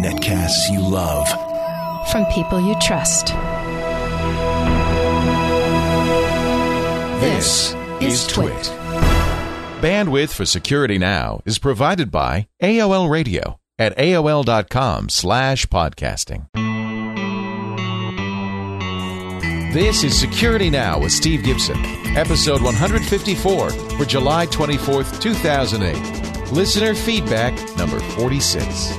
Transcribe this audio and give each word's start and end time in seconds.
Netcasts 0.00 0.70
you 0.70 0.80
love. 0.80 1.28
From 2.10 2.24
people 2.26 2.60
you 2.60 2.74
trust. 2.80 3.28
This 7.20 7.74
is 8.00 8.26
Twit. 8.26 8.72
Bandwidth 9.82 10.30
for 10.30 10.46
Security 10.46 10.98
Now 10.98 11.40
is 11.44 11.58
provided 11.58 12.10
by 12.10 12.48
AOL 12.62 13.10
Radio 13.10 13.58
at 13.78 13.96
AOL.com 13.96 15.08
slash 15.08 15.66
podcasting. 15.66 16.46
This 19.72 20.02
is 20.04 20.18
Security 20.18 20.70
Now 20.70 20.98
with 21.00 21.12
Steve 21.12 21.44
Gibson, 21.44 21.76
episode 22.16 22.62
154 22.62 23.70
for 23.70 24.04
July 24.04 24.46
24th, 24.46 25.20
2008. 25.20 26.29
Listener 26.52 26.94
feedback 26.94 27.54
number 27.76 28.00
46. 28.00 28.96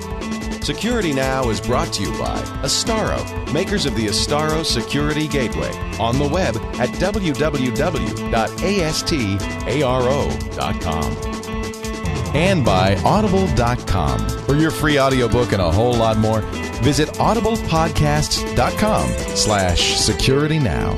Security 0.66 1.12
Now 1.12 1.50
is 1.50 1.60
brought 1.60 1.92
to 1.94 2.04
you 2.04 2.12
by 2.12 2.38
Astaro, 2.64 3.20
makers 3.52 3.86
of 3.86 3.96
the 3.96 4.06
Astaro 4.06 4.64
Security 4.64 5.28
Gateway, 5.28 5.72
on 6.00 6.18
the 6.18 6.28
web 6.28 6.56
at 6.80 6.90
www.astaro.com. 6.90 7.42
And 12.34 12.64
by 12.64 12.96
Audible.com. 13.04 14.30
For 14.46 14.56
your 14.56 14.72
free 14.72 14.98
audiobook 14.98 15.52
and 15.52 15.62
a 15.62 15.70
whole 15.70 15.94
lot 15.96 16.18
more, 16.18 16.40
visit 16.82 17.10
audiblepodcasts.com 17.16 19.10
slash 19.36 19.98
security 20.00 20.60
now. 20.60 20.94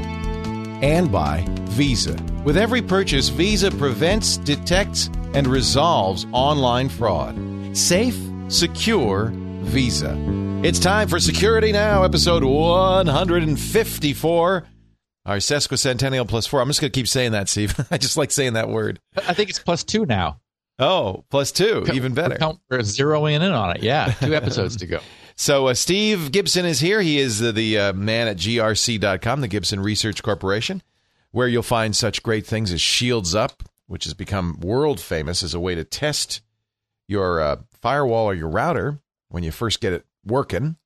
And 0.84 1.12
by 1.12 1.46
Visa. 1.62 2.16
With 2.44 2.58
every 2.58 2.84
purchase, 2.84 3.30
Visa 3.30 3.72
prevents, 3.72 4.38
detects, 4.38 5.10
and 5.34 5.48
resolves 5.48 6.26
online 6.32 6.90
fraud. 6.90 7.36
Safe, 7.76 8.18
secure, 8.48 9.32
Visa. 9.64 10.16
It's 10.64 10.80
time 10.80 11.08
for 11.08 11.20
Security 11.20 11.72
Now, 11.72 12.04
episode 12.04 12.44
154. 12.44 14.64
Our 15.26 15.38
sesquicentennial 15.38 16.28
plus 16.28 16.48
four. 16.48 16.62
I'm 16.62 16.68
just 16.68 16.82
going 16.82 16.92
to 16.92 16.98
keep 16.98 17.08
saying 17.08 17.32
that, 17.32 17.48
Steve. 17.48 17.74
I 17.92 17.98
just 17.98 18.18
like 18.18 18.32
saying 18.32 18.54
that 18.54 18.70
word. 18.70 19.00
I 19.16 19.34
think 19.34 19.50
it's 19.50 19.60
plus 19.60 19.84
two 19.84 20.06
now. 20.06 20.40
Oh, 20.80 21.24
plus 21.30 21.52
two, 21.52 21.86
even 21.94 22.14
better. 22.14 22.38
We're, 22.70 22.80
zeroing 22.80 23.36
in 23.36 23.44
on 23.44 23.76
it. 23.76 23.84
Yeah, 23.84 24.14
two 24.20 24.36
episodes 24.36 24.78
to 24.78 24.88
go. 24.88 25.00
So 25.36 25.66
uh, 25.66 25.74
Steve 25.74 26.32
Gibson 26.32 26.64
is 26.64 26.80
here. 26.80 27.02
He 27.02 27.18
is 27.18 27.40
the, 27.40 27.52
the 27.52 27.80
uh, 27.80 27.94
man 27.94 28.28
at 28.28 28.38
grc.com, 28.38 29.42
the 29.42 29.48
Gibson 29.48 29.80
Research 29.80 30.22
Corporation, 30.22 30.84
where 31.32 31.48
you'll 31.48 31.64
find 31.64 31.96
such 31.96 32.22
great 32.22 32.46
things 32.46 32.72
as 32.72 32.82
Shields 32.82 33.34
Up, 33.34 33.64
which 33.88 34.06
has 34.06 34.14
become 34.14 34.60
world 34.60 35.00
famous 35.00 35.44
as 35.44 35.54
a 35.54 35.60
way 35.60 35.76
to 35.76 35.84
test 35.84 36.42
your 37.08 37.42
uh, 37.42 37.58
firewall 37.82 38.26
or 38.26 38.34
your 38.34 38.50
router 38.50 39.00
when 39.30 39.44
you 39.44 39.52
first 39.52 39.82
get 39.82 39.94
it 39.94 40.06
working. 40.26 40.78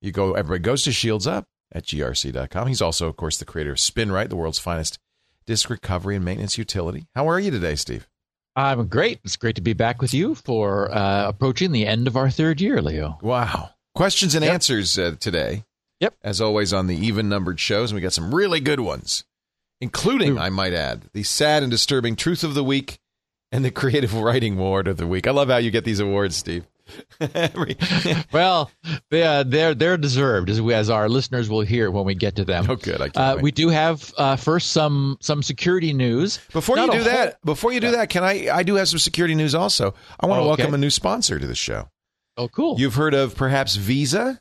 You 0.00 0.12
go, 0.12 0.34
everybody 0.34 0.62
goes 0.62 0.82
to 0.84 0.92
Shields 0.92 1.26
Up 1.26 1.46
at 1.72 1.84
grc.com. 1.84 2.66
He's 2.68 2.82
also, 2.82 3.06
of 3.08 3.16
course, 3.16 3.38
the 3.38 3.44
creator 3.44 3.72
of 3.72 3.78
SpinRite, 3.78 4.28
the 4.30 4.36
world's 4.36 4.58
finest 4.58 4.98
disk 5.46 5.70
recovery 5.70 6.16
and 6.16 6.24
maintenance 6.24 6.58
utility. 6.58 7.06
How 7.14 7.28
are 7.28 7.38
you 7.40 7.50
today, 7.50 7.74
Steve? 7.76 8.08
I'm 8.56 8.88
great. 8.88 9.20
It's 9.24 9.36
great 9.36 9.54
to 9.56 9.62
be 9.62 9.72
back 9.74 10.02
with 10.02 10.12
you 10.12 10.34
for 10.34 10.90
uh, 10.92 11.28
approaching 11.28 11.70
the 11.72 11.86
end 11.86 12.06
of 12.08 12.16
our 12.16 12.30
third 12.30 12.60
year, 12.60 12.82
Leo. 12.82 13.18
Wow. 13.22 13.70
Questions 13.94 14.34
and 14.34 14.44
Yep. 14.44 14.54
answers 14.54 14.98
uh, 14.98 15.14
today. 15.20 15.64
Yep. 16.00 16.14
As 16.22 16.40
always 16.40 16.72
on 16.72 16.86
the 16.86 16.96
even 16.96 17.28
numbered 17.28 17.60
shows, 17.60 17.90
and 17.90 17.96
we 17.96 18.00
got 18.00 18.12
some 18.12 18.34
really 18.34 18.58
good 18.60 18.80
ones, 18.80 19.24
including, 19.80 20.38
I 20.38 20.50
might 20.50 20.72
add, 20.72 21.04
the 21.12 21.22
sad 21.22 21.62
and 21.62 21.70
disturbing 21.70 22.16
truth 22.16 22.44
of 22.44 22.54
the 22.54 22.64
week 22.64 22.98
and 23.52 23.64
the 23.64 23.70
creative 23.70 24.14
writing 24.14 24.54
award 24.58 24.86
of 24.88 24.96
the 24.96 25.06
week. 25.06 25.26
I 25.26 25.30
love 25.32 25.48
how 25.48 25.56
you 25.56 25.70
get 25.70 25.84
these 25.84 26.00
awards, 26.00 26.36
Steve. 26.36 26.64
Well, 28.32 28.70
they, 29.10 29.22
uh, 29.22 29.42
they're 29.44 29.74
they're 29.74 29.96
deserved, 29.96 30.50
as, 30.50 30.60
we, 30.60 30.74
as 30.74 30.90
our 30.90 31.08
listeners 31.08 31.48
will 31.48 31.60
hear 31.62 31.90
when 31.90 32.04
we 32.04 32.14
get 32.14 32.36
to 32.36 32.44
them. 32.44 32.66
oh, 32.68 32.76
good. 32.76 33.00
I 33.00 33.06
Uh, 33.14 33.36
we 33.36 33.50
do 33.50 33.68
have 33.68 34.12
uh, 34.16 34.36
first 34.36 34.70
some 34.72 35.16
some 35.20 35.42
security 35.42 35.92
news. 35.92 36.38
Before 36.52 36.76
Not 36.76 36.86
you 36.86 36.92
do 36.92 36.98
whole- 36.98 37.04
that, 37.12 37.40
before 37.44 37.72
you 37.72 37.80
do 37.80 37.92
that, 37.92 38.08
can 38.10 38.24
I? 38.24 38.48
I 38.52 38.62
do 38.62 38.74
have 38.76 38.88
some 38.88 38.98
security 38.98 39.34
news. 39.34 39.54
Also, 39.54 39.94
I 40.18 40.26
want 40.26 40.38
to 40.40 40.42
Oh, 40.44 40.52
okay. 40.52 40.62
welcome 40.62 40.74
a 40.74 40.78
new 40.78 40.90
sponsor 40.90 41.38
to 41.38 41.46
the 41.46 41.54
show. 41.54 41.88
Oh, 42.36 42.48
cool. 42.48 42.78
You've 42.78 42.94
heard 42.94 43.14
of 43.14 43.34
perhaps 43.36 43.76
Visa? 43.76 44.40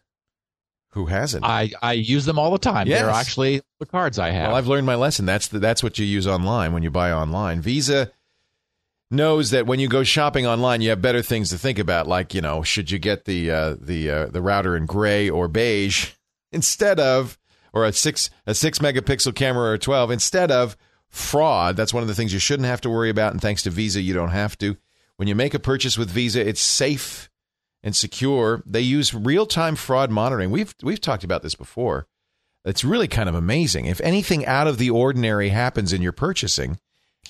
Who 0.93 1.05
hasn't? 1.05 1.45
I, 1.45 1.71
I 1.81 1.93
use 1.93 2.25
them 2.25 2.39
all 2.39 2.51
the 2.51 2.57
time. 2.57 2.87
They're 2.87 3.09
actually 3.09 3.61
the 3.79 3.85
cards 3.85 4.17
I 4.17 4.31
have. 4.31 4.47
Well, 4.47 4.55
I've 4.55 4.67
learned 4.67 4.87
my 4.87 4.95
lesson. 4.95 5.25
That's 5.25 5.47
the, 5.47 5.59
that's 5.59 5.83
what 5.83 5.99
you 5.99 6.05
use 6.05 6.25
online 6.25 6.73
when 6.73 6.81
you 6.81 6.89
buy 6.89 7.11
online. 7.11 7.61
Visa 7.61 8.11
knows 9.11 9.51
that 9.51 9.67
when 9.67 9.79
you 9.79 9.87
go 9.87 10.03
shopping 10.03 10.47
online, 10.47 10.81
you 10.81 10.89
have 10.89 11.01
better 11.01 11.21
things 11.21 11.49
to 11.49 11.57
think 11.57 11.77
about, 11.77 12.07
like 12.07 12.33
you 12.33 12.41
know, 12.41 12.63
should 12.63 12.89
you 12.89 12.97
get 12.97 13.25
the 13.25 13.51
uh, 13.51 13.75
the 13.79 14.09
uh, 14.09 14.25
the 14.27 14.41
router 14.41 14.75
in 14.75 14.87
gray 14.87 15.29
or 15.29 15.47
beige 15.47 16.13
instead 16.51 16.99
of, 16.99 17.37
or 17.71 17.85
a 17.85 17.93
six 17.93 18.31
a 18.47 18.55
six 18.55 18.79
megapixel 18.79 19.35
camera 19.35 19.71
or 19.71 19.77
twelve 19.77 20.09
instead 20.09 20.49
of 20.51 20.75
fraud. 21.09 21.75
That's 21.75 21.93
one 21.93 22.03
of 22.03 22.07
the 22.07 22.15
things 22.15 22.33
you 22.33 22.39
shouldn't 22.39 22.67
have 22.67 22.81
to 22.81 22.89
worry 22.89 23.09
about. 23.09 23.33
And 23.33 23.41
thanks 23.41 23.63
to 23.63 23.69
Visa, 23.69 24.01
you 24.01 24.13
don't 24.13 24.29
have 24.29 24.57
to. 24.59 24.77
When 25.17 25.27
you 25.27 25.35
make 25.35 25.53
a 25.53 25.59
purchase 25.59 25.97
with 25.97 26.09
Visa, 26.09 26.47
it's 26.47 26.61
safe 26.61 27.29
and 27.83 27.95
secure. 27.95 28.63
They 28.65 28.81
use 28.81 29.13
real 29.13 29.45
time 29.45 29.75
fraud 29.75 30.11
monitoring. 30.11 30.51
We've 30.51 30.73
we've 30.83 31.01
talked 31.01 31.23
about 31.23 31.43
this 31.43 31.55
before. 31.55 32.07
It's 32.65 32.83
really 32.83 33.07
kind 33.07 33.29
of 33.29 33.35
amazing. 33.35 33.85
If 33.85 34.01
anything 34.01 34.45
out 34.45 34.67
of 34.67 34.77
the 34.77 34.89
ordinary 34.89 35.49
happens 35.49 35.93
in 35.93 36.01
your 36.01 36.11
purchasing, 36.11 36.77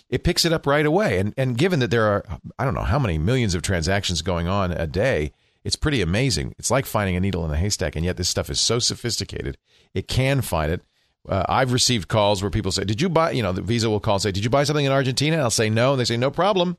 it 0.09 0.23
picks 0.23 0.43
it 0.43 0.53
up 0.53 0.65
right 0.65 0.85
away. 0.85 1.19
And 1.19 1.33
and 1.37 1.57
given 1.57 1.79
that 1.79 1.91
there 1.91 2.05
are 2.05 2.25
I 2.57 2.65
don't 2.65 2.73
know 2.73 2.81
how 2.81 2.99
many 2.99 3.17
millions 3.17 3.55
of 3.55 3.61
transactions 3.61 4.21
going 4.21 4.47
on 4.47 4.71
a 4.71 4.87
day, 4.87 5.31
it's 5.63 5.75
pretty 5.75 6.01
amazing. 6.01 6.55
It's 6.57 6.71
like 6.71 6.85
finding 6.85 7.15
a 7.15 7.19
needle 7.19 7.45
in 7.45 7.51
a 7.51 7.57
haystack, 7.57 7.95
and 7.95 8.05
yet 8.05 8.17
this 8.17 8.29
stuff 8.29 8.49
is 8.49 8.59
so 8.59 8.79
sophisticated. 8.79 9.57
It 9.93 10.07
can 10.07 10.41
find 10.41 10.71
it. 10.71 10.81
Uh, 11.27 11.45
I've 11.47 11.73
received 11.73 12.07
calls 12.07 12.41
where 12.41 12.49
people 12.49 12.71
say, 12.71 12.85
"Did 12.85 13.01
you 13.01 13.09
buy?" 13.09 13.31
You 13.31 13.43
know, 13.43 13.51
the 13.51 13.61
Visa 13.61 13.89
will 13.89 13.99
call 13.99 14.15
and 14.15 14.21
say, 14.21 14.31
"Did 14.31 14.43
you 14.43 14.49
buy 14.49 14.63
something 14.63 14.85
in 14.85 14.91
Argentina?" 14.91 15.35
And 15.35 15.43
I'll 15.43 15.51
say, 15.51 15.69
"No," 15.69 15.91
and 15.91 15.99
they 15.99 16.05
say, 16.05 16.17
"No 16.17 16.31
problem. 16.31 16.77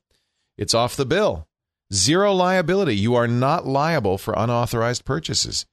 It's 0.56 0.74
off 0.74 0.96
the 0.96 1.06
bill. 1.06 1.46
Zero 1.92 2.32
liability. 2.32 2.96
You 2.96 3.14
are 3.14 3.28
not 3.28 3.66
liable 3.66 4.18
for 4.18 4.34
unauthorized 4.36 5.04
purchases." 5.04 5.66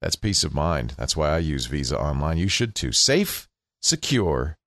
That's 0.00 0.16
peace 0.16 0.42
of 0.42 0.52
mind. 0.52 0.94
That's 0.96 1.16
why 1.16 1.30
I 1.30 1.38
use 1.38 1.66
Visa 1.66 1.98
online. 1.98 2.36
You 2.36 2.48
should 2.48 2.74
too. 2.74 2.90
Safe, 2.92 3.48
secure, 3.80 4.58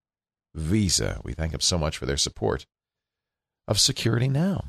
Visa. 0.53 1.21
We 1.23 1.33
thank 1.33 1.51
them 1.51 1.61
so 1.61 1.77
much 1.77 1.97
for 1.97 2.05
their 2.05 2.17
support 2.17 2.65
of 3.67 3.79
security 3.79 4.29
now. 4.29 4.65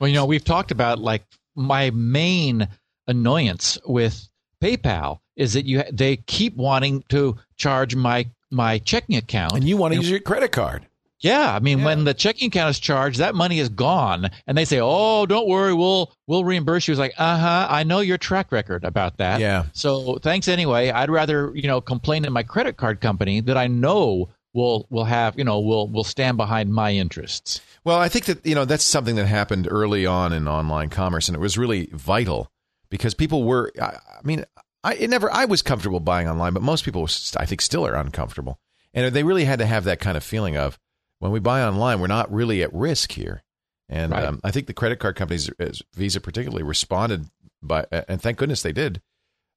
Well, 0.00 0.08
you 0.08 0.14
know, 0.14 0.24
we've 0.24 0.44
talked 0.44 0.70
about 0.70 0.98
like 0.98 1.24
my 1.54 1.90
main 1.90 2.68
annoyance 3.06 3.78
with 3.86 4.28
PayPal 4.62 5.20
is 5.36 5.52
that 5.54 5.66
you 5.66 5.82
they 5.92 6.16
keep 6.16 6.56
wanting 6.56 7.04
to 7.08 7.36
charge 7.56 7.94
my 7.94 8.28
my 8.50 8.78
checking 8.78 9.16
account. 9.16 9.52
And 9.52 9.68
you 9.68 9.76
want 9.76 9.94
to 9.94 10.00
use 10.00 10.10
your 10.10 10.20
credit 10.20 10.52
card. 10.52 10.86
Yeah, 11.22 11.54
I 11.54 11.60
mean, 11.60 11.78
Yeah. 11.78 11.84
when 11.86 12.04
the 12.04 12.12
checking 12.14 12.48
account 12.48 12.70
is 12.70 12.78
charged, 12.78 13.18
that 13.20 13.34
money 13.34 13.58
is 13.58 13.68
gone, 13.68 14.30
and 14.46 14.58
they 14.58 14.64
say, 14.64 14.80
"Oh, 14.82 15.24
don't 15.24 15.48
worry, 15.48 15.72
we'll 15.72 16.12
we'll 16.26 16.44
reimburse 16.44 16.86
you." 16.86 16.92
It's 16.92 16.98
like, 16.98 17.14
uh 17.16 17.38
huh, 17.38 17.66
I 17.70 17.84
know 17.84 18.00
your 18.00 18.18
track 18.18 18.52
record 18.52 18.84
about 18.84 19.16
that. 19.18 19.40
Yeah. 19.40 19.64
So 19.72 20.18
thanks 20.22 20.48
anyway. 20.48 20.90
I'd 20.90 21.10
rather 21.10 21.52
you 21.54 21.68
know 21.68 21.80
complain 21.80 22.24
to 22.24 22.30
my 22.30 22.42
credit 22.42 22.76
card 22.76 23.00
company 23.00 23.40
that 23.40 23.56
I 23.56 23.68
know 23.68 24.28
will 24.54 24.86
will 24.90 25.04
have 25.04 25.38
you 25.38 25.44
know 25.44 25.60
will 25.60 25.88
will 25.88 26.04
stand 26.04 26.36
behind 26.36 26.74
my 26.74 26.92
interests. 26.92 27.60
Well, 27.84 27.98
I 27.98 28.08
think 28.08 28.26
that 28.26 28.44
you 28.44 28.54
know 28.54 28.64
that's 28.64 28.84
something 28.84 29.16
that 29.16 29.26
happened 29.26 29.66
early 29.70 30.04
on 30.04 30.32
in 30.32 30.46
online 30.48 30.90
commerce, 30.90 31.28
and 31.28 31.36
it 31.36 31.40
was 31.40 31.56
really 31.56 31.88
vital 31.92 32.50
because 32.90 33.14
people 33.14 33.44
were. 33.44 33.72
I, 33.80 33.84
I 33.86 34.20
mean, 34.24 34.44
I 34.84 34.94
it 34.94 35.08
never. 35.10 35.32
I 35.32 35.44
was 35.46 35.62
comfortable 35.62 36.00
buying 36.00 36.28
online, 36.28 36.52
but 36.52 36.62
most 36.62 36.84
people, 36.84 37.08
I 37.38 37.46
think, 37.46 37.60
still 37.60 37.86
are 37.86 37.94
uncomfortable, 37.94 38.58
and 38.92 39.14
they 39.14 39.22
really 39.22 39.44
had 39.44 39.58
to 39.60 39.66
have 39.66 39.84
that 39.84 40.00
kind 40.00 40.16
of 40.16 40.24
feeling 40.24 40.56
of 40.56 40.78
when 41.22 41.30
we 41.30 41.38
buy 41.38 41.62
online, 41.62 42.00
we're 42.00 42.08
not 42.08 42.32
really 42.32 42.64
at 42.64 42.74
risk 42.74 43.12
here. 43.12 43.44
And 43.88 44.10
Right. 44.10 44.24
um, 44.24 44.40
I 44.42 44.50
think 44.50 44.66
the 44.66 44.74
credit 44.74 44.98
card 44.98 45.14
companies, 45.14 45.48
Visa 45.94 46.20
particularly, 46.20 46.64
responded 46.64 47.26
by, 47.62 47.86
and 48.08 48.20
thank 48.20 48.38
goodness 48.38 48.62
they 48.62 48.72
did, 48.72 49.00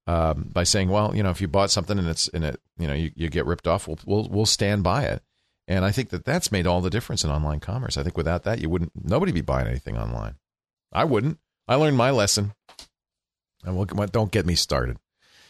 um, 0.05 0.49
by 0.53 0.63
saying, 0.63 0.89
well, 0.89 1.15
you 1.15 1.23
know, 1.23 1.31
if 1.31 1.41
you 1.41 1.47
bought 1.47 1.71
something 1.71 1.97
and 1.97 2.07
it's 2.07 2.27
in 2.27 2.43
it, 2.43 2.61
you 2.77 2.85
know, 2.85 2.93
you, 2.93 3.09
you 3.15 3.29
get 3.29 3.47
ripped 3.47 3.67
off, 3.67 3.87
we'll, 3.87 3.97
we'll 4.05 4.29
we'll 4.29 4.45
stand 4.45 4.83
by 4.83 5.05
it. 5.05 5.23
And 5.67 5.83
I 5.83 5.91
think 5.91 6.09
that 6.09 6.23
that's 6.23 6.51
made 6.51 6.67
all 6.67 6.81
the 6.81 6.91
difference 6.91 7.23
in 7.23 7.31
online 7.31 7.59
commerce. 7.59 7.97
I 7.97 8.03
think 8.03 8.15
without 8.15 8.43
that, 8.43 8.59
you 8.59 8.69
wouldn't 8.69 8.91
nobody 9.03 9.31
be 9.31 9.41
buying 9.41 9.65
anything 9.67 9.97
online. 9.97 10.35
I 10.93 11.03
wouldn't. 11.05 11.39
I 11.67 11.73
learned 11.75 11.97
my 11.97 12.11
lesson. 12.11 12.53
And 13.63 13.75
we'll, 13.75 13.85
don't 13.85 14.31
get 14.31 14.45
me 14.45 14.53
started. 14.53 14.97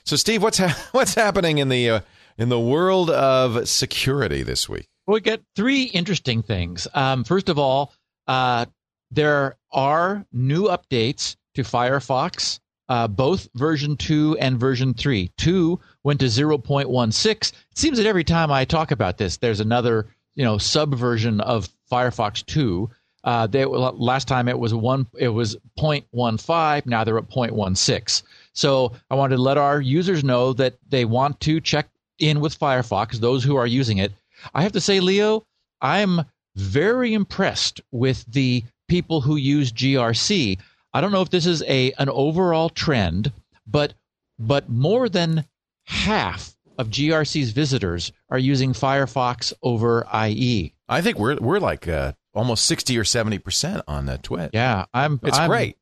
So, 0.06 0.16
Steve, 0.16 0.42
what's 0.42 0.60
ha- 0.60 0.88
what's 0.94 1.16
happening 1.16 1.58
in 1.58 1.68
the 1.68 1.90
uh, 1.90 2.00
in 2.38 2.48
the 2.48 2.60
world 2.60 3.10
of 3.10 3.68
security 3.68 4.44
this 4.44 4.70
week? 4.70 4.88
We 5.08 5.22
get 5.22 5.44
three 5.56 5.84
interesting 5.84 6.42
things. 6.42 6.88
Um, 6.94 7.24
first 7.24 7.50
of 7.50 7.60
all, 7.60 7.94
uh, 8.28 8.66
there 9.12 9.56
are 9.72 10.26
new 10.34 10.64
updates 10.64 11.36
to 11.54 11.64
Firefox, 11.64 12.60
uh, 12.90 13.08
both 13.08 13.48
version 13.56 13.98
2 13.98 14.38
and 14.40 14.60
version 14.60 14.94
3. 14.94 15.32
2 15.38 15.80
went 16.04 16.20
to 16.20 16.26
0.16. 16.26 17.32
It 17.32 17.54
seems 17.76 17.98
that 17.98 18.08
every 18.08 18.24
time 18.24 18.52
I 18.52 18.66
talk 18.66 18.92
about 18.92 19.18
this, 19.18 19.38
there's 19.38 19.60
another 19.60 20.08
you 20.36 20.44
know 20.44 20.58
subversion 20.58 21.42
of 21.42 21.70
Firefox 21.92 22.46
2. 22.46 22.90
Uh, 23.24 23.48
they 23.48 23.66
last 23.66 24.28
time 24.28 24.48
it 24.48 24.60
was 24.60 24.74
one, 24.74 25.08
it 25.18 25.30
was 25.30 25.56
0.15. 25.80 26.86
Now 26.86 27.04
they're 27.04 27.18
at 27.18 27.30
0.16. 27.30 28.24
So 28.54 28.92
I 29.10 29.16
wanted 29.16 29.38
to 29.38 29.42
let 29.42 29.58
our 29.58 29.82
users 29.82 30.24
know 30.24 30.54
that 30.54 30.76
they 30.90 31.06
want 31.06 31.40
to 31.42 31.60
check 31.60 31.90
in 32.20 32.40
with 32.40 32.58
Firefox. 32.58 33.16
Those 33.16 33.44
who 33.44 33.56
are 33.56 33.68
using 33.68 33.98
it, 33.98 34.14
I 34.54 34.64
have 34.64 34.74
to 34.74 34.82
say, 34.82 35.00
Leo, 35.00 35.46
I'm 35.82 36.22
very 36.56 37.14
impressed 37.14 37.82
with 37.92 38.26
the 38.26 38.64
people 38.88 39.22
who 39.22 39.36
use 39.36 39.72
GRC. 39.72 40.58
I 40.94 41.02
don't 41.02 41.12
know 41.12 41.22
if 41.22 41.30
this 41.30 41.46
is 41.46 41.64
a 41.64 41.92
an 41.94 42.10
overall 42.10 42.70
trend, 42.70 43.32
but 43.68 43.94
but 44.40 44.70
more 44.70 45.10
than 45.10 45.46
half 45.86 46.56
of 46.78 46.90
GRC's 46.90 47.52
visitors 47.52 48.12
are 48.30 48.40
using 48.40 48.74
Firefox 48.74 49.54
over 49.62 50.08
IE. 50.28 50.74
I 50.88 51.02
think 51.02 51.18
we're 51.18 51.38
we're 51.38 51.60
like 51.60 51.88
uh, 51.88 52.14
almost 52.34 52.66
sixty 52.66 52.98
or 52.98 53.04
seventy 53.04 53.40
percent 53.40 53.84
on 53.88 54.06
the 54.06 54.18
twit. 54.18 54.52
Yeah, 54.54 54.86
I'm. 54.94 55.20
It's 55.24 55.38
I'm, 55.38 55.50
great. 55.50 55.78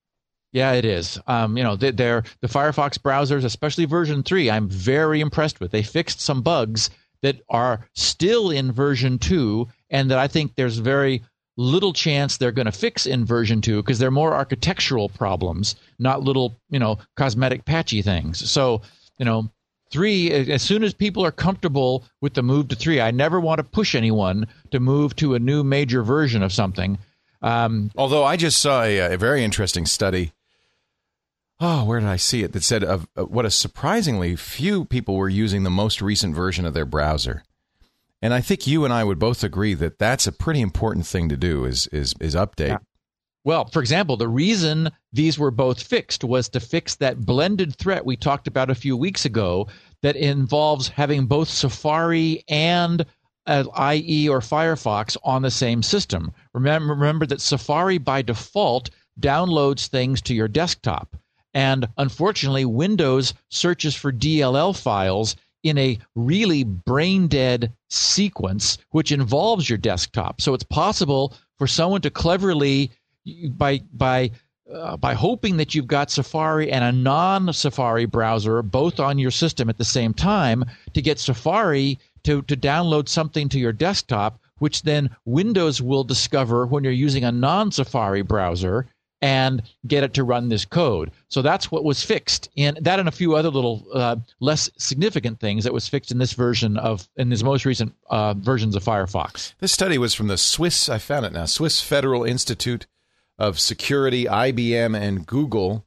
Yeah, 0.51 0.73
it 0.73 0.85
is. 0.85 1.19
Um, 1.25 1.57
you 1.57 1.63
know, 1.63 1.75
they, 1.75 1.89
they're 1.91 2.23
the 2.41 2.47
Firefox 2.47 2.99
browsers, 2.99 3.43
especially 3.43 3.85
version 3.85 4.23
three. 4.23 4.51
I'm 4.51 4.69
very 4.69 5.19
impressed 5.19 5.59
with. 5.59 5.71
They 5.71 5.83
fixed 5.83 6.21
some 6.21 6.41
bugs 6.41 6.89
that 7.23 7.41
are 7.49 7.87
still 7.95 8.51
in 8.51 8.71
version 8.71 9.17
two, 9.17 9.67
and 9.89 10.11
that 10.11 10.19
I 10.19 10.27
think 10.27 10.55
there's 10.55 10.77
very 10.77 11.23
little 11.57 11.93
chance 11.93 12.37
they're 12.37 12.51
going 12.51 12.65
to 12.65 12.71
fix 12.71 13.05
in 13.05 13.25
version 13.25 13.61
2 13.61 13.81
because 13.81 13.99
they're 13.99 14.11
more 14.11 14.33
architectural 14.33 15.09
problems 15.09 15.75
not 15.99 16.23
little 16.23 16.57
you 16.69 16.79
know 16.79 16.97
cosmetic 17.15 17.65
patchy 17.65 18.01
things. 18.01 18.49
So 18.49 18.81
you 19.19 19.25
know 19.25 19.49
3 19.91 20.31
as 20.31 20.61
soon 20.61 20.83
as 20.83 20.93
people 20.93 21.23
are 21.23 21.31
comfortable 21.31 22.03
with 22.21 22.33
the 22.33 22.41
move 22.41 22.69
to 22.69 22.75
3 22.75 22.99
i 22.99 23.11
never 23.11 23.39
want 23.39 23.59
to 23.59 23.63
push 23.63 23.93
anyone 23.93 24.47
to 24.71 24.79
move 24.79 25.15
to 25.17 25.35
a 25.35 25.39
new 25.39 25.63
major 25.63 26.03
version 26.03 26.41
of 26.41 26.51
something. 26.51 26.97
Um, 27.41 27.91
although 27.97 28.23
i 28.23 28.35
just 28.35 28.59
saw 28.59 28.83
a, 28.83 29.13
a, 29.13 29.17
very 29.17 29.43
interesting 29.43 29.85
study 29.85 30.31
oh 31.63 31.83
where 31.85 31.99
did 31.99 32.09
i 32.09 32.15
see 32.17 32.43
it 32.43 32.51
that 32.51 32.63
said 32.63 32.83
of 32.83 33.07
uh, 33.15 33.23
what 33.23 33.45
a 33.45 33.51
surprisingly 33.51 34.35
few 34.35 34.85
people 34.85 35.15
were 35.15 35.29
using 35.29 35.63
the 35.63 35.69
most 35.69 36.01
recent 36.01 36.35
version 36.35 36.65
of 36.65 36.73
their 36.73 36.85
browser 36.85 37.43
and 38.23 38.33
I 38.33 38.39
think 38.39 38.65
you 38.65 38.85
and 38.85 38.93
I 38.93 39.03
would 39.03 39.19
both 39.19 39.43
agree 39.43 39.73
that 39.73 39.99
that's 39.99 40.27
a 40.27 40.31
pretty 40.31 40.61
important 40.61 41.05
thing 41.05 41.27
to 41.27 41.35
do 41.35 41.65
is 41.65 41.87
is 41.87 42.15
is 42.21 42.35
update. 42.35 42.69
Yeah. 42.69 42.77
Well, 43.43 43.65
for 43.65 43.81
example, 43.81 44.15
the 44.15 44.29
reason 44.29 44.89
these 45.11 45.37
were 45.37 45.51
both 45.51 45.83
fixed 45.83 46.23
was 46.23 46.47
to 46.49 46.61
fix 46.61 46.95
that 46.95 47.25
blended 47.25 47.75
threat 47.75 48.05
we 48.05 48.15
talked 48.15 48.47
about 48.47 48.69
a 48.69 48.75
few 48.75 48.95
weeks 48.95 49.25
ago 49.25 49.67
that 50.03 50.15
involves 50.15 50.87
having 50.87 51.25
both 51.25 51.49
Safari 51.49 52.45
and 52.47 53.05
uh, 53.45 53.65
IE 53.91 54.29
or 54.29 54.39
Firefox 54.39 55.17
on 55.25 55.41
the 55.41 55.51
same 55.51 55.83
system. 55.83 56.31
Remember, 56.53 56.93
remember 56.93 57.25
that 57.25 57.41
Safari 57.41 57.97
by 57.97 58.21
default 58.21 58.89
downloads 59.19 59.87
things 59.87 60.21
to 60.21 60.33
your 60.33 60.47
desktop. 60.47 61.17
And 61.53 61.87
unfortunately, 61.97 62.65
Windows 62.65 63.33
searches 63.49 63.95
for 63.95 64.11
DLL 64.11 64.77
files 64.77 65.35
in 65.63 65.77
a 65.77 65.97
really 66.15 66.63
brain 66.63 67.27
dead 67.27 67.71
sequence, 67.89 68.77
which 68.89 69.11
involves 69.11 69.69
your 69.69 69.77
desktop. 69.77 70.41
So 70.41 70.53
it's 70.53 70.63
possible 70.63 71.33
for 71.57 71.67
someone 71.67 72.01
to 72.01 72.09
cleverly, 72.09 72.91
by 73.51 73.81
by 73.93 74.31
uh, 74.73 74.97
by 74.97 75.13
hoping 75.13 75.57
that 75.57 75.75
you've 75.75 75.87
got 75.87 76.09
Safari 76.09 76.71
and 76.71 76.83
a 76.83 76.91
non-Safari 76.91 78.05
browser 78.05 78.61
both 78.61 78.99
on 78.99 79.19
your 79.19 79.31
system 79.31 79.69
at 79.69 79.77
the 79.77 79.85
same 79.85 80.13
time, 80.13 80.65
to 80.93 81.01
get 81.01 81.19
Safari 81.19 81.99
to 82.23 82.41
to 82.43 82.57
download 82.57 83.07
something 83.07 83.47
to 83.49 83.59
your 83.59 83.73
desktop, 83.73 84.39
which 84.59 84.81
then 84.81 85.09
Windows 85.25 85.81
will 85.81 86.03
discover 86.03 86.65
when 86.65 86.83
you're 86.83 86.93
using 86.93 87.23
a 87.23 87.31
non-Safari 87.31 88.21
browser 88.21 88.87
and 89.23 89.63
get 89.87 90.03
it 90.03 90.13
to 90.13 90.23
run 90.25 90.49
this 90.49 90.65
code. 90.65 91.09
So 91.29 91.41
that's 91.41 91.71
what 91.71 91.85
was 91.85 92.03
fixed 92.03 92.49
in 92.57 92.77
that 92.81 92.99
and 92.99 93.07
a 93.07 93.11
few 93.11 93.35
other 93.35 93.47
little 93.47 93.87
uh, 93.93 94.17
less 94.41 94.69
significant 94.77 95.39
things 95.39 95.63
that 95.63 95.71
was 95.71 95.87
fixed 95.87 96.11
in 96.11 96.17
this 96.17 96.33
version 96.33 96.75
of 96.75 97.07
in 97.15 97.29
these 97.29 97.43
most 97.43 97.63
recent 97.63 97.95
uh, 98.09 98.33
versions 98.33 98.75
of 98.75 98.83
Firefox. 98.83 99.53
This 99.59 99.71
study 99.71 99.97
was 99.97 100.13
from 100.13 100.27
the 100.27 100.37
Swiss. 100.37 100.89
I 100.89 100.97
found 100.97 101.25
it 101.25 101.31
now. 101.31 101.45
Swiss 101.45 101.81
Federal 101.81 102.25
Institute 102.25 102.85
of 103.39 103.61
Security, 103.61 104.25
IBM, 104.25 104.99
and 104.99 105.25
Google. 105.25 105.85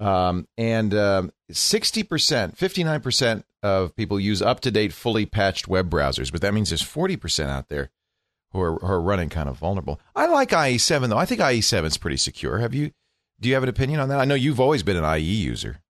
Um, 0.00 0.48
and 0.56 0.94
fifty 2.56 2.82
nine 2.84 3.02
percent 3.02 3.44
of 3.62 3.94
people 3.94 4.18
use 4.18 4.40
up 4.40 4.60
to 4.60 4.70
date, 4.70 4.94
fully 4.94 5.26
patched 5.26 5.68
web 5.68 5.90
browsers, 5.90 6.32
but 6.32 6.40
that 6.40 6.54
means 6.54 6.70
there's 6.70 6.80
forty 6.80 7.16
percent 7.16 7.50
out 7.50 7.68
there 7.68 7.90
who 8.52 8.60
are, 8.60 8.78
who 8.78 8.86
are 8.86 9.00
running 9.00 9.28
kind 9.28 9.48
of 9.48 9.56
vulnerable. 9.56 10.00
I 10.14 10.26
like 10.26 10.50
IE7 10.50 11.08
though. 11.08 11.18
I 11.18 11.26
think 11.26 11.40
IE7 11.40 11.84
is 11.84 11.96
pretty 11.96 12.16
secure. 12.16 12.58
Have 12.58 12.74
you? 12.74 12.90
Do 13.40 13.48
you 13.48 13.54
have 13.54 13.62
an 13.62 13.68
opinion 13.68 13.98
on 14.00 14.08
that? 14.08 14.20
I 14.20 14.24
know 14.24 14.36
you've 14.36 14.60
always 14.60 14.82
been 14.82 14.96
an 14.96 15.18
IE 15.18 15.20
user. 15.20 15.80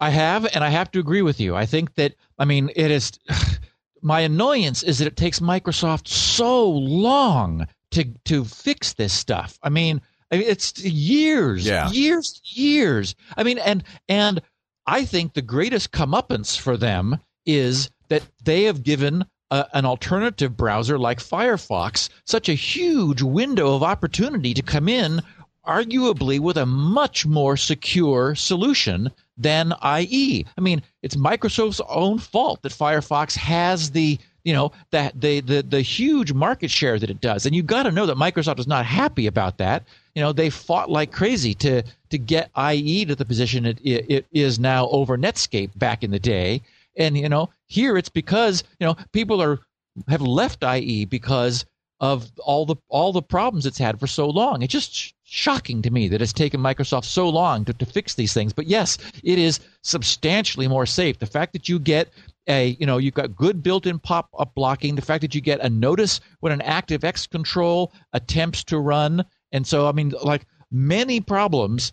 I 0.00 0.10
have, 0.10 0.46
and 0.54 0.64
I 0.64 0.70
have 0.70 0.90
to 0.92 0.98
agree 0.98 1.22
with 1.22 1.40
you. 1.40 1.54
I 1.54 1.66
think 1.66 1.94
that 1.94 2.14
I 2.38 2.44
mean 2.44 2.70
it 2.74 2.90
is. 2.90 3.12
my 4.02 4.20
annoyance 4.20 4.82
is 4.82 4.98
that 4.98 5.06
it 5.06 5.16
takes 5.16 5.40
Microsoft 5.40 6.08
so 6.08 6.68
long 6.68 7.66
to 7.92 8.04
to 8.24 8.44
fix 8.44 8.94
this 8.94 9.12
stuff. 9.12 9.58
I 9.62 9.68
mean, 9.68 10.00
it's 10.30 10.82
years, 10.84 11.66
yeah. 11.66 11.90
years, 11.90 12.40
years. 12.44 13.14
I 13.36 13.42
mean, 13.42 13.58
and 13.58 13.84
and 14.08 14.40
I 14.86 15.04
think 15.04 15.34
the 15.34 15.42
greatest 15.42 15.92
comeuppance 15.92 16.58
for 16.58 16.76
them 16.76 17.18
is 17.46 17.90
that 18.08 18.22
they 18.44 18.64
have 18.64 18.82
given 18.82 19.24
a, 19.50 19.66
an 19.72 19.84
alternative 19.84 20.56
browser 20.56 20.98
like 20.98 21.18
Firefox 21.18 22.08
such 22.24 22.48
a 22.48 22.54
huge 22.54 23.22
window 23.22 23.74
of 23.74 23.82
opportunity 23.82 24.54
to 24.54 24.62
come 24.62 24.88
in, 24.88 25.20
arguably 25.66 26.38
with 26.38 26.56
a 26.56 26.66
much 26.66 27.26
more 27.26 27.56
secure 27.56 28.34
solution 28.34 29.10
than 29.36 29.74
IE. 29.84 30.46
I 30.56 30.60
mean, 30.60 30.82
it's 31.02 31.16
Microsoft's 31.16 31.80
own 31.88 32.18
fault 32.18 32.62
that 32.62 32.72
Firefox 32.72 33.36
has 33.36 33.90
the 33.90 34.18
you 34.44 34.52
know 34.52 34.72
that 34.90 35.20
the 35.20 35.40
the 35.40 35.62
the 35.62 35.82
huge 35.82 36.32
market 36.32 36.70
share 36.70 36.98
that 36.98 37.10
it 37.10 37.20
does. 37.20 37.46
And 37.46 37.54
you've 37.54 37.66
got 37.66 37.84
to 37.84 37.90
know 37.90 38.06
that 38.06 38.16
microsoft 38.16 38.58
is 38.58 38.66
not 38.66 38.86
happy 38.86 39.26
about 39.26 39.58
that. 39.58 39.84
You 40.14 40.22
know 40.22 40.32
they 40.32 40.50
fought 40.50 40.90
like 40.90 41.12
crazy 41.12 41.54
to 41.54 41.82
to 42.10 42.18
get 42.18 42.50
ie 42.58 43.04
to 43.04 43.14
the 43.14 43.24
position 43.24 43.66
it, 43.66 43.78
it, 43.84 44.06
it 44.08 44.26
is 44.32 44.58
now 44.58 44.88
over 44.88 45.16
netscape 45.18 45.70
back 45.76 46.02
in 46.02 46.10
the 46.10 46.18
day 46.18 46.62
and 46.96 47.16
you 47.16 47.28
know, 47.28 47.50
here 47.66 47.96
it's 47.96 48.08
because 48.08 48.64
you 48.78 48.86
know 48.86 48.96
people 49.12 49.42
are 49.42 49.60
have 50.08 50.22
left 50.22 50.62
IE 50.62 51.04
because 51.04 51.64
of 52.00 52.32
all 52.38 52.64
the 52.64 52.76
all 52.88 53.12
the 53.12 53.22
problems 53.22 53.66
it's 53.66 53.78
had 53.78 54.00
for 54.00 54.06
so 54.06 54.28
long. 54.28 54.62
It's 54.62 54.72
just 54.72 54.94
sh- 54.94 55.12
shocking 55.24 55.82
to 55.82 55.90
me 55.90 56.08
that 56.08 56.22
it's 56.22 56.32
taken 56.32 56.60
Microsoft 56.60 57.04
so 57.04 57.28
long 57.28 57.64
to, 57.66 57.74
to 57.74 57.86
fix 57.86 58.14
these 58.14 58.32
things. 58.32 58.52
But 58.52 58.66
yes, 58.66 58.96
it 59.22 59.38
is 59.38 59.60
substantially 59.82 60.66
more 60.66 60.86
safe. 60.86 61.18
The 61.18 61.26
fact 61.26 61.52
that 61.52 61.68
you 61.68 61.78
get 61.78 62.08
a 62.48 62.76
you 62.80 62.86
know 62.86 62.98
you've 62.98 63.14
got 63.14 63.36
good 63.36 63.62
built-in 63.62 63.98
pop-up 63.98 64.54
blocking. 64.54 64.94
The 64.94 65.02
fact 65.02 65.20
that 65.20 65.34
you 65.34 65.40
get 65.40 65.60
a 65.60 65.68
notice 65.68 66.20
when 66.40 66.52
an 66.52 66.60
ActiveX 66.60 67.28
control 67.28 67.92
attempts 68.14 68.64
to 68.64 68.78
run, 68.78 69.24
and 69.52 69.66
so 69.66 69.86
I 69.86 69.92
mean 69.92 70.14
like 70.22 70.46
many 70.70 71.20
problems 71.20 71.92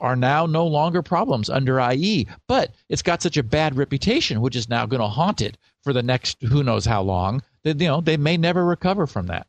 are 0.00 0.16
now 0.16 0.46
no 0.46 0.66
longer 0.66 1.02
problems 1.02 1.50
under 1.50 1.80
IE, 1.90 2.26
but 2.46 2.72
it's 2.88 3.02
got 3.02 3.22
such 3.22 3.36
a 3.36 3.42
bad 3.42 3.76
reputation, 3.76 4.40
which 4.40 4.56
is 4.56 4.68
now 4.68 4.86
going 4.86 5.00
to 5.00 5.08
haunt 5.08 5.40
it 5.40 5.58
for 5.82 5.92
the 5.92 6.02
next 6.02 6.42
who 6.42 6.62
knows 6.62 6.84
how 6.84 7.02
long. 7.02 7.42
That 7.64 7.80
you 7.80 7.88
know 7.88 8.00
they 8.00 8.16
may 8.16 8.36
never 8.36 8.64
recover 8.64 9.06
from 9.06 9.26
that. 9.26 9.46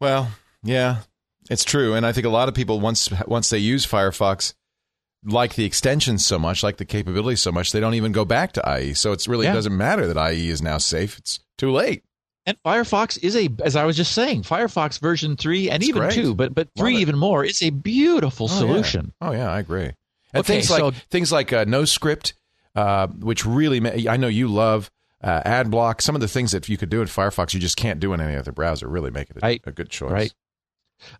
Well, 0.00 0.30
yeah, 0.62 0.98
it's 1.50 1.64
true, 1.64 1.94
and 1.94 2.06
I 2.06 2.12
think 2.12 2.26
a 2.26 2.30
lot 2.30 2.48
of 2.48 2.54
people 2.54 2.80
once 2.80 3.10
once 3.26 3.50
they 3.50 3.58
use 3.58 3.86
Firefox 3.86 4.54
like 5.24 5.54
the 5.54 5.64
extensions 5.64 6.24
so 6.24 6.38
much, 6.38 6.62
like 6.62 6.78
the 6.78 6.84
capabilities 6.84 7.42
so 7.42 7.52
much, 7.52 7.72
they 7.72 7.80
don't 7.80 7.94
even 7.94 8.12
go 8.12 8.24
back 8.24 8.52
to 8.52 8.78
IE. 8.80 8.94
So 8.94 9.12
it 9.12 9.26
really 9.26 9.46
yeah. 9.46 9.52
doesn't 9.52 9.76
matter 9.76 10.06
that 10.06 10.32
IE 10.32 10.48
is 10.48 10.62
now 10.62 10.78
safe. 10.78 11.18
It's 11.18 11.40
too 11.58 11.70
late. 11.70 12.04
And 12.46 12.56
Firefox 12.64 13.22
is 13.22 13.36
a, 13.36 13.50
as 13.62 13.76
I 13.76 13.84
was 13.84 13.96
just 13.96 14.12
saying, 14.12 14.42
Firefox 14.42 15.00
version 15.00 15.36
three 15.36 15.70
and 15.70 15.82
even 15.82 16.02
great. 16.02 16.12
two, 16.12 16.34
but 16.34 16.54
but 16.54 16.68
three 16.76 16.96
even 16.96 17.18
more. 17.18 17.44
It's 17.44 17.62
a 17.62 17.70
beautiful 17.70 18.46
oh, 18.46 18.48
solution. 18.48 19.12
Yeah. 19.20 19.28
Oh 19.28 19.32
yeah, 19.32 19.50
I 19.50 19.58
agree. 19.60 19.92
And 20.32 20.40
okay, 20.40 20.54
things 20.54 20.68
so, 20.68 20.86
like 20.86 20.94
things 21.10 21.32
like 21.32 21.52
uh, 21.52 21.64
NoScript, 21.64 22.32
uh, 22.74 23.08
which 23.08 23.44
really 23.44 24.08
I 24.08 24.16
know 24.16 24.28
you 24.28 24.48
love. 24.48 24.90
Uh, 25.22 25.42
ad 25.44 25.70
block, 25.70 26.00
some 26.00 26.14
of 26.14 26.22
the 26.22 26.28
things 26.28 26.52
that 26.52 26.66
you 26.66 26.78
could 26.78 26.88
do 26.88 27.02
in 27.02 27.06
Firefox, 27.06 27.52
you 27.52 27.60
just 27.60 27.76
can't 27.76 28.00
do 28.00 28.14
in 28.14 28.22
any 28.22 28.36
other 28.36 28.52
browser. 28.52 28.88
Really 28.88 29.10
make 29.10 29.28
it 29.28 29.36
a, 29.36 29.40
right. 29.40 29.60
a 29.66 29.70
good 29.70 29.90
choice. 29.90 30.10
Right. 30.10 30.32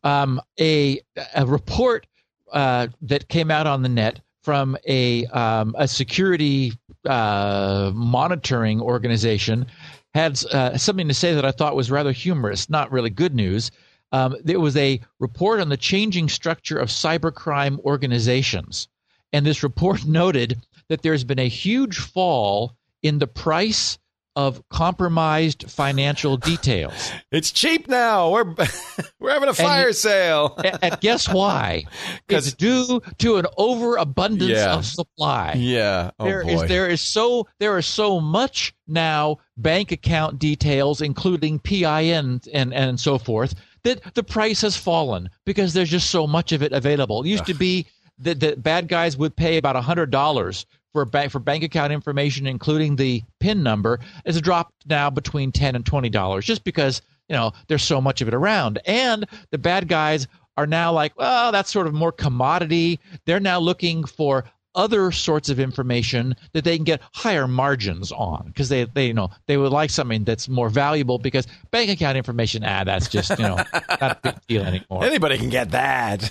Um, 0.02 0.40
a 0.58 1.02
a 1.34 1.44
report 1.44 2.06
uh, 2.50 2.86
that 3.02 3.28
came 3.28 3.50
out 3.50 3.66
on 3.66 3.82
the 3.82 3.90
net 3.90 4.22
from 4.42 4.76
a 4.88 5.26
um, 5.26 5.74
a 5.78 5.86
security 5.86 6.72
uh, 7.06 7.92
monitoring 7.94 8.80
organization 8.80 9.66
had 10.14 10.42
uh, 10.46 10.76
something 10.76 11.08
to 11.08 11.14
say 11.14 11.34
that 11.34 11.44
I 11.44 11.52
thought 11.52 11.76
was 11.76 11.90
rather 11.90 12.12
humorous, 12.12 12.68
not 12.68 12.90
really 12.90 13.10
good 13.10 13.34
news. 13.34 13.70
Um, 14.12 14.36
there 14.42 14.60
was 14.60 14.76
a 14.76 15.00
report 15.18 15.60
on 15.60 15.68
the 15.68 15.76
changing 15.76 16.28
structure 16.28 16.78
of 16.78 16.88
cybercrime 16.88 17.78
organizations. 17.80 18.88
And 19.32 19.46
this 19.46 19.62
report 19.62 20.04
noted 20.06 20.60
that 20.88 21.02
there's 21.02 21.24
been 21.24 21.38
a 21.38 21.48
huge 21.48 21.98
fall 21.98 22.76
in 23.02 23.18
the 23.18 23.28
price 23.28 23.98
of 24.46 24.62
compromised 24.70 25.70
financial 25.70 26.36
details. 26.36 27.12
It's 27.32 27.52
cheap 27.52 27.86
now. 27.88 28.30
We're 28.30 28.54
we're 29.20 29.30
having 29.32 29.48
a 29.48 29.54
fire 29.54 29.88
you- 29.88 29.92
sale. 29.92 30.54
and, 30.64 30.78
and 30.82 31.00
guess 31.00 31.28
why? 31.28 31.84
'Cause- 32.28 32.48
It's 32.48 32.56
due 32.56 33.00
to 33.18 33.36
an 33.36 33.46
overabundance 33.56 34.50
Yeah. 34.50 34.74
of 34.74 34.84
supply. 34.84 35.54
Yeah. 35.56 36.10
Oh 36.18 36.24
There 36.24 36.42
is 36.48 36.62
there 36.68 36.88
is 36.88 37.00
so 37.00 37.46
there 37.60 37.78
is 37.78 37.86
so 37.86 38.20
much 38.20 38.74
now 38.88 39.38
bank 39.56 39.92
account 39.92 40.38
details, 40.38 41.00
including 41.00 41.58
PIN 41.60 42.40
and 42.52 42.74
and 42.74 42.98
so 43.00 43.18
forth, 43.18 43.54
that 43.84 44.14
the 44.14 44.22
price 44.24 44.60
has 44.62 44.76
fallen 44.76 45.30
because 45.46 45.72
there's 45.72 45.90
just 45.90 46.10
so 46.10 46.26
much 46.26 46.52
of 46.52 46.62
it 46.62 46.72
available. 46.72 47.22
It 47.22 47.28
used 47.28 47.46
to 47.46 47.54
be 47.54 47.86
that 48.18 48.40
the 48.40 48.56
bad 48.56 48.88
guys 48.88 49.16
would 49.16 49.34
pay 49.36 49.56
about 49.56 49.76
hundred 49.76 50.10
dollars 50.10 50.66
for 50.92 51.04
bank 51.04 51.32
for 51.32 51.38
bank 51.38 51.62
account 51.64 51.92
information, 51.92 52.46
including 52.46 52.96
the 52.96 53.22
PIN 53.40 53.62
number. 53.62 54.00
It's 54.24 54.40
dropped 54.40 54.86
now 54.86 55.10
between 55.10 55.52
ten 55.52 55.74
and 55.76 55.84
twenty 55.84 56.08
dollars, 56.08 56.44
just 56.44 56.64
because 56.64 57.02
you 57.28 57.36
know 57.36 57.52
there's 57.68 57.82
so 57.84 58.00
much 58.00 58.20
of 58.20 58.28
it 58.28 58.34
around, 58.34 58.78
and 58.86 59.26
the 59.50 59.58
bad 59.58 59.88
guys 59.88 60.26
are 60.56 60.66
now 60.66 60.92
like, 60.92 61.16
well, 61.18 61.52
that's 61.52 61.70
sort 61.72 61.86
of 61.86 61.94
more 61.94 62.12
commodity. 62.12 63.00
They're 63.24 63.40
now 63.40 63.58
looking 63.60 64.04
for 64.04 64.44
other 64.76 65.10
sorts 65.10 65.48
of 65.48 65.58
information 65.58 66.36
that 66.52 66.62
they 66.62 66.76
can 66.76 66.84
get 66.84 67.00
higher 67.12 67.48
margins 67.48 68.12
on 68.12 68.44
because 68.46 68.68
they, 68.68 68.84
they 68.84 69.08
you 69.08 69.14
know 69.14 69.28
they 69.46 69.56
would 69.56 69.72
like 69.72 69.90
something 69.90 70.22
that's 70.22 70.48
more 70.48 70.68
valuable 70.68 71.18
because 71.18 71.46
bank 71.72 71.90
account 71.90 72.16
information 72.16 72.62
ah 72.64 72.84
that's 72.84 73.08
just 73.08 73.30
you 73.30 73.44
know 73.44 73.56
not 74.00 74.12
a 74.12 74.18
big 74.22 74.34
deal 74.46 74.62
anymore 74.62 75.04
Anybody 75.04 75.38
can 75.38 75.48
get 75.48 75.72
that. 75.72 76.30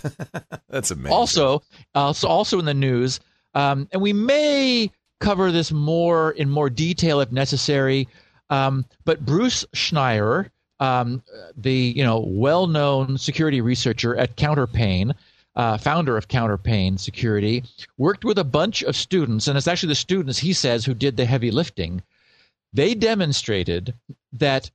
That's 0.70 0.90
amazing. 0.92 1.12
also 1.12 1.62
uh, 1.96 2.14
so 2.14 2.30
also 2.30 2.60
in 2.60 2.66
the 2.66 2.74
news 2.74 3.20
um, 3.54 3.88
and 3.92 4.02
we 4.02 4.14
may 4.14 4.92
cover 5.20 5.52
this 5.52 5.72
more 5.72 6.32
in 6.32 6.50
more 6.50 6.70
detail 6.70 7.20
if 7.20 7.32
necessary. 7.32 8.08
Um, 8.50 8.86
but 9.06 9.26
bruce 9.26 9.66
schneier 9.76 10.50
um, 10.80 11.22
the 11.56 11.94
you 11.96 12.04
know 12.04 12.20
well-known 12.20 13.18
security 13.18 13.62
researcher 13.62 14.16
at 14.16 14.38
counterpane 14.38 15.14
uh, 15.56 15.78
founder 15.78 16.16
of 16.16 16.28
counterpane 16.28 17.00
security 17.00 17.64
worked 17.98 18.24
with 18.24 18.38
a 18.38 18.44
bunch 18.44 18.82
of 18.84 18.96
students 18.96 19.48
and 19.48 19.58
it's 19.58 19.68
actually 19.68 19.90
the 19.90 19.96
students 19.96 20.40
he 20.40 20.54
says 20.54 20.86
who 20.86 20.94
did 20.94 21.18
the 21.18 21.26
heavy 21.26 21.52
lifting. 21.52 22.02
They 22.72 22.94
demonstrated 22.94 23.94
that 24.34 24.72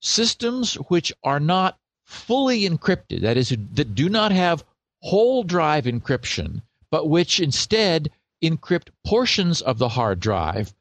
systems 0.00 0.74
which 0.74 1.12
are 1.24 1.40
not 1.40 1.78
fully 2.04 2.68
encrypted, 2.68 3.20
that 3.22 3.36
is, 3.36 3.56
that 3.74 3.94
do 3.94 4.08
not 4.08 4.32
have 4.32 4.64
whole 5.00 5.42
drive 5.42 5.84
encryption, 5.84 6.62
but 6.92 7.08
which 7.08 7.40
instead 7.40 8.10
encrypt 8.44 8.90
portions 9.04 9.60
of 9.60 9.78
the 9.78 9.88
hard 9.88 10.20
drive, 10.20 10.72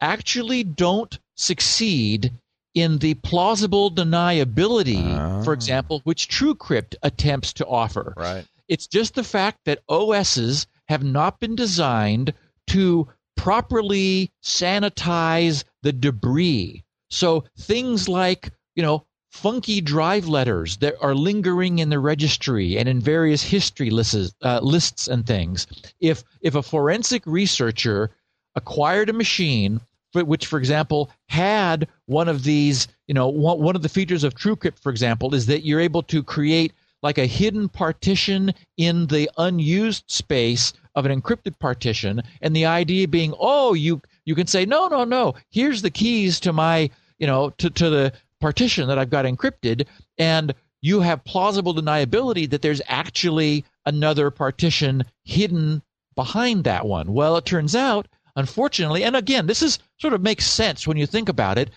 actually 0.00 0.64
don't 0.64 1.18
succeed 1.36 2.32
in 2.74 2.98
the 2.98 3.14
plausible 3.14 3.90
deniability, 3.90 5.04
Ah. 5.04 5.42
for 5.42 5.52
example, 5.52 6.00
which 6.04 6.28
TrueCrypt 6.28 6.94
attempts 7.02 7.52
to 7.54 7.66
offer. 7.66 8.14
right. 8.16 8.46
It's 8.68 8.86
just 8.86 9.14
the 9.14 9.24
fact 9.24 9.60
that 9.64 9.82
OSs 9.88 10.66
have 10.88 11.02
not 11.02 11.40
been 11.40 11.56
designed 11.56 12.34
to 12.68 13.08
properly 13.36 14.30
sanitize 14.44 15.64
the 15.82 15.92
debris. 15.92 16.84
So 17.10 17.44
things 17.58 18.08
like, 18.08 18.50
you 18.76 18.82
know, 18.82 19.06
funky 19.38 19.80
drive 19.80 20.26
letters 20.26 20.78
that 20.78 20.94
are 21.00 21.14
lingering 21.14 21.78
in 21.78 21.90
the 21.90 21.98
registry 21.98 22.76
and 22.76 22.88
in 22.88 23.00
various 23.00 23.42
history 23.42 23.90
lists, 23.90 24.34
uh, 24.42 24.58
lists 24.60 25.06
and 25.06 25.26
things. 25.26 25.66
If 26.00 26.24
if 26.40 26.54
a 26.54 26.62
forensic 26.62 27.22
researcher 27.24 28.10
acquired 28.56 29.08
a 29.08 29.12
machine 29.12 29.80
which, 30.14 30.46
for 30.46 30.58
example, 30.58 31.10
had 31.28 31.86
one 32.06 32.28
of 32.28 32.42
these, 32.42 32.88
you 33.06 33.14
know, 33.14 33.28
one, 33.28 33.60
one 33.60 33.76
of 33.76 33.82
the 33.82 33.88
features 33.88 34.24
of 34.24 34.34
TrueCrypt, 34.34 34.78
for 34.78 34.90
example, 34.90 35.34
is 35.34 35.46
that 35.46 35.64
you're 35.64 35.80
able 35.80 36.02
to 36.04 36.22
create 36.22 36.72
like 37.02 37.18
a 37.18 37.26
hidden 37.26 37.68
partition 37.68 38.52
in 38.76 39.06
the 39.06 39.30
unused 39.38 40.04
space 40.08 40.72
of 40.94 41.06
an 41.06 41.20
encrypted 41.20 41.56
partition 41.60 42.20
and 42.42 42.56
the 42.56 42.66
idea 42.66 43.06
being 43.06 43.32
oh 43.38 43.72
you 43.72 44.02
you 44.24 44.34
can 44.34 44.48
say 44.48 44.66
no 44.66 44.88
no 44.88 45.04
no 45.04 45.32
here's 45.48 45.80
the 45.82 45.90
keys 45.90 46.40
to 46.40 46.52
my 46.52 46.90
you 47.20 47.26
know 47.26 47.50
to, 47.50 47.70
to 47.70 47.88
the 47.88 48.12
partition 48.40 48.88
that 48.88 48.98
i've 48.98 49.10
got 49.10 49.24
encrypted 49.24 49.86
and 50.18 50.54
you 50.80 51.00
have 51.00 51.24
plausible 51.24 51.74
deniability 51.74 52.48
that 52.48 52.62
there's 52.62 52.82
actually 52.86 53.64
another 53.86 54.30
partition 54.30 55.02
hidden 55.24 55.82
behind 56.14 56.64
that 56.64 56.86
one 56.86 57.12
well 57.12 57.36
it 57.36 57.44
turns 57.44 57.74
out 57.74 58.06
unfortunately 58.36 59.02
and 59.04 59.16
again 59.16 59.46
this 59.46 59.62
is 59.62 59.78
sort 59.98 60.12
of 60.12 60.22
makes 60.22 60.46
sense 60.46 60.86
when 60.86 60.96
you 60.96 61.06
think 61.06 61.28
about 61.28 61.58
it 61.58 61.70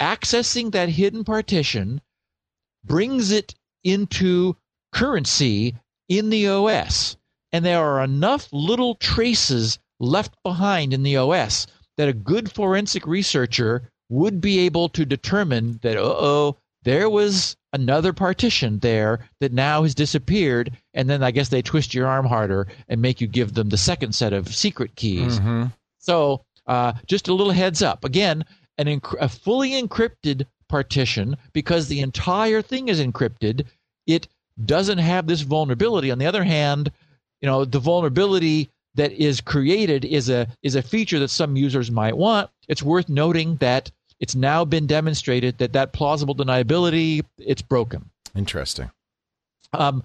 accessing 0.00 0.72
that 0.72 0.88
hidden 0.88 1.24
partition 1.24 2.00
brings 2.84 3.30
it 3.30 3.54
into 3.84 4.56
currency 4.92 5.74
in 6.08 6.30
the 6.30 6.48
OS. 6.48 7.16
And 7.52 7.64
there 7.64 7.82
are 7.82 8.02
enough 8.02 8.48
little 8.52 8.94
traces 8.96 9.78
left 9.98 10.34
behind 10.42 10.92
in 10.92 11.02
the 11.02 11.16
OS 11.16 11.66
that 11.96 12.08
a 12.08 12.12
good 12.12 12.52
forensic 12.52 13.06
researcher 13.06 13.90
would 14.08 14.40
be 14.40 14.60
able 14.60 14.88
to 14.90 15.04
determine 15.04 15.78
that, 15.82 15.96
uh 15.96 16.02
oh, 16.02 16.56
there 16.82 17.10
was 17.10 17.56
another 17.72 18.12
partition 18.12 18.78
there 18.78 19.18
that 19.40 19.52
now 19.52 19.82
has 19.82 19.94
disappeared. 19.94 20.70
And 20.94 21.10
then 21.10 21.22
I 21.22 21.30
guess 21.32 21.48
they 21.48 21.62
twist 21.62 21.94
your 21.94 22.06
arm 22.06 22.26
harder 22.26 22.68
and 22.88 23.02
make 23.02 23.20
you 23.20 23.26
give 23.26 23.54
them 23.54 23.68
the 23.70 23.76
second 23.76 24.14
set 24.14 24.32
of 24.32 24.54
secret 24.54 24.94
keys. 24.94 25.40
Mhm. 25.40 25.72
So, 25.98 26.44
uh, 26.66 26.92
just 27.06 27.28
a 27.28 27.34
little 27.34 27.52
heads 27.52 27.82
up. 27.82 28.04
Again, 28.04 28.44
an 28.78 28.86
enc- 28.86 29.20
a 29.20 29.28
fully 29.28 29.72
encrypted 29.72 30.46
partition, 30.68 31.36
because 31.52 31.88
the 31.88 32.00
entire 32.00 32.62
thing 32.62 32.88
is 32.88 33.00
encrypted, 33.00 33.64
it 34.06 34.28
doesn't 34.64 34.98
have 34.98 35.26
this 35.26 35.42
vulnerability. 35.42 36.10
On 36.10 36.18
the 36.18 36.26
other 36.26 36.44
hand, 36.44 36.90
you 37.40 37.46
know, 37.46 37.64
the 37.64 37.78
vulnerability 37.78 38.70
that 38.96 39.12
is 39.12 39.40
created 39.40 40.04
is 40.04 40.28
a 40.28 40.48
is 40.62 40.74
a 40.74 40.82
feature 40.82 41.18
that 41.18 41.28
some 41.28 41.56
users 41.56 41.90
might 41.90 42.16
want. 42.16 42.50
It's 42.68 42.82
worth 42.82 43.08
noting 43.08 43.56
that 43.56 43.90
it's 44.20 44.34
now 44.34 44.64
been 44.64 44.86
demonstrated 44.86 45.58
that 45.58 45.72
that 45.74 45.92
plausible 45.92 46.34
deniability 46.34 47.22
it's 47.38 47.62
broken. 47.62 48.10
Interesting. 48.34 48.90
Um, 49.72 50.02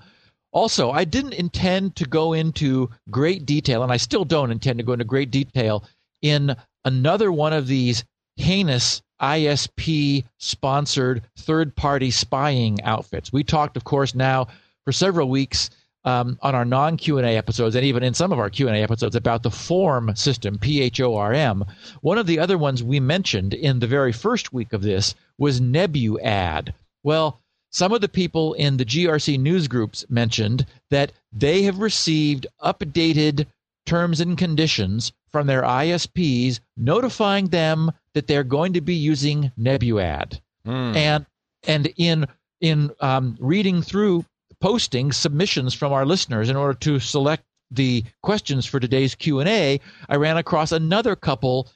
also, 0.52 0.92
I 0.92 1.06
didn't 1.06 1.34
intend 1.34 1.96
to 1.96 2.06
go 2.06 2.34
into 2.34 2.90
great 3.10 3.46
detail, 3.46 3.84
and 3.84 3.92
I 3.92 3.98
still 3.98 4.26
don't 4.26 4.52
intend 4.52 4.80
to 4.80 4.86
go 4.86 4.94
into 4.94 5.06
great 5.06 5.32
detail 5.32 5.86
in 6.22 6.56
another 6.84 7.32
one 7.32 7.54
of 7.54 7.68
these 7.68 8.04
heinous 8.36 9.02
ISP 9.22 10.26
sponsored 10.40 11.24
third 11.38 11.76
party 11.76 12.12
spying 12.12 12.82
outfits. 12.84 13.32
We 13.32 13.44
talked, 13.44 13.78
of 13.78 13.84
course, 13.84 14.14
now 14.14 14.48
for 14.84 14.92
several 14.92 15.30
weeks 15.30 15.70
um, 16.04 16.38
on 16.42 16.56
our 16.56 16.66
non 16.66 16.98
Q 16.98 17.18
and 17.18 17.28
A 17.28 17.38
episodes, 17.38 17.76
and 17.76 17.86
even 17.86 18.04
in 18.04 18.14
some 18.14 18.32
of 18.32 18.40
our 18.40 18.50
Q 18.50 18.68
and 18.68 18.78
A 18.78 18.82
episodes 18.82 19.16
about 19.16 19.44
the 19.44 19.52
Phorm 19.52 20.16
system, 20.16 20.58
P 20.58 20.82
H 20.82 21.00
O 21.02 21.16
R 21.16 21.34
M. 21.34 21.64
One 22.02 22.18
of 22.18 22.28
the 22.28 22.40
other 22.40 22.58
ones 22.58 22.84
we 22.84 23.00
mentioned 23.00 23.54
in 23.54 23.80
the 23.80 23.88
very 23.88 24.12
first 24.12 24.54
week 24.54 24.74
of 24.74 24.82
this 24.82 25.16
was 25.38 25.62
NebuAd. 25.62 26.74
Well, 27.04 27.40
some 27.72 27.94
of 27.94 28.02
the 28.02 28.10
people 28.10 28.54
in 28.54 28.78
the 28.78 28.86
GRC 28.86 29.40
news 29.40 29.68
groups 29.68 30.06
mentioned 30.10 30.66
that 30.90 31.14
they 31.32 31.64
have 31.64 31.80
received 31.80 32.48
updated 32.62 33.48
terms 33.86 34.20
and 34.20 34.38
conditions 34.38 35.14
from 35.32 35.48
their 35.48 35.62
ISPs 35.62 36.60
notifying 36.76 37.48
them 37.48 37.92
that 38.14 38.28
they're 38.28 38.44
going 38.44 38.74
to 38.74 38.82
be 38.82 38.96
using 38.96 39.52
NebuAd. 39.58 40.40
Hmm. 40.66 40.96
And 40.96 41.26
and 41.64 41.94
in 41.98 42.28
in 42.60 42.92
um, 43.00 43.38
reading 43.40 43.82
through 43.82 44.26
postings 44.62 45.16
submissions 45.16 45.74
from 45.74 45.92
our 45.92 46.06
listeners 46.06 46.50
in 46.50 46.56
order 46.56 46.78
to 46.80 47.00
select 47.00 47.44
the 47.72 48.04
questions 48.22 48.66
for 48.66 48.80
today's 48.80 49.16
Q&A, 49.16 49.80
I 50.10 50.16
ran 50.16 50.38
across 50.38 50.72
another 50.72 51.16
couple 51.16 51.70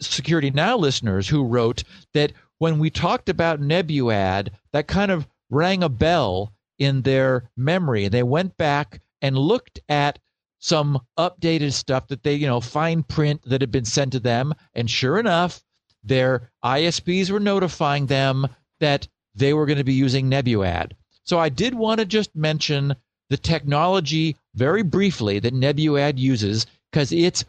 Security 0.00 0.50
Now 0.50 0.76
listeners 0.76 1.28
who 1.28 1.44
wrote 1.44 1.84
that 2.14 2.32
when 2.58 2.78
we 2.78 2.90
talked 2.90 3.28
about 3.28 3.60
NebuAd, 3.60 4.48
that 4.72 4.88
kind 4.88 5.10
of 5.10 5.28
rang 5.50 5.82
a 5.82 5.88
bell 5.88 6.52
in 6.78 7.02
their 7.02 7.50
memory. 7.56 8.08
They 8.08 8.22
went 8.22 8.56
back 8.56 9.00
and 9.20 9.36
looked 9.36 9.80
at 9.88 10.18
some 10.58 11.00
updated 11.18 11.72
stuff 11.72 12.08
that 12.08 12.22
they, 12.22 12.34
you 12.34 12.46
know, 12.46 12.60
fine 12.60 13.02
print 13.02 13.42
that 13.46 13.60
had 13.60 13.70
been 13.70 13.84
sent 13.84 14.12
to 14.12 14.20
them. 14.20 14.54
And 14.74 14.90
sure 14.90 15.18
enough, 15.18 15.62
their 16.02 16.50
ISPs 16.64 17.30
were 17.30 17.40
notifying 17.40 18.06
them 18.06 18.48
that 18.80 19.08
they 19.34 19.52
were 19.52 19.66
going 19.66 19.78
to 19.78 19.84
be 19.84 19.92
using 19.92 20.30
NebuAd. 20.30 20.92
So 21.24 21.38
I 21.38 21.48
did 21.48 21.74
want 21.74 22.00
to 22.00 22.06
just 22.06 22.34
mention 22.34 22.94
the 23.30 23.36
technology 23.36 24.36
very 24.54 24.82
briefly 24.82 25.38
that 25.38 25.54
NebuAd 25.54 26.18
uses 26.18 26.66
because 26.90 27.12
it's 27.12 27.44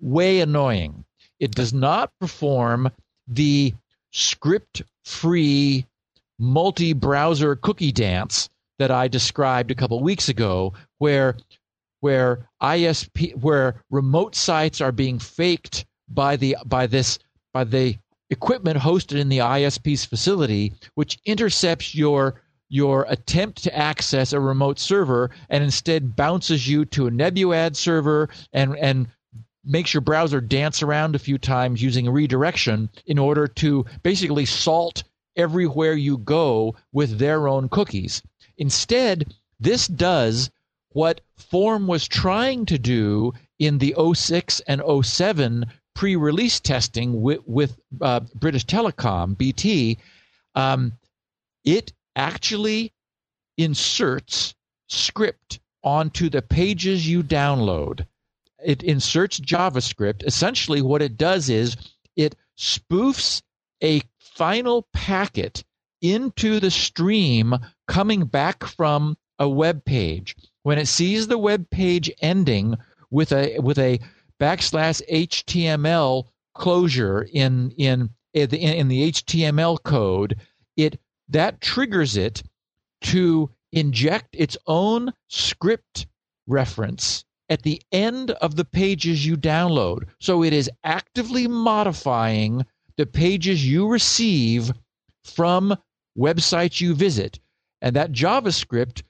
way 0.00 0.40
annoying. 0.40 1.04
It 1.38 1.54
does 1.54 1.72
not 1.72 2.10
perform 2.20 2.90
the 3.28 3.74
script 4.10 4.82
free 5.04 5.86
multi 6.38 6.92
browser 6.92 7.56
cookie 7.56 7.92
dance 7.92 8.48
that 8.78 8.90
I 8.90 9.08
described 9.08 9.70
a 9.70 9.74
couple 9.74 10.00
weeks 10.00 10.28
ago, 10.28 10.72
where 10.98 11.36
where 12.00 12.48
ISP 12.62 13.36
where 13.36 13.82
remote 13.90 14.34
sites 14.34 14.80
are 14.80 14.92
being 14.92 15.18
faked 15.18 15.86
by 16.08 16.36
the 16.36 16.56
by 16.64 16.86
this 16.86 17.18
by 17.52 17.64
the 17.64 17.96
equipment 18.30 18.78
hosted 18.78 19.18
in 19.18 19.28
the 19.28 19.38
ISP's 19.38 20.04
facility, 20.04 20.72
which 20.94 21.18
intercepts 21.24 21.94
your 21.94 22.42
your 22.68 23.06
attempt 23.08 23.62
to 23.62 23.76
access 23.76 24.32
a 24.32 24.40
remote 24.40 24.78
server 24.78 25.30
and 25.48 25.62
instead 25.62 26.16
bounces 26.16 26.68
you 26.68 26.84
to 26.86 27.06
a 27.06 27.10
Nebuad 27.10 27.76
server 27.76 28.28
and 28.52 28.76
and 28.76 29.08
makes 29.64 29.94
your 29.94 30.00
browser 30.00 30.40
dance 30.40 30.82
around 30.82 31.14
a 31.14 31.18
few 31.18 31.38
times 31.38 31.82
using 31.82 32.08
redirection 32.08 32.90
in 33.06 33.18
order 33.18 33.46
to 33.46 33.84
basically 34.02 34.44
salt 34.44 35.02
everywhere 35.36 35.94
you 35.94 36.18
go 36.18 36.74
with 36.92 37.18
their 37.18 37.48
own 37.48 37.68
cookies. 37.68 38.22
Instead, 38.58 39.34
this 39.58 39.88
does 39.88 40.50
what 40.90 41.20
Phorm 41.36 41.86
was 41.86 42.06
trying 42.06 42.66
to 42.66 42.78
do 42.78 43.32
in 43.58 43.78
the 43.78 43.94
06 44.14 44.60
and 44.66 44.82
07 45.02 45.66
pre-release 45.94 46.60
testing 46.60 47.22
with, 47.22 47.40
with 47.46 47.78
uh, 48.00 48.20
British 48.34 48.66
Telecom 48.66 49.36
(BT). 49.36 49.98
Um, 50.54 50.92
it 51.64 51.92
actually 52.16 52.92
inserts 53.56 54.54
script 54.88 55.60
onto 55.82 56.28
the 56.28 56.42
pages 56.42 57.06
you 57.08 57.22
download. 57.22 58.06
It 58.64 58.82
inserts 58.82 59.40
JavaScript. 59.40 60.24
Essentially, 60.24 60.80
what 60.82 61.02
it 61.02 61.16
does 61.16 61.50
is 61.50 61.76
it 62.16 62.36
spoofs 62.58 63.42
a 63.82 64.02
final 64.18 64.88
packet 64.92 65.64
into 66.00 66.60
the 66.60 66.70
stream 66.70 67.54
coming 67.88 68.24
back 68.24 68.64
from 68.64 69.16
a 69.38 69.48
web 69.48 69.84
page. 69.84 70.36
When 70.62 70.78
it 70.78 70.88
sees 70.88 71.26
the 71.26 71.38
web 71.38 71.68
page 71.70 72.10
ending 72.20 72.76
with 73.10 73.32
a 73.32 73.58
with 73.58 73.78
a 73.78 74.00
backslash 74.40 75.02
HTML 75.10 76.26
closure 76.54 77.28
in 77.32 77.70
in 77.72 78.10
in 78.32 78.88
the 78.88 79.12
HTML 79.12 79.82
code, 79.82 80.36
it 80.76 80.98
that 81.28 81.60
triggers 81.60 82.16
it 82.16 82.42
to 83.02 83.50
inject 83.72 84.34
its 84.34 84.56
own 84.66 85.12
script 85.28 86.06
reference 86.46 87.24
at 87.48 87.62
the 87.62 87.80
end 87.92 88.30
of 88.30 88.56
the 88.56 88.64
pages 88.64 89.26
you 89.26 89.36
download. 89.36 90.04
So 90.18 90.42
it 90.42 90.52
is 90.52 90.70
actively 90.82 91.46
modifying 91.46 92.64
the 92.96 93.06
pages 93.06 93.66
you 93.66 93.88
receive 93.88 94.72
from 95.24 95.76
websites 96.16 96.80
you 96.80 96.94
visit. 96.94 97.38
And 97.82 97.94
that 97.96 98.12
JavaScript 98.12 99.02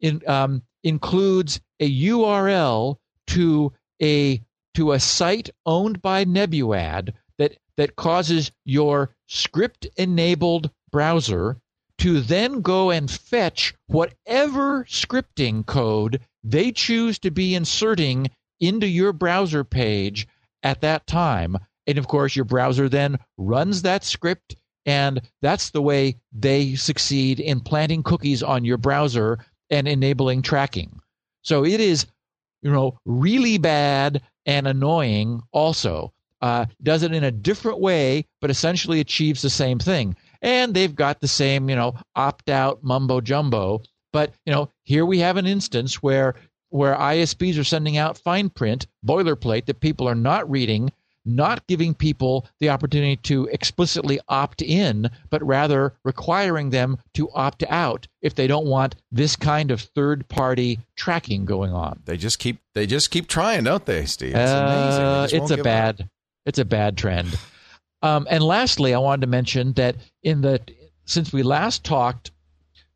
in, 0.00 0.22
um, 0.26 0.62
includes 0.84 1.60
a 1.80 2.00
URL 2.04 2.96
to 3.28 3.72
a 4.02 4.42
to 4.74 4.92
a 4.92 5.00
site 5.00 5.50
owned 5.66 6.00
by 6.00 6.24
Nebuad 6.24 7.12
that 7.38 7.58
that 7.76 7.96
causes 7.96 8.50
your 8.64 9.14
script 9.28 9.86
enabled 9.96 10.70
browser 10.92 11.56
to 11.98 12.20
then 12.20 12.60
go 12.60 12.90
and 12.90 13.10
fetch 13.10 13.74
whatever 13.86 14.84
scripting 14.84 15.64
code 15.66 16.20
they 16.44 16.72
choose 16.72 17.18
to 17.20 17.30
be 17.30 17.54
inserting 17.54 18.30
into 18.60 18.86
your 18.86 19.12
browser 19.12 19.64
page 19.64 20.26
at 20.62 20.80
that 20.80 21.06
time. 21.06 21.56
And 21.86 21.98
of 21.98 22.08
course, 22.08 22.36
your 22.36 22.44
browser 22.44 22.88
then 22.88 23.18
runs 23.36 23.82
that 23.82 24.04
script, 24.04 24.56
and 24.86 25.20
that's 25.40 25.70
the 25.70 25.82
way 25.82 26.16
they 26.32 26.74
succeed 26.74 27.40
in 27.40 27.60
planting 27.60 28.02
cookies 28.02 28.42
on 28.42 28.64
your 28.64 28.78
browser 28.78 29.38
and 29.70 29.88
enabling 29.88 30.42
tracking. 30.42 31.00
So 31.42 31.64
it 31.64 31.80
is, 31.80 32.06
you 32.62 32.70
know, 32.70 32.98
really 33.04 33.58
bad 33.58 34.22
and 34.46 34.66
annoying 34.66 35.42
also. 35.52 36.12
Uh, 36.40 36.66
does 36.82 37.04
it 37.04 37.12
in 37.12 37.22
a 37.22 37.30
different 37.30 37.78
way, 37.78 38.26
but 38.40 38.50
essentially 38.50 38.98
achieves 38.98 39.42
the 39.42 39.50
same 39.50 39.78
thing. 39.78 40.16
And 40.42 40.74
they've 40.74 40.94
got 40.94 41.20
the 41.20 41.28
same, 41.28 41.70
you 41.70 41.76
know, 41.76 41.94
opt 42.16 42.50
out 42.50 42.82
mumbo 42.82 43.20
jumbo. 43.20 43.80
But, 44.12 44.34
you 44.44 44.52
know, 44.52 44.68
here 44.82 45.06
we 45.06 45.20
have 45.20 45.36
an 45.38 45.46
instance 45.46 46.02
where 46.02 46.34
where 46.68 46.94
ISPs 46.94 47.58
are 47.58 47.64
sending 47.64 47.96
out 47.98 48.18
fine 48.18 48.48
print, 48.48 48.86
boilerplate 49.06 49.66
that 49.66 49.80
people 49.80 50.08
are 50.08 50.14
not 50.14 50.50
reading, 50.50 50.90
not 51.24 51.66
giving 51.66 51.94
people 51.94 52.46
the 52.60 52.70
opportunity 52.70 53.14
to 53.16 53.46
explicitly 53.52 54.18
opt 54.28 54.62
in, 54.62 55.08
but 55.28 55.42
rather 55.46 55.92
requiring 56.02 56.70
them 56.70 56.96
to 57.12 57.30
opt 57.32 57.62
out 57.68 58.08
if 58.22 58.34
they 58.34 58.46
don't 58.46 58.66
want 58.66 58.96
this 59.12 59.36
kind 59.36 59.70
of 59.70 59.82
third 59.82 60.26
party 60.28 60.80
tracking 60.96 61.44
going 61.44 61.72
on. 61.72 62.00
They 62.06 62.16
just 62.16 62.38
keep 62.38 62.58
they 62.74 62.86
just 62.86 63.10
keep 63.10 63.28
trying, 63.28 63.64
don't 63.64 63.84
they, 63.84 64.06
Steve? 64.06 64.30
It's 64.30 64.36
uh, 64.50 65.28
It's 65.30 65.50
a 65.50 65.58
bad 65.58 66.00
up. 66.00 66.06
it's 66.46 66.58
a 66.58 66.64
bad 66.64 66.96
trend. 66.96 67.38
Um, 68.02 68.26
and 68.30 68.42
lastly, 68.42 68.94
I 68.94 68.98
wanted 68.98 69.22
to 69.22 69.26
mention 69.28 69.72
that 69.74 69.96
in 70.22 70.40
the 70.40 70.60
since 71.04 71.32
we 71.32 71.42
last 71.42 71.84
talked, 71.84 72.30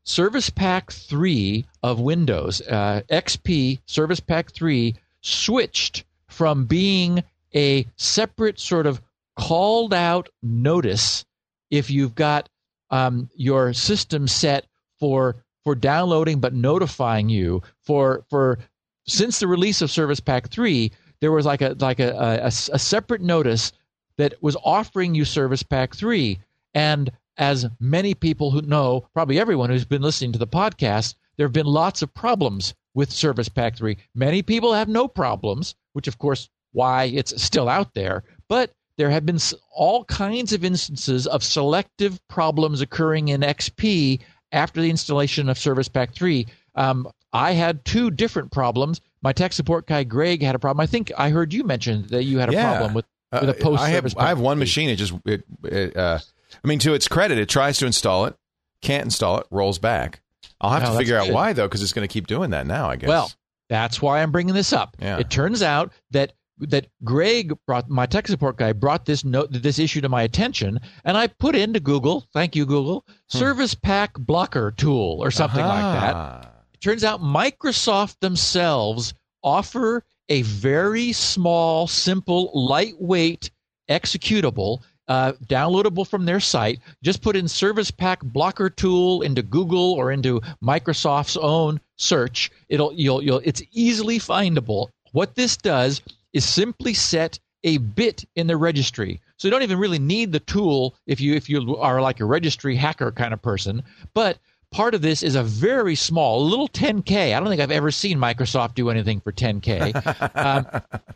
Service 0.04 0.50
Pack 0.50 0.92
3 0.92 1.64
of 1.82 2.00
Windows, 2.00 2.60
uh, 2.62 3.02
XP 3.10 3.80
Service 3.86 4.20
Pack 4.20 4.52
3, 4.52 4.94
switched 5.20 6.04
from 6.28 6.66
being 6.66 7.22
a 7.54 7.86
separate 7.96 8.60
sort 8.60 8.86
of 8.86 9.00
called 9.36 9.92
out 9.92 10.28
notice 10.42 11.24
if 11.70 11.90
you've 11.90 12.14
got 12.14 12.48
um, 12.90 13.28
your 13.34 13.72
system 13.72 14.28
set 14.28 14.66
for 14.98 15.36
for 15.64 15.74
downloading 15.74 16.38
but 16.38 16.54
notifying 16.54 17.28
you 17.28 17.60
for 17.82 18.24
for 18.30 18.58
since 19.06 19.40
the 19.40 19.48
release 19.48 19.82
of 19.82 19.90
Service 19.90 20.20
Pack 20.20 20.48
3 20.48 20.92
there 21.20 21.32
was 21.32 21.44
like 21.44 21.60
a 21.60 21.76
like 21.80 21.98
a, 21.98 22.12
a, 22.12 22.46
a 22.46 22.78
separate 22.78 23.20
notice 23.20 23.72
that 24.18 24.34
was 24.42 24.56
offering 24.64 25.14
you 25.14 25.24
Service 25.24 25.62
Pack 25.62 25.94
3 25.94 26.38
and 26.74 27.10
as 27.38 27.66
many 27.80 28.14
people 28.14 28.50
who 28.50 28.62
know, 28.62 29.06
probably 29.12 29.38
everyone 29.38 29.70
who's 29.70 29.84
been 29.84 30.02
listening 30.02 30.32
to 30.32 30.38
the 30.38 30.46
podcast, 30.46 31.14
there 31.36 31.46
have 31.46 31.52
been 31.52 31.66
lots 31.66 32.02
of 32.02 32.14
problems 32.14 32.74
with 32.94 33.12
Service 33.12 33.48
Pack 33.48 33.76
3. 33.76 33.96
Many 34.14 34.42
people 34.42 34.72
have 34.72 34.88
no 34.88 35.06
problems, 35.06 35.74
which 35.92 36.08
of 36.08 36.18
course 36.18 36.48
why 36.72 37.04
it's 37.04 37.42
still 37.42 37.68
out 37.68 37.94
there, 37.94 38.24
but 38.48 38.72
there 38.96 39.10
have 39.10 39.26
been 39.26 39.38
all 39.70 40.04
kinds 40.04 40.52
of 40.52 40.64
instances 40.64 41.26
of 41.26 41.42
selective 41.42 42.20
problems 42.28 42.80
occurring 42.80 43.28
in 43.28 43.42
XP 43.42 44.20
after 44.52 44.80
the 44.80 44.90
installation 44.90 45.48
of 45.48 45.58
Service 45.58 45.88
Pack 45.88 46.14
3. 46.14 46.46
Um, 46.74 47.08
I 47.32 47.52
had 47.52 47.84
two 47.84 48.10
different 48.10 48.50
problems. 48.50 49.00
My 49.22 49.32
tech 49.32 49.52
support 49.52 49.86
guy 49.86 50.04
Greg 50.04 50.42
had 50.42 50.54
a 50.54 50.58
problem. 50.58 50.82
I 50.82 50.86
think 50.86 51.12
I 51.18 51.30
heard 51.30 51.52
you 51.52 51.64
mention 51.64 52.06
that 52.08 52.24
you 52.24 52.38
had 52.38 52.48
a 52.48 52.52
yeah. 52.52 52.70
problem 52.70 52.94
with, 52.94 53.04
with 53.40 53.50
a 53.50 53.54
post. 53.54 53.82
Uh, 53.82 53.86
I 53.86 53.88
have 53.90 54.16
I 54.16 54.28
have 54.28 54.40
one 54.40 54.58
machine. 54.58 54.88
It 54.88 54.96
just 54.96 55.14
it, 55.24 55.44
it 55.64 55.96
uh, 55.96 56.18
I 56.64 56.68
mean, 56.68 56.78
to 56.80 56.94
its 56.94 57.08
credit, 57.08 57.38
it 57.38 57.48
tries 57.48 57.78
to 57.78 57.86
install 57.86 58.26
it, 58.26 58.34
can't 58.82 59.04
install 59.04 59.38
it, 59.38 59.46
rolls 59.50 59.78
back. 59.78 60.20
I'll 60.60 60.70
have 60.70 60.88
oh, 60.88 60.92
to 60.92 60.98
figure 60.98 61.18
out 61.18 61.30
why 61.30 61.52
though, 61.52 61.66
because 61.66 61.82
it's 61.82 61.92
going 61.92 62.06
to 62.06 62.12
keep 62.12 62.26
doing 62.26 62.50
that 62.50 62.66
now. 62.66 62.88
I 62.88 62.96
guess. 62.96 63.08
Well, 63.08 63.30
that's 63.68 64.00
why 64.00 64.22
I'm 64.22 64.32
bringing 64.32 64.54
this 64.54 64.72
up. 64.72 64.96
Yeah. 64.98 65.18
It 65.18 65.30
turns 65.30 65.62
out 65.62 65.92
that 66.10 66.32
that 66.58 66.86
Greg 67.04 67.52
brought 67.66 67.90
my 67.90 68.06
tech 68.06 68.26
support 68.26 68.56
guy 68.56 68.72
brought 68.72 69.04
this 69.04 69.24
note 69.24 69.48
this 69.52 69.78
issue 69.78 70.00
to 70.00 70.08
my 70.08 70.22
attention, 70.22 70.80
and 71.04 71.16
I 71.16 71.26
put 71.26 71.54
into 71.54 71.80
Google. 71.80 72.26
Thank 72.32 72.56
you, 72.56 72.64
Google. 72.64 73.04
Hmm. 73.30 73.38
Service 73.38 73.74
Pack 73.74 74.14
Blocker 74.18 74.72
Tool 74.76 75.22
or 75.22 75.30
something 75.30 75.60
uh-huh. 75.60 75.82
like 75.82 76.42
that. 76.42 76.52
It 76.72 76.80
turns 76.80 77.04
out 77.04 77.20
Microsoft 77.20 78.20
themselves 78.20 79.14
offer 79.42 80.04
a 80.28 80.42
very 80.42 81.12
small, 81.12 81.86
simple, 81.86 82.50
lightweight 82.54 83.50
executable 83.88 84.82
uh, 85.08 85.32
downloadable 85.44 86.06
from 86.06 86.24
their 86.24 86.40
site. 86.40 86.80
Just 87.02 87.22
put 87.22 87.36
in 87.36 87.48
Service 87.48 87.90
Pack 87.90 88.20
Blocker 88.22 88.68
Tool 88.68 89.22
into 89.22 89.42
Google 89.42 89.92
or 89.92 90.10
into 90.10 90.40
Microsoft's 90.62 91.36
own 91.36 91.80
search. 91.96 92.50
It'll 92.68 92.92
you'll 92.92 93.22
you'll 93.22 93.40
it's 93.44 93.62
easily 93.72 94.18
findable. 94.18 94.88
What 95.12 95.34
this 95.34 95.56
does 95.56 96.02
is 96.32 96.44
simply 96.44 96.92
set 96.94 97.38
a 97.64 97.78
bit 97.78 98.24
in 98.36 98.46
the 98.46 98.56
registry. 98.56 99.20
So 99.38 99.48
you 99.48 99.52
don't 99.52 99.62
even 99.62 99.78
really 99.78 99.98
need 99.98 100.32
the 100.32 100.40
tool 100.40 100.96
if 101.06 101.20
you 101.20 101.34
if 101.34 101.48
you 101.48 101.76
are 101.76 102.00
like 102.00 102.20
a 102.20 102.24
registry 102.24 102.76
hacker 102.76 103.12
kind 103.12 103.32
of 103.32 103.42
person, 103.42 103.82
but 104.14 104.38
part 104.72 104.94
of 104.94 105.02
this 105.02 105.22
is 105.22 105.34
a 105.34 105.42
very 105.42 105.94
small, 105.94 106.44
little 106.44 106.68
10k. 106.68 107.34
I 107.34 107.40
don't 107.40 107.48
think 107.48 107.60
I've 107.60 107.70
ever 107.70 107.90
seen 107.90 108.18
Microsoft 108.18 108.74
do 108.74 108.90
anything 108.90 109.20
for 109.20 109.32
10k. 109.32 110.36
um, 110.36 110.66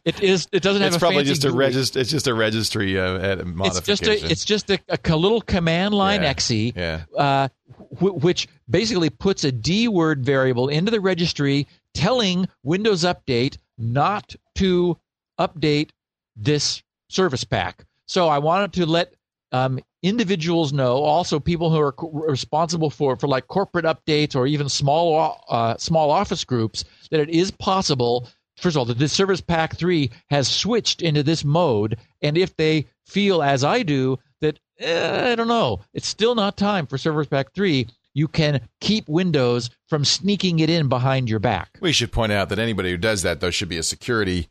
it 0.04 0.22
is. 0.22 0.48
It 0.52 0.62
doesn't 0.62 0.82
have. 0.82 0.94
It's 0.94 1.00
probably 1.00 1.24
just 1.24 1.44
a 1.44 1.52
registry. 1.52 2.00
It's 2.00 2.10
just 2.10 2.26
a 2.26 2.34
registry 2.34 2.98
uh, 2.98 3.44
modification. 3.44 3.66
It's 3.66 3.86
just 3.86 4.02
a. 4.06 4.30
It's 4.30 4.44
just 4.44 4.70
a, 4.70 4.78
a 4.88 5.16
little 5.16 5.40
command 5.40 5.94
line 5.94 6.22
yeah. 6.22 6.28
exe, 6.28 6.50
yeah. 6.50 7.02
uh, 7.16 7.48
w- 7.94 8.14
which 8.14 8.48
basically 8.68 9.10
puts 9.10 9.44
a 9.44 9.52
DWORD 9.52 10.20
variable 10.20 10.68
into 10.68 10.90
the 10.90 11.00
registry, 11.00 11.66
telling 11.94 12.48
Windows 12.62 13.04
Update 13.04 13.58
not 13.78 14.34
to 14.56 14.98
update 15.38 15.90
this 16.36 16.82
service 17.08 17.44
pack. 17.44 17.84
So 18.06 18.28
I 18.28 18.38
wanted 18.38 18.72
to 18.74 18.86
let 18.86 19.14
um, 19.52 19.80
individuals 20.02 20.72
know, 20.72 20.96
also 21.02 21.38
people 21.38 21.70
who 21.70 21.78
are 21.78 21.94
responsible 22.28 22.90
for 22.90 23.16
for 23.16 23.28
like 23.28 23.46
corporate 23.48 23.84
updates 23.84 24.34
or 24.34 24.46
even 24.46 24.68
small 24.68 25.44
uh, 25.48 25.76
small 25.76 26.10
office 26.10 26.44
groups, 26.44 26.84
that 27.10 27.20
it 27.20 27.30
is 27.30 27.50
possible. 27.50 28.28
First 28.56 28.76
of 28.76 28.80
all, 28.80 28.84
that 28.86 28.98
this 28.98 29.12
Service 29.12 29.40
Pack 29.40 29.76
three 29.76 30.10
has 30.28 30.46
switched 30.46 31.00
into 31.00 31.22
this 31.22 31.44
mode, 31.44 31.96
and 32.20 32.36
if 32.36 32.56
they 32.56 32.86
feel 33.06 33.42
as 33.42 33.64
I 33.64 33.82
do 33.82 34.18
that 34.40 34.58
eh, 34.78 35.32
I 35.32 35.34
don't 35.34 35.48
know. 35.48 35.80
It's 35.94 36.08
still 36.08 36.34
not 36.34 36.56
time 36.56 36.86
for 36.86 36.98
Service 36.98 37.28
Pack 37.28 37.52
3. 37.52 37.86
You 38.12 38.26
can 38.26 38.60
keep 38.80 39.08
Windows 39.08 39.70
from 39.88 40.04
sneaking 40.04 40.58
it 40.58 40.70
in 40.70 40.88
behind 40.88 41.28
your 41.28 41.38
back. 41.38 41.78
We 41.80 41.92
should 41.92 42.10
point 42.10 42.32
out 42.32 42.48
that 42.48 42.58
anybody 42.58 42.90
who 42.90 42.96
does 42.96 43.22
that, 43.22 43.40
though, 43.40 43.50
should 43.50 43.68
be 43.68 43.78
a 43.78 43.82
security 43.84 44.48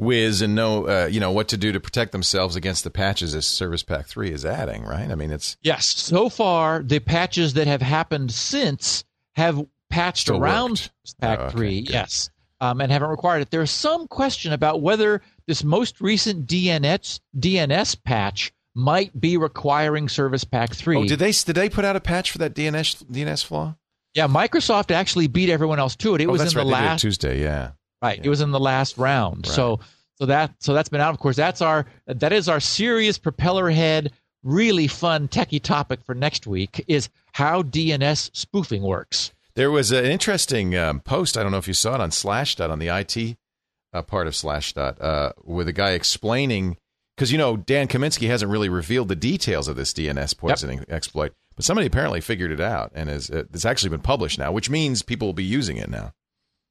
whiz 0.00 0.42
and 0.42 0.54
know, 0.54 0.86
uh, 0.86 1.06
you 1.06 1.20
know, 1.20 1.30
what 1.30 1.48
to 1.48 1.56
do 1.56 1.72
to 1.72 1.80
protect 1.80 2.12
themselves 2.12 2.56
against 2.56 2.84
the 2.84 2.90
patches 2.90 3.34
as 3.34 3.46
Service 3.46 3.82
Pack 3.82 4.06
3 4.06 4.30
is 4.30 4.44
adding, 4.44 4.84
right? 4.84 5.10
I 5.10 5.14
mean, 5.14 5.30
it's. 5.30 5.56
Yes. 5.62 5.86
So 5.86 6.28
far, 6.28 6.82
the 6.82 6.98
patches 6.98 7.54
that 7.54 7.66
have 7.66 7.82
happened 7.82 8.32
since 8.32 9.04
have 9.36 9.64
patched 9.90 10.22
Still 10.22 10.42
around 10.42 10.70
worked. 10.70 11.20
Pack 11.20 11.38
Oh, 11.38 11.42
okay, 11.44 11.56
3. 11.56 11.80
good. 11.82 11.92
Yes. 11.92 12.30
Um, 12.62 12.80
and 12.80 12.92
haven't 12.92 13.10
required 13.10 13.42
it. 13.42 13.50
There's 13.50 13.70
some 13.70 14.06
question 14.06 14.52
about 14.52 14.82
whether 14.82 15.22
this 15.46 15.64
most 15.64 16.00
recent 16.00 16.46
DNS 16.46 17.20
DNS 17.38 18.04
patch 18.04 18.52
might 18.74 19.18
be 19.18 19.36
requiring 19.36 20.08
Service 20.08 20.44
Pack 20.44 20.74
3. 20.74 20.96
Oh, 20.96 21.04
did 21.04 21.18
they 21.18 21.32
did 21.32 21.54
they 21.54 21.68
put 21.68 21.84
out 21.84 21.96
a 21.96 22.00
patch 22.00 22.30
for 22.30 22.38
that 22.38 22.54
DNS 22.54 23.04
DNS 23.04 23.44
flaw? 23.44 23.76
yeah, 24.14 24.26
Microsoft 24.26 24.90
actually 24.90 25.28
beat 25.28 25.50
everyone 25.50 25.78
else 25.78 25.96
to 25.96 26.14
it. 26.14 26.20
It 26.20 26.28
oh, 26.28 26.32
was 26.32 26.40
in 26.40 26.48
the 26.48 26.54
they 26.54 26.60
did 26.60 26.68
it 26.68 26.72
last 26.72 27.00
Tuesday. 27.00 27.40
Yeah. 27.40 27.72
Right. 28.02 28.18
Yeah. 28.18 28.26
It 28.26 28.28
was 28.28 28.40
in 28.40 28.50
the 28.50 28.60
last 28.60 28.98
round. 28.98 29.46
Right. 29.46 29.54
So 29.54 29.80
so 30.16 30.26
that 30.26 30.54
so 30.58 30.74
that's 30.74 30.88
been 30.88 31.00
out. 31.00 31.14
Of 31.14 31.20
course, 31.20 31.36
that's 31.36 31.62
our 31.62 31.86
that 32.06 32.32
is 32.32 32.48
our 32.48 32.60
serious 32.60 33.18
propeller 33.18 33.70
head, 33.70 34.12
really 34.42 34.86
fun 34.86 35.28
techie 35.28 35.62
topic 35.62 36.00
for 36.04 36.14
next 36.14 36.46
week 36.46 36.84
is 36.88 37.08
how 37.32 37.62
DNS 37.62 38.30
spoofing 38.34 38.82
works. 38.82 39.32
There 39.54 39.70
was 39.70 39.92
an 39.92 40.04
interesting 40.04 40.76
um, 40.76 41.00
post. 41.00 41.36
I 41.36 41.42
don't 41.42 41.52
know 41.52 41.58
if 41.58 41.68
you 41.68 41.74
saw 41.74 41.94
it 41.94 42.00
on 42.00 42.10
Slashdot 42.10 42.70
on 42.70 42.78
the 42.78 42.88
IT 42.88 43.36
uh, 43.92 44.02
part 44.02 44.26
of 44.26 44.34
Slashdot, 44.34 45.00
uh, 45.00 45.32
with 45.42 45.68
a 45.68 45.72
guy 45.72 45.90
explaining 45.90 46.76
because 47.16 47.32
you 47.32 47.38
know 47.38 47.56
Dan 47.56 47.88
Kaminsky 47.88 48.28
hasn't 48.28 48.50
really 48.50 48.68
revealed 48.68 49.08
the 49.08 49.16
details 49.16 49.68
of 49.68 49.76
this 49.76 49.92
DNS 49.92 50.36
poisoning 50.36 50.84
exploit, 50.88 51.32
but 51.56 51.64
somebody 51.64 51.86
apparently 51.86 52.20
figured 52.20 52.50
it 52.50 52.60
out 52.60 52.92
and 52.94 53.10
is 53.10 53.30
uh, 53.30 53.44
it's 53.52 53.64
actually 53.64 53.90
been 53.90 54.00
published 54.00 54.38
now, 54.38 54.52
which 54.52 54.70
means 54.70 55.02
people 55.02 55.28
will 55.28 55.32
be 55.32 55.44
using 55.44 55.76
it 55.76 55.90
now. 55.90 56.12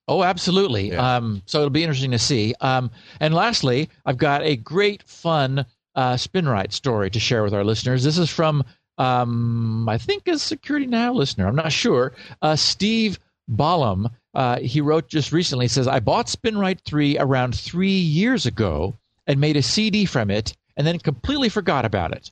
Oh, 0.09 0.23
absolutely. 0.23 0.89
Yeah. 0.89 1.17
Um, 1.17 1.43
so 1.45 1.59
it'll 1.59 1.69
be 1.69 1.83
interesting 1.83 2.11
to 2.11 2.19
see. 2.19 2.55
Um, 2.61 2.89
and 3.19 3.33
lastly, 3.33 3.89
I've 4.07 4.17
got 4.17 4.41
a 4.41 4.55
great, 4.55 5.03
fun 5.03 5.65
uh, 5.95 6.13
SpinRite 6.13 6.73
story 6.73 7.11
to 7.11 7.19
share 7.19 7.43
with 7.43 7.53
our 7.53 7.63
listeners. 7.63 8.03
This 8.03 8.17
is 8.17 8.29
from, 8.29 8.65
um, 8.97 9.87
I 9.87 9.99
think, 9.99 10.27
a 10.27 10.39
Security 10.39 10.87
Now 10.87 11.13
listener. 11.13 11.47
I'm 11.47 11.55
not 11.55 11.71
sure. 11.71 12.13
Uh, 12.41 12.55
Steve 12.55 13.19
Ballum. 13.47 14.09
Uh, 14.33 14.59
he 14.59 14.81
wrote 14.81 15.09
just 15.09 15.31
recently. 15.31 15.67
Says 15.67 15.87
I 15.87 15.99
bought 15.99 16.25
SpinRite 16.25 16.81
three 16.81 17.17
around 17.19 17.53
three 17.55 17.89
years 17.91 18.47
ago 18.47 18.95
and 19.27 19.39
made 19.39 19.57
a 19.57 19.61
CD 19.61 20.05
from 20.05 20.31
it, 20.31 20.55
and 20.75 20.87
then 20.87 20.97
completely 20.97 21.49
forgot 21.49 21.85
about 21.85 22.13
it. 22.13 22.31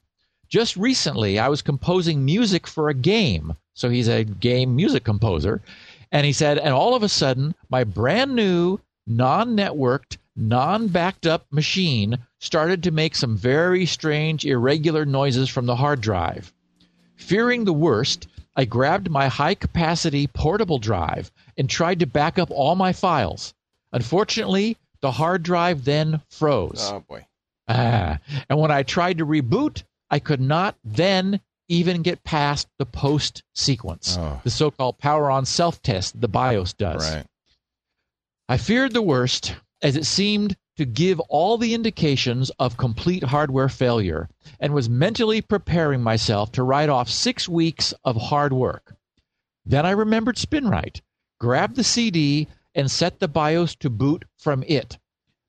Just 0.49 0.77
recently, 0.77 1.37
I 1.37 1.49
was 1.49 1.61
composing 1.61 2.25
music 2.25 2.65
for 2.65 2.89
a 2.89 2.93
game. 2.95 3.53
So 3.73 3.89
he's 3.89 4.07
a 4.07 4.23
game 4.23 4.75
music 4.75 5.03
composer. 5.03 5.61
And 6.11 6.25
he 6.25 6.33
said, 6.33 6.57
and 6.57 6.73
all 6.73 6.95
of 6.95 7.03
a 7.03 7.09
sudden, 7.09 7.55
my 7.69 7.83
brand 7.83 8.35
new, 8.35 8.79
non 9.05 9.55
networked, 9.55 10.17
non 10.35 10.87
backed 10.87 11.25
up 11.25 11.45
machine 11.51 12.19
started 12.39 12.83
to 12.83 12.91
make 12.91 13.15
some 13.15 13.35
very 13.35 13.85
strange, 13.85 14.45
irregular 14.45 15.05
noises 15.05 15.49
from 15.49 15.65
the 15.65 15.75
hard 15.75 16.01
drive. 16.01 16.53
Fearing 17.15 17.65
the 17.65 17.73
worst, 17.73 18.27
I 18.55 18.65
grabbed 18.65 19.09
my 19.09 19.27
high 19.27 19.55
capacity 19.55 20.27
portable 20.27 20.79
drive 20.79 21.31
and 21.57 21.69
tried 21.69 21.99
to 21.99 22.05
back 22.05 22.39
up 22.39 22.49
all 22.51 22.75
my 22.75 22.93
files. 22.93 23.53
Unfortunately, 23.91 24.77
the 25.01 25.11
hard 25.11 25.43
drive 25.43 25.85
then 25.85 26.21
froze. 26.29 26.89
Oh, 26.91 27.03
boy! 27.07 27.25
Ah, 27.67 28.19
and 28.49 28.59
when 28.59 28.71
I 28.71 28.83
tried 28.83 29.17
to 29.17 29.25
reboot, 29.25 29.83
I 30.09 30.19
could 30.19 30.41
not 30.41 30.75
then 30.83 31.41
even 31.69 32.01
get 32.01 32.23
past 32.23 32.67
the 32.80 32.86
post 32.86 33.43
sequence, 33.56 34.17
Oh. 34.17 34.41
the 34.43 34.49
so 34.49 34.71
called 34.71 34.97
power 34.97 35.30
on 35.30 35.45
self 35.45 35.82
test 35.82 36.19
the 36.19 36.27
BIOS 36.27 36.73
does. 36.73 37.10
Right. 37.13 37.25
I 38.49 38.58
feared 38.58 38.93
the 38.93 39.01
worst 39.01 39.56
as 39.82 39.95
it 39.95 40.06
seemed 40.06 40.56
to 40.77 40.86
give 40.86 41.19
all 41.21 41.58
the 41.58 41.73
indications 41.73 42.49
of 42.60 42.77
complete 42.77 43.23
hardware 43.23 43.67
failure 43.69 44.30
and 44.60 44.73
was 44.73 44.89
mentally 44.89 45.41
preparing 45.41 46.01
myself 46.01 46.51
to 46.53 46.63
write 46.63 46.89
off 46.89 47.10
six 47.10 47.49
weeks 47.49 47.93
of 48.03 48.15
hard 48.15 48.53
work. 48.53 48.95
Then 49.65 49.86
I 49.86 49.91
remembered 49.91 50.38
SpinRite, 50.38 51.01
grabbed 51.39 51.75
the 51.75 51.84
CD, 51.84 52.47
and 52.73 52.89
set 52.89 53.19
the 53.19 53.27
BIOS 53.27 53.75
to 53.77 53.89
boot 53.89 54.23
from 54.38 54.63
it. 54.67 54.97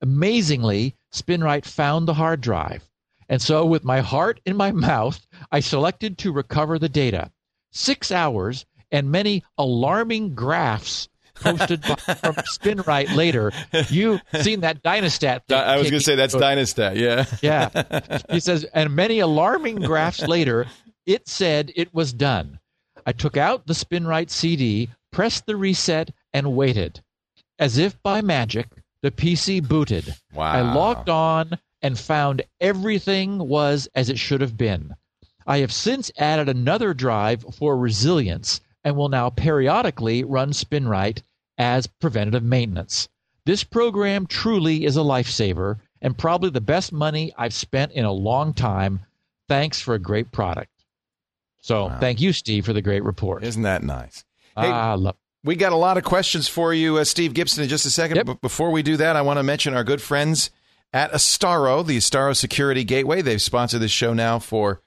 Amazingly, 0.00 0.96
SpinRite 1.12 1.66
found 1.66 2.08
the 2.08 2.14
hard 2.14 2.40
drive. 2.40 2.88
And 3.28 3.42
so, 3.42 3.64
with 3.66 3.84
my 3.84 4.00
heart 4.00 4.40
in 4.46 4.56
my 4.56 4.72
mouth, 4.72 5.26
I 5.52 5.60
selected 5.60 6.18
to 6.18 6.32
recover 6.32 6.78
the 6.78 6.88
data. 6.88 7.30
Six 7.72 8.10
hours 8.10 8.64
and 8.90 9.10
many 9.10 9.44
alarming 9.58 10.34
graphs 10.34 11.08
posted 11.34 11.82
by, 11.82 11.94
from 12.14 12.34
SpinRite 12.36 13.14
later. 13.14 13.52
You've 13.88 14.22
seen 14.40 14.60
that 14.60 14.82
Dynastat. 14.82 15.42
thing 15.46 15.58
I 15.58 15.76
was 15.76 15.90
going 15.90 16.00
to 16.00 16.04
say 16.04 16.16
that's. 16.16 16.34
Dynastat. 16.34 16.96
Yeah. 16.96 17.24
Yeah. 17.42 18.18
He 18.30 18.40
says, 18.40 18.64
and 18.74 18.94
many 18.94 19.20
alarming 19.20 19.76
graphs 19.76 20.26
later, 20.26 20.66
it 21.06 21.28
said 21.28 21.72
it 21.76 21.92
was 21.94 22.12
done. 22.12 22.58
I 23.06 23.12
took 23.12 23.36
out 23.36 23.66
the 23.66 23.74
SpinRite 23.74 24.30
CD, 24.30 24.90
pressed 25.12 25.46
the 25.46 25.56
reset, 25.56 26.10
and 26.32 26.54
waited. 26.54 27.02
As 27.58 27.78
if 27.78 28.00
by 28.02 28.20
magic, 28.20 28.68
the 29.02 29.10
PC 29.10 29.66
booted. 29.66 30.14
Wow. 30.34 30.52
I 30.52 30.60
logged 30.60 31.08
on 31.08 31.58
and 31.82 31.98
found 31.98 32.42
everything 32.60 33.38
was 33.38 33.88
as 33.94 34.08
it 34.08 34.18
should 34.18 34.40
have 34.40 34.56
been. 34.56 34.94
I 35.46 35.58
have 35.58 35.72
since 35.72 36.10
added 36.18 36.48
another 36.48 36.92
drive 36.94 37.44
for 37.56 37.76
resilience 37.76 38.60
and 38.84 38.96
will 38.96 39.08
now 39.08 39.30
periodically 39.30 40.24
run 40.24 40.50
SpinRite 40.52 41.22
as 41.56 41.86
preventative 41.86 42.42
maintenance. 42.42 43.08
This 43.46 43.64
program 43.64 44.26
truly 44.26 44.84
is 44.84 44.96
a 44.96 45.00
lifesaver 45.00 45.78
and 46.02 46.16
probably 46.16 46.50
the 46.50 46.60
best 46.60 46.92
money 46.92 47.32
I've 47.36 47.54
spent 47.54 47.92
in 47.92 48.04
a 48.04 48.12
long 48.12 48.52
time. 48.52 49.00
Thanks 49.48 49.80
for 49.80 49.94
a 49.94 49.98
great 49.98 50.30
product. 50.30 50.70
So, 51.60 51.86
Wow. 51.86 51.98
thank 51.98 52.20
you, 52.20 52.32
Steve, 52.32 52.64
for 52.66 52.72
the 52.72 52.82
great 52.82 53.02
report. 53.02 53.42
Isn't 53.42 53.62
that 53.62 53.82
nice? 53.82 54.24
Hey, 54.56 54.68
Ah, 54.70 54.94
love. 54.94 55.16
We 55.44 55.54
got 55.56 55.72
a 55.72 55.76
lot 55.76 55.96
of 55.96 56.04
questions 56.04 56.46
for 56.48 56.74
you, 56.74 56.98
uh, 56.98 57.04
Steve 57.04 57.32
Gibson, 57.32 57.62
in 57.62 57.68
just 57.68 57.86
a 57.86 57.90
second. 57.90 58.16
Yep. 58.16 58.26
But 58.26 58.40
before 58.40 58.70
we 58.70 58.82
do 58.82 58.96
that, 58.98 59.16
I 59.16 59.22
want 59.22 59.38
to 59.38 59.42
mention 59.42 59.72
our 59.74 59.84
good 59.84 60.02
friends 60.02 60.50
at 60.92 61.12
Astaro, 61.12 61.86
the 61.86 61.98
Astaro 61.98 62.36
Security 62.36 62.84
Gateway. 62.84 63.22
They've 63.22 63.42
sponsored 63.42 63.80
this 63.80 63.90
show 63.90 64.12
now 64.12 64.38
for, 64.38 64.80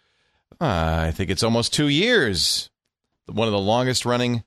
uh, 0.60 1.06
I 1.08 1.12
think 1.12 1.30
it's 1.30 1.44
almost 1.44 1.74
two 1.74 1.88
years. 1.88 2.70
One 3.28 3.48
of 3.48 3.54
the 3.54 3.60
longest 3.60 4.06
running 4.06 4.44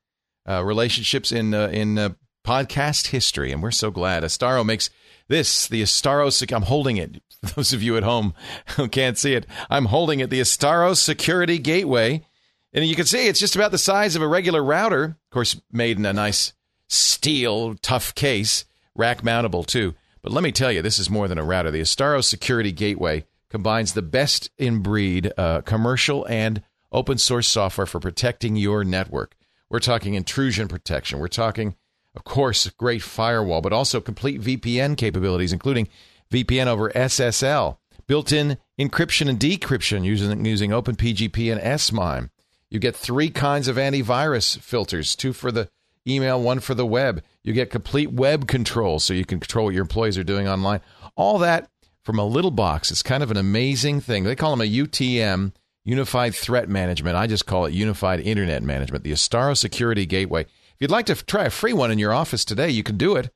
uh, 0.49 0.65
relationships 0.65 1.33
in 1.33 1.55
uh, 1.55 1.69
in 1.69 1.99
uh, 1.99 2.11
podcast 2.45 3.09
history, 3.09 3.51
and 3.51 3.63
we're 3.63 3.71
so 3.71 3.91
glad. 3.91 4.23
Astaro 4.23 4.65
makes 4.65 4.91
this 5.29 5.67
the 5.69 5.83
Astaro. 5.83 6.31
Sec- 6.33 6.53
I'm 6.53 6.63
holding 6.63 6.97
it. 6.97 7.23
For 7.45 7.55
those 7.57 7.73
of 7.73 7.83
you 7.83 7.97
at 7.97 8.03
home 8.03 8.35
who 8.77 8.89
can't 8.89 9.17
see 9.17 9.35
it, 9.35 9.47
I'm 9.71 9.87
holding 9.87 10.21
it. 10.21 10.31
The 10.31 10.41
Astaro 10.41 10.97
Security 10.97 11.59
Gateway. 11.59 12.27
And 12.75 12.85
you 12.85 12.97
can 12.97 13.07
see 13.07 13.29
it's 13.29 13.39
just 13.39 13.55
about 13.55 13.71
the 13.71 13.79
size 13.79 14.17
of 14.17 14.23
a 14.23 14.27
regular 14.27 14.63
router. 14.63 15.05
Of 15.05 15.31
course, 15.31 15.61
made 15.71 15.97
in 15.97 16.05
a 16.05 16.13
nice 16.13 16.53
steel, 16.89 17.77
tough 17.77 18.15
case, 18.17 18.65
rack 18.97 19.23
mountable 19.23 19.65
too. 19.65 19.95
But 20.25 20.33
let 20.33 20.43
me 20.43 20.53
tell 20.53 20.73
you, 20.73 20.81
this 20.81 20.99
is 20.99 21.11
more 21.11 21.29
than 21.29 21.37
a 21.37 21.45
router. 21.45 21.71
The 21.71 21.83
Astaro 21.83 22.25
Security 22.25 22.73
Gateway 22.73 23.27
combines 23.51 23.93
the 23.93 24.01
best 24.01 24.51
in 24.57 24.79
breed 24.79 25.31
uh, 25.37 25.61
commercial 25.61 26.27
and 26.31 26.63
open 26.91 27.19
source 27.19 27.47
software 27.47 27.87
for 27.87 28.01
protecting 28.01 28.57
your 28.57 28.85
network. 28.85 29.37
We're 29.69 29.81
talking 29.81 30.15
intrusion 30.15 30.67
protection. 30.67 31.19
We're 31.19 31.29
talking, 31.29 31.77
of 32.15 32.25
course, 32.25 32.67
great 32.71 33.03
firewall, 33.03 33.61
but 33.61 33.75
also 33.75 34.01
complete 34.01 34.41
VPN 34.41 34.97
capabilities, 34.97 35.53
including 35.53 35.89
VPN 36.31 36.69
over 36.69 36.89
SSL, 36.93 37.77
built-in 38.07 38.57
encryption 38.79 39.29
and 39.29 39.39
decryption 39.39 40.07
using 40.07 40.43
using 40.47 40.71
OpenPGP 40.71 41.55
and 41.55 41.81
SMIME. 41.81 42.31
You 42.71 42.79
get 42.79 42.97
three 42.97 43.29
kinds 43.29 43.69
of 43.69 43.77
antivirus 43.77 44.59
filters, 44.59 45.17
two 45.17 45.35
for 45.35 45.53
the 45.53 45.69
email, 46.09 46.41
one 46.41 46.61
for 46.61 46.75
the 46.75 46.87
web. 46.87 47.23
You 47.45 47.53
get 47.53 47.71
complete 47.71 48.11
web 48.11 48.49
control 48.49 48.99
so 48.99 49.13
you 49.13 49.27
can 49.27 49.39
control 49.39 49.67
what 49.67 49.75
your 49.75 49.83
employees 49.83 50.17
are 50.17 50.25
doing 50.25 50.49
online. 50.49 50.81
All 51.15 51.39
that 51.39 51.69
from 52.03 52.19
a 52.19 52.25
little 52.25 52.51
box. 52.51 52.91
It's 52.91 53.03
kind 53.03 53.23
of 53.23 53.31
an 53.31 53.37
amazing 53.37 54.01
thing. 54.01 54.25
They 54.25 54.35
call 54.35 54.51
them 54.51 54.63
a 54.63 54.71
UTM, 54.71 55.53
Unified 55.85 56.35
Threat 56.35 56.69
Management. 56.69 57.17
I 57.17 57.27
just 57.27 57.47
call 57.47 57.67
it 57.67 57.75
Unified 57.75 58.21
Internet 58.21 58.63
Management, 58.63 59.05
the 59.05 59.13
Astaro 59.13 59.57
Security 59.57 60.07
Gateway. 60.07 60.43
If 60.43 60.77
you'd 60.81 60.91
like 60.91 61.07
to 61.07 61.15
try 61.15 61.45
a 61.45 61.51
free 61.51 61.75
one 61.75 61.91
in 61.91 61.99
your 61.99 62.13
office 62.13 62.45
today, 62.45 62.71
you 62.71 62.83
can 62.83 62.97
do 62.97 63.15
it. 63.17 63.31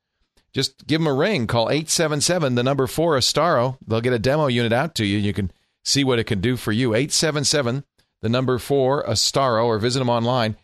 Just 0.55 0.87
give 0.87 1.01
them 1.01 1.07
a 1.07 1.15
ring. 1.15 1.47
Call 1.47 1.69
877, 1.69 2.55
the 2.55 2.63
number 2.63 2.87
4 2.87 3.19
Astaro. 3.19 3.77
They'll 3.87 4.01
get 4.01 4.15
a 4.15 4.19
demo 4.19 4.47
unit 4.47 4.73
out 4.73 4.95
to 4.97 5.05
you. 5.05 5.19
And 5.19 5.27
you 5.27 5.35
can 5.35 5.53
see 5.85 6.03
what 6.03 6.19
it 6.19 6.25
can 6.25 6.41
do 6.41 6.57
for 6.57 6.73
you. 6.73 6.95
877, 6.95 7.85
the 8.23 8.29
number 8.31 8.59
4 8.59 9.05
Astaro, 9.05 9.67
or 9.67 9.79
visit 9.79 9.99
them 9.99 10.09
online, 10.09 10.57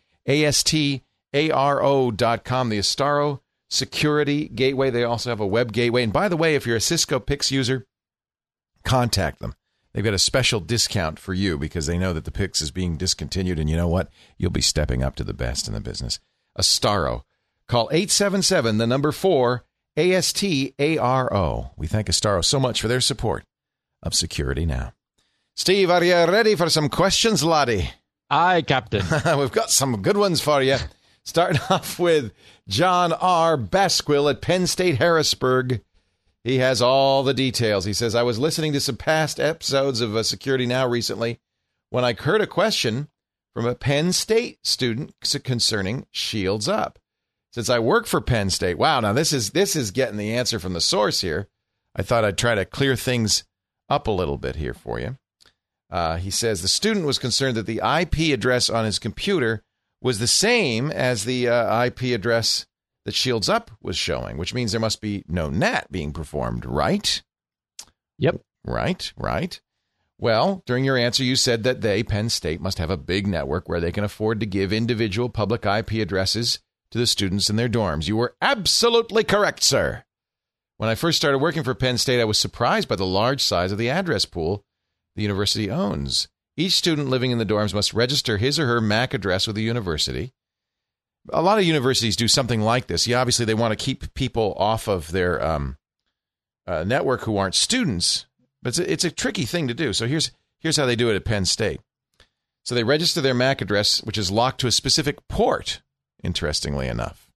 astaro.com, 1.35 2.69
the 2.69 2.79
Astaro 2.79 3.41
Security 3.69 4.49
Gateway. 4.49 4.91
They 4.91 5.05
also 5.05 5.31
have 5.31 5.41
a 5.41 5.47
web 5.47 5.73
gateway. 5.73 6.05
And 6.05 6.13
by 6.13 6.29
the 6.29 6.37
way, 6.37 6.55
if 6.55 6.67
you're 6.67 6.77
a 6.77 6.81
Cisco 6.81 7.19
Pix 7.19 7.51
user, 7.51 7.85
contact 8.85 9.41
them. 9.41 9.55
They've 9.93 10.05
got 10.05 10.15
a 10.15 10.19
special 10.19 10.61
discount 10.61 11.19
for 11.19 11.35
you 11.35 11.59
because 11.59 11.87
they 11.87 11.99
know 11.99 12.13
that 12.13 12.25
the 12.25 12.33
Pix 12.33 12.61
is 12.61 12.71
being 12.71 12.97
discontinued. 12.97 13.59
And 13.59 13.69
you 13.69 13.77
know 13.77 13.89
what? 13.89 14.09
You'll 14.39 14.51
be 14.51 14.61
stepping 14.61 15.03
up 15.03 15.15
to 15.17 15.25
the 15.25 15.35
best 15.35 15.69
in 15.69 15.75
the 15.75 15.81
business. 15.81 16.19
Astaro. 16.59 17.23
Call 17.67 17.89
877, 17.91 18.79
the 18.79 18.87
number 18.87 19.11
4, 19.11 19.65
A-S-T-A-R-O. 19.97 21.71
We 21.77 21.87
thank 21.87 22.09
Astaro 22.09 22.45
so 22.45 22.61
much 22.61 22.81
for 22.81 22.89
their 22.89 23.01
support 23.01 23.45
of 24.03 24.15
Security 24.15 24.67
Now. 24.67 24.93
Steve, 25.57 25.89
are 25.91 26.05
you 26.05 26.15
ready 26.15 26.57
for 26.57 26.69
some 26.69 26.89
questions, 26.89 27.43
laddie? 27.43 27.91
Aye, 28.29 28.63
Captain. 28.63 29.05
We've 29.39 29.53
got 29.53 29.71
some 29.71 30.03
good 30.03 30.17
ones 30.17 30.41
for 30.41 30.61
you. 30.61 30.77
Starting 31.25 31.61
off 31.71 31.99
with 31.99 32.33
John 32.69 33.13
R. 33.13 33.57
Basquill 33.57 34.31
at 34.31 34.43
Penn 34.43 34.67
State 34.67 34.99
Harrisburg. 34.99 35.83
He 36.43 36.59
has 36.59 36.83
all 36.83 37.23
the 37.23 37.33
details. 37.33 37.87
He 37.87 37.95
says, 37.95 38.15
I 38.15 38.23
was 38.23 38.39
listening 38.39 38.73
to 38.75 38.81
some 38.81 38.97
past 38.97 39.41
episodes 39.41 40.01
of 40.01 40.15
uh, 40.15 40.23
Security 40.23 40.67
Now 40.67 40.87
recently 40.87 41.41
when 41.89 42.05
I 42.05 42.13
heard 42.13 42.41
a 42.41 42.47
question 42.47 43.09
from 43.55 43.67
a 43.67 43.75
Penn 43.75 44.13
State 44.13 44.59
student 44.67 45.15
concerning 45.45 46.07
Shields 46.11 46.69
Up. 46.69 46.99
Since 47.53 47.71
I 47.71 47.79
work 47.79 48.07
for 48.07 48.21
Penn 48.21 48.51
State, 48.51 48.79
wow, 48.79 48.99
now 48.99 49.13
this 49.13 49.33
is 49.33 49.51
this 49.51 49.77
is 49.77 49.93
getting 49.93 50.17
the 50.17 50.35
answer 50.35 50.59
from 50.59 50.73
the 50.73 50.81
source 50.81 51.21
here. 51.21 51.49
I 51.95 52.03
thought 52.03 52.25
I'd 52.25 52.37
try 52.37 52.57
to 52.57 52.65
clear 52.65 52.97
things 52.97 53.45
up 53.89 54.09
a 54.09 54.11
little 54.11 54.39
bit 54.39 54.57
here 54.57 54.75
for 54.75 54.99
you. 54.99 55.19
Uh, 55.89 56.17
he 56.17 56.31
says 56.31 56.61
the 56.61 56.69
student 56.69 57.07
was 57.07 57.19
concerned 57.19 57.57
that 57.57 57.67
the 57.67 57.81
IP 57.85 58.35
address 58.35 58.69
on 58.69 58.85
his 58.85 58.99
computer 58.99 59.63
was 60.05 60.19
the 60.19 60.29
same 60.29 60.93
as 60.93 61.25
the 61.25 61.49
uh, 61.49 61.85
IP 61.87 62.03
address 62.15 62.67
that 63.07 63.15
Shields 63.15 63.49
Up 63.49 63.71
was 63.83 63.97
showing, 63.97 64.37
which 64.37 64.55
means 64.55 64.71
there 64.71 64.81
must 64.81 65.01
be 65.01 65.25
no 65.27 65.49
NAT 65.49 65.91
being 65.91 66.13
performed, 66.13 66.67
right? 66.67 67.23
Yep. 68.19 68.41
Right, 68.67 69.13
right. 69.17 69.61
Well, 70.19 70.63
during 70.67 70.85
your 70.85 70.97
answer, 70.97 71.25
you 71.25 71.37
said 71.37 71.65
that 71.65 71.81
they, 71.81 72.03
Penn 72.03 72.29
State, 72.29 72.61
must 72.61 72.79
have 72.79 72.91
a 72.91 72.97
big 72.97 73.27
network 73.27 73.69
where 73.69 73.81
they 73.81 73.91
can 73.91 74.05
afford 74.05 74.41
to 74.41 74.47
give 74.47 74.73
individual 74.73 75.29
public 75.29 75.67
IP 75.67 75.93
addresses 75.93 76.61
to 76.91 76.99
the 76.99 77.07
students 77.07 77.51
in 77.51 77.57
their 77.57 77.69
dorms. 77.69 78.07
You 78.07 78.17
were 78.17 78.37
absolutely 78.41 79.25
correct, 79.25 79.63
sir. 79.63 80.05
When 80.77 80.89
I 80.91 80.95
first 80.95 81.17
started 81.17 81.39
working 81.39 81.63
for 81.63 81.75
Penn 81.75 81.99
State, 81.99 82.21
I 82.21 82.25
was 82.25 82.39
surprised 82.39 82.89
by 82.89 82.97
the 82.97 83.07
large 83.07 83.43
size 83.43 83.73
of 83.73 83.79
the 83.79 83.91
address 83.91 84.27
pool 84.27 84.65
the 85.17 85.23
university 85.23 85.71
owns. 85.71 86.29
Each 86.57 86.73
student 86.75 87.09
living 87.09 87.31
in 87.31 87.39
the 87.39 87.47
dorms 87.47 87.75
must 87.75 87.95
register 87.95 88.37
his 88.37 88.59
or 88.59 88.67
her 88.67 88.81
MAC 88.81 89.15
address 89.15 89.47
with 89.47 89.57
the 89.57 89.63
university 89.63 90.33
a 91.33 91.43
lot 91.43 91.59
of 91.59 91.65
universities 91.65 92.17
do 92.17 92.29
something 92.29 92.61
like 92.61 92.87
this. 92.87 93.07
Yeah, 93.07 93.21
obviously, 93.21 93.45
they 93.45 93.55
want 93.55 93.73
to 93.73 93.83
keep 93.83 94.13
people 94.15 94.55
off 94.59 94.89
of 94.89 95.11
their 95.13 95.43
um, 95.43 95.77
uh, 96.67 96.85
network 96.85 97.23
who 97.23 97.37
aren't 97.37 97.55
students, 97.55 98.27
but 98.63 98.71
it's 98.71 98.79
a, 98.79 98.93
it's 98.93 99.05
a 99.05 99.11
tricky 99.11 99.45
thing 99.45 99.69
to 99.69 99.75
do. 99.75 99.93
So 99.93 100.07
here's 100.07 100.33
here's 100.59 100.77
how 100.77 100.87
they 100.87 100.97
do 100.97 101.11
it 101.11 101.17
at 101.17 101.25
Penn 101.25 101.45
State. 101.45 101.81
So 102.65 102.75
they 102.75 102.85
register 102.85 103.21
their 103.21 103.35
MAC 103.35 103.61
address, 103.61 104.03
which 104.03 104.19
is 104.19 104.31
locked 104.31 104.61
to 104.61 104.67
a 104.67 104.73
specific 104.73 105.27
port. 105.29 105.83
Interestingly 106.23 106.89
enough. 106.89 107.31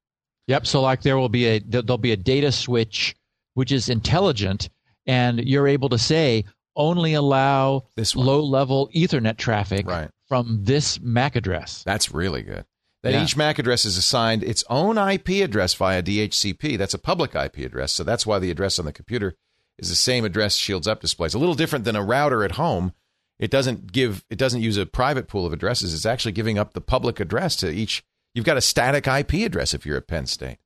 Yep. 0.46 0.66
So 0.66 0.80
like 0.80 1.02
there 1.02 1.18
will 1.18 1.28
be 1.28 1.46
a 1.46 1.58
there'll 1.60 1.98
be 1.98 2.12
a 2.12 2.16
data 2.16 2.52
switch 2.52 3.14
which 3.54 3.72
is 3.72 3.88
intelligent, 3.88 4.68
and 5.06 5.40
you're 5.40 5.66
able 5.66 5.88
to 5.88 5.98
say 5.98 6.44
only 6.78 7.12
allow 7.12 7.84
this 7.96 8.16
low 8.16 8.40
level 8.40 8.88
Ethernet 8.94 9.36
traffic 9.36 9.86
right. 9.86 10.10
from 10.28 10.64
this 10.64 10.98
MAC 11.00 11.36
address. 11.36 11.82
That's 11.84 12.12
really 12.12 12.42
good 12.42 12.64
that 13.02 13.12
Yeah. 13.12 13.22
each 13.22 13.36
MAC 13.36 13.58
address 13.58 13.84
is 13.84 13.96
assigned 13.96 14.42
its 14.42 14.64
own 14.68 14.98
IP 14.98 15.42
address 15.42 15.74
via 15.74 16.02
DHCP. 16.02 16.76
That's 16.76 16.94
a 16.94 16.98
public 16.98 17.34
IP 17.34 17.58
address, 17.58 17.92
so 17.92 18.04
that's 18.04 18.26
why 18.26 18.38
the 18.38 18.50
address 18.50 18.78
on 18.78 18.84
the 18.84 18.92
computer 18.92 19.34
is 19.78 19.88
the 19.88 19.94
same 19.94 20.24
address 20.24 20.56
Shields 20.56 20.88
Up 20.88 21.00
displays. 21.00 21.34
A 21.34 21.38
little 21.38 21.54
different 21.54 21.84
than 21.84 21.96
a 21.96 22.02
router 22.02 22.44
at 22.44 22.52
home. 22.52 22.92
It 23.38 23.50
doesn't 23.50 23.92
give 23.92 24.24
it 24.30 24.38
doesn't 24.38 24.62
use 24.62 24.76
a 24.76 24.86
private 24.86 25.28
pool 25.28 25.46
of 25.46 25.52
addresses. 25.52 25.94
It's 25.94 26.06
actually 26.06 26.32
giving 26.32 26.58
up 26.58 26.72
the 26.72 26.80
public 26.80 27.20
address 27.20 27.54
to 27.56 27.70
each. 27.70 28.02
You've 28.34 28.44
got 28.44 28.56
a 28.56 28.60
static 28.60 29.06
IP 29.06 29.44
address 29.46 29.74
if 29.74 29.86
you're 29.86 29.96
at 29.96 30.08
Penn 30.08 30.26
State. 30.26 30.58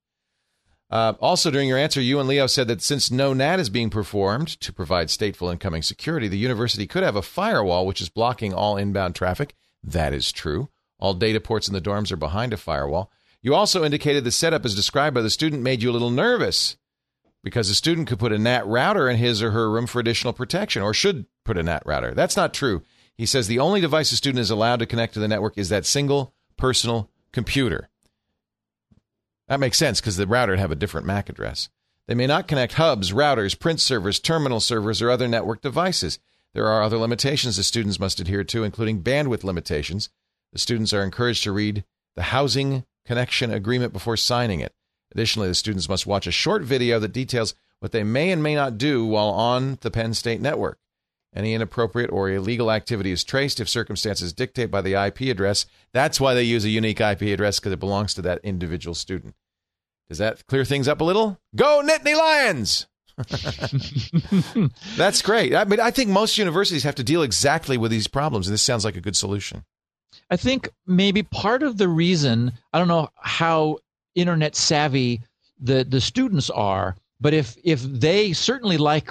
Uh, 0.92 1.14
also, 1.22 1.50
during 1.50 1.70
your 1.70 1.78
answer, 1.78 2.02
you 2.02 2.20
and 2.20 2.28
Leo 2.28 2.46
said 2.46 2.68
that 2.68 2.83
since 2.83 3.11
no 3.11 3.33
NAT 3.33 3.59
is 3.59 3.70
being 3.70 3.88
performed 3.88 4.48
to 4.61 4.74
provide 4.74 5.09
stateful 5.09 5.50
incoming 5.50 5.81
security, 5.81 6.28
the 6.28 6.37
university 6.37 6.87
could 6.87 7.02
have 7.02 7.16
a 7.16 7.22
firewall 7.22 7.87
which 7.87 8.02
is 8.02 8.11
blocking 8.11 8.52
all 8.52 8.76
inbound 8.76 9.14
traffic. 9.14 9.55
That 9.83 10.12
is 10.12 10.31
true. 10.31 10.68
All 10.98 11.14
data 11.14 11.40
ports 11.40 11.66
in 11.66 11.72
the 11.72 11.81
dorms 11.81 12.12
are 12.12 12.16
behind 12.16 12.52
a 12.52 12.59
firewall. 12.59 13.11
You 13.40 13.55
also 13.55 13.85
indicated 13.85 14.24
the 14.24 14.31
setup 14.31 14.66
as 14.66 14.74
described 14.74 15.14
by 15.14 15.22
the 15.22 15.31
student 15.31 15.62
made 15.62 15.83
you 15.83 15.90
a 15.90 15.92
little 15.92 16.11
nervous 16.11 16.76
because 17.42 17.68
the 17.68 17.74
student 17.74 18.07
could 18.07 18.18
put 18.18 18.33
a 18.33 18.38
NAT 18.38 18.66
router 18.66 19.09
in 19.09 19.16
his 19.16 19.42
or 19.42 19.52
her 19.52 19.70
room 19.70 19.87
for 19.87 19.98
additional 19.98 20.35
protection 20.35 20.83
or 20.83 20.92
should 20.92 21.24
put 21.42 21.57
a 21.57 21.62
NAT 21.62 21.85
router. 21.87 22.12
That's 22.12 22.37
not 22.37 22.52
true. 22.52 22.83
He 23.16 23.24
says 23.24 23.48
the 23.48 23.59
only 23.61 23.81
device 23.81 24.12
a 24.12 24.16
student 24.16 24.40
is 24.40 24.50
allowed 24.50 24.81
to 24.81 24.87
connect 24.87 25.14
to 25.14 25.20
the 25.20 25.28
network 25.28 25.57
is 25.57 25.70
that 25.70 25.87
single 25.87 26.35
personal 26.59 27.09
computer. 27.33 27.88
That 29.48 29.61
makes 29.61 29.78
sense 29.78 30.00
because 30.00 30.16
the 30.16 30.26
router 30.26 30.52
would 30.52 30.59
have 30.59 30.70
a 30.70 30.76
different 30.76 31.07
MAC 31.07 31.28
address. 31.28 31.68
They 32.09 32.14
may 32.14 32.26
not 32.26 32.48
connect 32.48 32.74
hubs, 32.74 33.12
routers, 33.12 33.59
print 33.59 33.81
servers, 33.81 34.18
terminal 34.18 34.61
servers, 34.61 35.00
or 35.00 35.11
other 35.11 35.28
network 35.28 35.62
devices. 35.62 36.18
There 36.55 36.66
are 36.66 36.83
other 36.83 36.98
limitations 36.98 37.57
the 37.57 37.62
students 37.62 38.00
must 38.00 38.20
adhere 38.20 38.44
to, 38.44 38.64
including 38.64 39.02
bandwidth 39.02 39.44
limitations. 39.44 40.11
The 40.52 40.59
students 40.59 40.92
are 40.92 41.02
encouraged 41.02 41.44
to 41.44 41.52
read 41.52 41.85
the 42.16 42.24
housing 42.24 42.85
connection 43.07 43.50
agreement 43.52 43.92
before 43.92 44.16
signing 44.16 44.61
it. 44.61 44.74
Additionally, 45.12 45.48
the 45.48 45.55
students 45.55 45.88
must 45.88 46.07
watch 46.07 46.26
a 46.26 46.33
short 46.33 46.62
video 46.62 46.98
that 46.98 47.12
details 47.12 47.55
what 47.81 47.92
they 47.92 48.05
may 48.05 48.31
and 48.31 48.42
may 48.42 48.55
not 48.55 48.78
do 48.78 49.05
while 49.05 49.28
on 49.28 49.78
the 49.81 49.90
Penn 49.90 50.14
State 50.14 50.40
network. 50.40 50.78
Any 51.35 51.55
inappropriate 51.55 52.11
or 52.11 52.29
illegal 52.31 52.71
activity 52.71 53.11
is 53.11 53.25
traced 53.25 53.59
if 53.59 53.68
circumstances 53.68 54.33
dictate 54.35 54.71
by 54.71 54.83
the 54.83 54.95
IP 54.95 55.23
address. 55.23 55.64
That's 55.92 56.21
why 56.21 56.35
they 56.35 56.42
use 56.42 56.64
a 56.64 56.68
unique 56.68 57.01
IP 57.01 57.23
address 57.23 57.59
because 57.59 57.73
it 57.73 57.81
belongs 57.81 58.12
to 58.14 58.23
that 58.23 58.40
individual 58.42 58.95
student. 58.95 59.35
Does 60.09 60.18
that 60.18 60.47
clear 60.47 60.64
things 60.64 60.88
up 60.88 61.01
a 61.01 61.05
little? 61.05 61.38
Go 61.57 61.83
Nittany 61.83 62.16
Lions! 62.16 62.87
That's 64.97 65.23
great. 65.23 65.55
I 65.55 65.64
mean, 65.64 65.81
I 65.81 65.90
think 65.90 66.11
most 66.11 66.38
universities 66.38 66.83
have 66.83 66.95
to 66.97 67.05
deal 67.05 67.23
exactly 67.23 67.77
with 67.77 67.90
these 67.90 68.09
problems, 68.09 68.47
and 68.47 68.55
this 68.55 68.62
sounds 68.62 68.85
like 68.85 68.97
a 68.97 69.01
good 69.01 69.16
solution. 69.16 69.64
I 70.31 70.37
think 70.37 70.68
maybe 70.87 71.23
part 71.23 71.62
of 71.62 71.79
the 71.79 71.88
reason 71.88 72.53
I 72.73 72.79
don't 72.79 72.88
know 72.88 73.09
how 73.16 73.79
internet 74.14 74.57
savvy 74.57 75.21
the 75.61 75.85
the 75.85 76.01
students 76.01 76.51
are, 76.51 76.97
but 77.21 77.35
if 77.35 77.57
if 77.64 77.83
they 77.83 78.33
certainly 78.33 78.77
like 78.77 79.11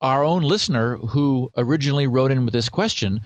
our 0.00 0.24
own 0.24 0.42
listener 0.42 0.96
who 0.96 1.50
originally 1.56 2.06
wrote 2.06 2.30
in 2.30 2.44
with 2.44 2.54
this 2.54 2.68
question 2.68 3.20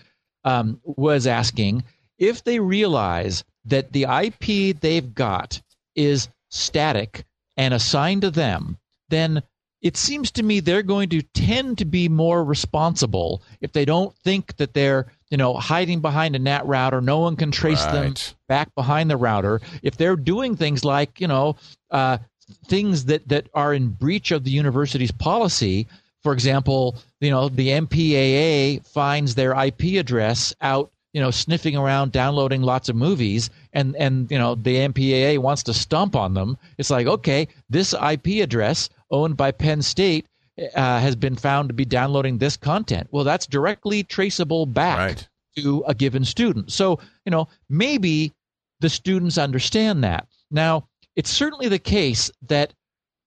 um, 0.44 0.80
was 0.84 1.26
asking 1.26 1.84
if 2.18 2.44
they 2.44 2.60
realize 2.60 3.44
that 3.64 3.92
the 3.92 4.04
IP 4.04 4.80
they've 4.80 5.14
got 5.14 5.60
is 5.94 6.28
static 6.50 7.24
and 7.56 7.74
assigned 7.74 8.22
to 8.22 8.30
them, 8.30 8.78
then 9.08 9.42
it 9.82 9.96
seems 9.96 10.30
to 10.32 10.42
me 10.42 10.60
they're 10.60 10.82
going 10.82 11.08
to 11.10 11.22
tend 11.34 11.78
to 11.78 11.84
be 11.84 12.08
more 12.08 12.42
responsible 12.44 13.42
if 13.60 13.72
they 13.72 13.84
don't 13.84 14.14
think 14.24 14.56
that 14.56 14.74
they're 14.74 15.06
you 15.30 15.36
know 15.36 15.54
hiding 15.54 16.00
behind 16.00 16.34
a 16.34 16.38
NAT 16.38 16.66
router. 16.66 17.00
No 17.00 17.18
one 17.18 17.36
can 17.36 17.50
trace 17.50 17.84
them 17.86 18.14
back 18.48 18.74
behind 18.74 19.10
the 19.10 19.16
router. 19.16 19.60
If 19.82 19.96
they're 19.96 20.16
doing 20.16 20.56
things 20.56 20.84
like 20.84 21.20
you 21.20 21.28
know 21.28 21.56
uh, 21.90 22.18
things 22.66 23.04
that 23.06 23.28
that 23.28 23.48
are 23.54 23.74
in 23.74 23.88
breach 23.88 24.30
of 24.30 24.44
the 24.44 24.50
university's 24.50 25.12
policy, 25.12 25.86
for 26.26 26.32
example, 26.32 26.96
you 27.20 27.30
know 27.30 27.48
the 27.48 27.68
MPAA 27.68 28.84
finds 28.84 29.36
their 29.36 29.52
IP 29.52 29.94
address 29.96 30.52
out 30.60 30.90
you 31.12 31.20
know 31.20 31.30
sniffing 31.30 31.76
around 31.76 32.10
downloading 32.10 32.62
lots 32.62 32.88
of 32.88 32.96
movies 32.96 33.48
and 33.72 33.94
and 33.94 34.28
you 34.28 34.36
know 34.36 34.56
the 34.56 34.74
MPAA 34.88 35.38
wants 35.38 35.62
to 35.62 35.72
stomp 35.72 36.16
on 36.16 36.34
them. 36.34 36.58
It's 36.78 36.90
like 36.90 37.06
okay 37.06 37.46
this 37.70 37.94
IP 37.94 38.42
address 38.42 38.88
owned 39.12 39.36
by 39.36 39.52
Penn 39.52 39.82
State 39.82 40.26
uh, 40.74 40.98
has 40.98 41.14
been 41.14 41.36
found 41.36 41.68
to 41.68 41.74
be 41.74 41.84
downloading 41.84 42.38
this 42.38 42.56
content. 42.56 43.06
Well 43.12 43.22
that's 43.22 43.46
directly 43.46 44.02
traceable 44.02 44.66
back 44.66 44.98
Right. 44.98 45.28
to 45.58 45.84
a 45.86 45.94
given 45.94 46.24
student. 46.24 46.72
So 46.72 46.98
you 47.24 47.30
know 47.30 47.46
maybe 47.68 48.32
the 48.80 48.88
students 48.88 49.38
understand 49.38 50.02
that. 50.02 50.26
Now 50.50 50.88
it's 51.14 51.30
certainly 51.30 51.68
the 51.68 51.78
case 51.78 52.32
that 52.48 52.72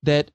that 0.03 0.31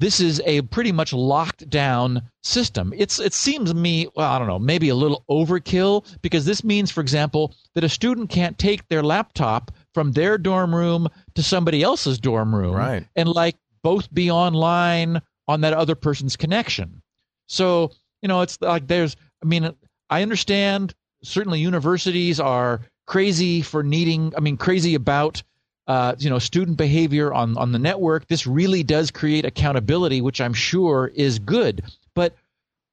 this 0.00 0.18
is 0.18 0.40
a 0.46 0.62
pretty 0.62 0.92
much 0.92 1.12
locked 1.12 1.68
down 1.68 2.22
system. 2.42 2.92
It's 2.96 3.20
it 3.20 3.34
seems 3.34 3.70
to 3.70 3.76
me, 3.76 4.08
well, 4.16 4.32
I 4.32 4.38
don't 4.38 4.48
know, 4.48 4.58
maybe 4.58 4.88
a 4.88 4.94
little 4.94 5.24
overkill 5.30 6.06
because 6.22 6.46
this 6.46 6.64
means, 6.64 6.90
for 6.90 7.02
example, 7.02 7.54
that 7.74 7.84
a 7.84 7.88
student 7.88 8.30
can't 8.30 8.58
take 8.58 8.88
their 8.88 9.02
laptop 9.02 9.70
from 9.92 10.12
their 10.12 10.38
dorm 10.38 10.74
room 10.74 11.06
to 11.34 11.42
somebody 11.42 11.82
else's 11.82 12.18
dorm 12.18 12.54
room 12.54 12.74
Right. 12.74 13.06
and 13.14 13.28
like 13.28 13.56
both 13.82 14.12
be 14.12 14.30
online 14.30 15.20
on 15.46 15.60
that 15.60 15.74
other 15.74 15.94
person's 15.94 16.34
connection. 16.34 17.02
So, 17.46 17.92
you 18.22 18.28
know, 18.28 18.40
it's 18.40 18.58
like 18.62 18.86
there's 18.86 19.16
I 19.42 19.46
mean, 19.46 19.70
I 20.08 20.22
understand 20.22 20.94
certainly 21.22 21.60
universities 21.60 22.40
are 22.40 22.80
crazy 23.06 23.60
for 23.60 23.82
needing 23.82 24.32
I 24.34 24.40
mean 24.40 24.56
crazy 24.56 24.94
about 24.94 25.42
uh, 25.86 26.14
you 26.18 26.30
know 26.30 26.38
student 26.38 26.76
behavior 26.76 27.32
on 27.32 27.56
on 27.58 27.72
the 27.72 27.78
network 27.78 28.26
this 28.28 28.46
really 28.46 28.82
does 28.82 29.10
create 29.10 29.44
accountability 29.44 30.20
which 30.20 30.40
i'm 30.40 30.54
sure 30.54 31.10
is 31.14 31.38
good 31.38 31.82
but 32.14 32.34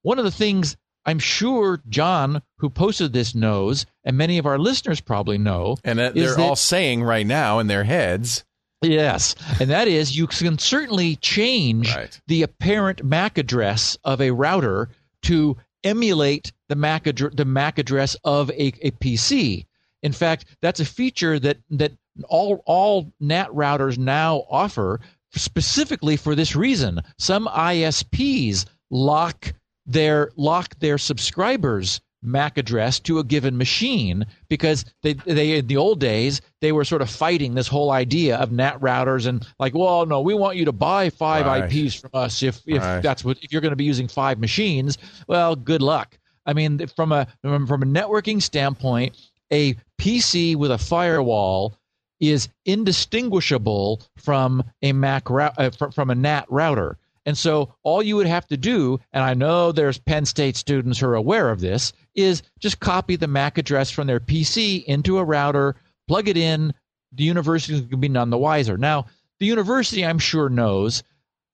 one 0.04 0.17
of 0.19 0.26
the 0.26 0.32
things 0.32 0.78
I'm 1.06 1.19
sure 1.19 1.82
John, 1.88 2.41
who 2.58 2.69
posted 2.69 3.13
this, 3.13 3.34
knows, 3.34 3.86
and 4.04 4.17
many 4.17 4.39
of 4.39 4.45
our 4.45 4.60
listeners 4.60 5.00
probably 5.00 5.38
know. 5.38 5.78
And 5.86 6.00
that 6.00 6.15
they're 6.15 6.36
that- 6.36 6.39
all 6.41 6.58
saying 6.58 7.02
right 7.02 7.26
now 7.26 7.60
in 7.60 7.67
their 7.67 7.86
heads. 7.86 8.43
Yes, 8.82 9.34
and 9.62 9.69
that 9.69 9.88
is 9.88 10.17
you 10.17 10.28
can 10.28 10.58
certainly 10.60 11.15
change 11.15 11.95
Right. 11.95 12.19
the 12.28 12.43
apparent 12.43 13.06
MAC 13.06 13.38
address 13.38 13.97
of 14.04 14.19
a 14.19 14.32
router 14.32 14.89
to 15.23 15.56
emulate 15.84 16.52
the 16.67 16.76
MAC 16.76 17.06
the 17.06 17.45
MAC 17.45 17.78
address 17.80 18.17
of 18.26 18.50
a, 18.52 18.67
a 18.86 18.91
PC. 18.91 19.65
In 20.04 20.12
fact, 20.12 20.43
that's 20.62 20.82
a 20.82 20.86
feature 20.86 21.39
that 21.39 21.58
that 21.69 21.93
all 22.30 22.62
all 22.65 23.12
NAT 23.19 23.49
routers 23.49 23.97
now 23.97 24.45
offer 24.49 24.99
specifically 25.36 26.17
for 26.17 26.36
this 26.36 26.56
reason. 26.56 27.01
Some 27.17 27.47
ISPs 27.47 28.65
lock 28.89 29.53
their 29.86 30.32
lock 30.36 30.77
their 30.80 30.97
subscribers 30.97 32.01
MAC 32.23 32.58
address 32.58 32.99
to 33.01 33.19
a 33.19 33.23
given 33.23 33.58
machine 33.58 34.25
because 34.49 34.84
they 35.03 35.13
they 35.13 35.58
in 35.60 35.67
the 35.67 35.77
old 35.77 35.99
days 35.99 36.41
they 36.62 36.71
were 36.71 36.84
sort 36.84 37.01
of 37.01 37.10
fighting 37.10 37.53
this 37.53 37.67
whole 37.67 37.91
idea 37.91 38.36
of 38.38 38.51
NAT 38.51 38.80
routers 38.82 39.27
and 39.27 39.45
like, 39.60 39.75
well, 39.75 40.06
no, 40.06 40.19
we 40.21 40.34
want 40.34 40.58
you 40.58 40.65
to 40.65 40.71
buy 40.71 41.10
five 41.10 41.45
Right. 41.45 41.71
IPs 41.71 41.93
from 41.93 42.10
us 42.13 42.41
if 42.41 42.62
if 42.65 42.82
Right. 42.82 43.01
that's 43.01 43.23
what 43.23 43.38
if 43.43 43.51
you're 43.51 43.62
going 43.62 43.71
to 43.71 43.75
be 43.77 43.84
using 43.86 44.08
five 44.08 44.39
machines. 44.39 44.97
Well, 45.27 45.56
good 45.56 45.82
luck. 45.82 46.17
I 46.45 46.53
mean, 46.53 46.86
from 46.88 47.12
a 47.12 47.27
from 47.43 47.67
from 47.67 47.84
a 47.84 47.86
networking 47.86 48.41
standpoint, 48.41 49.15
a 49.51 49.75
PC 49.99 50.56
with 50.56 50.71
a 50.71 50.77
firewall 50.77 51.77
is 52.19 52.49
indistinguishable 52.65 54.01
from 54.17 54.63
a 54.82 54.91
Mac 54.93 55.30
uh, 55.30 55.69
from 55.71 56.10
a 56.10 56.15
NAT 56.15 56.45
router. 56.49 56.97
And 57.25 57.38
so 57.38 57.75
all 57.84 58.01
you 58.01 58.15
would 58.15 58.27
have 58.27 58.47
to 58.47 58.58
do, 58.58 58.99
and 59.12 59.21
I 59.21 59.34
know 59.34 59.71
there's 59.71 59.99
Penn 59.99 60.25
State 60.25 60.56
students 60.56 60.99
who 60.99 61.08
are 61.08 61.15
aware 61.15 61.49
of 61.49 61.60
this, 61.60 61.91
is 62.15 62.41
just 62.60 62.80
copy 62.80 63.17
the 63.17 63.27
MAC 63.27 63.58
address 63.58 63.91
from 63.91 64.08
their 64.08 64.21
PC 64.21 64.86
into 64.86 65.17
a 65.17 65.25
router, 65.25 65.75
plug 66.08 66.30
it 66.30 66.38
in. 66.38 66.73
The 67.12 67.25
university 67.25 67.86
can 67.86 67.99
be 67.99 68.08
none 68.08 68.30
the 68.30 68.38
wiser. 68.38 68.77
Now, 68.77 69.08
the 69.39 69.45
university, 69.45 70.06
I'm 70.06 70.19
sure, 70.19 70.47
knows. 70.47 71.03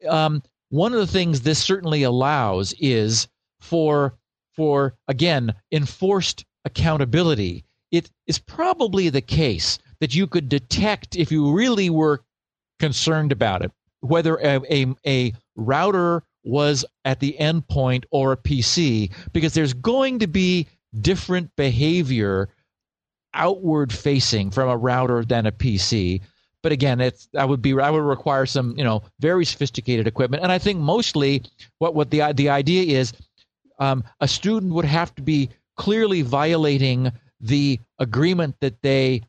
Um, 0.08 0.44
one 0.70 0.94
of 0.94 1.00
the 1.00 1.08
things 1.08 1.42
this 1.42 1.60
certainly 1.60 2.04
allows 2.04 2.74
is 2.80 3.28
for 3.60 4.16
for 4.56 4.96
again 5.08 5.54
enforced 5.72 6.46
accountability. 6.66 7.64
It 7.92 8.12
is 8.28 8.40
probably 8.40 9.10
the 9.10 9.22
case 9.22 9.80
that 10.04 10.14
you 10.14 10.28
could 10.28 10.50
detect 10.50 11.16
if 11.16 11.32
you 11.32 11.52
really 11.54 11.90
were 11.90 12.22
concerned 12.80 13.32
about 13.32 13.64
it 13.64 13.72
whether 14.04 14.36
a, 14.38 14.60
a, 14.70 14.94
a 15.08 15.34
router 15.56 16.24
was 16.44 16.84
at 17.06 17.20
the 17.20 17.36
endpoint 17.40 18.04
or 18.12 18.34
a 18.34 18.38
PC, 18.38 19.12
because 19.32 19.54
there's 19.54 19.74
going 19.74 20.20
to 20.20 20.28
be 20.28 20.68
different 21.00 21.50
behavior 21.56 22.50
outward 23.34 23.92
facing 23.92 24.52
from 24.52 24.70
a 24.70 24.78
router 24.78 25.24
than 25.24 25.46
a 25.46 25.52
PC. 25.52 26.22
But 26.62 26.74
again, 26.74 27.02
it's 27.02 27.30
I 27.38 27.46
would 27.46 27.62
be 27.62 27.78
I 27.80 27.90
would 27.90 28.04
require 28.04 28.46
some 28.46 28.78
you 28.78 28.84
know 28.84 29.04
very 29.20 29.46
sophisticated 29.46 30.08
equipment, 30.08 30.44
and 30.44 30.52
I 30.52 30.60
think 30.60 30.80
mostly 30.80 31.44
what 31.80 31.96
what 31.96 32.12
the 32.12 32.34
the 32.34 32.50
idea 32.50 33.00
is, 33.00 33.14
um, 33.80 34.04
a 34.22 34.28
student 34.28 34.74
would 34.74 34.86
have 34.86 35.14
to 35.16 35.22
be 35.22 35.50
clearly 35.76 36.22
violating 36.22 37.12
the 37.42 37.80
agreement 38.00 38.56
that 38.62 38.82
they 38.82 39.22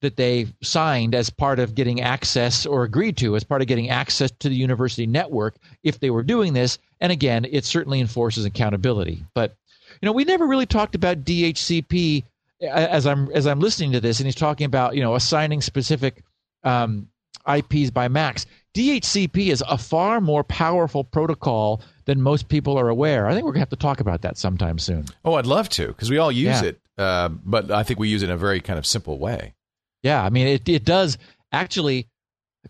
that 0.00 0.16
they 0.16 0.46
signed 0.62 1.14
as 1.14 1.28
part 1.30 1.58
of 1.58 1.74
getting 1.74 2.00
access 2.00 2.64
or 2.66 2.84
agreed 2.84 3.16
to 3.16 3.34
as 3.36 3.42
part 3.44 3.60
of 3.62 3.68
getting 3.68 3.90
access 3.90 4.30
to 4.38 4.48
the 4.48 4.54
university 4.54 5.06
network 5.06 5.56
if 5.82 5.98
they 6.00 6.10
were 6.10 6.22
doing 6.22 6.52
this. 6.52 6.78
And 7.00 7.10
again, 7.10 7.44
it 7.50 7.64
certainly 7.64 8.00
enforces 8.00 8.44
accountability. 8.44 9.24
But 9.34 9.56
you 10.00 10.06
know, 10.06 10.12
we 10.12 10.24
never 10.24 10.46
really 10.46 10.66
talked 10.66 10.94
about 10.94 11.24
DHCP 11.24 12.24
as 12.62 13.06
I'm 13.06 13.30
as 13.32 13.46
I'm 13.46 13.60
listening 13.60 13.92
to 13.92 14.00
this, 14.00 14.18
and 14.20 14.26
he's 14.26 14.34
talking 14.34 14.64
about 14.66 14.94
you 14.94 15.02
know 15.02 15.14
assigning 15.14 15.60
specific 15.60 16.22
um, 16.64 17.08
IPs 17.48 17.90
by 17.90 18.08
Macs. 18.08 18.46
DHCP 18.74 19.48
is 19.48 19.62
a 19.68 19.78
far 19.78 20.20
more 20.20 20.44
powerful 20.44 21.02
protocol 21.02 21.80
than 22.04 22.20
most 22.22 22.48
people 22.48 22.78
are 22.78 22.88
aware. 22.88 23.26
I 23.26 23.32
think 23.34 23.44
we're 23.44 23.52
gonna 23.52 23.60
have 23.60 23.70
to 23.70 23.76
talk 23.76 24.00
about 24.00 24.22
that 24.22 24.38
sometime 24.38 24.78
soon. 24.78 25.06
Oh, 25.24 25.34
I'd 25.34 25.46
love 25.46 25.68
to 25.70 25.88
because 25.88 26.10
we 26.10 26.18
all 26.18 26.30
use 26.30 26.62
Yeah. 26.62 26.68
it, 26.68 26.80
uh, 26.98 27.28
but 27.28 27.70
I 27.70 27.82
think 27.82 27.98
we 27.98 28.08
use 28.08 28.22
it 28.22 28.26
in 28.26 28.32
a 28.32 28.36
very 28.36 28.60
kind 28.60 28.78
of 28.78 28.86
simple 28.86 29.18
way. 29.18 29.54
Yeah, 30.02 30.22
I 30.22 30.30
mean, 30.30 30.46
it 30.46 30.68
it 30.68 30.84
does 30.84 31.18
actually 31.52 32.08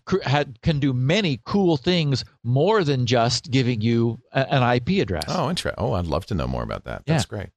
cr- 0.05 0.21
had, 0.23 0.61
can 0.61 0.79
do 0.79 0.93
many 0.93 1.39
cool 1.45 1.77
things 1.77 2.23
more 2.43 2.83
than 2.83 3.05
just 3.05 3.49
giving 3.51 3.81
you 3.81 4.19
a, 4.31 4.53
an 4.53 4.75
IP 4.75 5.01
address. 5.01 5.25
Oh, 5.27 5.49
interesting. 5.49 5.83
Oh, 5.83 5.93
I'd 5.93 6.05
love 6.05 6.25
to 6.27 6.35
know 6.35 6.47
more 6.47 6.63
about 6.63 6.85
that. 6.85 7.03
Yeah. 7.05 7.13
That's 7.13 7.25
great. 7.25 7.49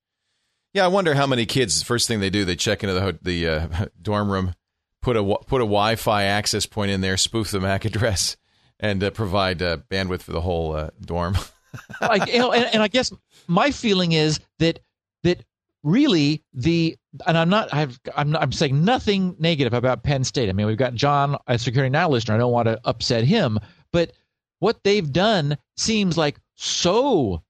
Yeah, 0.74 0.84
I 0.84 0.88
wonder 0.88 1.14
how 1.14 1.26
many 1.26 1.44
kids. 1.46 1.82
First 1.82 2.08
thing 2.08 2.20
they 2.20 2.30
do, 2.30 2.44
they 2.44 2.56
check 2.56 2.82
into 2.82 2.94
the 2.94 3.18
the 3.22 3.48
uh, 3.48 3.86
dorm 4.02 4.30
room, 4.30 4.54
put 5.02 5.16
a 5.16 5.22
put 5.22 5.60
a 5.60 5.64
Wi-Fi 5.64 6.24
access 6.24 6.66
point 6.66 6.90
in 6.90 7.00
there, 7.00 7.16
spoof 7.16 7.50
the 7.50 7.60
MAC 7.60 7.84
address, 7.84 8.36
and 8.80 9.02
uh, 9.04 9.10
provide 9.10 9.60
uh, 9.62 9.78
bandwidth 9.90 10.22
for 10.22 10.32
the 10.32 10.40
whole 10.40 10.74
uh, 10.74 10.90
dorm. 11.00 11.36
I, 12.00 12.26
you 12.30 12.38
know, 12.38 12.52
and, 12.52 12.66
and 12.66 12.82
I 12.82 12.88
guess 12.88 13.12
my 13.46 13.70
feeling 13.70 14.12
is 14.12 14.40
that 14.58 14.80
that 15.24 15.44
really 15.82 16.42
the 16.54 16.96
and 17.26 17.36
I'm 17.36 17.48
not 17.48 17.72
I've, 17.74 17.98
I'm 18.16 18.36
I'm 18.36 18.52
saying 18.52 18.84
nothing 18.84 19.36
negative 19.38 19.74
about 19.74 20.02
Penn 20.02 20.24
State. 20.24 20.48
I 20.48 20.52
mean, 20.52 20.66
we've 20.66 20.76
got 20.76 20.94
John, 20.94 21.36
a 21.46 21.58
security 21.58 21.90
now 21.90 22.08
listener. 22.08 22.34
I 22.34 22.38
don't 22.38 22.52
want 22.52 22.68
to 22.68 22.80
upset 22.84 23.24
him, 23.24 23.58
but 23.92 24.12
what 24.60 24.82
they've 24.84 25.12
done 25.12 25.58
seems 25.76 26.16
like 26.16 26.38
so 26.54 27.42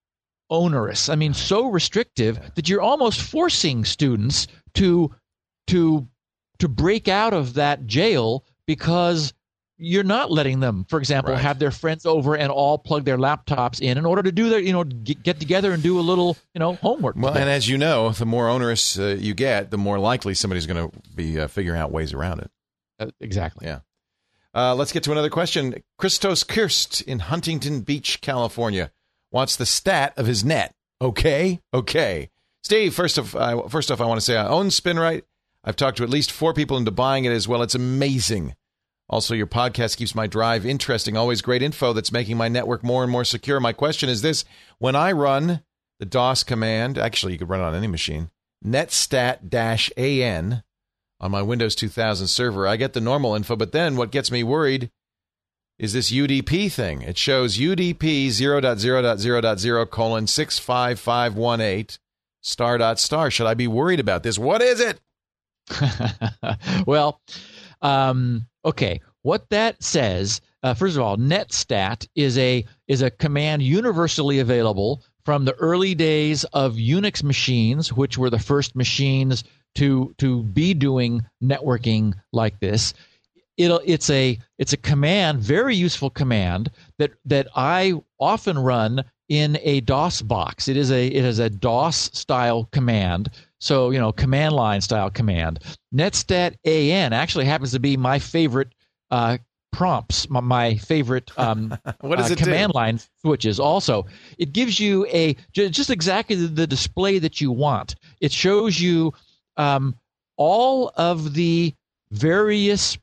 onerous. 0.51 1.09
I 1.09 1.15
mean, 1.15 1.35
so 1.35 1.69
restrictive 1.69 2.41
that 2.55 2.69
you're 2.69 2.83
almost 2.83 3.21
forcing 3.21 3.85
students 3.85 4.47
to 4.75 5.15
to 5.69 6.09
to 6.59 6.69
break 6.69 7.09
out 7.09 7.35
of 7.35 7.55
that 7.55 7.87
jail 7.87 8.45
because 8.67 9.33
you're 9.79 10.05
not 10.05 10.31
letting 10.31 10.61
them, 10.61 10.85
for 10.89 10.99
example, 10.99 11.33
Right. 11.33 11.43
have 11.43 11.59
their 11.59 11.71
friends 11.71 12.07
over 12.07 12.37
and 12.37 12.53
all 12.53 12.79
plug 12.79 13.05
their 13.05 13.19
laptops 13.19 13.81
in 13.81 13.99
in 13.99 14.05
order 14.07 14.23
to 14.23 14.31
do 14.33 14.49
their, 14.49 14.61
you 14.61 14.73
know, 14.73 14.85
get, 14.85 15.23
get 15.23 15.41
together 15.41 15.73
and 15.73 15.83
do 15.83 15.99
a 15.99 16.03
little, 16.03 16.37
you 16.55 16.59
know, 16.61 16.75
homework. 16.75 17.17
well, 17.17 17.35
and 17.37 17.49
as 17.51 17.69
you 17.69 17.79
know, 17.79 18.11
the 18.11 18.27
more 18.27 18.49
onerous 18.49 18.99
uh, 18.99 19.17
you 19.19 19.35
get, 19.35 19.71
the 19.71 19.79
more 19.79 19.99
likely 19.99 20.35
somebody's 20.35 20.67
going 20.67 20.91
to 20.91 20.97
be 21.15 21.41
uh, 21.41 21.49
figuring 21.49 21.81
out 21.81 21.91
ways 21.91 22.13
around 22.13 22.41
it. 22.41 22.51
Uh, 23.01 23.07
exactly. 23.21 23.67
Yeah. 23.67 23.81
Uh, 24.55 24.75
let's 24.75 24.93
get 24.93 25.03
to 25.05 25.13
another 25.13 25.31
question. 25.31 25.83
Christos 25.99 26.45
Kirst 26.45 27.03
in 27.03 27.19
Huntington 27.21 27.81
Beach, 27.81 28.21
California, 28.21 28.93
wants 29.31 29.57
the 29.57 29.65
stat 29.67 30.13
of 30.19 30.27
his 30.27 30.45
net. 30.45 30.75
Okay, 31.01 31.61
okay. 31.75 32.29
Steve, 32.63 32.95
first 32.95 33.19
of 33.19 33.35
uh, 33.35 33.67
first 33.69 33.91
off, 33.91 34.01
I 34.01 34.05
want 34.07 34.21
to 34.21 34.25
say 34.25 34.37
I 34.37 34.47
own 34.47 34.69
SpinRite. 34.69 35.23
I've 35.65 35.75
talked 35.75 35.97
to 35.97 36.05
at 36.05 36.11
least 36.11 36.31
four 36.31 36.53
people 36.53 36.77
into 36.77 36.91
buying 36.91 37.25
it 37.25 37.33
as 37.33 37.49
well. 37.49 37.63
It's 37.63 37.75
amazing. 37.75 38.55
Also, 39.13 39.35
your 39.35 39.47
podcast 39.47 39.99
keeps 39.99 40.15
my 40.15 40.27
drive 40.27 40.65
interesting. 40.65 41.19
Always 41.19 41.43
great 41.43 41.63
info 41.63 41.93
that's 41.93 42.11
making 42.11 42.39
my 42.39 42.49
network 42.49 42.83
more 42.83 43.03
and 43.03 43.13
more 43.13 43.27
secure. 43.27 43.61
My 43.61 43.75
question 43.75 44.09
is 44.09 44.23
this: 44.23 44.47
When 44.79 44.97
I 44.97 45.13
run 45.13 45.63
the 45.99 46.07
DOS 46.07 46.43
command, 46.45 46.97
actually, 46.97 47.35
you 47.35 47.39
could 47.39 47.51
run 47.51 47.61
it 47.61 47.65
on 47.65 47.75
any 47.75 47.89
machine, 47.89 48.31
netstat-an 48.65 50.63
on 51.21 51.31
my 51.31 51.43
Windows 51.43 51.75
2000 51.75 52.27
server. 52.27 52.67
I 52.67 52.77
get 52.77 52.95
the 52.95 53.03
normal 53.03 53.35
info, 53.35 53.55
but 53.55 53.73
then 53.73 53.97
what 53.97 54.13
gets 54.13 54.31
me 54.31 54.43
worried 54.43 54.91
is 55.79 55.93
this 55.93 56.11
UDP 56.11 56.73
thing. 56.73 57.03
It 57.03 57.19
shows 57.19 57.59
UDP 57.59 58.29
0.0.0.0 58.29 59.91
colon 59.91 60.27
65518 60.27 61.99
star 62.41 62.79
dot 62.79 62.99
star. 62.99 63.31
Should 63.31 63.47
I 63.47 63.53
be 63.53 63.69
worried 63.69 64.01
about 64.01 64.23
this? 64.23 64.39
What 64.39 64.63
is 64.63 64.81
it? 64.81 65.01
well, 66.87 67.21
um, 67.83 68.47
okay. 68.65 69.01
What 69.23 69.49
that 69.51 69.83
says, 69.83 70.41
uh, 70.63 70.75
first 70.75 70.97
of 70.97 71.03
all, 71.03 71.17
netstat 71.17 72.09
is 72.17 72.37
a 72.39 72.65
is 72.89 73.03
a 73.03 73.11
command 73.11 73.63
universally 73.63 74.41
available 74.41 75.03
from 75.25 75.45
the 75.45 75.55
early 75.55 75.95
days 75.95 76.45
of 76.53 76.75
Unix 76.75 77.23
machines, 77.23 77.93
which 77.93 78.19
were 78.19 78.31
the 78.31 78.39
first 78.39 78.75
machines 78.75 79.45
to 79.77 80.15
to 80.19 80.43
be 80.43 80.75
doing 80.75 81.25
networking 81.43 82.15
like 82.33 82.59
this. 82.61 82.95
It'll, 83.57 83.81
it's 83.85 84.11
a 84.11 84.39
it's 84.59 84.73
a 84.73 84.79
command, 84.79 85.41
very 85.41 85.77
useful 85.77 86.11
command 86.11 86.71
that 86.99 87.13
that 87.25 87.49
I 87.55 87.95
often 88.19 88.59
run 88.59 89.05
in 89.29 89.59
a 89.63 89.81
DOS 89.81 90.23
box. 90.23 90.69
It 90.69 90.77
is 90.77 90.91
a 90.91 91.07
it 91.07 91.25
is 91.25 91.39
a 91.39 91.51
DOS 91.51 92.11
style 92.13 92.69
command. 92.73 93.31
So 93.63 93.91
you 93.91 94.01
know, 94.01 94.11
command 94.11 94.55
line 94.57 94.81
style 94.81 95.09
command. 95.09 95.61
Netstat 95.95 96.57
an 96.65 97.13
actually 97.13 97.45
happens 97.45 97.71
to 97.73 97.79
be 97.79 97.97
my 97.97 98.19
favorite 98.19 98.75
uh, 99.13 99.39
prompts. 99.71 100.29
My, 100.29 100.41
my 100.41 100.77
favorite 100.77 101.31
um, 101.39 101.71
What 102.01 102.19
does 102.19 102.31
uh, 102.31 102.33
it 102.33 102.39
do? 102.39 102.45
command 102.45 102.75
line 102.75 102.99
switches. 103.21 103.61
Also, 103.61 104.07
it 104.37 104.53
gives 104.53 104.81
you 104.81 105.07
a 105.07 105.37
just 105.53 105.91
exactly 105.91 106.35
the, 106.35 106.49
the 106.49 106.67
display 106.67 107.21
that 107.21 107.41
you 107.41 107.53
want. 107.53 107.95
It 108.21 108.33
shows 108.33 108.81
you 108.81 109.13
um, 109.57 109.95
all 110.37 110.91
of 110.97 111.35
the 111.35 111.73
various 112.11 112.99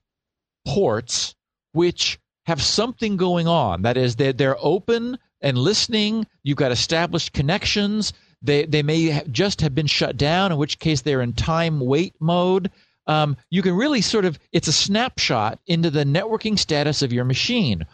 ports 0.68 1.36
which 1.72 2.20
have 2.48 2.62
something 2.62 3.16
going 3.16 3.48
on. 3.48 3.84
That 3.84 3.96
is, 3.96 4.18
they're, 4.18 4.34
they're 4.34 4.58
open 4.60 5.18
and 5.40 5.58
listening. 5.58 6.28
You've 6.44 6.58
got 6.58 6.74
established 6.74 7.32
connections. 7.32 8.12
They 8.42 8.66
they 8.66 8.84
may 8.84 9.22
just 9.32 9.62
have 9.62 9.76
been 9.76 9.88
shut 9.88 10.18
down, 10.18 10.52
in 10.52 10.58
which 10.58 10.80
case 10.80 11.02
they're 11.02 11.22
in 11.22 11.34
time 11.34 11.80
wait 11.80 12.16
mode. 12.20 12.72
Um, 13.08 13.38
you 13.50 13.62
can 13.62 13.76
really 13.76 14.02
sort 14.02 14.26
of 14.26 14.40
it's 14.52 14.68
a 14.68 14.74
snapshot 14.74 15.60
into 15.68 15.90
the 15.90 16.04
networking 16.04 16.58
status 16.58 17.02
of 17.02 17.12
your 17.12 17.26
machine. 17.26 17.86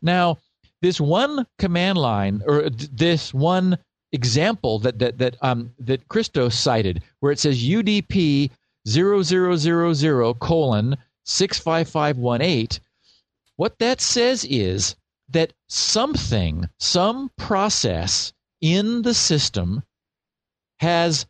Now, 0.00 0.38
this 0.80 1.00
one 1.00 1.46
command 1.58 1.98
line 1.98 2.42
or 2.46 2.68
this 2.70 3.32
one 3.32 3.78
example 4.12 4.78
that 4.80 4.98
that 4.98 5.18
that 5.18 5.36
um, 5.42 5.72
that 5.78 6.08
Christos 6.08 6.58
cited, 6.58 7.02
where 7.20 7.32
it 7.32 7.38
says 7.38 7.62
UDP 7.62 8.50
0000 8.88 10.34
colon 10.40 10.96
65518, 11.24 12.80
what 13.56 13.78
that 13.78 14.00
says 14.00 14.44
is 14.44 14.96
that 15.28 15.52
something, 15.68 16.68
some 16.78 17.30
process 17.38 18.32
in 18.60 19.02
the 19.02 19.14
system 19.14 19.82
has 20.82 21.26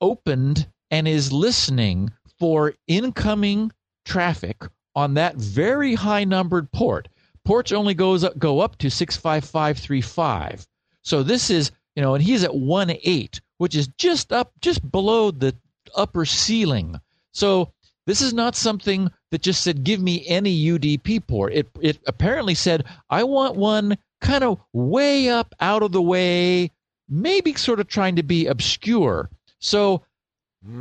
opened 0.00 0.66
and 0.90 1.06
is 1.06 1.30
listening 1.30 2.10
for 2.38 2.72
incoming 2.88 3.70
traffic 4.06 4.64
on 4.96 5.12
that 5.12 5.36
very 5.36 5.94
high 5.94 6.24
numbered 6.24 6.72
port. 6.72 7.08
Ports 7.44 7.70
only 7.70 7.92
goes 7.92 8.24
up, 8.24 8.38
go 8.38 8.60
up 8.60 8.78
to 8.78 8.90
65535. 8.90 10.66
So 11.02 11.22
this 11.22 11.50
is, 11.50 11.70
you 11.94 12.02
know, 12.02 12.14
and 12.14 12.24
he's 12.24 12.44
at 12.44 12.52
1.8, 12.52 13.40
which 13.58 13.74
is 13.74 13.88
just 13.98 14.32
up 14.32 14.52
just 14.62 14.90
below 14.90 15.30
the 15.30 15.54
upper 15.94 16.24
ceiling. 16.24 16.98
So 17.32 17.74
this 18.06 18.22
is 18.22 18.32
not 18.32 18.56
something 18.56 19.10
that 19.30 19.42
just 19.42 19.62
said 19.62 19.84
give 19.84 20.00
me 20.00 20.26
any 20.26 20.64
UDP 20.64 21.26
port. 21.26 21.52
It 21.52 21.68
it 21.78 21.98
apparently 22.06 22.54
said 22.54 22.84
I 23.10 23.24
want 23.24 23.56
one 23.56 23.98
kind 24.22 24.44
of 24.44 24.60
way 24.72 25.28
up 25.28 25.54
out 25.60 25.82
of 25.82 25.92
the 25.92 26.00
way, 26.00 26.70
maybe 27.08 27.54
sort 27.54 27.80
of 27.80 27.88
trying 27.88 28.16
to 28.16 28.22
be 28.22 28.46
obscure. 28.46 29.30
So 29.58 30.02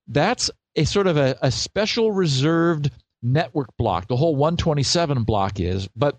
That's 0.08 0.50
a 0.76 0.84
sort 0.84 1.06
of 1.06 1.16
a, 1.16 1.38
a 1.42 1.50
special 1.50 2.12
reserved 2.12 2.90
network 3.22 3.74
block. 3.76 4.08
The 4.08 4.16
whole 4.16 4.36
127 4.36 5.24
block 5.24 5.60
is, 5.60 5.88
but 5.96 6.18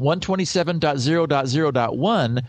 127.0.0.1 0.00 2.46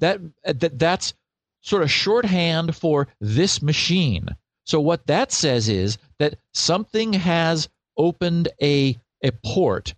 that, 0.00 0.20
that 0.44 0.78
that's 0.78 1.12
sort 1.60 1.82
of 1.82 1.90
shorthand 1.90 2.76
for 2.76 3.08
this 3.20 3.60
machine. 3.62 4.28
So 4.64 4.80
what 4.80 5.06
that 5.06 5.32
says 5.32 5.68
is 5.68 5.98
that 6.18 6.36
something 6.54 7.12
has 7.14 7.68
opened 7.96 8.48
a 8.62 8.96
a 9.24 9.32
port 9.44 9.94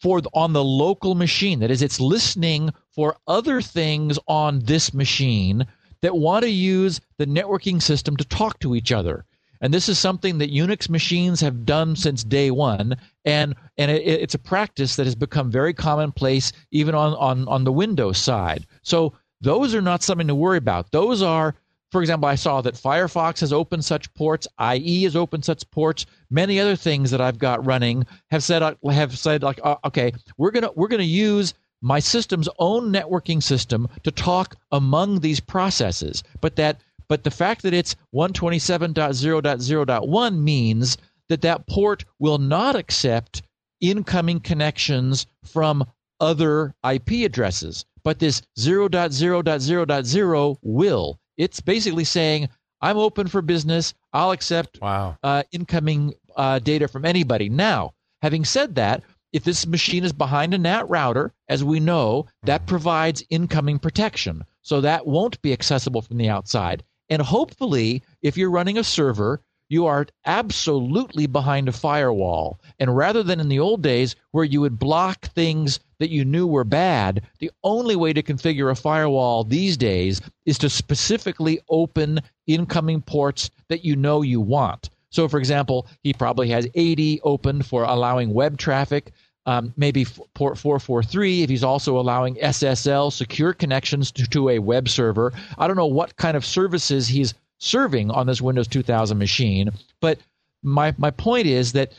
for 0.00 0.22
on 0.34 0.52
the 0.52 0.64
local 0.64 1.14
machine. 1.14 1.60
That 1.60 1.70
is, 1.70 1.82
it's 1.82 2.00
listening 2.00 2.70
for 2.90 3.16
other 3.26 3.60
things 3.60 4.18
on 4.26 4.60
this 4.60 4.94
machine 4.94 5.66
that 6.02 6.16
want 6.16 6.44
to 6.44 6.50
use 6.50 7.00
the 7.18 7.26
networking 7.26 7.82
system 7.82 8.16
to 8.16 8.24
talk 8.24 8.58
to 8.60 8.74
each 8.74 8.92
other. 8.92 9.24
And 9.60 9.74
this 9.74 9.88
is 9.88 9.98
something 9.98 10.38
that 10.38 10.52
Unix 10.52 10.88
machines 10.88 11.40
have 11.40 11.66
done 11.66 11.96
since 11.96 12.22
day 12.22 12.52
one, 12.52 12.96
and 13.24 13.56
and 13.76 13.90
it, 13.90 14.02
it's 14.06 14.34
a 14.34 14.38
practice 14.38 14.94
that 14.94 15.06
has 15.06 15.16
become 15.16 15.50
very 15.50 15.74
commonplace 15.74 16.52
even 16.70 16.94
on, 16.94 17.14
on 17.14 17.48
on 17.48 17.64
the 17.64 17.72
Windows 17.72 18.18
side. 18.18 18.66
So 18.82 19.14
those 19.40 19.74
are 19.74 19.82
not 19.82 20.02
something 20.02 20.28
to 20.28 20.34
worry 20.34 20.58
about. 20.58 20.92
Those 20.92 21.22
are, 21.22 21.54
for 21.90 22.02
example, 22.02 22.28
I 22.28 22.34
saw 22.34 22.60
that 22.60 22.74
Firefox 22.74 23.40
has 23.40 23.52
opened 23.52 23.84
such 23.84 24.12
ports, 24.14 24.46
IE 24.74 25.04
has 25.04 25.16
opened 25.16 25.44
such 25.44 25.68
ports. 25.70 26.04
Many 26.30 26.60
other 26.60 26.76
things 26.76 27.10
that 27.10 27.20
I've 27.20 27.38
got 27.38 27.64
running 27.64 28.04
have 28.30 28.44
said 28.44 28.62
have 28.90 29.18
said 29.18 29.42
like, 29.42 29.58
uh, 29.64 29.76
okay, 29.84 30.12
we're 30.36 30.50
gonna 30.50 30.70
we're 30.74 30.88
gonna 30.88 31.02
use 31.02 31.54
my 31.80 32.00
system's 32.00 32.48
own 32.58 32.92
networking 32.92 33.42
system 33.42 33.88
to 34.02 34.10
talk 34.10 34.56
among 34.72 35.20
these 35.20 35.40
processes, 35.40 36.22
but 36.40 36.56
that 36.56 36.80
but 37.08 37.24
the 37.24 37.30
fact 37.30 37.62
that 37.62 37.72
it's 37.72 37.96
127.0.0.1 38.14 40.38
means 40.38 40.98
that 41.30 41.40
that 41.40 41.66
port 41.66 42.04
will 42.18 42.36
not 42.38 42.76
accept 42.76 43.40
incoming 43.80 44.40
connections 44.40 45.26
from 45.42 45.86
other 46.20 46.74
IP 46.90 47.24
addresses, 47.24 47.86
but 48.02 48.18
this 48.18 48.42
0.0.0.0 48.58 50.56
will. 50.62 51.18
It's 51.38 51.60
basically 51.60 52.04
saying, 52.04 52.48
I'm 52.82 52.98
open 52.98 53.28
for 53.28 53.40
business. 53.40 53.94
I'll 54.12 54.32
accept 54.32 54.78
Wow. 54.82 55.16
uh, 55.22 55.44
incoming 55.52 56.14
uh, 56.36 56.58
data 56.58 56.86
from 56.88 57.04
anybody. 57.04 57.48
Now, 57.48 57.92
having 58.22 58.44
said 58.44 58.74
that, 58.74 59.02
if 59.32 59.44
this 59.44 59.66
machine 59.66 60.04
is 60.04 60.12
behind 60.12 60.54
a 60.54 60.58
NAT 60.58 60.88
router, 60.88 61.32
as 61.48 61.62
we 61.64 61.80
know, 61.80 62.26
that 62.44 62.66
provides 62.66 63.22
incoming 63.30 63.78
protection. 63.78 64.44
So 64.62 64.80
that 64.80 65.06
won't 65.06 65.40
be 65.42 65.52
accessible 65.52 66.02
from 66.02 66.18
the 66.18 66.28
outside. 66.28 66.82
And 67.10 67.22
hopefully, 67.22 68.02
if 68.22 68.36
you're 68.36 68.50
running 68.50 68.78
a 68.78 68.84
server, 68.84 69.40
you 69.68 69.86
are 69.86 70.06
absolutely 70.24 71.26
behind 71.26 71.68
a 71.68 71.72
firewall. 71.72 72.60
And 72.78 72.96
rather 72.96 73.22
than 73.22 73.40
in 73.40 73.48
the 73.48 73.58
old 73.58 73.82
days 73.82 74.16
where 74.30 74.44
you 74.44 74.60
would 74.60 74.78
block 74.78 75.26
things 75.26 75.80
that 75.98 76.10
you 76.10 76.24
knew 76.24 76.46
were 76.46 76.64
bad, 76.64 77.22
the 77.38 77.50
only 77.62 77.96
way 77.96 78.12
to 78.12 78.22
configure 78.22 78.70
a 78.70 78.74
firewall 78.74 79.44
these 79.44 79.76
days 79.76 80.20
is 80.46 80.58
to 80.58 80.70
specifically 80.70 81.60
open 81.68 82.20
incoming 82.46 83.02
ports 83.02 83.50
that 83.68 83.84
you 83.84 83.94
know 83.94 84.22
you 84.22 84.40
want. 84.40 84.90
So, 85.10 85.28
for 85.28 85.38
example, 85.38 85.86
he 86.02 86.12
probably 86.12 86.48
has 86.50 86.68
80 86.74 87.20
open 87.22 87.62
for 87.62 87.84
allowing 87.84 88.32
web 88.32 88.58
traffic. 88.58 89.12
Um, 89.46 89.72
maybe 89.78 90.02
f- 90.02 90.20
port 90.34 90.58
443 90.58 91.42
if 91.42 91.48
he's 91.48 91.64
also 91.64 91.98
allowing 91.98 92.34
SSL 92.34 93.10
secure 93.10 93.54
connections 93.54 94.12
to, 94.12 94.26
to 94.26 94.50
a 94.50 94.58
web 94.58 94.90
server. 94.90 95.32
I 95.56 95.66
don't 95.66 95.76
know 95.76 95.86
what 95.86 96.16
kind 96.16 96.36
of 96.36 96.44
services 96.44 97.08
he's 97.08 97.32
serving 97.58 98.10
on 98.10 98.26
this 98.26 98.40
Windows 98.40 98.68
2000 98.68 99.18
machine, 99.18 99.70
but 100.00 100.18
my 100.62 100.94
my 100.98 101.10
point 101.10 101.46
is 101.46 101.72
that 101.72 101.92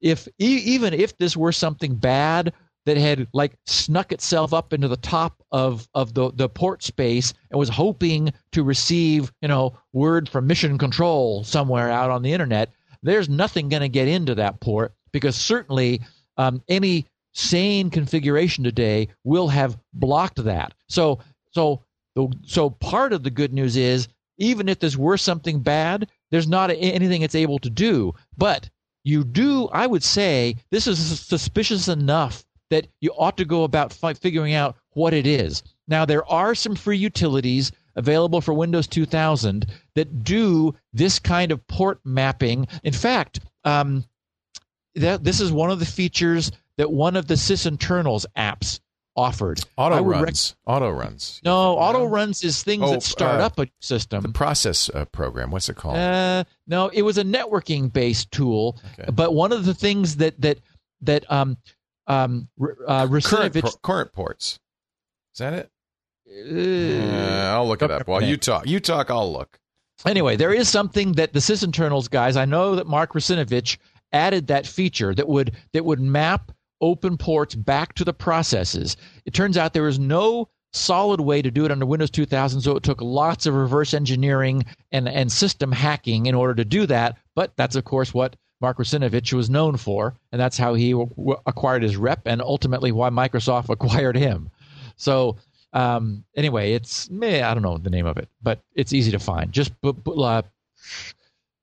if 0.00 0.26
even 0.38 0.94
if 0.94 1.16
this 1.18 1.36
were 1.36 1.52
something 1.52 1.94
bad 1.94 2.52
that 2.86 2.96
had 2.96 3.28
like 3.34 3.52
snuck 3.66 4.10
itself 4.12 4.54
up 4.54 4.72
into 4.72 4.88
the 4.88 4.96
top 4.96 5.42
of 5.52 5.88
of 5.94 6.14
the 6.14 6.30
the 6.34 6.48
port 6.48 6.82
space 6.82 7.34
and 7.50 7.58
was 7.58 7.68
hoping 7.68 8.32
to 8.52 8.64
receive 8.64 9.30
you 9.42 9.48
know 9.48 9.76
word 9.92 10.28
from 10.28 10.46
mission 10.46 10.78
control 10.78 11.44
somewhere 11.44 11.90
out 11.90 12.10
on 12.10 12.22
the 12.22 12.32
internet 12.32 12.70
there's 13.02 13.28
nothing 13.28 13.68
going 13.68 13.82
to 13.82 13.88
get 13.88 14.08
into 14.08 14.34
that 14.34 14.60
port 14.60 14.92
because 15.12 15.36
certainly 15.36 16.00
um, 16.36 16.62
any 16.68 17.06
sane 17.32 17.90
configuration 17.90 18.64
today 18.64 19.08
will 19.24 19.48
have 19.48 19.78
blocked 19.92 20.42
that. 20.44 20.74
So 20.88 21.20
so 21.52 21.82
so 22.44 22.70
part 22.70 23.12
of 23.12 23.22
the 23.22 23.30
good 23.30 23.52
news 23.52 23.76
is 23.76 24.08
even 24.40 24.68
if 24.68 24.80
this 24.80 24.96
were 24.96 25.16
something 25.16 25.60
bad 25.60 26.10
there's 26.30 26.48
not 26.48 26.70
anything 26.70 27.22
it's 27.22 27.34
able 27.36 27.60
to 27.60 27.70
do 27.70 28.12
but 28.36 28.68
you 29.04 29.22
do 29.22 29.68
i 29.68 29.86
would 29.86 30.02
say 30.02 30.56
this 30.70 30.88
is 30.88 31.20
suspicious 31.20 31.86
enough 31.86 32.44
that 32.70 32.86
you 33.00 33.12
ought 33.18 33.36
to 33.36 33.44
go 33.44 33.64
about 33.64 33.92
fi- 33.92 34.14
figuring 34.14 34.54
out 34.54 34.76
what 34.92 35.12
it 35.12 35.26
is. 35.26 35.62
Now, 35.88 36.04
there 36.04 36.24
are 36.30 36.54
some 36.54 36.74
free 36.74 36.96
utilities 36.96 37.72
available 37.96 38.40
for 38.40 38.54
Windows 38.54 38.86
2000 38.86 39.66
that 39.96 40.24
do 40.24 40.74
this 40.92 41.18
kind 41.18 41.52
of 41.52 41.66
port 41.66 42.00
mapping. 42.04 42.66
In 42.84 42.92
fact, 42.92 43.40
um, 43.64 44.04
that, 44.94 45.24
this 45.24 45.40
is 45.40 45.52
one 45.52 45.70
of 45.70 45.80
the 45.80 45.86
features 45.86 46.52
that 46.76 46.90
one 46.90 47.16
of 47.16 47.26
the 47.26 47.34
sysinternals 47.34 48.24
apps 48.36 48.80
offered. 49.16 49.60
Auto 49.76 50.02
runs. 50.02 50.56
Rec- 50.66 50.76
auto 50.76 50.90
runs. 50.90 51.40
No, 51.44 51.76
auto 51.76 52.06
runs 52.06 52.42
is 52.44 52.62
things 52.62 52.84
oh, 52.84 52.92
that 52.92 53.02
start 53.02 53.40
uh, 53.40 53.46
up 53.46 53.58
a 53.58 53.68
system. 53.80 54.22
The 54.22 54.28
process 54.30 54.88
uh, 54.90 55.04
program. 55.06 55.50
What's 55.50 55.68
it 55.68 55.76
called? 55.76 55.96
Uh, 55.96 56.44
no, 56.66 56.88
it 56.88 57.02
was 57.02 57.18
a 57.18 57.24
networking 57.24 57.92
based 57.92 58.30
tool. 58.30 58.78
Okay. 58.98 59.10
But 59.10 59.34
one 59.34 59.52
of 59.52 59.64
the 59.64 59.74
things 59.74 60.16
that 60.16 60.40
that 60.40 60.58
that 61.02 61.30
um 61.30 61.56
um 62.06 62.48
uh, 62.86 63.06
current, 63.22 63.54
por- 63.54 63.72
current 63.82 64.12
ports. 64.12 64.58
Is 65.34 65.38
that 65.38 65.54
it? 65.54 65.70
Uh, 66.30 67.54
I'll 67.54 67.66
look 67.66 67.82
it 67.82 67.90
up 67.90 68.06
while 68.06 68.22
you 68.22 68.36
talk. 68.36 68.66
You 68.66 68.80
talk. 68.80 69.10
I'll 69.10 69.32
look. 69.32 69.58
Anyway, 70.06 70.36
there 70.36 70.54
is 70.54 70.68
something 70.68 71.12
that 71.12 71.32
the 71.32 71.40
sysinternals 71.40 72.08
guys. 72.08 72.36
I 72.36 72.44
know 72.44 72.76
that 72.76 72.86
Mark 72.86 73.12
Russinovich 73.12 73.76
added 74.12 74.46
that 74.48 74.66
feature 74.66 75.14
that 75.14 75.28
would 75.28 75.56
that 75.72 75.84
would 75.84 76.00
map 76.00 76.52
open 76.80 77.16
ports 77.16 77.54
back 77.54 77.94
to 77.94 78.04
the 78.04 78.12
processes. 78.12 78.96
It 79.26 79.34
turns 79.34 79.56
out 79.56 79.72
there 79.72 79.88
is 79.88 79.98
no 79.98 80.48
solid 80.72 81.20
way 81.20 81.42
to 81.42 81.50
do 81.50 81.64
it 81.64 81.70
under 81.72 81.86
Windows 81.86 82.10
2000, 82.10 82.60
so 82.60 82.76
it 82.76 82.82
took 82.82 83.00
lots 83.00 83.46
of 83.46 83.54
reverse 83.54 83.92
engineering 83.94 84.64
and, 84.92 85.08
and 85.08 85.30
system 85.30 85.72
hacking 85.72 86.26
in 86.26 86.34
order 86.34 86.54
to 86.54 86.64
do 86.64 86.86
that. 86.86 87.16
But 87.34 87.52
that's, 87.56 87.76
of 87.76 87.84
course, 87.84 88.14
what 88.14 88.36
Mark 88.60 88.78
Russinovich 88.78 89.32
was 89.32 89.50
known 89.50 89.76
for, 89.76 90.14
and 90.32 90.40
that's 90.40 90.58
how 90.58 90.74
he 90.74 90.92
w- 90.92 91.36
acquired 91.46 91.82
his 91.82 91.96
rep 91.96 92.20
and 92.26 92.42
ultimately 92.42 92.92
why 92.92 93.10
Microsoft 93.10 93.68
acquired 93.70 94.16
him. 94.16 94.50
So, 94.96 95.36
um, 95.72 96.24
anyway, 96.36 96.72
it's, 96.72 97.08
meh, 97.10 97.48
I 97.48 97.54
don't 97.54 97.62
know 97.62 97.78
the 97.78 97.90
name 97.90 98.06
of 98.06 98.18
it, 98.18 98.28
but 98.42 98.60
it's 98.74 98.92
easy 98.92 99.10
to 99.12 99.18
find. 99.18 99.52
Just 99.52 99.72
uh, 99.82 100.42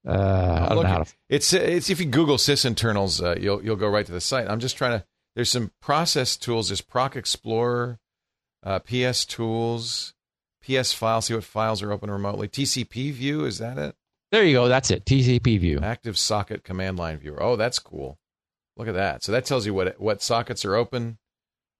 uh, 0.08 0.68
I 0.70 0.74
don't 0.74 0.84
know 0.84 0.90
how 0.90 1.04
to. 1.04 1.14
It's 1.30 1.52
it's 1.52 1.90
if 1.90 2.00
you 2.00 2.06
Google 2.06 2.38
sysinternals, 2.38 3.22
uh, 3.22 3.40
you'll 3.40 3.64
you'll 3.64 3.76
go 3.76 3.90
right 3.90 4.06
to 4.06 4.12
the 4.12 4.22
site. 4.22 4.50
I'm 4.50 4.60
just 4.60 4.78
trying 4.78 5.00
to 5.00 5.06
there's 5.36 5.52
some 5.52 5.72
process 5.82 6.38
tools. 6.38 6.70
There's 6.70 6.82
Proc 6.82 7.16
Explorer, 7.16 8.00
uh, 8.64 8.80
PS 8.80 9.26
Tools, 9.26 10.14
PS 10.64 10.94
File. 10.94 11.22
See 11.22 11.34
what 11.34 11.44
files 11.44 11.82
are 11.84 11.92
open 11.92 12.10
remotely. 12.10 12.48
TCP 12.48 13.12
View 13.12 13.46
is 13.46 13.58
that 13.60 13.78
it? 13.78 13.96
There 14.32 14.44
you 14.44 14.54
go. 14.54 14.68
That's 14.68 14.92
it. 14.92 15.06
TCP 15.06 15.60
View. 15.60 15.80
Active 15.82 16.18
Socket 16.18 16.64
Command 16.64 16.98
Line 16.98 17.18
Viewer. 17.18 17.42
Oh, 17.42 17.56
that's 17.56 17.80
cool. 17.80 18.18
Look 18.78 18.88
at 18.88 18.94
that. 18.94 19.24
So 19.24 19.32
that 19.32 19.46
tells 19.46 19.66
you 19.66 19.74
what 19.74 20.00
what 20.00 20.22
sockets 20.22 20.64
are 20.64 20.76
open, 20.76 21.18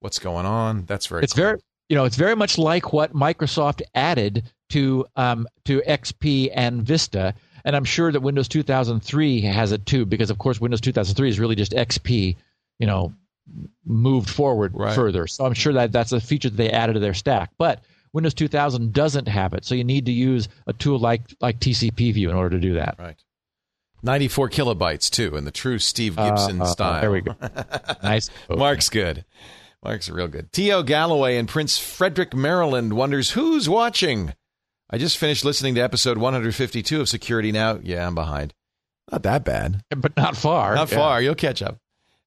what's 0.02 0.20
going 0.20 0.46
on. 0.46 0.86
That's 0.86 1.08
very. 1.08 1.24
It's 1.24 1.34
cool. 1.34 1.44
very 1.44 1.60
you 1.90 1.96
know 1.96 2.04
it's 2.04 2.18
very 2.18 2.36
much 2.36 2.58
like 2.58 2.92
what 2.92 3.14
Microsoft 3.14 3.82
added 3.96 4.44
to 4.70 5.06
um, 5.16 5.48
to 5.66 5.82
XP 5.88 6.52
and 6.54 6.84
Vista, 6.84 7.34
and 7.68 7.76
I'm 7.76 7.84
sure 7.84 8.10
that 8.10 8.22
Windows 8.22 8.48
2003 8.48 9.42
has 9.42 9.74
it 9.74 9.86
too, 9.86 10.06
because 10.06 10.30
of 10.30 10.38
course 10.38 10.62
Windows 10.62 10.80
2003 10.80 11.28
is 11.28 11.38
really 11.38 11.56
just 11.56 11.74
XP, 11.74 12.38
you 12.80 12.88
know, 12.88 13.14
moved 13.86 14.30
forward 14.30 14.72
right. 14.74 14.96
further. 14.96 15.28
So 15.28 15.46
I'm 15.46 15.54
sure 15.54 15.74
that 15.74 15.92
that's 15.92 16.14
a 16.14 16.22
feature 16.22 16.50
that 16.50 16.56
they 16.56 16.72
added 16.72 16.94
to 16.94 17.02
their 17.02 17.14
stack. 17.14 17.52
But 17.58 17.84
Windows 18.14 18.34
2000 18.36 18.94
doesn't 18.94 19.28
have 19.28 19.54
it, 19.54 19.66
so 19.66 19.76
you 19.76 19.84
need 19.84 20.06
to 20.06 20.14
use 20.14 20.48
a 20.66 20.72
tool 20.72 20.98
like 20.98 21.24
like 21.42 21.60
TCP 21.60 22.14
View 22.14 22.30
in 22.30 22.38
order 22.38 22.56
to 22.56 22.62
do 22.62 22.76
that. 22.76 22.96
Right. 22.98 23.22
94 24.02 24.50
kilobytes 24.50 25.10
too, 25.10 25.36
in 25.36 25.44
the 25.44 25.52
true 25.52 25.78
Steve 25.78 26.18
uh, 26.18 26.30
Gibson 26.30 26.62
uh, 26.62 26.64
uh, 26.64 26.68
style. 26.68 27.02
There 27.02 27.12
we 27.12 27.20
go. 27.20 27.36
nice. 28.02 28.30
Mark's 28.50 28.88
good. 28.88 29.26
Mark's 29.84 30.10
real 30.10 30.30
good. 30.30 30.54
T.O. 30.54 30.84
Galloway 30.84 31.36
in 31.36 31.48
Prince 31.48 31.78
Frederick, 31.78 32.34
Maryland 32.34 32.94
wonders 32.94 33.32
who's 33.32 33.68
watching. 33.68 34.34
I 34.90 34.98
just 34.98 35.18
finished 35.18 35.44
listening 35.44 35.76
to 35.76 35.82
episode 35.82 36.18
152 36.18 37.02
of 37.02 37.10
Security 37.10 37.52
Now. 37.52 37.78
Yeah, 37.84 38.08
I'm 38.08 38.16
behind. 38.16 38.54
Not 39.12 39.24
that 39.24 39.44
bad. 39.44 39.84
But 39.90 40.16
not 40.16 40.38
far. 40.38 40.76
Not 40.76 40.90
yeah. 40.90 40.98
far. 40.98 41.22
You'll 41.22 41.36
catch 41.36 41.62
up. 41.62 41.78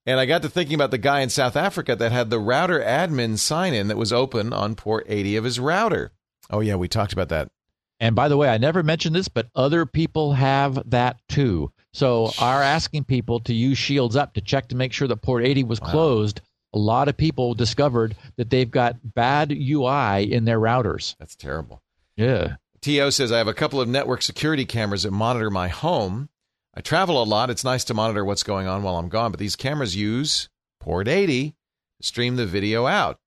And 0.05 0.21
I 0.21 0.27
got 0.27 0.43
to 0.43 0.51
thinking 0.51 0.75
about 0.75 0.91
the 0.91 0.99
guy 0.99 1.21
in 1.21 1.31
South 1.31 1.57
Africa 1.57 1.97
that 1.97 2.13
had 2.13 2.29
the 2.29 2.39
router 2.39 2.79
admin 2.81 3.39
sign 3.39 3.73
in 3.73 3.89
that 3.89 3.97
was 3.97 4.13
open 4.13 4.53
on 4.53 4.75
port 4.75 5.07
80 5.09 5.37
of 5.37 5.45
his 5.45 5.59
router. 5.59 6.13
Oh, 6.51 6.61
yeah, 6.61 6.75
we 6.75 6.87
talked 6.87 7.15
about 7.15 7.31
that. 7.31 7.49
And 7.99 8.15
by 8.15 8.29
the 8.29 8.37
way, 8.37 8.51
I 8.51 8.59
never 8.59 8.83
mentioned 8.83 9.15
this, 9.15 9.29
but 9.29 9.49
other 9.55 9.87
people 9.87 10.35
have 10.35 10.83
that 10.91 11.17
too. 11.29 11.73
So, 11.93 12.31
are 12.39 12.63
asking 12.63 13.05
people 13.05 13.41
to 13.41 13.55
use 13.55 13.79
Shields 13.79 14.17
Up 14.17 14.35
to 14.35 14.41
check 14.43 14.69
to 14.69 14.77
make 14.77 14.93
sure 14.93 15.09
that 15.09 15.23
port 15.23 15.45
80 15.45 15.65
was 15.65 15.81
wow. 15.81 15.91
closed. 15.91 16.41
A 16.75 16.79
lot 16.79 17.09
of 17.09 17.17
people 17.17 17.55
discovered 17.55 18.17
that 18.37 18.51
they've 18.51 18.71
got 18.71 18.97
bad 19.15 19.51
UI 19.51 20.31
in 20.31 20.45
their 20.45 20.61
routers. 20.61 21.17
That's 21.19 21.37
terrible. 21.37 21.83
Yeah. 22.21 22.57
TO 22.83 23.11
says, 23.11 23.33
I 23.33 23.39
have 23.39 23.49
a 23.49 23.55
couple 23.55 23.81
of 23.81 23.89
network 23.89 24.21
security 24.21 24.67
cameras 24.67 25.05
that 25.05 25.11
monitor 25.11 25.51
my 25.51 25.69
home. 25.69 26.29
I 26.75 26.83
travel 26.83 27.23
a 27.23 27.25
lot. 27.25 27.49
It's 27.49 27.65
nice 27.65 27.83
to 27.85 27.95
monitor 27.95 28.27
what's 28.27 28.43
going 28.43 28.67
on 28.67 28.83
while 28.83 28.97
I'm 28.97 29.09
gone, 29.09 29.31
but 29.31 29.41
these 29.41 29.57
cameras 29.57 29.97
use 29.97 30.51
port 30.81 31.09
80 31.09 31.51
to 31.51 32.07
stream 32.07 32.37
the 32.37 32.45
video 32.45 32.87
out. 32.87 33.19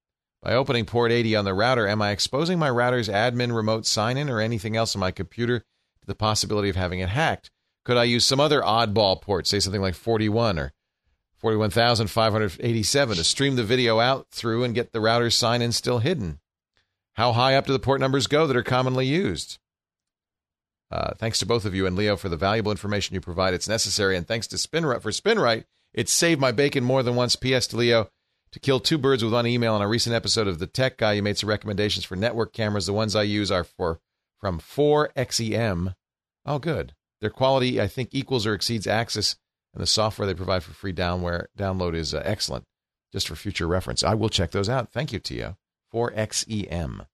By 0.43 0.53
opening 0.53 0.85
port 0.85 1.11
80 1.11 1.35
on 1.37 1.45
the 1.45 1.55
router, 1.55 1.87
am 1.87 2.03
I 2.03 2.11
exposing 2.11 2.59
my 2.59 2.69
router's 2.69 3.09
admin 3.09 3.55
remote 3.55 3.87
sign 3.87 4.15
in 4.15 4.29
or 4.29 4.39
anything 4.39 4.77
else 4.77 4.95
on 4.95 4.99
my 4.99 5.09
computer 5.09 5.59
to 5.59 6.05
the 6.05 6.13
possibility 6.13 6.69
of 6.69 6.75
having 6.75 6.99
it 6.99 7.09
hacked? 7.09 7.49
Could 7.85 7.97
I 7.97 8.03
use 8.03 8.25
some 8.25 8.39
other 8.39 8.61
oddball 8.61 9.19
port, 9.19 9.47
say 9.47 9.59
something 9.59 9.81
like 9.81 9.95
41 9.95 10.59
or 10.59 10.71
41,587, 11.37 13.17
to 13.17 13.23
stream 13.23 13.55
the 13.55 13.63
video 13.63 13.99
out 13.99 14.27
through 14.29 14.63
and 14.63 14.75
get 14.75 14.91
the 14.91 15.01
router's 15.01 15.35
sign 15.35 15.63
in 15.63 15.71
still 15.71 15.97
hidden? 15.97 16.39
How 17.14 17.32
high 17.34 17.55
up 17.55 17.68
do 17.68 17.74
the 17.74 17.80
port 17.80 17.99
numbers 17.99 18.28
go 18.28 18.47
that 18.47 18.57
are 18.57 18.64
commonly 18.64 19.05
used? 19.05 19.59
Uh, 20.91 21.14
thanks 21.18 21.39
to 21.39 21.45
both 21.45 21.66
of 21.66 21.74
you 21.74 21.88
and 21.88 21.95
Leo 21.95 22.16
for 22.16 22.30
the 22.30 22.38
valuable 22.38 22.72
information 22.72 23.16
you 23.16 23.22
provide. 23.22 23.53
It's 23.53 23.68
necessary. 23.68 24.16
And 24.16 24.28
thanks 24.28 24.47
to 24.47 24.57
Spinrite 24.57 25.01
for 25.01 25.11
Spinrite, 25.11 25.66
it 25.93 26.09
saved 26.09 26.39
my 26.39 26.51
bacon 26.51 26.84
more 26.84 27.01
than 27.01 27.16
once. 27.16 27.36
P.S. 27.36 27.68
to 27.68 27.78
Leo, 27.78 28.09
to 28.51 28.59
kill 28.59 28.80
two 28.80 28.99
birds 28.99 29.24
with 29.24 29.34
one 29.34 29.47
email 29.47 29.74
on 29.74 29.82
a 29.82 29.88
recent 29.88 30.16
episode 30.16 30.47
of 30.47 30.59
The 30.59 30.68
Tech 30.68 30.97
Guy, 30.97 31.14
you 31.14 31.24
made 31.24 31.39
some 31.39 31.49
recommendations 31.49 32.05
for 32.05 32.16
network 32.16 32.53
cameras. 32.53 32.86
The 32.86 32.93
ones 32.93 33.16
I 33.16 33.24
use 33.24 33.51
are 33.51 33.64
for 33.64 33.99
from 34.39 34.59
4XEM. 34.59 35.95
Oh, 36.45 36.59
good. 36.59 36.93
Their 37.22 37.32
quality, 37.32 37.82
I 37.82 37.88
think, 37.88 38.09
equals 38.11 38.45
or 38.45 38.53
exceeds 38.53 38.86
Axis, 38.86 39.38
and 39.74 39.82
the 39.82 39.88
software 39.88 40.28
they 40.28 40.36
provide 40.36 40.64
for 40.64 40.74
free 40.74 40.93
downware, 40.93 41.45
download 41.57 41.95
is 41.95 42.14
uh, 42.14 42.22
excellent. 42.24 42.66
Just 43.11 43.28
for 43.28 43.36
future 43.36 43.68
reference, 43.68 44.03
I 44.03 44.14
will 44.14 44.30
check 44.30 44.51
those 44.51 44.70
out. 44.70 44.91
Thank 44.91 45.14
you, 45.14 45.20
Tio. 45.20 45.57
4XEM. 45.93 47.05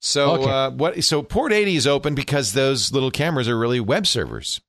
So 0.00 0.30
okay. 0.32 0.50
uh, 0.50 0.70
what? 0.70 1.04
So 1.04 1.22
port 1.22 1.52
80 1.52 1.76
is 1.76 1.86
open 1.86 2.14
because 2.14 2.52
those 2.52 2.92
little 2.92 3.10
cameras 3.10 3.48
are 3.48 3.58
really 3.58 3.80
web 3.80 4.06
servers. 4.06 4.60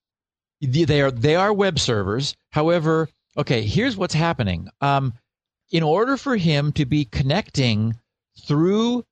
They 0.61 1.01
are 1.01 1.11
they 1.11 1.35
are 1.35 1.53
web 1.53 1.77
servers. 1.77 2.35
However, 2.51 3.09
okay, 3.37 3.61
here's 3.61 3.95
what's 3.95 4.15
happening. 4.15 4.69
Um, 4.81 5.13
in 5.71 5.83
order 5.83 6.17
for 6.17 6.37
him 6.37 6.71
to 6.73 6.85
be 6.85 7.05
connecting 7.05 7.95
through 8.47 9.03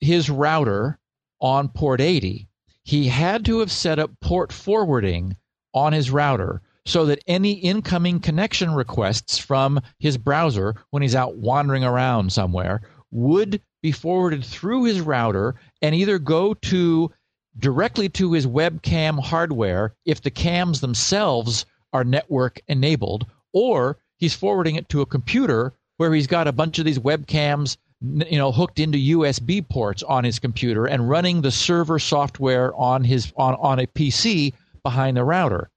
his 0.00 0.28
router 0.30 0.98
on 1.40 1.68
port 1.68 2.00
80, 2.00 2.48
he 2.82 3.08
had 3.08 3.44
to 3.44 3.60
have 3.60 3.70
set 3.70 3.98
up 3.98 4.10
port 4.20 4.52
forwarding 4.52 5.36
on 5.74 5.92
his 5.92 6.10
router 6.10 6.62
so 6.86 7.04
that 7.06 7.22
any 7.26 7.52
incoming 7.52 8.20
connection 8.20 8.72
requests 8.72 9.38
from 9.38 9.80
his 9.98 10.16
browser 10.16 10.74
when 10.90 11.02
he's 11.02 11.14
out 11.14 11.36
wandering 11.36 11.84
around 11.84 12.32
somewhere 12.32 12.80
would 13.10 13.60
be 13.82 13.92
forwarded 13.92 14.44
through 14.44 14.84
his 14.84 15.00
router 15.00 15.54
and 15.82 15.94
either 15.94 16.18
go 16.18 16.54
to 16.54 17.10
directly 17.58 18.08
to 18.08 18.32
his 18.32 18.46
webcam 18.46 19.18
hardware 19.18 19.94
if 20.04 20.22
the 20.22 20.30
cams 20.30 20.80
themselves 20.80 21.64
are 21.92 22.04
network 22.04 22.60
enabled, 22.68 23.26
or 23.52 23.96
he's 24.18 24.34
forwarding 24.34 24.76
it 24.76 24.88
to 24.88 25.00
a 25.00 25.06
computer 25.06 25.72
where 25.96 26.12
he's 26.12 26.26
got 26.26 26.48
a 26.48 26.52
bunch 26.52 26.78
of 26.78 26.84
these 26.84 26.98
webcams 26.98 27.76
you 28.02 28.38
know 28.38 28.52
hooked 28.52 28.78
into 28.78 28.98
USB 28.98 29.66
ports 29.66 30.02
on 30.02 30.24
his 30.24 30.38
computer 30.38 30.86
and 30.86 31.08
running 31.08 31.40
the 31.40 31.50
server 31.50 31.98
software 31.98 32.74
on 32.74 33.04
his 33.04 33.32
on, 33.36 33.54
on 33.54 33.78
a 33.78 33.86
PC 33.86 34.52
behind 34.82 35.16
the 35.16 35.24
router. 35.24 35.70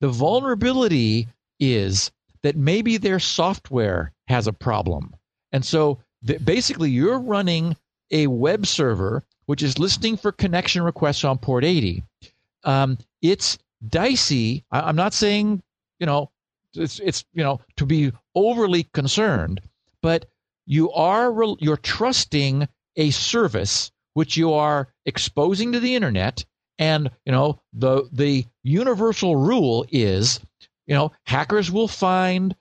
The 0.00 0.08
vulnerability 0.08 1.28
is 1.60 2.10
that 2.42 2.56
maybe 2.56 2.96
their 2.96 3.18
software 3.18 4.12
has 4.28 4.46
a 4.46 4.52
problem. 4.52 5.14
And 5.52 5.64
so 5.64 5.98
th- 6.26 6.44
basically 6.44 6.90
you're 6.90 7.18
running 7.18 7.76
a 8.10 8.26
web 8.26 8.66
server 8.66 9.24
which 9.46 9.62
is 9.62 9.78
listening 9.78 10.16
for 10.16 10.32
connection 10.32 10.82
requests 10.82 11.24
on 11.24 11.38
port 11.38 11.64
80. 11.64 12.02
Um, 12.64 12.98
it's 13.20 13.58
dicey. 13.86 14.64
I, 14.70 14.80
I'm 14.80 14.96
not 14.96 15.14
saying, 15.14 15.62
you 15.98 16.06
know, 16.06 16.30
it's, 16.74 17.00
it's, 17.00 17.24
you 17.34 17.42
know, 17.42 17.60
to 17.76 17.84
be 17.84 18.12
overly 18.34 18.84
concerned, 18.94 19.60
but 20.00 20.26
you 20.66 20.90
are, 20.92 21.34
you're 21.58 21.76
trusting 21.76 22.68
a 22.96 23.10
service 23.10 23.90
which 24.14 24.36
you 24.36 24.52
are 24.52 24.88
exposing 25.06 25.72
to 25.72 25.80
the 25.80 25.94
internet 25.94 26.44
and 26.78 27.10
you 27.24 27.32
know 27.32 27.60
the 27.72 28.08
the 28.12 28.44
universal 28.62 29.36
rule 29.36 29.86
is 29.90 30.40
you 30.86 30.94
know 30.94 31.12
hackers 31.26 31.70
will 31.70 31.88
find 31.88 32.54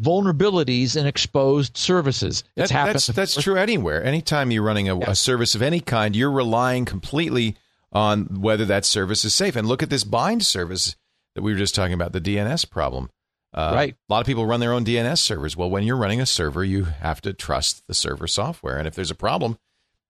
vulnerabilities 0.00 0.96
in 0.96 1.06
exposed 1.06 1.76
services 1.76 2.44
it's 2.54 2.70
that, 2.70 2.92
that's 2.92 3.06
that's 3.06 3.42
true 3.42 3.56
anywhere 3.56 4.04
anytime 4.04 4.50
you're 4.50 4.62
running 4.62 4.88
a, 4.88 4.98
yeah. 4.98 5.10
a 5.10 5.14
service 5.14 5.54
of 5.54 5.62
any 5.62 5.80
kind 5.80 6.14
you're 6.14 6.30
relying 6.30 6.84
completely 6.84 7.56
on 7.92 8.24
whether 8.40 8.66
that 8.66 8.84
service 8.84 9.24
is 9.24 9.34
safe 9.34 9.56
and 9.56 9.66
look 9.66 9.82
at 9.82 9.88
this 9.90 10.04
bind 10.04 10.44
service 10.44 10.96
that 11.34 11.42
we 11.42 11.52
were 11.52 11.58
just 11.58 11.74
talking 11.74 11.94
about 11.94 12.12
the 12.12 12.20
dns 12.20 12.68
problem 12.68 13.08
uh, 13.54 13.72
right. 13.74 13.94
A 14.10 14.12
lot 14.12 14.20
of 14.20 14.26
people 14.26 14.44
run 14.44 14.60
their 14.60 14.74
own 14.74 14.84
DNS 14.84 15.16
servers. 15.16 15.56
Well, 15.56 15.70
when 15.70 15.82
you're 15.82 15.96
running 15.96 16.20
a 16.20 16.26
server, 16.26 16.62
you 16.62 16.84
have 16.84 17.22
to 17.22 17.32
trust 17.32 17.86
the 17.86 17.94
server 17.94 18.26
software, 18.26 18.76
and 18.76 18.86
if 18.86 18.94
there's 18.94 19.10
a 19.10 19.14
problem, 19.14 19.56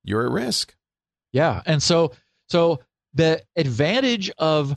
you're 0.02 0.26
at 0.26 0.32
risk. 0.32 0.74
Yeah, 1.36 1.60
and 1.66 1.82
so 1.82 2.12
so 2.48 2.80
the 3.12 3.42
advantage 3.56 4.30
of 4.38 4.74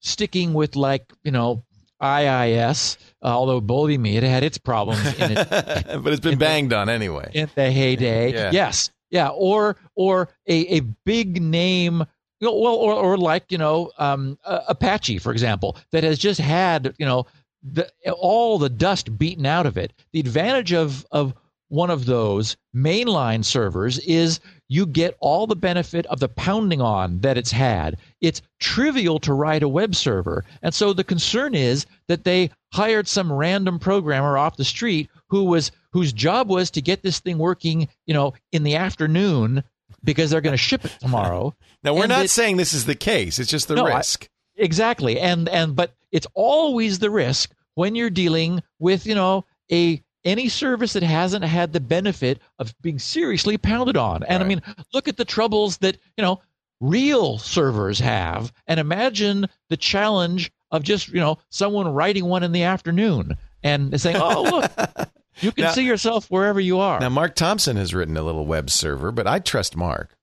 sticking 0.00 0.52
with 0.52 0.76
like 0.76 1.10
you 1.24 1.30
know 1.30 1.64
IIS, 2.02 2.98
uh, 3.22 3.28
although 3.28 3.62
believe 3.62 3.98
me, 3.98 4.18
it 4.18 4.22
had 4.22 4.42
its 4.42 4.58
problems 4.58 5.00
in 5.18 5.32
it, 5.32 5.48
but 6.02 6.12
it's 6.12 6.20
been 6.20 6.38
banged 6.38 6.72
the, 6.72 6.76
on 6.76 6.90
anyway 6.90 7.30
in 7.32 7.48
the 7.54 7.70
heyday. 7.70 8.34
yeah. 8.34 8.50
Yes, 8.52 8.90
yeah, 9.10 9.28
or 9.28 9.76
or 9.94 10.28
a, 10.46 10.76
a 10.76 10.80
big 11.06 11.40
name 11.40 12.04
well, 12.42 12.52
or, 12.52 12.92
or 12.92 13.16
like 13.16 13.50
you 13.50 13.56
know 13.56 13.90
um, 13.96 14.38
uh, 14.44 14.60
Apache, 14.68 15.18
for 15.18 15.32
example, 15.32 15.78
that 15.92 16.04
has 16.04 16.18
just 16.18 16.40
had 16.40 16.94
you 16.98 17.06
know 17.06 17.26
the, 17.62 17.90
all 18.18 18.58
the 18.58 18.68
dust 18.68 19.16
beaten 19.16 19.46
out 19.46 19.64
of 19.64 19.78
it. 19.78 19.94
The 20.12 20.20
advantage 20.20 20.74
of 20.74 21.06
of 21.10 21.32
one 21.72 21.88
of 21.88 22.04
those 22.04 22.58
mainline 22.76 23.42
servers 23.42 23.98
is 24.00 24.40
you 24.72 24.86
get 24.86 25.14
all 25.20 25.46
the 25.46 25.54
benefit 25.54 26.06
of 26.06 26.18
the 26.18 26.30
pounding 26.30 26.80
on 26.80 27.18
that 27.20 27.36
it's 27.36 27.52
had. 27.52 27.98
It's 28.22 28.40
trivial 28.58 29.18
to 29.20 29.34
write 29.34 29.62
a 29.62 29.68
web 29.68 29.94
server. 29.94 30.46
And 30.62 30.74
so 30.74 30.94
the 30.94 31.04
concern 31.04 31.54
is 31.54 31.84
that 32.08 32.24
they 32.24 32.50
hired 32.72 33.06
some 33.06 33.30
random 33.30 33.78
programmer 33.78 34.38
off 34.38 34.56
the 34.56 34.64
street 34.64 35.10
who 35.28 35.44
was 35.44 35.72
whose 35.92 36.14
job 36.14 36.48
was 36.48 36.70
to 36.70 36.80
get 36.80 37.02
this 37.02 37.20
thing 37.20 37.36
working, 37.36 37.86
you 38.06 38.14
know, 38.14 38.32
in 38.50 38.62
the 38.62 38.76
afternoon 38.76 39.62
because 40.04 40.30
they're 40.30 40.40
going 40.40 40.54
to 40.54 40.56
ship 40.56 40.86
it 40.86 40.96
tomorrow. 41.00 41.54
now 41.84 41.92
we're 41.92 42.04
and 42.04 42.08
not 42.08 42.24
it, 42.24 42.30
saying 42.30 42.56
this 42.56 42.72
is 42.72 42.86
the 42.86 42.94
case. 42.94 43.38
It's 43.38 43.50
just 43.50 43.68
the 43.68 43.74
no, 43.74 43.84
risk. 43.84 44.24
I, 44.24 44.62
exactly. 44.62 45.20
And 45.20 45.50
and 45.50 45.76
but 45.76 45.92
it's 46.10 46.26
always 46.32 46.98
the 46.98 47.10
risk 47.10 47.52
when 47.74 47.94
you're 47.94 48.08
dealing 48.08 48.62
with, 48.78 49.06
you 49.06 49.14
know, 49.14 49.44
a 49.70 50.02
any 50.24 50.48
service 50.48 50.92
that 50.92 51.02
hasn't 51.02 51.44
had 51.44 51.72
the 51.72 51.80
benefit 51.80 52.40
of 52.58 52.74
being 52.80 52.98
seriously 52.98 53.58
pounded 53.58 53.96
on. 53.96 54.22
And 54.24 54.38
right. 54.38 54.44
I 54.44 54.48
mean, 54.48 54.62
look 54.92 55.08
at 55.08 55.16
the 55.16 55.24
troubles 55.24 55.78
that, 55.78 55.96
you 56.16 56.22
know, 56.22 56.40
real 56.80 57.38
servers 57.38 57.98
have 58.00 58.52
and 58.66 58.78
imagine 58.78 59.46
the 59.68 59.76
challenge 59.76 60.52
of 60.70 60.82
just, 60.82 61.08
you 61.08 61.20
know, 61.20 61.38
someone 61.50 61.88
writing 61.88 62.26
one 62.26 62.42
in 62.42 62.52
the 62.52 62.62
afternoon 62.64 63.36
and 63.62 64.00
saying, 64.00 64.16
"Oh, 64.16 64.46
oh. 64.46 64.50
look, 64.50 65.08
you 65.40 65.52
can 65.52 65.64
now, 65.64 65.72
see 65.72 65.84
yourself 65.84 66.30
wherever 66.30 66.60
you 66.60 66.78
are." 66.78 66.98
Now, 66.98 67.08
Mark 67.08 67.34
Thompson 67.34 67.76
has 67.76 67.94
written 67.94 68.16
a 68.16 68.22
little 68.22 68.46
web 68.46 68.70
server, 68.70 69.12
but 69.12 69.26
I 69.26 69.38
trust 69.38 69.76
Mark. 69.76 70.16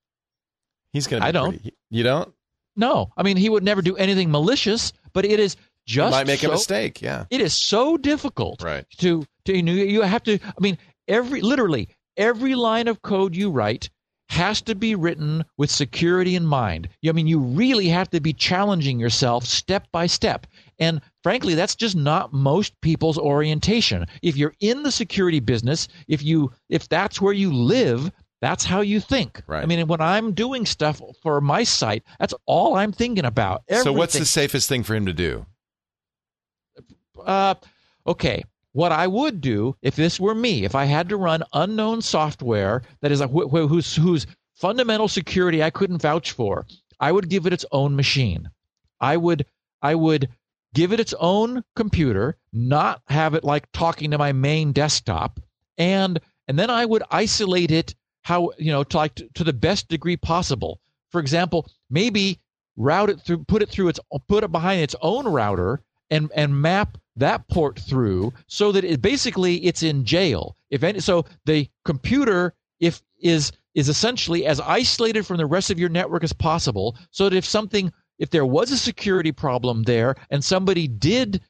He's 0.91 1.08
going 1.08 1.22
to 1.22 1.28
I 1.28 1.32
don't. 1.32 1.52
Pretty, 1.52 1.76
you 1.89 2.04
don't? 2.04 2.34
No. 2.76 3.12
I 3.16 3.24
mean, 3.24 3.38
he 3.38 3.50
would 3.50 3.64
never 3.64 3.82
do 3.82 3.95
anything 3.95 4.32
malicious, 4.32 4.93
but 5.14 5.26
it 5.26 5.39
is 5.39 5.56
just 5.89 6.11
you 6.13 6.17
might 6.17 6.27
make 6.27 6.41
so, 6.41 6.49
a 6.49 6.51
mistake. 6.51 7.01
Yeah, 7.01 7.25
it 7.29 7.41
is 7.41 7.53
so 7.53 7.97
difficult. 7.97 8.61
Right. 8.61 8.85
To 8.97 9.25
to 9.45 9.55
you, 9.55 9.63
know, 9.63 9.73
you 9.73 10.01
have 10.01 10.23
to. 10.23 10.39
I 10.43 10.61
mean, 10.61 10.77
every 11.07 11.41
literally 11.41 11.89
every 12.15 12.55
line 12.55 12.87
of 12.87 13.01
code 13.01 13.35
you 13.35 13.49
write 13.49 13.89
has 14.29 14.61
to 14.61 14.75
be 14.75 14.93
written 14.93 15.43
with 15.57 15.71
security 15.71 16.35
in 16.35 16.45
mind. 16.45 16.87
I 17.07 17.11
mean, 17.11 17.25
you 17.25 17.39
really 17.39 17.87
have 17.87 18.11
to 18.11 18.19
be 18.19 18.31
challenging 18.31 18.99
yourself 18.99 19.43
step 19.43 19.87
by 19.91 20.05
step. 20.05 20.45
And 20.77 21.01
frankly, 21.23 21.55
that's 21.55 21.75
just 21.75 21.95
not 21.95 22.31
most 22.31 22.79
people's 22.81 23.17
orientation. 23.17 24.05
If 24.21 24.37
you're 24.37 24.53
in 24.59 24.83
the 24.83 24.91
security 24.91 25.39
business, 25.39 25.87
if 26.07 26.21
you 26.23 26.51
if 26.69 26.87
that's 26.87 27.19
where 27.19 27.33
you 27.33 27.51
live, 27.51 28.11
that's 28.41 28.63
how 28.63 28.81
you 28.81 28.99
think. 28.99 29.41
Right. 29.47 29.63
I 29.63 29.65
mean, 29.65 29.87
when 29.87 30.01
I'm 30.01 30.33
doing 30.33 30.65
stuff 30.65 31.01
for 31.23 31.41
my 31.41 31.63
site, 31.63 32.03
that's 32.19 32.35
all 32.45 32.75
I'm 32.75 32.91
thinking 32.91 33.25
about. 33.25 33.63
Everything. 33.67 33.93
So, 33.93 33.97
what's 33.97 34.17
the 34.17 34.25
safest 34.25 34.69
thing 34.69 34.83
for 34.83 34.95
him 34.95 35.07
to 35.07 35.13
do? 35.13 35.45
Uh, 37.26 37.55
okay, 38.07 38.43
what 38.74 38.91
I 38.91 39.07
would 39.07 39.41
do 39.41 39.76
if 39.82 39.95
this 39.95 40.20
were 40.20 40.36
me, 40.36 40.63
if 40.63 40.76
I 40.76 40.86
had 40.86 41.09
to 41.09 41.17
run 41.17 41.43
unknown 41.53 42.01
software 42.01 42.84
that 43.01 43.11
is 43.11 43.22
a, 43.22 43.28
wh- 43.28 43.49
wh- 43.49 43.67
whose 43.67 43.95
whose 43.95 44.28
fundamental 44.55 45.07
security 45.07 45.63
I 45.63 45.70
couldn't 45.70 46.01
vouch 46.01 46.32
for, 46.32 46.65
I 46.99 47.11
would 47.11 47.30
give 47.30 47.45
it 47.45 47.53
its 47.53 47.65
own 47.72 47.95
machine. 47.95 48.49
I 48.99 49.17
would 49.17 49.45
I 49.82 49.95
would 49.95 50.30
give 50.74 50.93
it 50.93 50.99
its 50.99 51.13
own 51.20 51.63
computer, 51.76 52.38
not 52.53 53.01
have 53.07 53.34
it 53.34 53.43
like 53.43 53.72
talking 53.72 54.11
to 54.11 54.17
my 54.17 54.32
main 54.32 54.72
desktop, 54.72 55.39
and 55.78 56.20
and 56.47 56.59
then 56.59 56.70
I 56.70 56.86
would 56.86 57.03
isolate 57.11 57.72
it 57.72 57.95
how 58.24 58.51
you 58.57 58.72
know 58.72 58.84
to 58.84 58.97
like 58.97 59.15
to, 59.15 59.30
to 59.36 59.43
the 59.43 59.53
best 59.53 59.88
degree 59.88 60.17
possible. 60.17 60.80
For 61.11 61.20
example, 61.20 61.67
maybe 61.89 62.39
route 62.78 63.09
it 63.09 63.22
through, 63.22 63.43
put 63.45 63.61
it 63.61 63.70
through 63.70 63.89
its, 63.89 63.99
put 64.28 64.43
it 64.43 64.51
behind 64.51 64.82
its 64.82 64.95
own 65.01 65.28
router, 65.28 65.82
and 66.10 66.32
and 66.36 66.62
map 66.62 66.97
that 67.16 67.47
port 67.49 67.80
through 67.80 68.34
so 68.47 68.72
that 68.72 68.84
it 68.84 69.01
basically 69.01 69.57
it's 69.66 69.84
in 69.84 70.05
jail. 70.05 70.55
If 70.70 70.84
any, 70.84 70.99
so, 70.99 71.26
the 71.45 71.68
computer 71.86 72.53
if 72.80 73.01
is 73.22 73.51
is 73.76 73.89
essentially 73.89 74.45
as 74.45 74.60
isolated 74.60 75.26
from 75.26 75.38
the 75.38 75.45
rest 75.45 75.70
of 75.70 75.80
your 75.80 75.89
network 75.89 76.24
as 76.24 76.34
possible, 76.34 76.97
so 77.12 77.30
that 77.30 77.36
if 77.36 77.45
something 77.45 77.91
if 78.18 78.30
there 78.30 78.45
was 78.45 78.72
a 78.72 78.78
security 78.78 79.32
problem 79.32 79.84
there 79.84 80.16
and 80.30 80.43
somebody 80.43 80.88
did 80.88 81.41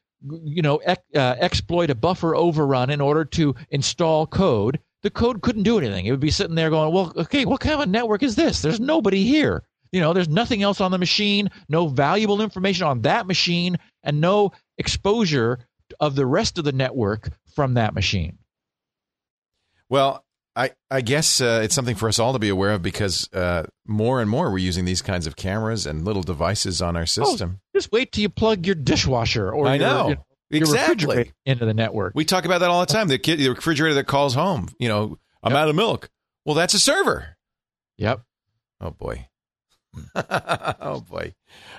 you 0.44 0.62
know 0.62 0.80
ec- 0.86 1.04
uh, 1.14 1.36
exploit 1.38 1.90
a 1.90 1.94
buffer 1.94 2.36
overrun 2.36 2.90
in 2.90 3.00
order 3.00 3.24
to 3.24 3.54
install 3.70 4.26
code 4.26 4.78
the 5.02 5.10
code 5.10 5.40
couldn't 5.40 5.62
do 5.62 5.78
anything. 5.78 6.04
It 6.04 6.10
would 6.10 6.20
be 6.20 6.30
sitting 6.30 6.54
there 6.54 6.70
going 6.70 6.92
well 6.92 7.12
okay 7.16 7.44
what 7.44 7.60
kind 7.60 7.74
of 7.74 7.80
a 7.80 7.86
network 7.86 8.22
is 8.22 8.36
this? 8.36 8.60
There's 8.62 8.80
nobody 8.80 9.24
here. 9.24 9.62
You 9.92 10.00
know, 10.00 10.12
there's 10.12 10.28
nothing 10.28 10.62
else 10.62 10.80
on 10.80 10.92
the 10.92 10.98
machine, 10.98 11.50
no 11.68 11.88
valuable 11.88 12.40
information 12.40 12.86
on 12.86 13.00
that 13.02 13.26
machine, 13.26 13.76
and 14.02 14.20
no 14.20 14.52
exposure 14.78 15.58
of 15.98 16.14
the 16.14 16.26
rest 16.26 16.58
of 16.58 16.64
the 16.64 16.72
network 16.72 17.30
from 17.54 17.74
that 17.74 17.94
machine. 17.94 18.38
Well, 19.88 20.24
I, 20.56 20.72
I 20.90 21.00
guess 21.00 21.40
uh, 21.40 21.60
it's 21.64 21.74
something 21.74 21.96
for 21.96 22.08
us 22.08 22.18
all 22.18 22.32
to 22.32 22.38
be 22.38 22.48
aware 22.48 22.72
of 22.72 22.82
because 22.82 23.28
uh, 23.32 23.66
more 23.86 24.20
and 24.20 24.28
more 24.28 24.50
we're 24.50 24.58
using 24.58 24.84
these 24.84 25.02
kinds 25.02 25.26
of 25.26 25.36
cameras 25.36 25.86
and 25.86 26.04
little 26.04 26.22
devices 26.22 26.82
on 26.82 26.96
our 26.96 27.02
oh, 27.02 27.06
system. 27.06 27.58
Oh, 27.58 27.78
just 27.78 27.92
wait 27.92 28.12
till 28.12 28.22
you 28.22 28.28
plug 28.28 28.66
your 28.66 28.74
dishwasher 28.74 29.50
or 29.50 29.66
I 29.66 29.76
your, 29.76 29.86
know. 29.86 30.08
You 30.08 30.14
know, 30.16 30.24
exactly 30.50 31.32
into 31.46 31.64
the 31.64 31.74
network. 31.74 32.12
We 32.14 32.24
talk 32.24 32.44
about 32.44 32.58
that 32.58 32.70
all 32.70 32.80
the 32.80 32.92
time. 32.92 33.08
The 33.08 33.18
kid, 33.18 33.38
the 33.38 33.48
refrigerator 33.50 33.94
that 33.94 34.06
calls 34.06 34.34
home. 34.34 34.68
You 34.78 34.88
know, 34.88 35.18
I'm 35.42 35.52
yep. 35.52 35.60
out 35.60 35.68
of 35.68 35.76
milk. 35.76 36.10
Well, 36.44 36.54
that's 36.54 36.74
a 36.74 36.80
server. 36.80 37.36
Yep. 37.98 38.22
Oh 38.80 38.90
boy. 38.90 39.28
oh 40.14 41.00
boy. 41.08 41.34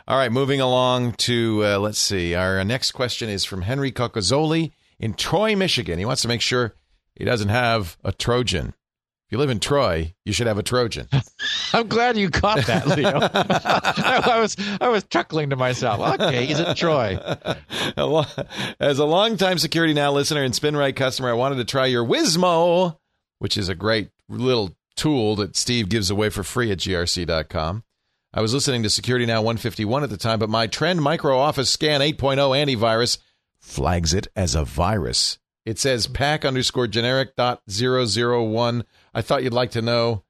All 0.07 0.17
right, 0.17 0.31
moving 0.31 0.59
along 0.61 1.13
to 1.13 1.63
uh, 1.63 1.79
let's 1.79 1.99
see. 1.99 2.35
Our 2.35 2.63
next 2.63 2.91
question 2.91 3.29
is 3.29 3.45
from 3.45 3.61
Henry 3.61 3.91
Coccozoli 3.91 4.71
in 4.99 5.13
Troy, 5.13 5.55
Michigan. 5.55 5.99
He 5.99 6.05
wants 6.05 6.21
to 6.23 6.27
make 6.27 6.41
sure 6.41 6.75
he 7.15 7.25
doesn't 7.25 7.49
have 7.49 7.97
a 8.03 8.11
Trojan. 8.11 8.69
If 8.69 9.31
you 9.31 9.37
live 9.37 9.49
in 9.49 9.59
Troy, 9.59 10.13
you 10.25 10.33
should 10.33 10.47
have 10.47 10.57
a 10.57 10.63
Trojan. 10.63 11.07
I'm 11.73 11.87
glad 11.87 12.17
you 12.17 12.29
caught 12.29 12.65
that, 12.65 12.85
Leo. 12.87 13.19
I 13.33 14.39
was 14.41 14.57
I 14.81 14.89
was 14.89 15.05
chuckling 15.05 15.51
to 15.51 15.55
myself. 15.55 16.19
Okay, 16.19 16.45
he's 16.45 16.59
in 16.59 16.75
Troy. 16.75 17.17
As 18.79 18.99
a 18.99 19.05
longtime 19.05 19.57
Security 19.57 19.93
Now 19.93 20.11
listener 20.11 20.43
and 20.43 20.53
SpinRite 20.53 20.95
customer, 20.95 21.29
I 21.29 21.33
wanted 21.33 21.55
to 21.55 21.65
try 21.65 21.85
your 21.85 22.05
Wizmo, 22.05 22.97
which 23.39 23.57
is 23.57 23.69
a 23.69 23.75
great 23.75 24.09
little 24.27 24.75
tool 24.95 25.35
that 25.37 25.55
Steve 25.55 25.89
gives 25.89 26.09
away 26.09 26.29
for 26.29 26.43
free 26.43 26.71
at 26.71 26.79
grc.com. 26.79 27.83
I 28.33 28.39
was 28.39 28.53
listening 28.53 28.83
to 28.83 28.89
Security 28.89 29.25
Now 29.25 29.41
151 29.41 30.03
at 30.03 30.09
the 30.09 30.15
time, 30.15 30.39
but 30.39 30.49
my 30.49 30.65
Trend 30.65 31.01
Micro 31.01 31.37
Office 31.37 31.69
Scan 31.69 31.99
8.0 31.99 32.37
antivirus 32.37 33.17
flags 33.59 34.13
it 34.13 34.27
as 34.37 34.55
a 34.55 34.63
virus. 34.63 35.37
It 35.65 35.77
says 35.77 36.07
pack 36.07 36.45
underscore 36.45 36.87
generic 36.87 37.35
dot 37.35 37.61
zero 37.69 38.05
zero 38.05 38.43
one. 38.43 38.85
I 39.13 39.21
thought 39.21 39.43
you'd 39.43 39.53
like 39.53 39.71
to 39.71 39.81
know. 39.81 40.23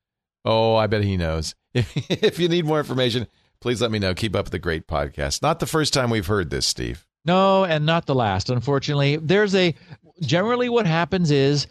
Oh, 0.44 0.76
I 0.76 0.88
bet 0.88 1.04
he 1.04 1.16
knows. 1.16 1.54
if 1.74 2.40
you 2.40 2.50
need 2.50 2.66
more 2.66 2.80
information, 2.80 3.28
please 3.62 3.82
let 3.82 3.92
me 3.92 4.00
know. 4.00 4.16
Keep 4.16 4.36
up 4.36 4.50
the 4.50 4.60
great 4.60 4.88
podcast. 4.88 5.44
Not 5.44 5.60
the 5.60 5.68
first 5.68 5.94
time 5.94 6.10
we've 6.10 6.26
heard 6.26 6.50
this, 6.50 6.66
Steve. 6.66 7.06
No, 7.24 7.64
and 7.66 7.86
not 7.86 8.08
the 8.08 8.16
last. 8.16 8.50
Unfortunately, 8.50 9.18
there's 9.18 9.54
a 9.54 9.76
generally 10.22 10.70
what 10.70 10.88
happens 10.88 11.30
is 11.30 11.68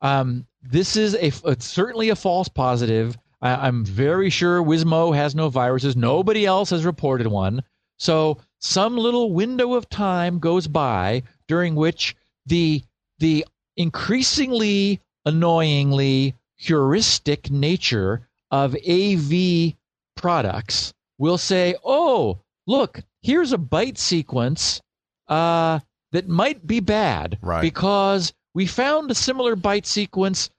um, 0.00 0.46
this 0.62 0.96
is 0.96 1.14
a 1.14 1.30
it's 1.50 1.66
certainly 1.66 2.08
a 2.08 2.16
false 2.16 2.48
positive. 2.48 3.18
I, 3.44 3.66
I'm 3.68 3.84
very 3.84 4.30
sure 4.30 4.62
Wizmo 4.62 5.14
has 5.14 5.34
no 5.34 5.48
viruses. 5.50 5.94
Nobody 5.94 6.46
else 6.46 6.70
has 6.70 6.84
reported 6.84 7.28
one. 7.28 7.62
So 7.98 8.38
some 8.58 8.96
little 8.96 9.32
window 9.32 9.74
of 9.74 9.88
time 9.88 10.40
goes 10.40 10.66
by 10.66 11.22
during 11.46 11.76
which 11.76 12.16
the 12.46 12.82
the 13.18 13.46
increasingly 13.76 15.00
annoyingly 15.24 16.34
heuristic 16.56 17.50
nature 17.50 18.26
of 18.50 18.74
AV 18.88 19.74
products 20.16 20.92
will 21.18 21.38
say, 21.38 21.76
"Oh, 21.84 22.38
look, 22.66 23.00
here's 23.22 23.52
a 23.52 23.58
byte 23.58 23.98
sequence 23.98 24.80
uh, 25.28 25.80
that 26.12 26.28
might 26.28 26.66
be 26.66 26.80
bad 26.80 27.38
Right. 27.42 27.62
because 27.62 28.32
we 28.54 28.66
found 28.66 29.10
a 29.10 29.14
similar 29.14 29.56
byte 29.56 29.86
sequence, 29.86 30.50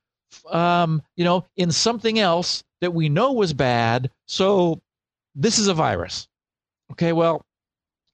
um, 0.50 1.02
you 1.16 1.24
know, 1.24 1.46
in 1.56 1.72
something 1.72 2.20
else 2.20 2.64
that 2.86 2.94
we 2.94 3.10
know 3.10 3.34
was 3.34 3.52
bad. 3.52 4.12
So 4.28 4.80
this 5.34 5.58
is 5.58 5.68
a 5.68 5.74
virus." 5.74 6.28
Okay, 6.92 7.14
well, 7.14 7.44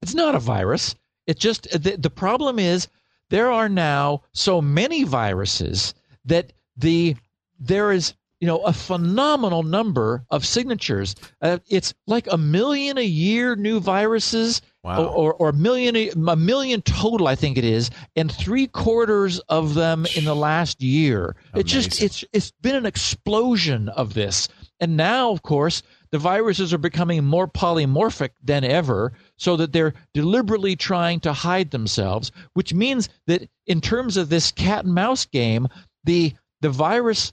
it's 0.01 0.15
not 0.15 0.33
a 0.33 0.39
virus. 0.39 0.95
It 1.27 1.37
just 1.37 1.69
the, 1.71 1.97
the 1.97 2.09
problem 2.09 2.57
is 2.57 2.87
there 3.29 3.51
are 3.51 3.69
now 3.69 4.23
so 4.33 4.61
many 4.61 5.03
viruses 5.03 5.93
that 6.25 6.53
the 6.77 7.15
there 7.59 7.91
is 7.91 8.13
you 8.39 8.47
know 8.47 8.59
a 8.59 8.73
phenomenal 8.73 9.63
number 9.63 10.23
of 10.29 10.45
signatures. 10.45 11.15
Uh, 11.41 11.59
it's 11.67 11.93
like 12.07 12.27
a 12.31 12.37
million 12.37 12.97
a 12.97 13.03
year 13.05 13.55
new 13.55 13.79
viruses, 13.81 14.61
Wow. 14.83 15.03
or, 15.03 15.09
or 15.09 15.33
or 15.35 15.49
a 15.49 15.53
million 15.53 15.95
a 16.27 16.35
million 16.35 16.81
total, 16.81 17.27
I 17.27 17.35
think 17.35 17.55
it 17.57 17.63
is, 17.63 17.91
and 18.15 18.31
three 18.31 18.65
quarters 18.65 19.37
of 19.47 19.75
them 19.75 20.07
in 20.15 20.25
the 20.25 20.35
last 20.35 20.81
year. 20.81 21.35
It 21.53 21.67
just 21.67 22.01
it's 22.01 22.25
it's 22.33 22.49
been 22.61 22.75
an 22.75 22.87
explosion 22.87 23.89
of 23.89 24.15
this, 24.15 24.47
and 24.81 24.97
now 24.97 25.31
of 25.31 25.43
course 25.43 25.83
the 26.11 26.17
viruses 26.17 26.73
are 26.73 26.77
becoming 26.77 27.23
more 27.23 27.47
polymorphic 27.47 28.31
than 28.43 28.65
ever, 28.65 29.13
so 29.37 29.55
that 29.55 29.71
they're 29.71 29.93
deliberately 30.13 30.75
trying 30.75 31.21
to 31.21 31.31
hide 31.31 31.71
themselves. 31.71 32.33
Which 32.53 32.73
means 32.73 33.07
that 33.27 33.49
in 33.65 33.79
terms 33.79 34.17
of 34.17 34.27
this 34.27 34.51
cat 34.51 34.83
and 34.83 34.93
mouse 34.93 35.25
game, 35.25 35.69
the 36.03 36.33
the 36.59 36.69
virus 36.69 37.31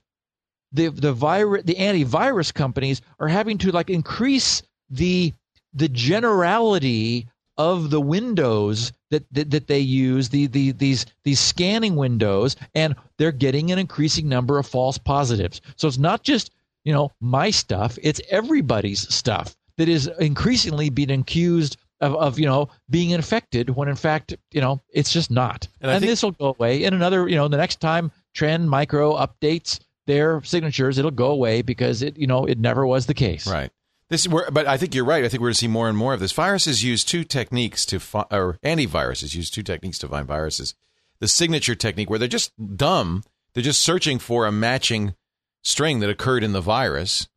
the 0.73 0.89
the 0.89 1.13
virus 1.13 1.65
the 1.65 1.75
antivirus 1.75 2.55
companies 2.55 3.01
are 3.19 3.29
having 3.29 3.59
to 3.59 3.73
like 3.73 3.91
increase 3.91 4.63
the 4.91 5.33
the 5.75 5.89
generality 5.89 7.27
of 7.57 7.91
the 7.91 8.01
windows 8.01 8.93
that, 9.11 9.25
that, 9.33 9.51
that 9.51 9.67
they 9.67 9.81
use 9.81 10.29
the, 10.29 10.47
the 10.47 10.71
these 10.73 11.07
these 11.25 11.41
scanning 11.41 11.97
windows 11.97 12.55
and 12.75 12.95
they're 13.17 13.33
getting 13.33 13.73
an 13.73 13.79
increasing 13.79 14.29
number 14.29 14.59
of 14.59 14.67
false 14.67 14.97
positives 14.99 15.61
so 15.77 15.89
it's 15.89 15.99
not 15.99 16.23
just 16.23 16.53
you 16.85 16.93
know 16.93 17.11
my 17.21 17.51
stuff 17.51 17.99
it's 18.03 18.21
everybody's 18.31 19.13
stuff 19.15 19.57
that 19.77 19.89
is 19.89 20.07
increasingly 20.19 20.91
being 20.91 21.11
accused 21.11 21.77
of, 22.01 22.15
of 22.17 22.39
you 22.39 22.47
know 22.47 22.69
being 22.91 23.11
infected 23.11 23.71
when 23.71 23.89
in 23.89 23.97
fact 23.97 24.35
you 24.53 24.61
know 24.61 24.81
it's 24.93 25.13
just 25.13 25.31
not 25.31 25.67
And 25.81 25.91
and, 25.91 26.01
think- 26.01 26.11
this 26.11 26.23
will 26.23 26.33
go 26.33 26.55
away 26.59 26.85
in 26.85 26.95
another 26.95 27.29
you 27.29 27.37
know 27.37 27.49
the 27.49 27.57
next 27.57 27.81
time 27.81 28.11
trend 28.35 28.69
micro 28.71 29.15
updates 29.15 29.81
their 30.07 30.43
signatures 30.45 30.99
it'll 30.99 31.11
go 31.11 31.31
away 31.31 31.63
because 31.63 32.03
it 32.03 32.17
you 32.17 32.27
know 32.27 32.45
it 32.47 32.59
never 32.59 32.87
was 32.87 33.07
the 33.07 33.15
case 33.15 33.47
Right. 33.47 33.71
This, 34.11 34.27
but 34.27 34.67
I 34.67 34.79
think 34.79 34.95
you're 34.95 35.05
right. 35.05 35.23
I 35.23 35.29
think 35.29 35.43
we're 35.43 35.49
going 35.49 35.53
to 35.53 35.59
see 35.59 35.69
more 35.69 35.87
and 35.87 35.99
more 35.99 36.15
of 36.15 36.21
this. 36.21 36.33
Viruses 36.33 36.83
use 36.83 37.05
two 37.05 37.25
techniques 37.25 37.85
to, 37.85 38.01
fi- 38.01 38.25
or 38.31 38.59
antiviruses 38.65 39.35
use 39.35 39.51
two 39.51 39.63
techniques 39.63 39.99
to 39.99 40.09
find 40.09 40.27
viruses. 40.27 40.75
The 41.21 41.29
signature 41.29 41.75
technique, 41.75 42.09
where 42.09 42.19
they're 42.19 42.27
just 42.27 42.51
dumb, 42.79 43.23
they're 43.53 43.63
just 43.63 43.83
searching 43.83 44.19
for 44.19 44.47
a 44.47 44.51
matching 44.51 45.15
string 45.63 46.01
that 46.01 46.11
occurred 46.11 46.45
in 46.45 46.53
the 46.53 46.61
virus. 46.61 47.29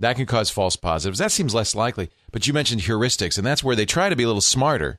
That 0.00 0.16
can 0.16 0.26
cause 0.26 0.50
false 0.50 0.74
positives. 0.76 1.18
That 1.18 1.30
seems 1.32 1.54
less 1.54 1.74
likely. 1.74 2.10
But 2.32 2.46
you 2.46 2.52
mentioned 2.52 2.82
heuristics, 2.82 3.38
and 3.38 3.46
that's 3.46 3.62
where 3.62 3.76
they 3.76 3.86
try 3.86 4.08
to 4.08 4.16
be 4.16 4.24
a 4.24 4.26
little 4.26 4.40
smarter 4.40 4.98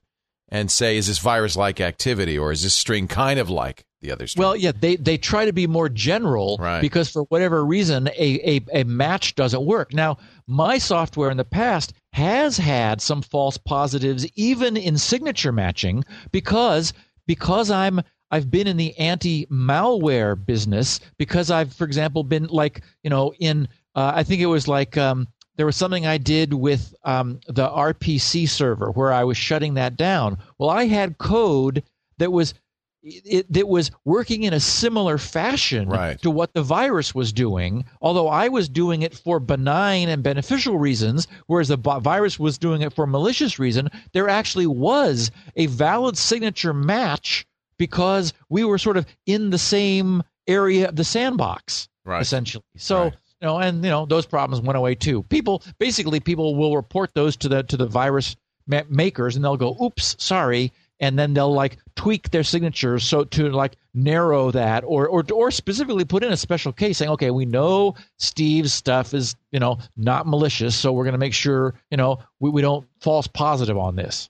and 0.49 0.71
say, 0.71 0.95
is 0.95 1.07
this 1.07 1.19
virus 1.19 1.55
like 1.57 1.82
activity, 1.82 2.38
or 2.38 2.51
is 2.51 2.63
this 2.63 2.73
string 2.73 3.07
kind 3.07 3.38
of 3.39 3.49
like 3.49 3.84
the 4.01 4.11
other 4.11 4.26
string? 4.26 4.41
Well, 4.43 4.55
yeah, 4.55 4.71
they 4.80 4.95
they 4.95 5.17
try 5.17 5.45
to 5.45 5.51
be 5.53 5.67
more 5.67 5.89
general 5.89 6.57
Right. 6.59 6.80
because 6.82 7.09
for 7.09 7.23
whatever 7.23 7.65
reason 7.65 8.07
a, 8.17 8.57
a 8.57 8.82
a 8.82 8.84
match 8.86 9.36
doesn't 9.36 9.65
work. 9.65 9.93
Now, 9.93 10.17
my 10.47 10.78
software 10.78 11.30
in 11.30 11.38
the 11.38 11.43
past 11.45 11.93
has 12.13 12.57
had 12.57 13.01
some 13.01 13.21
false 13.21 13.57
positives 13.57 14.26
even 14.36 14.78
in 14.78 14.97
signature 14.97 15.51
matching 15.51 16.05
because 16.32 16.93
because 17.28 17.69
I'm 17.69 18.01
I've 18.32 18.49
been 18.51 18.67
in 18.67 18.78
the 18.78 18.97
anti-malware 18.97 20.43
business 20.45 20.99
because 21.17 21.51
I've 21.51 21.73
for 21.73 21.86
example 21.86 22.23
been 22.23 22.45
like, 22.47 22.82
you 23.03 23.09
know, 23.09 23.34
in 23.39 23.67
uh, 23.95 24.11
I 24.15 24.23
think 24.23 24.41
it 24.41 24.47
was 24.47 24.67
like 24.67 24.97
um 24.97 25.28
there 25.57 25.65
was 25.65 25.76
something 25.78 26.05
I 26.05 26.17
did 26.17 26.53
with 26.53 26.93
um, 27.05 27.39
the 27.47 27.69
RPC 27.69 28.49
server 28.49 28.91
where 28.91 29.13
I 29.13 29.23
was 29.23 29.38
shutting 29.38 29.76
that 29.76 29.95
down. 29.95 30.38
Well, 30.57 30.69
I 30.69 30.86
had 30.86 31.17
code 31.17 31.82
that 32.17 32.32
was 32.32 32.53
it, 33.01 33.45
that 33.53 33.67
was 33.67 33.91
working 34.03 34.43
in 34.43 34.53
a 34.53 34.59
similar 34.59 35.17
fashion 35.19 35.88
Right. 35.88 36.19
to 36.23 36.32
what 36.32 36.53
the 36.53 36.63
virus 36.63 37.13
was 37.13 37.32
doing, 37.32 37.86
although 38.01 38.28
I 38.28 38.47
was 38.49 38.67
doing 38.67 39.03
it 39.03 39.13
for 39.15 39.39
benign 39.39 40.09
and 40.09 40.23
beneficial 40.23 40.80
reasons, 40.80 41.28
whereas 41.45 41.67
the 41.67 41.78
vi- 41.78 41.99
virus 41.99 42.39
was 42.39 42.57
doing 42.57 42.82
it 42.82 42.93
for 42.93 43.05
malicious 43.05 43.59
reason. 43.59 43.89
There 44.13 44.28
actually 44.28 44.65
was 44.67 45.30
a 45.55 45.67
valid 45.67 46.17
signature 46.17 46.73
match 46.73 47.45
because 47.78 48.34
we 48.49 48.63
were 48.63 48.78
sort 48.78 48.97
of 48.97 49.05
in 49.26 49.49
the 49.49 49.57
same 49.57 50.23
area 50.47 50.89
of 50.89 50.95
the 50.95 51.03
sandbox, 51.03 51.88
Right. 52.05 52.21
essentially. 52.21 52.63
So. 52.78 53.03
Right. 53.05 53.13
You 53.41 53.47
know, 53.47 53.57
and 53.59 53.84
you 53.84 53.89
know 53.91 54.05
those 54.05 54.26
problems 54.26 54.65
went 54.65 54.78
away 54.78 54.95
too. 54.95 55.21
People 55.23 55.61
basically 55.78 56.21
people 56.21 56.55
will 56.55 56.73
report 56.76 57.11
those 57.13 57.36
to 57.38 57.49
the 57.49 57.63
to 57.63 57.76
the 57.76 57.86
virus 57.86 58.38
ma- 58.65 58.84
makers, 58.89 59.36
and 59.36 59.43
they'll 59.43 59.57
go, 59.57 59.76
"Oops, 59.80 60.15
sorry," 60.23 60.71
and 61.01 61.19
then 61.19 61.34
they'll 61.34 61.53
like 61.53 61.78
tweak 61.97 62.32
their 62.32 62.43
signatures 62.43 63.03
so 63.03 63.26
to 63.26 63.49
like 63.49 63.76
narrow 63.93 64.51
that 64.51 64.86
or 64.86 65.07
or 65.07 65.23
or 65.34 65.51
specifically 65.51 66.05
put 66.05 66.23
in 66.23 66.32
a 66.32 66.38
special 66.38 66.71
case 66.71 66.97
saying 66.97 67.11
okay 67.11 67.30
we 67.30 67.45
know 67.45 67.93
steve's 68.19 68.73
stuff 68.73 69.13
is 69.13 69.36
you 69.51 69.59
know 69.59 69.78
not 69.97 70.26
malicious 70.26 70.73
so 70.76 70.93
we're 70.93 71.03
going 71.03 71.11
to 71.13 71.17
make 71.19 71.34
sure 71.34 71.73
you 71.91 71.97
know 71.97 72.17
we, 72.39 72.49
we 72.49 72.61
don't 72.61 72.88
false 73.01 73.28
positive 73.28 73.78
on 73.78 73.95
this 73.97 74.30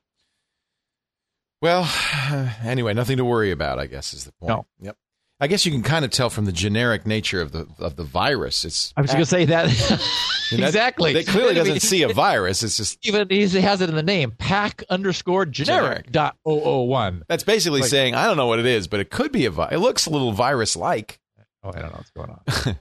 Well, 1.61 1.89
anyway, 2.63 2.93
nothing 2.93 3.17
to 3.17 3.25
worry 3.25 3.51
about, 3.51 3.79
I 3.79 3.87
guess, 3.87 4.13
is 4.13 4.25
the 4.25 4.31
point. 4.33 4.49
No. 4.49 4.65
Yep. 4.81 4.97
I 5.39 5.47
guess 5.47 5.65
you 5.65 5.71
can 5.71 5.83
kind 5.83 6.05
of 6.05 6.11
tell 6.11 6.29
from 6.29 6.45
the 6.45 6.53
generic 6.53 7.05
nature 7.05 7.41
of 7.41 7.51
the 7.51 7.67
of 7.79 7.97
the 7.97 8.03
virus. 8.03 8.63
It's 8.63 8.93
i 8.95 9.01
was 9.01 9.11
going 9.11 9.23
to 9.23 9.29
say 9.29 9.45
that 9.45 9.67
You 10.51 10.59
know, 10.59 10.67
exactly 10.67 11.13
It 11.13 11.27
clearly 11.27 11.53
doesn't 11.55 11.81
see 11.81 12.03
a 12.03 12.09
virus. 12.09 12.63
It's 12.63 12.77
just 12.77 13.05
even 13.05 13.27
he 13.29 13.41
has 13.61 13.81
it 13.81 13.89
in 13.89 13.95
the 13.95 14.03
name 14.03 14.31
pack 14.31 14.83
underscore 14.89 15.45
generic 15.45 16.11
dot 16.11 16.37
001 16.45 17.23
that's 17.27 17.43
basically 17.43 17.81
Like- 17.81 17.89
saying 17.89 18.15
I 18.15 18.27
don't 18.27 18.37
know 18.37 18.47
what 18.47 18.59
it 18.59 18.65
is, 18.65 18.87
but 18.87 18.99
it 19.01 19.09
could 19.09 19.31
be 19.31 19.45
a 19.45 19.51
virus. 19.51 19.73
It 19.73 19.79
looks 19.79 20.05
a 20.05 20.09
little 20.09 20.31
virus 20.31 20.75
like. 20.75 21.19
oh 21.63 21.69
i 21.69 21.79
don't 21.79 21.91
know 21.91 21.97
what's 21.97 22.11
going 22.11 22.29
on 22.29 22.79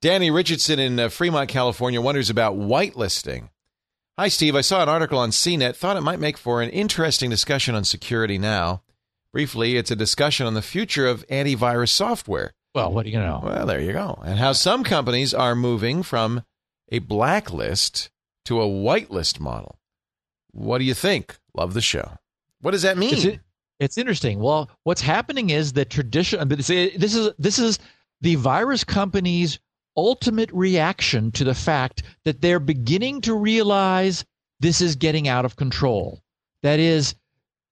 Danny 0.00 0.30
Richardson 0.30 0.78
in 0.78 1.00
uh, 1.00 1.08
Fremont, 1.08 1.48
California, 1.48 2.00
wonders 2.00 2.28
about 2.28 2.56
whitelisting. 2.56 3.48
Hi, 4.16 4.28
Steve. 4.28 4.54
I 4.54 4.60
saw 4.60 4.80
an 4.80 4.88
article 4.88 5.18
on 5.18 5.30
CNET. 5.30 5.74
Thought 5.74 5.96
it 5.96 6.02
might 6.02 6.20
make 6.20 6.38
for 6.38 6.62
an 6.62 6.70
interesting 6.70 7.30
discussion 7.30 7.74
on 7.74 7.82
security 7.82 8.38
now. 8.38 8.82
Briefly, 9.32 9.76
it's 9.76 9.90
a 9.90 9.96
discussion 9.96 10.46
on 10.46 10.54
the 10.54 10.62
future 10.62 11.08
of 11.08 11.26
antivirus 11.26 11.88
software. 11.88 12.52
well 12.76 12.92
what 12.92 13.06
do 13.06 13.10
you 13.10 13.18
know 13.18 13.40
Well, 13.42 13.66
there 13.66 13.80
you 13.80 13.92
go. 13.92 14.22
And 14.24 14.38
how 14.38 14.52
some 14.52 14.84
companies 14.84 15.34
are 15.34 15.56
moving 15.56 16.04
from 16.04 16.44
a 16.92 17.00
blacklist 17.00 18.10
to 18.44 18.62
a 18.62 18.66
whitelist 18.68 19.40
model. 19.40 19.80
What 20.52 20.78
do 20.78 20.84
you 20.84 20.94
think? 20.94 21.36
Love 21.52 21.74
the 21.74 21.80
show. 21.80 22.18
What 22.60 22.70
does 22.70 22.82
that 22.82 22.96
mean? 22.96 23.14
It's, 23.14 23.38
it's 23.80 23.98
interesting. 23.98 24.38
Well, 24.38 24.70
what's 24.84 25.00
happening 25.00 25.50
is 25.50 25.72
that 25.72 25.90
tradition. 25.90 26.48
This 26.48 26.70
is 26.70 27.30
this 27.36 27.58
is 27.58 27.80
the 28.20 28.36
virus 28.36 28.84
companies 28.84 29.58
ultimate 29.96 30.50
reaction 30.52 31.30
to 31.32 31.44
the 31.44 31.54
fact 31.54 32.02
that 32.24 32.40
they're 32.40 32.60
beginning 32.60 33.20
to 33.22 33.34
realize 33.34 34.24
this 34.60 34.80
is 34.80 34.96
getting 34.96 35.28
out 35.28 35.44
of 35.44 35.56
control. 35.56 36.22
That 36.62 36.78
is, 36.80 37.14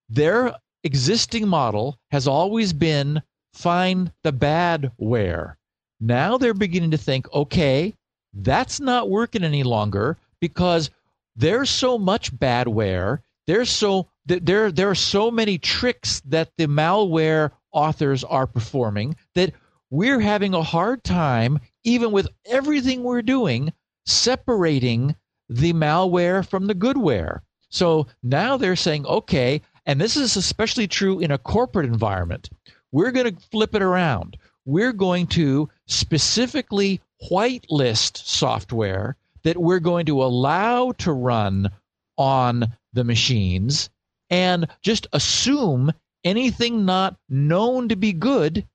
their 0.09 0.55
existing 0.85 1.49
model 1.49 1.99
has 2.11 2.29
always 2.29 2.73
been 2.73 3.23
find 3.53 4.13
the 4.23 4.33
badware. 4.33 5.57
Now 6.01 6.37
they're 6.39 6.55
beginning 6.55 6.91
to 6.91 6.99
think, 6.99 7.33
okay, 7.33 7.95
that's 8.35 8.81
not 8.81 9.11
working 9.11 9.45
any 9.45 9.63
longer 9.63 10.19
because 10.41 10.91
there's 11.37 11.71
so 11.71 11.99
much 11.99 12.35
badware. 12.35 13.21
There's 13.47 13.71
so 13.71 14.09
there 14.27 14.71
there 14.71 14.91
are 14.91 14.95
so 14.95 15.31
many 15.31 15.59
tricks 15.59 16.21
that 16.27 16.51
the 16.57 16.67
malware 16.67 17.51
authors 17.73 18.25
are 18.25 18.47
performing 18.47 19.17
that 19.35 19.53
we're 19.91 20.21
having 20.21 20.55
a 20.55 20.63
hard 20.63 21.05
time, 21.05 21.61
even 21.85 22.13
with 22.13 22.29
everything 22.47 23.03
we're 23.03 23.23
doing, 23.23 23.73
separating 24.07 25.15
the 25.49 25.73
malware 25.73 26.47
from 26.47 26.67
the 26.67 26.75
goodware. 26.75 27.41
So 27.69 28.07
now 28.23 28.57
they're 28.57 28.77
saying, 28.77 29.07
okay, 29.07 29.63
and 29.87 30.01
this 30.01 30.17
is 30.17 30.37
especially 30.37 30.87
true 30.87 31.21
in 31.21 31.31
a 31.31 31.39
corporate 31.39 31.87
environment. 31.87 32.51
We're 32.93 33.11
going 33.11 33.35
to 33.35 33.49
flip 33.51 33.75
it 33.75 33.83
around. 33.83 34.37
We're 34.65 34.93
going 34.93 35.27
to 35.29 35.69
specifically 35.87 37.01
whitelist 37.31 38.19
software 38.27 39.17
that 39.43 39.57
we're 39.57 39.81
going 39.81 40.07
to 40.07 40.23
allow 40.23 40.93
to 40.93 41.13
run 41.13 41.71
on 42.17 42.77
the 42.93 43.05
machines 43.05 43.91
and 44.31 44.69
just 44.83 45.07
assume 45.13 45.93
anything 46.25 46.85
not 46.85 47.17
known 47.29 47.89
to 47.89 47.97
be 47.97 48.13
good 48.13 48.67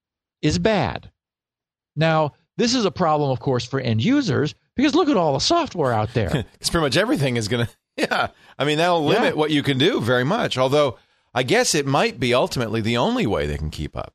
is 0.41 0.59
bad. 0.59 1.09
Now, 1.95 2.33
this 2.57 2.73
is 2.75 2.85
a 2.85 2.91
problem, 2.91 3.29
of 3.31 3.39
course, 3.39 3.65
for 3.65 3.79
end 3.79 4.03
users 4.03 4.55
because 4.75 4.95
look 4.95 5.09
at 5.09 5.17
all 5.17 5.33
the 5.33 5.39
software 5.39 5.93
out 5.93 6.13
there. 6.13 6.29
Because 6.53 6.69
pretty 6.69 6.85
much 6.85 6.97
everything 6.97 7.37
is 7.37 7.47
going 7.47 7.65
to, 7.67 7.71
yeah. 7.97 8.27
I 8.59 8.65
mean, 8.65 8.77
that'll 8.77 9.05
limit 9.05 9.33
Yeah. 9.33 9.39
what 9.39 9.51
you 9.51 9.63
can 9.63 9.77
do 9.77 10.01
very 10.01 10.23
much. 10.23 10.57
Although, 10.57 10.97
I 11.33 11.43
guess 11.43 11.75
it 11.75 11.85
might 11.85 12.19
be 12.19 12.33
ultimately 12.33 12.81
the 12.81 12.97
only 12.97 13.27
way 13.27 13.45
they 13.45 13.57
can 13.57 13.69
keep 13.69 13.95
up. 13.95 14.13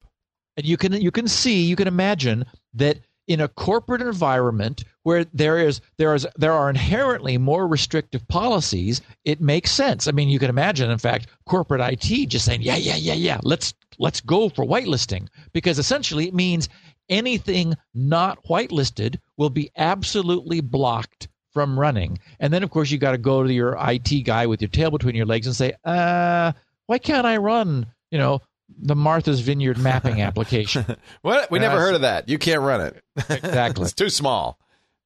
and 0.56 0.66
you 0.66 0.76
can 0.76 0.92
you 0.92 1.10
can 1.10 1.28
see 1.28 1.62
you 1.62 1.76
can 1.76 1.88
imagine 1.88 2.44
that 2.74 2.98
in 3.28 3.40
a 3.40 3.46
corporate 3.48 4.02
environment 4.02 4.82
where 5.04 5.24
there 5.32 5.56
is 5.58 5.80
there 5.96 6.14
is 6.14 6.26
there 6.36 6.52
are 6.52 6.68
inherently 6.68 7.38
more 7.38 7.66
restrictive 7.68 8.26
policies 8.28 9.00
it 9.24 9.40
makes 9.40 9.70
sense 9.70 10.08
i 10.08 10.10
mean 10.10 10.28
you 10.28 10.38
can 10.40 10.50
imagine 10.50 10.90
in 10.90 10.98
fact 10.98 11.28
corporate 11.46 11.80
IT 11.80 12.26
just 12.28 12.44
saying 12.44 12.60
yeah 12.62 12.76
yeah 12.76 12.96
yeah 12.96 13.14
yeah 13.14 13.38
let's 13.44 13.72
let's 13.98 14.20
go 14.20 14.48
for 14.48 14.64
whitelisting 14.64 15.28
because 15.52 15.78
essentially 15.78 16.26
it 16.26 16.34
means 16.34 16.68
anything 17.08 17.74
not 17.94 18.44
whitelisted 18.44 19.18
will 19.36 19.50
be 19.50 19.70
absolutely 19.76 20.60
blocked 20.60 21.28
from 21.52 21.78
running 21.78 22.18
and 22.40 22.52
then 22.52 22.62
of 22.62 22.70
course 22.70 22.90
you 22.90 22.96
got 22.98 23.12
to 23.12 23.18
go 23.18 23.42
to 23.42 23.52
your 23.52 23.76
IT 23.78 24.24
guy 24.24 24.46
with 24.46 24.62
your 24.62 24.68
tail 24.70 24.90
between 24.90 25.14
your 25.14 25.26
legs 25.26 25.46
and 25.46 25.54
say 25.54 25.74
uh 25.84 26.50
why 26.86 26.96
can't 26.98 27.26
i 27.26 27.36
run 27.36 27.86
you 28.10 28.18
know 28.18 28.40
the 28.78 28.96
Martha's 28.96 29.40
Vineyard 29.40 29.76
mapping 29.76 30.22
application. 30.22 30.86
What? 31.20 31.50
We 31.50 31.58
never 31.58 31.74
Yes. 31.74 31.82
heard 31.84 31.94
of 31.94 32.00
that. 32.00 32.30
You 32.30 32.38
can't 32.38 32.62
run 32.62 32.80
it. 32.80 33.02
Exactly. 33.28 33.82
it's 33.84 33.92
too 33.92 34.08
small. 34.08 34.58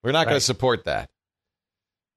We're 0.05 0.12
not 0.12 0.26
going 0.26 0.36
to 0.36 0.40
support 0.40 0.84
that. 0.84 1.11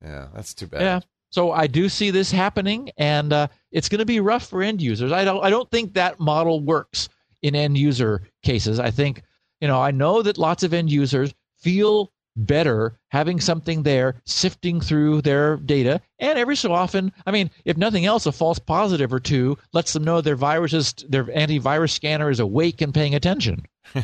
Yeah, 0.03 0.27
that's 0.33 0.53
too 0.53 0.67
bad. 0.67 0.81
Yeah. 0.81 0.99
So 1.31 1.51
I 1.51 1.65
do 1.65 1.89
see 1.89 2.11
this 2.11 2.31
happening, 2.31 2.91
and 2.97 3.33
uh, 3.33 3.47
it's 3.71 3.89
going 3.89 3.99
to 3.99 4.05
be 4.05 4.19
rough 4.19 4.47
for 4.47 4.61
end 4.61 4.79
users. 4.81 5.11
I 5.11 5.23
don't. 5.25 5.43
I 5.43 5.49
don't 5.49 5.69
think 5.71 5.93
that 5.95 6.19
model 6.19 6.59
works 6.59 7.09
in 7.41 7.55
end 7.55 7.77
user 7.79 8.21
cases. 8.43 8.79
I 8.79 8.91
think 8.91 9.23
you 9.59 9.67
know. 9.67 9.81
I 9.81 9.91
know 9.91 10.21
that 10.21 10.37
lots 10.37 10.63
of 10.63 10.73
end 10.73 10.91
users 10.91 11.33
feel 11.57 12.11
better 12.35 12.97
having 13.09 13.39
something 13.39 13.83
there 13.83 14.15
sifting 14.25 14.79
through 14.79 15.21
their 15.21 15.57
data, 15.57 16.01
and 16.19 16.39
every 16.39 16.55
so 16.55 16.71
often, 16.71 17.11
I 17.25 17.31
mean, 17.31 17.49
if 17.65 17.77
nothing 17.77 18.05
else, 18.05 18.25
a 18.25 18.31
false 18.31 18.59
positive 18.59 19.13
or 19.13 19.19
two 19.19 19.57
lets 19.73 19.93
them 19.93 20.03
know 20.03 20.21
their 20.21 20.35
viruses, 20.35 20.93
their 21.07 21.25
antivirus 21.25 21.91
scanner 21.91 22.29
is 22.29 22.39
awake 22.39 22.81
and 22.81 22.93
paying 22.93 23.15
attention. 23.15 23.65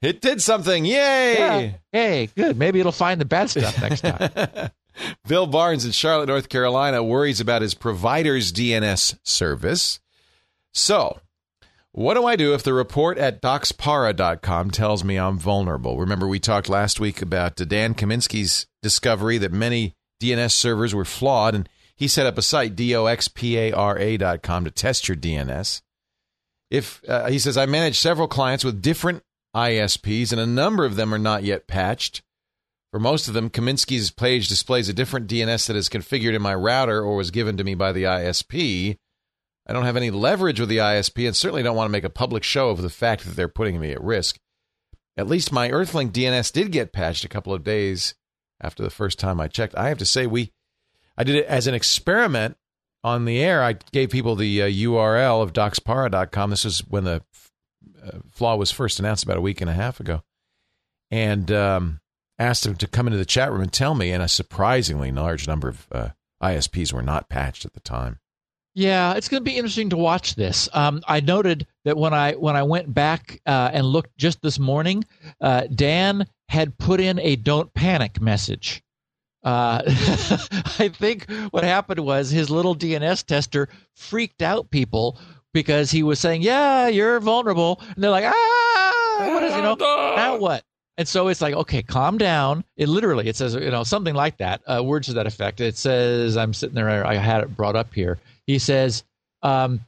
it 0.00 0.20
did 0.20 0.40
something. 0.40 0.84
Yay! 0.84 1.76
Hey, 1.92 2.28
good. 2.34 2.56
Maybe 2.56 2.80
it'll 2.80 2.92
find 2.92 3.20
the 3.20 3.24
bad 3.24 3.50
stuff 3.50 3.80
next 3.80 4.00
time. 4.02 4.70
Bill 5.26 5.46
Barnes 5.46 5.84
in 5.84 5.92
Charlotte, 5.92 6.28
North 6.28 6.48
Carolina, 6.48 7.02
worries 7.02 7.40
about 7.40 7.62
his 7.62 7.74
provider's 7.74 8.52
DNS 8.52 9.18
service. 9.22 10.00
So, 10.72 11.20
what 11.92 12.14
do 12.14 12.24
I 12.24 12.36
do 12.36 12.54
if 12.54 12.62
the 12.62 12.72
report 12.72 13.18
at 13.18 13.42
doxpara.com 13.42 14.70
tells 14.70 15.02
me 15.02 15.18
I'm 15.18 15.38
vulnerable? 15.38 15.98
Remember, 15.98 16.28
we 16.28 16.38
talked 16.38 16.68
last 16.68 17.00
week 17.00 17.20
about 17.20 17.60
uh, 17.60 17.64
Dan 17.64 17.94
Kaminsky's 17.94 18.66
discovery 18.82 19.38
that 19.38 19.52
many 19.52 19.94
DNS 20.22 20.52
servers 20.52 20.94
were 20.94 21.04
flawed, 21.04 21.54
and 21.54 21.68
he 21.96 22.06
set 22.06 22.26
up 22.26 22.38
a 22.38 22.42
site, 22.42 22.76
doxpara.com, 22.76 24.64
to 24.64 24.70
test 24.70 25.08
your 25.08 25.16
DNS. 25.16 25.82
If 26.70 27.02
uh, 27.08 27.28
he 27.28 27.38
says, 27.40 27.56
I 27.56 27.66
manage 27.66 27.98
several 27.98 28.28
clients 28.28 28.64
with 28.64 28.80
different 28.80 29.22
ISPs, 29.56 30.30
and 30.30 30.40
a 30.40 30.46
number 30.46 30.84
of 30.84 30.94
them 30.96 31.12
are 31.12 31.18
not 31.18 31.42
yet 31.42 31.66
patched. 31.66 32.22
For 32.92 33.00
most 33.00 33.28
of 33.28 33.34
them, 33.34 33.50
Kaminsky's 33.50 34.10
page 34.10 34.48
displays 34.48 34.88
a 34.88 34.92
different 34.92 35.28
DNS 35.28 35.66
that 35.66 35.76
is 35.76 35.88
configured 35.88 36.34
in 36.34 36.42
my 36.42 36.54
router 36.54 37.02
or 37.02 37.16
was 37.16 37.30
given 37.30 37.56
to 37.56 37.64
me 37.64 37.74
by 37.74 37.92
the 37.92 38.04
ISP. 38.04 38.96
I 39.70 39.72
don't 39.72 39.84
have 39.84 39.96
any 39.96 40.10
leverage 40.10 40.58
with 40.58 40.68
the 40.68 40.78
ISP 40.78 41.28
and 41.28 41.36
certainly 41.36 41.62
don't 41.62 41.76
want 41.76 41.86
to 41.86 41.92
make 41.92 42.02
a 42.02 42.10
public 42.10 42.42
show 42.42 42.70
of 42.70 42.82
the 42.82 42.90
fact 42.90 43.24
that 43.24 43.36
they're 43.36 43.46
putting 43.46 43.78
me 43.78 43.92
at 43.92 44.02
risk. 44.02 44.36
At 45.16 45.28
least 45.28 45.52
my 45.52 45.70
Earthlink 45.70 46.10
DNS 46.10 46.52
did 46.52 46.72
get 46.72 46.92
patched 46.92 47.24
a 47.24 47.28
couple 47.28 47.54
of 47.54 47.62
days 47.62 48.16
after 48.60 48.82
the 48.82 48.90
first 48.90 49.20
time 49.20 49.40
I 49.40 49.46
checked. 49.46 49.76
I 49.76 49.88
have 49.88 49.98
to 49.98 50.04
say 50.04 50.26
we 50.26 50.50
I 51.16 51.22
did 51.22 51.36
it 51.36 51.46
as 51.46 51.68
an 51.68 51.74
experiment 51.74 52.56
on 53.04 53.26
the 53.26 53.40
air. 53.40 53.62
I 53.62 53.76
gave 53.92 54.10
people 54.10 54.34
the 54.34 54.62
uh, 54.62 54.66
URL 54.66 55.40
of 55.40 55.52
doxpara.com. 55.52 56.50
This 56.50 56.64
was 56.64 56.80
when 56.80 57.04
the 57.04 57.22
uh, 58.04 58.18
flaw 58.28 58.56
was 58.56 58.72
first 58.72 58.98
announced 58.98 59.22
about 59.22 59.36
a 59.36 59.42
week 59.42 59.60
and 59.60 59.70
a 59.70 59.74
half 59.74 60.00
ago. 60.00 60.24
And 61.12 61.52
um, 61.52 62.00
asked 62.40 62.64
them 62.64 62.74
to 62.74 62.88
come 62.88 63.06
into 63.06 63.18
the 63.18 63.24
chat 63.24 63.52
room 63.52 63.60
and 63.60 63.72
tell 63.72 63.94
me, 63.94 64.10
and 64.10 64.22
a 64.22 64.28
surprisingly 64.28 65.12
large 65.12 65.46
number 65.46 65.68
of 65.68 65.86
uh, 65.92 66.08
ISPs 66.42 66.92
were 66.92 67.02
not 67.02 67.28
patched 67.28 67.64
at 67.64 67.74
the 67.74 67.80
time. 67.80 68.18
Yeah, 68.80 69.12
it's 69.12 69.28
going 69.28 69.44
to 69.44 69.50
be 69.50 69.58
interesting 69.58 69.90
to 69.90 69.98
watch 69.98 70.36
this. 70.36 70.66
Um, 70.72 71.02
I 71.06 71.20
noted 71.20 71.66
that 71.84 71.98
when 71.98 72.14
I 72.14 72.32
when 72.32 72.56
I 72.56 72.62
went 72.62 72.94
back 72.94 73.42
uh, 73.44 73.68
and 73.74 73.84
looked 73.84 74.16
just 74.16 74.40
this 74.40 74.58
morning, 74.58 75.04
uh, 75.38 75.66
Dan 75.66 76.26
had 76.48 76.78
put 76.78 76.98
in 76.98 77.18
a 77.18 77.36
"Don't 77.36 77.74
panic" 77.74 78.22
message. 78.22 78.82
Uh, 79.44 79.82
I 79.86 80.90
think 80.94 81.30
what 81.50 81.62
happened 81.62 82.00
was 82.00 82.30
his 82.30 82.48
little 82.48 82.74
DNS 82.74 83.22
tester 83.26 83.68
freaked 83.96 84.40
out 84.40 84.70
people 84.70 85.18
because 85.52 85.90
he 85.90 86.02
was 86.02 86.18
saying, 86.18 86.40
"Yeah, 86.40 86.88
you're 86.88 87.20
vulnerable," 87.20 87.82
and 87.82 88.02
they're 88.02 88.10
like, 88.10 88.24
"Ah, 88.24 89.26
what 89.30 89.42
is 89.42 89.54
you 89.54 89.60
know 89.60 89.74
now 89.74 90.36
what?" 90.38 90.64
And 90.96 91.06
so 91.06 91.28
it's 91.28 91.42
like, 91.42 91.52
okay, 91.54 91.82
calm 91.82 92.16
down. 92.16 92.64
It 92.78 92.88
literally 92.88 93.28
it 93.28 93.36
says 93.36 93.54
you 93.54 93.70
know 93.70 93.84
something 93.84 94.14
like 94.14 94.38
that, 94.38 94.62
uh, 94.66 94.82
words 94.82 95.08
to 95.08 95.12
that 95.14 95.26
effect. 95.26 95.60
It 95.60 95.76
says 95.76 96.38
I'm 96.38 96.54
sitting 96.54 96.74
there. 96.74 97.06
I 97.06 97.16
had 97.16 97.42
it 97.42 97.54
brought 97.54 97.76
up 97.76 97.92
here. 97.92 98.18
He 98.50 98.58
says, 98.58 99.04
um, 99.42 99.80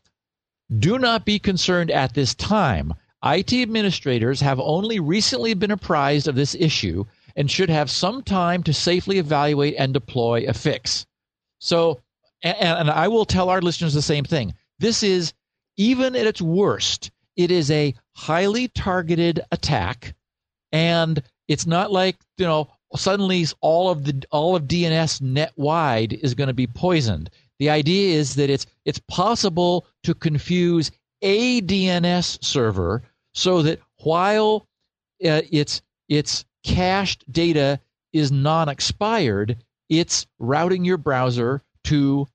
"Do 0.79 0.99
not 0.99 1.25
be 1.25 1.39
concerned 1.39 1.91
at 1.91 2.15
this 2.15 2.35
time. 2.35 2.95
IT 3.25 3.53
administrators 3.53 4.41
have 4.41 4.59
only 4.61 4.99
recently 4.99 5.55
been 5.55 5.71
apprised 5.71 6.29
of 6.29 6.35
this 6.35 6.55
issue 6.55 7.05
and 7.37 7.51
should 7.51 7.71
have 7.71 7.91
some 7.91 8.23
time 8.23 8.63
to 8.65 8.73
safely 8.73 9.19
evaluate 9.19 9.75
and 9.79 9.93
deploy 9.93 10.45
a 10.47 10.53
fix." 10.53 11.07
So, 11.59 12.01
and, 12.43 12.57
and 12.57 12.91
I 12.91 13.09
will 13.09 13.25
tell 13.25 13.49
our 13.49 13.63
listeners 13.63 13.95
the 13.95 14.03
same 14.03 14.25
thing. 14.25 14.55
This 14.79 15.03
is 15.03 15.33
even 15.77 16.17
at 16.17 16.27
its 16.27 16.43
worst, 16.43 17.11
it 17.37 17.51
is 17.51 17.71
a 17.71 17.95
highly 18.15 18.69
targeted 18.69 19.41
attack 19.51 20.15
and 20.73 21.23
it's 21.49 21.67
not 21.67 21.93
like 21.93 22.17
you 22.39 22.47
know 22.47 22.69
suddenly 22.97 23.47
all 23.61 23.91
of 23.91 24.05
the 24.05 24.25
all 24.31 24.57
of 24.57 24.65
DNS 24.65 25.21
net 25.21 25.53
wide 25.57 26.15
is 26.15 26.35
going 26.35 26.49
to 26.49 26.55
be 26.55 26.67
poisoned. 26.67 27.31
The 27.63 27.71
idea 27.71 28.19
is 28.19 28.35
that 28.35 28.51
it's 28.51 28.67
it's 28.85 28.99
possible 29.07 29.87
to 30.03 30.17
confuse 30.17 30.91
a 31.21 31.63
DNS 31.63 32.43
server 32.43 33.05
so 33.35 33.63
that 33.63 33.79
while 33.99 34.67
uh, 35.25 35.43
its 35.49 35.81
its 36.09 36.45
cached 36.65 37.31
data 37.31 37.79
is 38.13 38.33
non-expired, 38.33 39.63
it's 39.89 40.27
routing 40.41 40.85
your 40.85 40.97
browser 40.97 41.63
to 41.85 42.27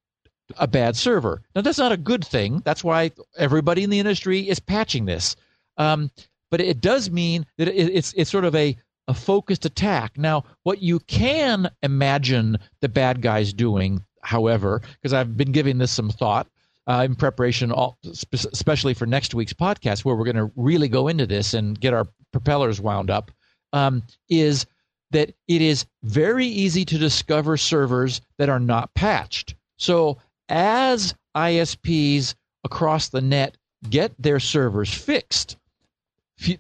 a 0.56 0.66
bad 0.66 0.96
server. 0.96 1.42
Now 1.54 1.62
that's 1.62 1.78
not 1.78 1.92
a 1.92 1.98
good 1.98 2.26
thing. 2.26 2.62
That's 2.64 2.86
why 2.86 3.12
everybody 3.36 3.84
in 3.84 3.90
the 3.90 4.00
industry 4.00 4.48
is 4.48 4.62
patching 4.62 5.04
this. 5.04 5.36
Um, 5.76 6.10
but 6.52 6.62
it 6.62 6.80
does 6.80 7.12
mean 7.12 7.46
that 7.58 7.68
it, 7.68 7.94
it's 7.94 8.14
it's 8.14 8.32
sort 8.32 8.46
of 8.46 8.56
a 8.56 8.78
a 9.10 9.14
focused 9.14 9.66
attack. 9.66 10.18
Now, 10.18 10.46
what 10.64 10.82
you 10.82 11.00
can 11.02 11.70
imagine 11.84 12.60
the 12.80 12.88
bad 12.88 13.22
guys 13.22 13.52
doing, 13.52 14.06
however, 14.28 14.82
because 15.02 15.14
I've 15.14 15.38
been 15.38 15.52
giving 15.54 15.78
this 15.78 15.92
some 15.92 16.10
thought 16.10 16.48
uh, 16.88 17.04
in 17.06 17.16
preparation, 17.16 17.72
all, 17.72 17.98
spe- 18.14 18.52
especially 18.54 18.94
for 18.94 19.06
next 19.06 19.34
week's 19.34 19.54
podcast, 19.54 20.04
where 20.06 20.16
we're 20.16 20.26
going 20.32 20.36
to 20.48 20.52
really 20.56 20.90
go 20.90 21.08
into 21.08 21.26
this 21.26 21.54
and 21.54 21.80
get 21.80 21.94
our 21.94 22.06
propellers 22.32 22.80
wound 22.82 23.10
up. 23.10 23.32
um, 23.74 24.04
is 24.30 24.66
that 25.12 25.34
it 25.48 25.62
is 25.62 25.86
very 26.04 26.46
easy 26.46 26.84
to 26.86 26.98
discover 26.98 27.58
servers 27.58 28.22
that 28.38 28.50
are 28.50 28.60
not 28.60 28.94
patched. 28.94 29.56
So 29.78 30.18
as 30.50 31.16
ISPs 31.36 32.36
across 32.64 33.10
the 33.10 33.22
net 33.22 33.58
get 33.90 34.12
their 34.22 34.40
servers 34.40 34.94
fixed, 34.94 35.58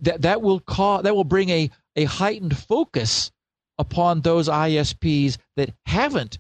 that 0.01 0.22
that 0.22 0.41
will 0.41 0.59
cause 0.61 1.03
that 1.03 1.15
will 1.15 1.24
bring 1.26 1.49
a 1.49 1.70
a 1.95 2.05
heightened 2.05 2.57
focus 2.57 3.32
upon 3.78 4.22
those 4.22 4.47
ISPs 4.47 5.38
that 5.57 5.74
haven't 5.86 6.39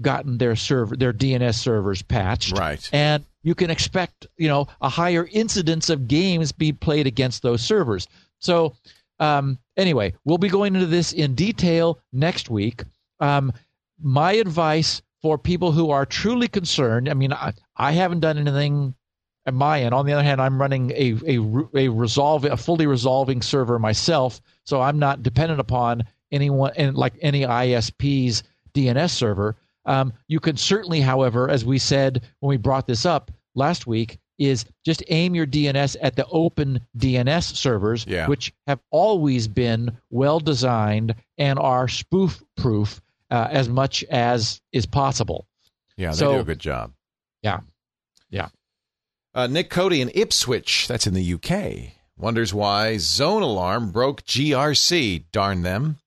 gotten 0.00 0.38
their 0.38 0.56
server 0.56 0.96
their 0.96 1.12
DNS 1.12 1.54
servers 1.54 2.02
patched. 2.02 2.58
Right. 2.58 2.88
And 2.92 3.24
you 3.42 3.54
can 3.54 3.70
expect, 3.70 4.26
you 4.36 4.48
know, 4.48 4.66
a 4.80 4.88
higher 4.88 5.28
incidence 5.30 5.90
of 5.90 6.08
games 6.08 6.52
be 6.52 6.72
played 6.72 7.06
against 7.06 7.42
those 7.42 7.62
servers. 7.62 8.08
So 8.38 8.74
um, 9.20 9.58
anyway, 9.76 10.14
we'll 10.24 10.38
be 10.38 10.48
going 10.48 10.74
into 10.74 10.86
this 10.86 11.12
in 11.12 11.34
detail 11.34 12.00
next 12.12 12.50
week. 12.50 12.82
Um, 13.20 13.52
my 14.00 14.32
advice 14.32 15.02
for 15.22 15.38
people 15.38 15.72
who 15.72 15.90
are 15.90 16.04
truly 16.04 16.48
concerned, 16.48 17.08
I 17.08 17.14
mean, 17.14 17.32
I, 17.32 17.52
I 17.76 17.92
haven't 17.92 18.20
done 18.20 18.38
anything 18.38 18.94
at 19.46 19.54
my 19.54 19.82
end. 19.82 19.94
On 19.94 20.06
the 20.06 20.12
other 20.12 20.22
hand, 20.22 20.40
I'm 20.40 20.60
running 20.60 20.90
a, 20.92 21.14
a, 21.26 21.38
a 21.74 21.88
resolve, 21.88 22.44
a 22.44 22.56
fully 22.56 22.86
resolving 22.86 23.42
server 23.42 23.78
myself, 23.78 24.40
so 24.64 24.80
I'm 24.80 24.98
not 24.98 25.22
dependent 25.22 25.60
upon 25.60 26.04
anyone, 26.32 26.72
and 26.76 26.96
like 26.96 27.14
any 27.20 27.42
ISP's 27.42 28.42
DNS 28.74 29.10
server. 29.10 29.56
Um, 29.86 30.12
you 30.28 30.40
can 30.40 30.56
certainly, 30.56 31.00
however, 31.00 31.48
as 31.50 31.64
we 31.64 31.78
said 31.78 32.22
when 32.40 32.48
we 32.50 32.56
brought 32.56 32.86
this 32.86 33.04
up 33.04 33.30
last 33.54 33.86
week, 33.86 34.18
is 34.38 34.64
just 34.84 35.02
aim 35.08 35.34
your 35.34 35.46
DNS 35.46 35.96
at 36.02 36.16
the 36.16 36.26
open 36.26 36.80
DNS 36.98 37.54
servers, 37.54 38.04
Yeah. 38.08 38.26
which 38.26 38.52
have 38.66 38.80
always 38.90 39.46
been 39.46 39.96
well 40.10 40.40
designed 40.40 41.14
and 41.38 41.58
are 41.58 41.86
spoof 41.86 42.42
proof 42.56 43.00
uh, 43.30 43.46
as 43.50 43.68
much 43.68 44.02
as 44.04 44.60
is 44.72 44.86
possible. 44.86 45.46
Yeah, 45.96 46.10
they 46.10 46.16
So- 46.16 46.34
do 46.34 46.40
a 46.40 46.44
good 46.44 46.58
job. 46.58 46.92
Yeah. 47.42 47.60
Yeah. 48.30 48.48
Uh, 49.34 49.46
Nick 49.46 49.70
Cody 49.70 50.00
in 50.00 50.10
Ipswich, 50.14 50.88
that's 50.88 51.06
in 51.06 51.14
the 51.14 51.34
UK, 51.34 51.92
wonders 52.16 52.52
why 52.54 52.96
Zone 52.98 53.42
Alarm 53.42 53.90
broke 53.92 54.24
GRC. 54.24 55.26
Darn 55.32 55.62
them. 55.62 55.98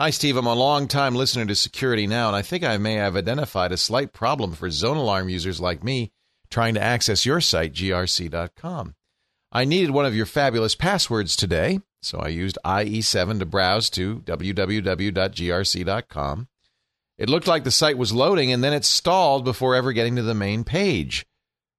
Hi, 0.00 0.08
Steve. 0.08 0.38
I'm 0.38 0.46
a 0.46 0.54
long 0.54 0.88
time 0.88 1.14
listener 1.14 1.44
to 1.44 1.54
Security 1.54 2.06
Now, 2.06 2.28
and 2.28 2.34
I 2.34 2.40
think 2.40 2.64
I 2.64 2.78
may 2.78 2.94
have 2.94 3.16
identified 3.16 3.70
a 3.70 3.76
slight 3.76 4.14
problem 4.14 4.52
for 4.52 4.70
Zone 4.70 4.96
Alarm 4.96 5.28
users 5.28 5.60
like 5.60 5.84
me 5.84 6.10
trying 6.50 6.72
to 6.72 6.80
access 6.80 7.26
your 7.26 7.42
site, 7.42 7.74
grc.com. 7.74 8.94
I 9.52 9.66
needed 9.66 9.90
one 9.90 10.06
of 10.06 10.16
your 10.16 10.24
fabulous 10.24 10.74
passwords 10.74 11.36
today, 11.36 11.80
so 12.00 12.18
I 12.18 12.28
used 12.28 12.56
IE7 12.64 13.40
to 13.40 13.44
browse 13.44 13.90
to 13.90 14.20
www.grc.com. 14.20 14.88
It 17.18 17.28
looked 17.28 17.46
like 17.46 17.64
the 17.64 17.70
site 17.70 17.98
was 17.98 18.14
loading, 18.14 18.50
and 18.50 18.64
then 18.64 18.72
it 18.72 18.86
stalled 18.86 19.44
before 19.44 19.74
ever 19.74 19.92
getting 19.92 20.16
to 20.16 20.22
the 20.22 20.32
main 20.32 20.64
page. 20.64 21.26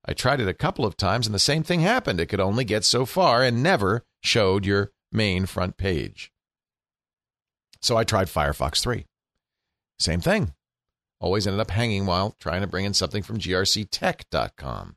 I 0.06 0.14
tried 0.14 0.42
it 0.42 0.48
a 0.48 0.54
couple 0.54 0.86
of 0.86 0.96
times 0.96 1.26
and 1.26 1.34
the 1.34 1.40
same 1.40 1.64
thing 1.64 1.80
happened. 1.80 2.20
It 2.20 2.28
could 2.28 2.40
only 2.40 2.66
get 2.66 2.86
so 2.86 3.08
far 3.08 3.42
and 3.42 3.64
never 3.64 4.06
showed 4.22 4.64
your 4.64 4.92
main 5.12 5.48
front 5.48 5.76
page. 5.78 6.32
So 7.82 7.98
I 7.98 8.04
tried 8.04 8.28
Firefox 8.28 8.82
3. 8.82 9.06
Same 10.00 10.22
thing. 10.22 10.54
Always 11.20 11.46
ended 11.46 11.60
up 11.60 11.72
hanging 11.72 12.06
while 12.06 12.36
trying 12.40 12.62
to 12.62 12.68
bring 12.68 12.86
in 12.86 12.94
something 12.94 13.24
from 13.24 13.38
grctech.com. 13.38 14.96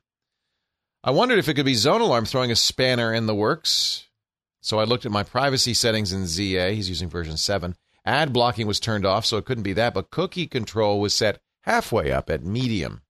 I 1.03 1.11
wondered 1.11 1.37
if 1.37 1.47
it 1.47 1.53
could 1.53 1.65
be 1.65 1.75
Zone 1.75 2.01
Alarm 2.01 2.25
throwing 2.25 2.51
a 2.51 2.55
spanner 2.55 3.13
in 3.13 3.27
the 3.27 3.35
works. 3.35 4.07
So 4.61 4.79
I 4.79 4.85
looked 4.85 5.05
at 5.05 5.11
my 5.11 5.21
privacy 5.21 5.75
settings 5.75 6.11
in 6.11 6.25
ZA. 6.25 6.71
He's 6.71 6.89
using 6.89 7.09
version 7.09 7.37
7. 7.37 7.75
Ad 8.05 8.33
blocking 8.33 8.65
was 8.65 8.79
turned 8.79 9.05
off, 9.05 9.25
so 9.25 9.37
it 9.37 9.45
couldn't 9.45 9.63
be 9.63 9.73
that, 9.73 9.93
but 9.93 10.09
cookie 10.09 10.47
control 10.47 10.99
was 10.99 11.13
set 11.13 11.39
halfway 11.61 12.11
up 12.11 12.29
at 12.31 12.43
medium. 12.43 13.01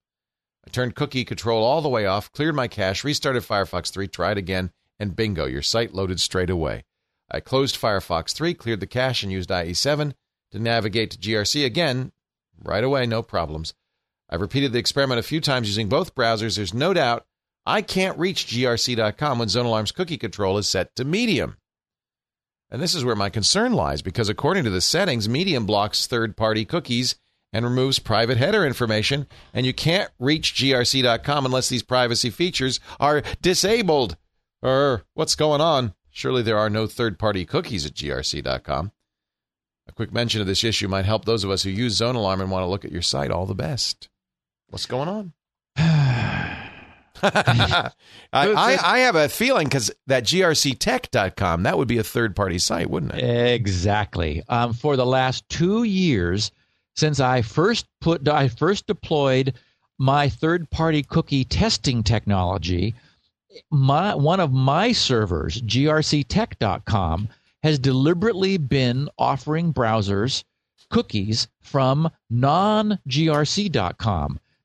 I 0.67 0.69
turned 0.71 0.95
cookie 0.95 1.23
control 1.23 1.63
all 1.63 1.81
the 1.81 1.89
way 1.89 2.05
off, 2.05 2.31
cleared 2.31 2.55
my 2.55 2.67
cache, 2.67 3.03
restarted 3.03 3.43
Firefox 3.43 3.91
3, 3.91 4.07
tried 4.07 4.37
again, 4.37 4.71
and 4.99 5.15
bingo, 5.15 5.45
your 5.45 5.61
site 5.61 5.93
loaded 5.93 6.19
straight 6.19 6.49
away. 6.49 6.83
I 7.31 7.39
closed 7.39 7.79
Firefox 7.79 8.33
3, 8.33 8.53
cleared 8.53 8.79
the 8.79 8.87
cache, 8.87 9.23
and 9.23 9.31
used 9.31 9.49
IE7 9.49 10.13
to 10.51 10.59
navigate 10.59 11.11
to 11.11 11.17
GRC 11.17 11.65
again. 11.65 12.11
Right 12.63 12.83
away, 12.83 13.05
no 13.05 13.21
problems. 13.21 13.73
I've 14.29 14.41
repeated 14.41 14.71
the 14.71 14.79
experiment 14.79 15.19
a 15.19 15.23
few 15.23 15.41
times 15.41 15.67
using 15.67 15.89
both 15.89 16.15
browsers. 16.15 16.55
There's 16.55 16.73
no 16.73 16.93
doubt 16.93 17.25
I 17.65 17.81
can't 17.81 18.17
reach 18.17 18.47
grc.com 18.47 19.39
when 19.39 19.49
Zone 19.49 19.65
Alarm's 19.65 19.91
cookie 19.91 20.17
control 20.17 20.57
is 20.57 20.67
set 20.67 20.95
to 20.95 21.03
medium. 21.03 21.57
And 22.71 22.81
this 22.81 22.95
is 22.95 23.05
where 23.05 23.15
my 23.15 23.29
concern 23.29 23.73
lies 23.73 24.01
because 24.01 24.29
according 24.29 24.63
to 24.63 24.69
the 24.69 24.81
settings, 24.81 25.29
Medium 25.29 25.65
blocks 25.65 26.07
third 26.07 26.35
party 26.35 26.65
cookies 26.65 27.15
and 27.53 27.63
removes 27.63 27.99
private 27.99 28.37
header 28.37 28.65
information, 28.65 29.27
and 29.53 29.65
you 29.65 29.73
can't 29.73 30.11
reach 30.19 30.55
grc.com 30.55 31.45
unless 31.45 31.69
these 31.69 31.83
privacy 31.83 32.29
features 32.29 32.79
are 32.99 33.23
disabled. 33.41 34.17
Or 34.61 35.03
what's 35.13 35.35
going 35.35 35.61
on? 35.61 35.93
Surely 36.15 36.41
there 36.41 36.57
are 36.57 36.69
no 36.69 36.87
third 36.87 37.19
party 37.19 37.45
cookies 37.45 37.85
at 37.85 37.91
grc.com. 37.91 38.93
A 39.85 39.91
quick 39.91 40.13
mention 40.13 40.39
of 40.39 40.47
this 40.47 40.63
issue 40.63 40.87
might 40.87 41.03
help 41.03 41.25
those 41.25 41.43
of 41.43 41.49
us 41.49 41.63
who 41.63 41.69
use 41.69 41.95
Zone 41.95 42.15
Alarm 42.15 42.39
and 42.39 42.49
want 42.49 42.63
to 42.63 42.67
look 42.67 42.85
at 42.85 42.91
your 42.93 43.01
site 43.01 43.31
all 43.31 43.45
the 43.45 43.53
best. 43.53 44.07
What's 44.69 44.85
going 44.85 45.09
on? 45.09 45.33
I, 45.77 46.71
I, 48.31 48.77
I 48.81 48.99
have 48.99 49.17
a 49.17 49.27
feeling 49.27 49.67
because 49.67 49.91
that 50.07 50.23
grctech.com, 50.23 51.63
that 51.63 51.77
would 51.77 51.89
be 51.89 51.97
a 51.97 52.03
third 52.03 52.33
party 52.33 52.59
site, 52.59 52.89
wouldn't 52.89 53.13
it? 53.13 53.53
Exactly. 53.53 54.41
Um, 54.47 54.71
for 54.71 54.95
the 54.95 55.05
last 55.05 55.49
two 55.49 55.83
years, 55.83 56.49
since 56.95 57.19
I 57.19 57.41
first 57.41 57.87
put, 57.99 58.25
I 58.29 58.47
first 58.47 58.87
deployed 58.87 59.55
my 59.97 60.29
third-party 60.29 61.03
cookie 61.03 61.43
testing 61.43 62.03
technology. 62.03 62.95
My 63.71 64.15
one 64.15 64.39
of 64.39 64.51
my 64.51 64.91
servers, 64.91 65.61
grctech.com, 65.61 67.29
has 67.63 67.79
deliberately 67.79 68.57
been 68.57 69.09
offering 69.17 69.73
browsers 69.73 70.43
cookies 70.89 71.47
from 71.61 72.09
non-grc.com. 72.29 72.99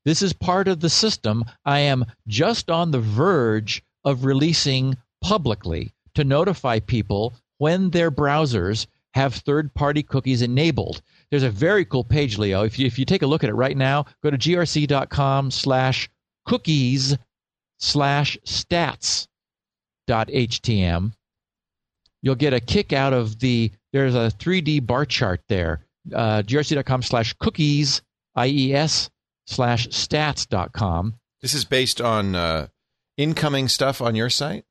This 0.04 0.22
is 0.22 0.32
part 0.32 0.68
of 0.68 0.80
the 0.80 0.90
system 0.90 1.44
I 1.64 1.80
am 1.80 2.04
just 2.26 2.70
on 2.70 2.90
the 2.90 3.00
verge 3.00 3.82
of 4.04 4.24
releasing 4.24 4.96
publicly 5.20 5.92
to 6.14 6.24
notify 6.24 6.80
people 6.80 7.34
when 7.58 7.90
their 7.90 8.10
browsers 8.10 8.86
have 9.14 9.34
third 9.34 9.74
party 9.74 10.02
cookies 10.02 10.42
enabled. 10.42 11.02
There's 11.30 11.42
a 11.42 11.50
very 11.50 11.84
cool 11.84 12.04
page, 12.04 12.38
Leo. 12.38 12.62
If 12.62 12.78
you, 12.78 12.86
if 12.86 12.98
you 12.98 13.04
take 13.04 13.22
a 13.22 13.26
look 13.26 13.44
at 13.44 13.50
it 13.50 13.54
right 13.54 13.76
now, 13.76 14.06
go 14.22 14.30
to 14.30 14.38
grc.com 14.38 15.50
slash 15.50 16.08
cookies 16.46 17.16
slash 17.80 18.38
stats 18.44 19.26
dot 20.06 20.28
htm. 20.28 21.12
You'll 22.22 22.34
get 22.34 22.52
a 22.52 22.60
kick 22.60 22.92
out 22.92 23.12
of 23.12 23.38
the, 23.38 23.72
there's 23.92 24.14
a 24.14 24.30
3D 24.38 24.86
bar 24.86 25.06
chart 25.06 25.40
there. 25.48 25.86
Uh, 26.14 26.42
grc.com 26.42 27.02
slash 27.02 27.34
cookies, 27.34 28.02
IES 28.36 29.10
slash 29.46 29.88
stats.com. 29.88 31.14
This 31.42 31.54
is 31.54 31.64
based 31.64 32.00
on 32.00 32.34
uh, 32.34 32.66
incoming 33.16 33.68
stuff 33.68 34.00
on 34.00 34.14
your 34.14 34.30
site? 34.30 34.64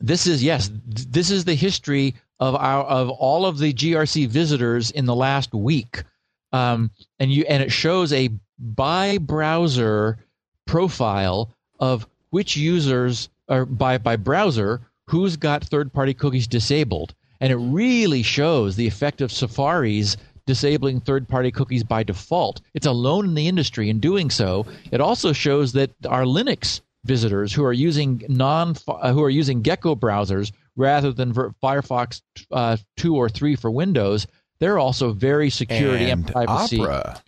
This 0.00 0.26
is 0.26 0.42
yes. 0.42 0.68
th- 0.68 1.06
This 1.08 1.30
is 1.30 1.44
the 1.44 1.54
history 1.54 2.14
of 2.38 2.54
our 2.54 2.84
of 2.84 3.08
all 3.08 3.46
of 3.46 3.58
the 3.58 3.72
GRC 3.72 4.28
visitors 4.28 4.90
in 4.90 5.06
the 5.06 5.14
last 5.14 5.54
week, 5.54 6.04
um, 6.52 6.90
and 7.18 7.32
you 7.32 7.44
and 7.48 7.62
it 7.62 7.72
shows 7.72 8.12
a 8.12 8.28
by 8.58 9.18
browser 9.18 10.18
profile 10.66 11.54
of 11.80 12.06
which 12.36 12.54
users 12.54 13.30
or 13.48 13.64
by 13.64 13.96
by 13.96 14.14
browser 14.14 14.82
who's 15.06 15.38
got 15.38 15.64
third 15.64 15.90
party 15.90 16.12
cookies 16.12 16.46
disabled, 16.46 17.14
and 17.40 17.50
it 17.50 17.56
really 17.56 18.22
shows 18.22 18.76
the 18.76 18.86
effect 18.86 19.22
of 19.22 19.32
Safari's 19.32 20.18
disabling 20.44 21.00
third 21.00 21.26
party 21.26 21.50
cookies 21.50 21.82
by 21.82 22.02
default. 22.02 22.60
It's 22.74 22.84
alone 22.86 23.24
in 23.24 23.34
the 23.34 23.48
industry 23.48 23.88
in 23.88 24.00
doing 24.00 24.28
so. 24.28 24.66
It 24.92 25.00
also 25.00 25.32
shows 25.32 25.72
that 25.72 25.92
our 26.06 26.24
Linux 26.24 26.82
visitors 27.06 27.54
who 27.54 27.64
are 27.64 27.72
using 27.72 28.22
non 28.28 28.76
uh, 28.86 29.14
who 29.14 29.22
are 29.22 29.30
using 29.30 29.62
Gecko 29.62 29.96
browsers 29.96 30.52
rather 30.76 31.12
than 31.12 31.32
Ver- 31.32 31.54
Firefox 31.62 32.20
uh, 32.50 32.76
2 32.98 33.16
or 33.16 33.30
3 33.30 33.56
for 33.56 33.70
Windows, 33.70 34.26
they're 34.60 34.78
also 34.78 35.14
very 35.14 35.48
security 35.48 36.10
and, 36.10 36.24
And 36.24 36.32
privacy. 36.32 36.82
Opera. 36.82 37.22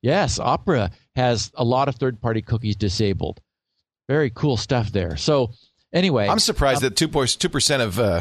Yes, 0.00 0.38
Opera 0.38 0.92
has 1.16 1.50
a 1.54 1.64
lot 1.64 1.88
of 1.88 1.96
third 1.96 2.20
party 2.20 2.40
cookies 2.40 2.76
disabled. 2.76 3.40
Very 4.08 4.30
cool 4.30 4.56
stuff 4.56 4.92
there. 4.92 5.16
So 5.16 5.52
anyway, 5.92 6.28
I'm 6.28 6.38
surprised 6.38 6.82
that 6.82 6.96
2 6.96 7.08
percent 7.48 7.82
of 7.82 7.98
uh, 7.98 8.20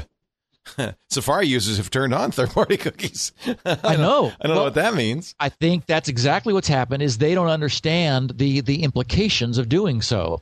Safari 1.10 1.48
users 1.48 1.78
have 1.78 1.90
turned 1.90 2.14
on 2.14 2.32
third 2.32 2.52
party 2.52 2.78
cookies. 2.78 3.34
I, 3.66 3.78
I 3.84 3.96
know. 3.96 4.32
I 4.40 4.48
don't 4.48 4.56
know 4.56 4.64
what 4.64 4.76
that 4.76 4.94
means. 4.94 5.36
I 5.40 5.50
think 5.50 5.86
that's 5.86 6.10
exactly 6.10 6.54
what's 6.54 6.68
happened. 6.68 7.04
Is 7.04 7.18
they 7.18 7.36
don't 7.36 7.50
understand 7.50 8.34
the 8.38 8.62
the 8.62 8.84
implications 8.84 9.58
of 9.58 9.70
doing 9.70 10.02
so. 10.02 10.42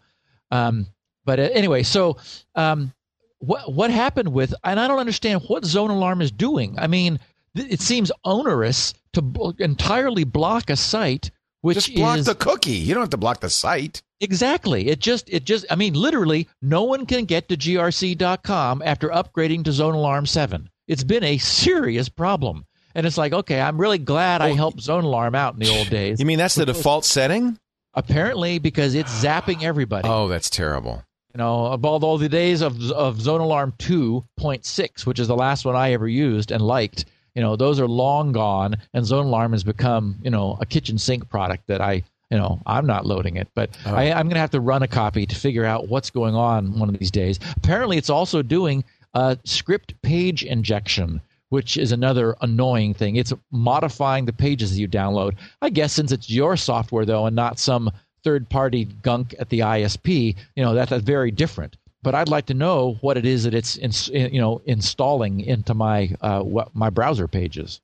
Um, 0.51 0.87
but 1.25 1.39
uh, 1.39 1.43
anyway, 1.53 1.83
so 1.83 2.17
um, 2.55 2.93
what 3.39 3.71
what 3.73 3.89
happened 3.91 4.31
with? 4.33 4.53
And 4.63 4.79
I 4.79 4.87
don't 4.87 4.99
understand 4.99 5.43
what 5.47 5.65
Zone 5.65 5.89
Alarm 5.89 6.21
is 6.21 6.31
doing. 6.31 6.77
I 6.77 6.87
mean, 6.87 7.19
th- 7.55 7.71
it 7.71 7.81
seems 7.81 8.11
onerous 8.23 8.93
to 9.13 9.21
b- 9.21 9.53
entirely 9.59 10.23
block 10.23 10.69
a 10.69 10.75
site 10.75 11.31
which 11.61 11.75
Just 11.75 11.95
block 11.95 12.17
is 12.19 12.25
the 12.25 12.35
cookie. 12.35 12.71
You 12.71 12.93
don't 12.93 13.03
have 13.03 13.09
to 13.11 13.17
block 13.17 13.39
the 13.39 13.49
site. 13.49 14.01
exactly. 14.19 14.87
It 14.89 14.99
just 14.99 15.29
it 15.29 15.43
just 15.45 15.65
I 15.69 15.75
mean, 15.75 15.93
literally, 15.93 16.47
no 16.61 16.83
one 16.83 17.05
can 17.05 17.25
get 17.25 17.49
to 17.49 17.57
grc.com 17.57 18.81
after 18.85 19.09
upgrading 19.09 19.63
to 19.65 19.71
Zone 19.71 19.93
Alarm 19.95 20.25
Seven. 20.25 20.69
It's 20.87 21.03
been 21.03 21.23
a 21.23 21.37
serious 21.37 22.09
problem. 22.09 22.65
And 22.93 23.05
it's 23.07 23.17
like, 23.17 23.31
okay, 23.31 23.61
I'm 23.61 23.79
really 23.79 23.99
glad 23.99 24.41
I 24.41 24.49
helped 24.51 24.81
Zone 24.81 25.05
Alarm 25.05 25.33
out 25.33 25.53
in 25.53 25.61
the 25.61 25.69
old 25.69 25.89
days. 25.89 26.19
You 26.19 26.25
mean 26.25 26.37
that's 26.37 26.55
the 26.55 26.65
default 26.65 27.05
setting? 27.05 27.57
Apparently, 27.93 28.59
because 28.59 28.95
it's 28.95 29.23
zapping 29.23 29.63
everybody. 29.63 30.09
Oh, 30.09 30.27
that's 30.27 30.49
terrible. 30.49 31.03
You 31.33 31.37
know, 31.37 31.67
of 31.67 31.85
all, 31.85 32.03
all 32.03 32.17
the 32.17 32.27
days 32.27 32.61
of 32.61 32.91
of 32.91 33.21
Zone 33.21 33.39
Alarm 33.39 33.73
2.6, 33.79 35.05
which 35.05 35.19
is 35.19 35.27
the 35.29 35.35
last 35.35 35.63
one 35.63 35.75
I 35.77 35.93
ever 35.93 36.07
used 36.07 36.51
and 36.51 36.61
liked, 36.61 37.05
you 37.35 37.41
know, 37.41 37.55
those 37.55 37.79
are 37.79 37.87
long 37.87 38.31
gone, 38.31 38.77
and 38.93 39.05
Zone 39.05 39.25
Alarm 39.27 39.51
has 39.53 39.63
become, 39.63 40.17
you 40.23 40.29
know, 40.29 40.57
a 40.59 40.65
kitchen 40.65 40.97
sink 40.97 41.29
product 41.29 41.67
that 41.67 41.81
I, 41.81 42.03
you 42.29 42.37
know, 42.37 42.61
I'm 42.65 42.85
not 42.85 43.05
loading 43.05 43.37
it, 43.37 43.47
but 43.55 43.69
Oh. 43.85 43.95
I, 43.95 44.11
I'm 44.11 44.27
going 44.27 44.35
to 44.35 44.39
have 44.41 44.51
to 44.51 44.59
run 44.59 44.83
a 44.83 44.87
copy 44.87 45.25
to 45.25 45.35
figure 45.35 45.65
out 45.65 45.87
what's 45.89 46.09
going 46.09 46.35
on 46.35 46.77
one 46.79 46.89
of 46.89 46.97
these 46.97 47.11
days. 47.11 47.39
Apparently, 47.57 47.97
it's 47.97 48.09
also 48.09 48.41
doing 48.41 48.83
uh, 49.13 49.35
script 49.45 49.99
page 50.01 50.43
injection. 50.43 51.21
Which 51.49 51.75
is 51.75 51.91
another 51.91 52.37
annoying 52.39 52.93
thing. 52.93 53.17
It's 53.17 53.33
modifying 53.51 54.23
the 54.23 54.31
pages 54.31 54.71
that 54.71 54.79
you 54.79 54.87
download. 54.87 55.35
I 55.61 55.69
guess 55.69 55.91
since 55.91 56.13
it's 56.13 56.29
your 56.29 56.55
software 56.55 57.03
though, 57.03 57.25
and 57.25 57.35
not 57.35 57.59
some 57.59 57.91
third-party 58.23 58.85
gunk 59.01 59.35
at 59.37 59.49
the 59.49 59.59
ISP, 59.59 60.37
you 60.55 60.63
know 60.63 60.73
that, 60.75 60.87
that's 60.87 61.03
very 61.03 61.29
different. 61.29 61.75
But 62.03 62.15
I'd 62.15 62.29
like 62.29 62.47
to 62.47 62.53
know 62.53 62.97
what 63.01 63.17
it 63.17 63.25
is 63.25 63.43
that 63.43 63.53
it's 63.53 63.77
ins- 63.77 64.09
you 64.09 64.41
know 64.41 64.61
installing 64.65 65.39
into 65.41 65.73
my 65.73 66.15
uh, 66.21 66.41
what, 66.41 66.75
my 66.75 66.89
browser 66.89 67.27
pages. 67.27 67.79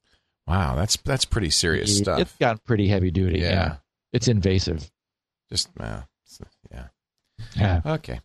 Wow, 0.48 0.76
that's 0.76 0.98
that's 0.98 1.26
pretty 1.26 1.50
serious 1.50 1.98
stuff. 1.98 2.20
It's 2.20 2.36
got 2.38 2.64
pretty 2.64 2.88
heavy 2.88 3.12
duty. 3.12 3.40
Yeah. 3.40 3.50
Yeah, 3.50 3.76
it's 4.14 4.28
invasive. 4.28 4.90
Just 5.50 5.70
uh, 5.80 6.02
yeah. 6.72 6.88
Yeah. 7.56 7.82
Okay. 7.86 8.20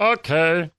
Okay. 0.00 0.70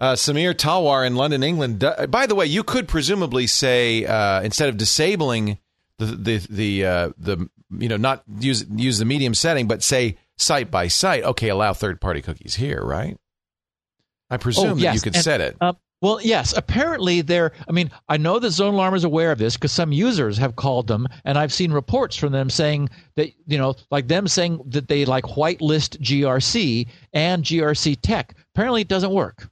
Uh, 0.00 0.14
Samir 0.14 0.54
Talwar 0.54 1.06
in 1.06 1.14
London, 1.14 1.42
England. 1.42 1.84
by 2.08 2.26
the 2.26 2.34
way, 2.34 2.46
you 2.46 2.64
could 2.64 2.88
presumably 2.88 3.46
say 3.46 4.06
uh, 4.06 4.40
instead 4.40 4.70
of 4.70 4.78
disabling 4.78 5.58
the 5.98 6.06
the 6.06 6.36
the 6.48 6.84
uh, 6.86 7.10
the 7.18 7.48
you 7.78 7.88
know 7.88 7.98
not 7.98 8.22
use 8.38 8.64
use 8.70 8.98
the 8.98 9.04
medium 9.04 9.34
setting, 9.34 9.68
but 9.68 9.82
say 9.82 10.16
site 10.40 10.70
by 10.70 10.88
site. 10.88 11.22
Okay, 11.24 11.48
allow 11.48 11.72
third 11.72 12.00
party 12.00 12.22
cookies 12.22 12.54
here, 12.56 12.82
right? 12.82 13.16
I 14.30 14.36
presume 14.36 14.78
that 14.80 14.94
you 14.94 15.00
Oh, 15.00 15.02
could 15.02 15.14
and, 15.16 15.24
set 15.24 15.40
it. 15.40 15.56
Uh, 15.60 15.72
well, 16.02 16.20
yes. 16.22 16.54
Apparently, 16.56 17.20
they're. 17.20 17.52
I 17.68 17.72
mean, 17.72 17.90
I 18.08 18.16
know 18.16 18.38
that 18.38 18.50
Zone 18.52 18.74
Alarm 18.74 18.94
is 18.94 19.04
aware 19.04 19.32
of 19.32 19.38
this 19.38 19.56
because 19.56 19.72
some 19.72 19.92
users 19.92 20.38
have 20.38 20.56
called 20.56 20.86
them, 20.86 21.06
and 21.24 21.36
I've 21.36 21.52
seen 21.52 21.72
reports 21.72 22.16
from 22.16 22.32
them 22.32 22.48
saying 22.48 22.88
that 23.16 23.30
you 23.46 23.58
know, 23.58 23.74
like 23.90 24.08
them 24.08 24.26
saying 24.28 24.60
that 24.68 24.88
they 24.88 25.04
like 25.04 25.24
whitelist 25.24 25.98
GRC 26.00 26.88
and 27.12 27.44
GRC 27.44 27.98
Tech. 28.00 28.34
Apparently, 28.54 28.80
it 28.82 28.88
doesn't 28.88 29.12
work. 29.12 29.48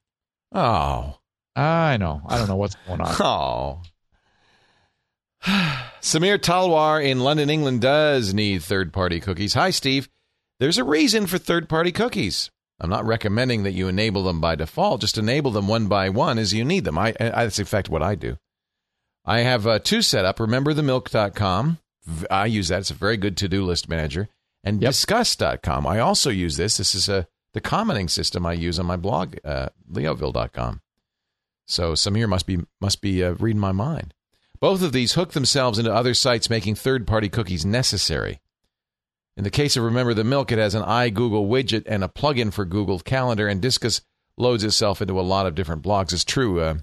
oh, 0.53 1.18
I 1.57 1.97
know. 1.97 2.22
I 2.26 2.39
don't 2.39 2.49
know 2.49 2.57
what's 2.57 2.76
going 2.86 3.01
on. 3.01 3.14
oh. 3.20 3.82
Samir 6.01 6.39
Talwar 6.39 7.05
in 7.05 7.20
London, 7.20 7.51
England 7.51 7.80
does 7.80 8.32
need 8.32 8.62
third 8.62 8.93
party 8.93 9.20
cookies. 9.20 9.55
Hi, 9.55 9.70
Steve. 9.70 10.09
There's 10.61 10.78
a 10.78 10.84
reason 10.84 11.26
for 11.26 11.38
third 11.38 11.68
party 11.68 11.92
cookies. 11.92 12.50
I'm 12.80 12.90
not 12.90 13.06
recommending 13.06 13.62
that 13.62 13.72
you 13.72 13.88
enable 13.88 14.24
them 14.24 14.40
by 14.40 14.54
default. 14.54 15.00
Just 15.00 15.18
enable 15.18 15.50
them 15.50 15.68
one 15.68 15.86
by 15.86 16.09
one 16.11 16.38
as 16.38 16.52
you 16.54 16.64
need 16.64 16.84
them. 16.84 16.98
I, 16.98 17.14
I 17.20 17.44
that's 17.44 17.59
in 17.59 17.64
fact 17.64 17.88
what 17.88 18.02
I 18.02 18.14
do. 18.14 18.38
I 19.24 19.40
have 19.40 19.66
uh, 19.66 19.78
two 19.78 20.02
set 20.02 20.24
up. 20.24 20.38
RememberTheMilk.com. 20.38 21.78
I 22.30 22.46
use 22.46 22.68
that. 22.68 22.80
It's 22.80 22.90
a 22.90 22.94
very 22.94 23.16
good 23.16 23.36
to 23.38 23.48
do 23.48 23.64
list 23.64 23.88
manager. 23.88 24.28
And 24.64 24.80
Yep. 24.82 24.92
Disqus.com. 24.92 25.86
I 25.86 26.00
also 26.00 26.30
use 26.30 26.56
this. 26.56 26.76
This 26.76 26.94
is 26.94 27.09
a 27.09 27.26
the 27.54 27.61
commenting 27.61 28.09
system 28.09 28.44
I 28.44 28.52
use 28.52 28.78
on 28.78 28.86
my 28.86 28.96
blog, 28.96 29.36
uh, 29.44 29.68
Leoville.com. 29.90 30.80
So 31.66 31.94
some 31.94 32.14
Samir 32.14 32.28
must 32.28 32.46
be 32.46 32.59
must 32.80 33.00
be 33.00 33.24
uh, 33.24 33.34
reading 33.38 33.61
my 33.61 33.72
mind. 33.72 34.14
Both 34.61 34.82
of 34.82 34.92
these 34.92 35.12
hook 35.14 35.32
themselves 35.32 35.78
into 35.78 35.92
other 35.94 36.14
sites, 36.14 36.50
making 36.50 36.74
third-party 36.74 37.28
cookies 37.28 37.64
necessary. 37.64 38.40
In 39.39 39.45
the 39.45 39.51
case 39.51 39.76
of 39.76 39.84
Remember 39.84 40.14
the 40.14 40.24
Milk, 40.24 40.51
it 40.51 40.59
has 40.59 40.74
an 40.74 40.82
iGoogle 40.82 41.49
widget 41.49 41.84
and 41.86 42.03
a 42.03 42.09
plugin 42.09 42.53
for 42.53 42.64
Google 42.64 42.99
Calendar, 42.99 43.47
and 43.47 43.62
Disqus 43.62 44.01
loads 44.36 44.64
itself 44.64 45.01
into 45.01 45.20
a 45.20 45.22
lot 45.22 45.47
of 45.47 45.55
different 45.55 45.84
blogs. 45.84 46.12
It's 46.12 46.24
true. 46.24 46.61
Uh, 46.61 46.74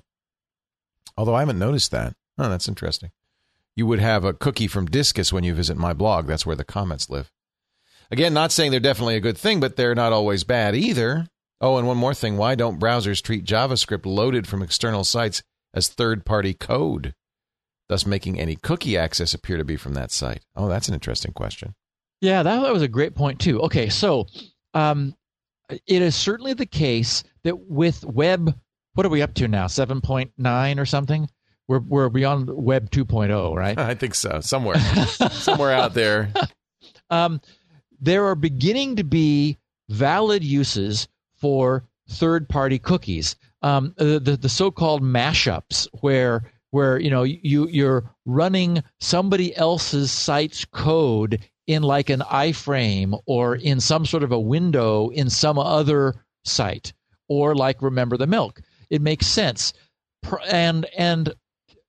although 1.17 1.35
I 1.35 1.41
haven't 1.41 1.59
noticed 1.59 1.91
that. 1.91 2.15
Oh, 2.37 2.47
that's 2.47 2.69
interesting. 2.69 3.11
You 3.75 3.85
would 3.87 3.99
have 3.99 4.23
a 4.23 4.33
cookie 4.33 4.67
from 4.67 4.87
Disqus 4.87 5.33
when 5.33 5.43
you 5.43 5.53
visit 5.53 5.75
my 5.75 5.91
blog. 5.91 6.27
That's 6.27 6.45
where 6.45 6.55
the 6.55 6.63
comments 6.63 7.09
live. 7.09 7.29
Again, 8.09 8.33
not 8.33 8.53
saying 8.53 8.71
they're 8.71 8.79
definitely 8.79 9.17
a 9.17 9.21
good 9.21 9.37
thing, 9.37 9.59
but 9.59 9.75
they're 9.75 9.93
not 9.93 10.13
always 10.13 10.45
bad 10.45 10.77
either. 10.77 11.27
Oh, 11.59 11.75
and 11.75 11.85
one 11.85 11.97
more 11.97 12.13
thing. 12.13 12.37
Why 12.37 12.55
don't 12.55 12.79
browsers 12.79 13.21
treat 13.21 13.43
JavaScript 13.43 14.05
loaded 14.05 14.47
from 14.47 14.63
external 14.63 15.03
sites 15.03 15.43
as 15.73 15.89
third 15.89 16.25
party 16.25 16.53
code, 16.53 17.15
thus 17.89 18.05
making 18.05 18.39
any 18.39 18.55
cookie 18.55 18.97
access 18.97 19.33
appear 19.33 19.57
to 19.57 19.65
be 19.65 19.75
from 19.75 19.93
that 19.95 20.09
site? 20.09 20.45
Oh, 20.55 20.69
that's 20.69 20.87
an 20.87 20.93
interesting 20.93 21.33
question. 21.33 21.75
Yeah, 22.21 22.43
that, 22.43 22.61
that 22.61 22.73
was 22.73 22.81
a 22.81 22.87
great 22.87 23.15
point 23.15 23.39
too. 23.39 23.61
Okay, 23.61 23.89
so 23.89 24.27
um, 24.73 25.15
it 25.69 26.01
is 26.01 26.15
certainly 26.15 26.53
the 26.53 26.65
case 26.65 27.23
that 27.43 27.57
with 27.69 28.03
web, 28.05 28.57
what 28.93 29.05
are 29.05 29.09
we 29.09 29.21
up 29.21 29.33
to 29.35 29.47
now? 29.47 29.67
Seven 29.67 30.01
point 30.01 30.31
nine 30.37 30.79
or 30.79 30.85
something? 30.85 31.29
We're 31.67 31.79
we're 31.79 32.09
beyond 32.09 32.49
Web 32.49 32.91
2.0, 32.91 33.55
right? 33.55 33.77
I 33.77 33.95
think 33.95 34.15
so. 34.15 34.39
Somewhere, 34.39 34.79
somewhere 35.31 35.71
out 35.71 35.93
there. 35.93 36.31
um, 37.09 37.41
there 37.99 38.25
are 38.25 38.35
beginning 38.35 38.95
to 38.97 39.03
be 39.03 39.57
valid 39.89 40.43
uses 40.43 41.07
for 41.37 41.83
third-party 42.09 42.79
cookies. 42.79 43.35
Um, 43.61 43.93
the, 43.97 44.19
the 44.19 44.37
the 44.37 44.49
so-called 44.49 45.01
mashups, 45.01 45.87
where 46.01 46.51
where 46.69 46.99
you 46.99 47.09
know 47.09 47.23
you 47.23 47.67
you're 47.67 48.11
running 48.25 48.83
somebody 48.99 49.55
else's 49.55 50.11
site's 50.11 50.65
code 50.65 51.39
in 51.67 51.83
like 51.83 52.09
an 52.09 52.21
iframe 52.21 53.19
or 53.25 53.55
in 53.55 53.79
some 53.79 54.05
sort 54.05 54.23
of 54.23 54.31
a 54.31 54.39
window 54.39 55.09
in 55.09 55.29
some 55.29 55.57
other 55.57 56.15
site, 56.43 56.93
or 57.27 57.55
like 57.55 57.81
Remember 57.81 58.17
the 58.17 58.27
Milk. 58.27 58.61
It 58.89 59.01
makes 59.01 59.27
sense, 59.27 59.73
and 60.47 60.85
and 60.97 61.33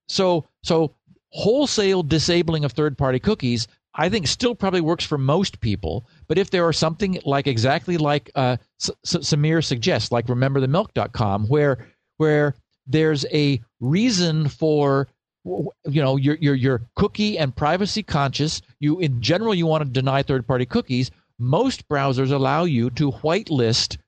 so 0.09 0.47
so 0.63 0.95
wholesale 1.31 2.03
disabling 2.03 2.65
of 2.65 2.73
third-party 2.73 3.19
cookies 3.19 3.69
I 3.97 4.09
think 4.09 4.27
still 4.27 4.55
probably 4.55 4.83
works 4.83 5.05
for 5.05 5.19
most 5.19 5.61
people. 5.61 6.07
But 6.29 6.39
if 6.39 6.51
there 6.51 6.67
are 6.67 6.73
something 6.73 7.19
like 7.25 7.47
exactly 7.47 7.97
like 7.97 8.31
uh, 8.35 8.59
Samir 8.79 9.65
suggests, 9.65 10.13
like 10.13 10.27
rememberthemilk.com, 10.27 11.47
where 11.47 11.87
where 12.19 12.55
there's 12.87 13.25
a 13.33 13.61
reason 13.81 14.49
for 14.49 15.09
you 15.47 16.03
know 16.03 16.17
you're, 16.17 16.37
you're 16.41 16.55
you're 16.55 16.83
cookie 16.97 17.39
and 17.39 17.55
privacy 17.55 18.03
conscious. 18.03 18.61
You 18.81 18.99
in 19.01 19.21
general 19.23 19.55
you 19.55 19.67
want 19.67 19.85
to 19.85 19.91
deny 19.91 20.23
third 20.23 20.47
party 20.47 20.67
cookies. 20.67 21.11
Most 21.39 21.89
browsers 21.89 22.33
allow 22.33 22.65
you 22.65 22.91
to 22.91 23.13
whitelist 23.13 23.99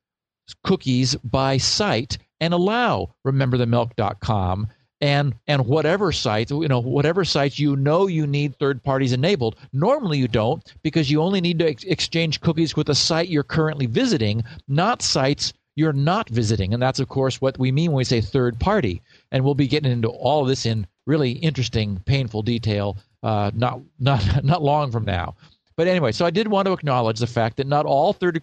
cookies 0.65 1.15
by 1.17 1.59
site 1.59 2.19
and 2.41 2.55
allow 2.55 3.15
rememberthemilk.com 3.27 4.69
and 5.01 5.35
and 5.47 5.67
whatever 5.67 6.11
sites 6.11 6.51
you 6.51 6.67
know 6.67 6.81
whatever 6.81 7.25
sites 7.25 7.59
you 7.59 7.77
know 7.77 8.09
you 8.09 8.27
need 8.27 8.59
third 8.59 8.83
parties 8.83 9.13
enabled. 9.13 9.57
Normally 9.73 10.19
you 10.19 10.27
don't 10.27 10.63
because 10.83 11.11
you 11.11 11.23
only 11.23 11.41
need 11.41 11.61
to 11.61 11.69
ex- 11.69 11.85
exchange 11.85 12.41
cookies 12.41 12.75
with 12.75 12.89
a 12.89 12.95
site 12.95 13.29
you're 13.29 13.45
currently 13.45 13.87
visiting 13.87 14.43
not 14.67 15.03
sites 15.03 15.53
you're 15.77 15.93
not 15.93 16.29
visiting. 16.31 16.75
And 16.75 16.83
that's 16.83 16.99
of 16.99 17.09
course 17.09 17.41
what 17.41 17.57
we 17.57 17.71
mean 17.71 17.93
when 17.93 17.99
we 17.99 18.05
say 18.05 18.21
third 18.21 18.59
party. 18.59 19.01
And 19.31 19.45
we'll 19.45 19.55
be 19.55 19.69
getting 19.69 19.93
into 19.93 20.09
all 20.09 20.45
this 20.45 20.67
in 20.67 20.89
really 21.09 21.33
interesting 21.33 21.99
painful 22.07 22.43
detail 22.43 22.97
uh, 23.25 23.51
not 23.55 23.81
not 23.99 24.45
not 24.45 24.63
long 24.63 24.93
from 24.93 25.05
now 25.05 25.35
but 25.75 25.89
anyway 25.89 26.13
so 26.13 26.25
i 26.25 26.31
did 26.31 26.47
want 26.47 26.67
to 26.67 26.73
acknowledge 26.73 27.19
the 27.19 27.27
fact 27.27 27.57
that 27.57 27.67
not 27.67 27.85
all 27.87 28.13
third 28.13 28.41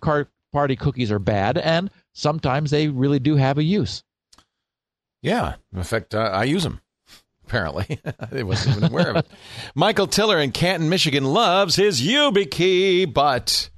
party 0.52 0.76
cookies 0.76 1.12
are 1.12 1.20
bad 1.20 1.58
and 1.58 1.90
sometimes 2.14 2.72
they 2.72 2.88
really 2.90 3.20
do 3.20 3.36
have 3.38 3.58
a 3.58 3.64
use 3.64 4.04
Yeah, 5.22 5.56
in 5.74 5.84
fact, 5.84 6.14
uh, 6.14 6.20
I 6.20 6.44
use 6.44 6.64
them. 6.64 6.82
Apparently, 7.48 8.00
I 8.32 8.44
wasn't 8.44 8.78
even 8.78 8.90
aware 8.92 9.10
of 9.10 9.16
it. 9.18 9.28
Michael 9.76 10.08
Tiller 10.08 10.40
in 10.40 10.52
Canton, 10.52 10.90
Michigan, 10.90 11.24
loves 11.26 11.76
his 11.76 12.02
YubiKey, 12.02 13.12
but 13.14 13.70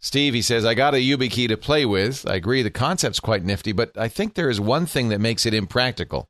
Steve, 0.00 0.34
he 0.34 0.42
says, 0.42 0.64
I 0.64 0.74
got 0.74 0.94
a 0.94 0.98
YubiKey 0.98 1.48
to 1.48 1.56
play 1.56 1.84
with. 1.84 2.28
I 2.28 2.34
agree, 2.36 2.62
the 2.62 2.70
concept's 2.70 3.20
quite 3.20 3.44
nifty, 3.44 3.72
but 3.72 3.96
I 3.96 4.08
think 4.08 4.34
there 4.34 4.50
is 4.50 4.60
one 4.60 4.86
thing 4.86 5.08
that 5.10 5.20
makes 5.20 5.46
it 5.46 5.54
impractical, 5.54 6.28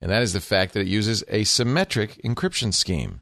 and 0.00 0.10
that 0.10 0.22
is 0.22 0.32
the 0.32 0.40
fact 0.40 0.74
that 0.74 0.80
it 0.80 0.86
uses 0.86 1.24
a 1.28 1.44
symmetric 1.44 2.20
encryption 2.24 2.72
scheme. 2.72 3.20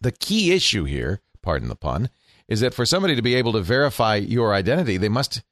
The 0.00 0.12
key 0.12 0.52
issue 0.52 0.84
here, 0.84 1.20
pardon 1.42 1.68
the 1.68 1.76
pun, 1.76 2.10
is 2.48 2.60
that 2.60 2.74
for 2.74 2.84
somebody 2.84 3.14
to 3.14 3.22
be 3.22 3.34
able 3.34 3.52
to 3.52 3.60
verify 3.60 4.16
your 4.16 4.52
identity, 4.52 4.96
they 4.96 5.08
must 5.08 5.42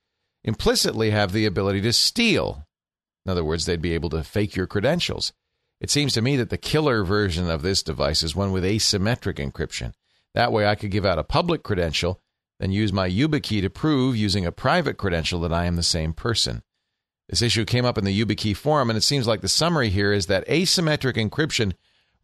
implicitly 0.44 1.10
have 1.10 1.32
the 1.32 1.46
ability 1.46 1.80
to 1.82 1.92
steal 1.92 2.66
In 3.24 3.30
other 3.30 3.44
words, 3.44 3.66
they'd 3.66 3.82
be 3.82 3.94
able 3.94 4.10
to 4.10 4.24
fake 4.24 4.56
your 4.56 4.66
credentials. 4.66 5.32
It 5.80 5.90
seems 5.90 6.12
to 6.14 6.22
me 6.22 6.36
that 6.36 6.50
the 6.50 6.58
killer 6.58 7.04
version 7.04 7.48
of 7.50 7.62
this 7.62 7.82
device 7.82 8.22
is 8.22 8.36
one 8.36 8.52
with 8.52 8.64
asymmetric 8.64 9.36
encryption. 9.36 9.92
That 10.34 10.52
way, 10.52 10.66
I 10.66 10.74
could 10.74 10.90
give 10.90 11.06
out 11.06 11.18
a 11.18 11.24
public 11.24 11.62
credential, 11.62 12.20
then 12.58 12.70
use 12.70 12.92
my 12.92 13.08
YubiKey 13.08 13.62
to 13.62 13.70
prove 13.70 14.16
using 14.16 14.46
a 14.46 14.52
private 14.52 14.96
credential 14.96 15.40
that 15.40 15.52
I 15.52 15.64
am 15.64 15.76
the 15.76 15.82
same 15.82 16.12
person. 16.12 16.62
This 17.30 17.42
issue 17.42 17.64
came 17.64 17.84
up 17.84 17.96
in 17.96 18.04
the 18.04 18.24
YubiKey 18.24 18.56
forum, 18.56 18.90
and 18.90 18.96
it 18.96 19.02
seems 19.02 19.28
like 19.28 19.40
the 19.40 19.48
summary 19.48 19.88
here 19.88 20.12
is 20.12 20.26
that 20.26 20.46
asymmetric 20.48 21.14
encryption 21.14 21.74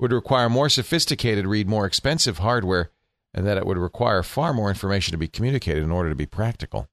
would 0.00 0.12
require 0.12 0.48
more 0.48 0.68
sophisticated, 0.68 1.46
read 1.46 1.68
more 1.68 1.86
expensive 1.86 2.38
hardware, 2.38 2.90
and 3.32 3.46
that 3.46 3.56
it 3.56 3.64
would 3.66 3.78
require 3.78 4.24
far 4.24 4.52
more 4.52 4.68
information 4.68 5.12
to 5.12 5.18
be 5.18 5.28
communicated 5.28 5.84
in 5.84 5.92
order 5.92 6.08
to 6.08 6.16
be 6.16 6.26
practical. 6.26 6.88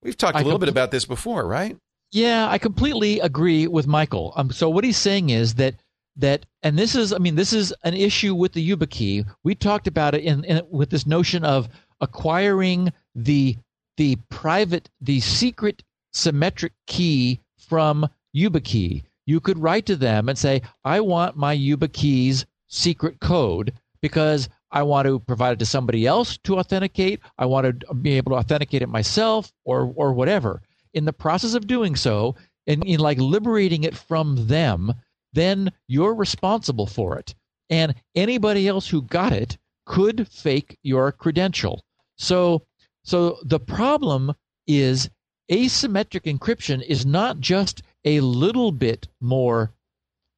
We've 0.00 0.16
talked 0.16 0.36
a 0.36 0.40
I 0.40 0.42
little 0.42 0.60
bit 0.60 0.68
about 0.68 0.92
this 0.92 1.04
before, 1.04 1.44
right? 1.44 1.76
Yeah, 2.12 2.48
I 2.48 2.58
completely 2.58 3.18
agree 3.18 3.66
with 3.66 3.88
Michael. 3.88 4.32
Um, 4.36 4.52
so 4.52 4.70
what 4.70 4.84
he's 4.84 4.96
saying 4.96 5.30
is 5.30 5.54
that 5.54 5.74
that, 6.16 6.46
and 6.62 6.78
this 6.78 6.94
is, 6.94 7.12
I 7.12 7.18
mean, 7.18 7.34
this 7.34 7.52
is 7.52 7.74
an 7.82 7.94
issue 7.94 8.34
with 8.34 8.52
the 8.52 8.70
YubiKey. 8.70 9.26
We 9.42 9.54
talked 9.56 9.88
about 9.88 10.14
it 10.14 10.22
in, 10.22 10.44
in 10.44 10.62
with 10.70 10.90
this 10.90 11.06
notion 11.06 11.44
of 11.44 11.68
acquiring 12.00 12.92
the 13.16 13.56
the 13.96 14.16
private, 14.28 14.88
the 15.00 15.20
secret 15.20 15.82
symmetric 16.12 16.72
key 16.86 17.40
from 17.56 18.08
YubiKey. 18.34 19.02
You 19.26 19.40
could 19.40 19.58
write 19.58 19.86
to 19.86 19.96
them 19.96 20.28
and 20.28 20.38
say, 20.38 20.62
"I 20.84 21.00
want 21.00 21.36
my 21.36 21.56
YubiKey's 21.56 22.44
secret 22.68 23.20
code 23.20 23.72
because 24.00 24.48
I 24.70 24.82
want 24.82 25.06
to 25.06 25.20
provide 25.20 25.54
it 25.54 25.58
to 25.60 25.66
somebody 25.66 26.06
else 26.06 26.38
to 26.44 26.58
authenticate. 26.58 27.20
I 27.38 27.46
want 27.46 27.80
to 27.80 27.94
be 27.94 28.12
able 28.12 28.32
to 28.32 28.38
authenticate 28.38 28.82
it 28.82 28.88
myself, 28.88 29.52
or 29.64 29.92
or 29.96 30.12
whatever." 30.12 30.62
In 30.94 31.04
the 31.04 31.12
process 31.12 31.54
of 31.54 31.66
doing 31.66 31.96
so, 31.96 32.34
and 32.66 32.84
in 32.84 33.00
like 33.00 33.18
liberating 33.18 33.84
it 33.84 33.96
from 33.96 34.48
them, 34.48 34.94
then 35.32 35.72
you're 35.88 36.14
responsible 36.14 36.86
for 36.86 37.18
it. 37.18 37.34
And 37.70 37.94
anybody 38.14 38.68
else 38.68 38.88
who 38.88 39.02
got 39.02 39.32
it 39.32 39.56
could 39.86 40.28
fake 40.28 40.78
your 40.82 41.12
credential. 41.12 41.84
So 42.16 42.66
so 43.04 43.38
the 43.44 43.60
problem 43.60 44.34
is 44.66 45.10
asymmetric 45.50 46.22
encryption 46.32 46.82
is 46.82 47.04
not 47.04 47.40
just 47.40 47.82
a 48.04 48.20
little 48.20 48.72
bit 48.72 49.08
more 49.20 49.72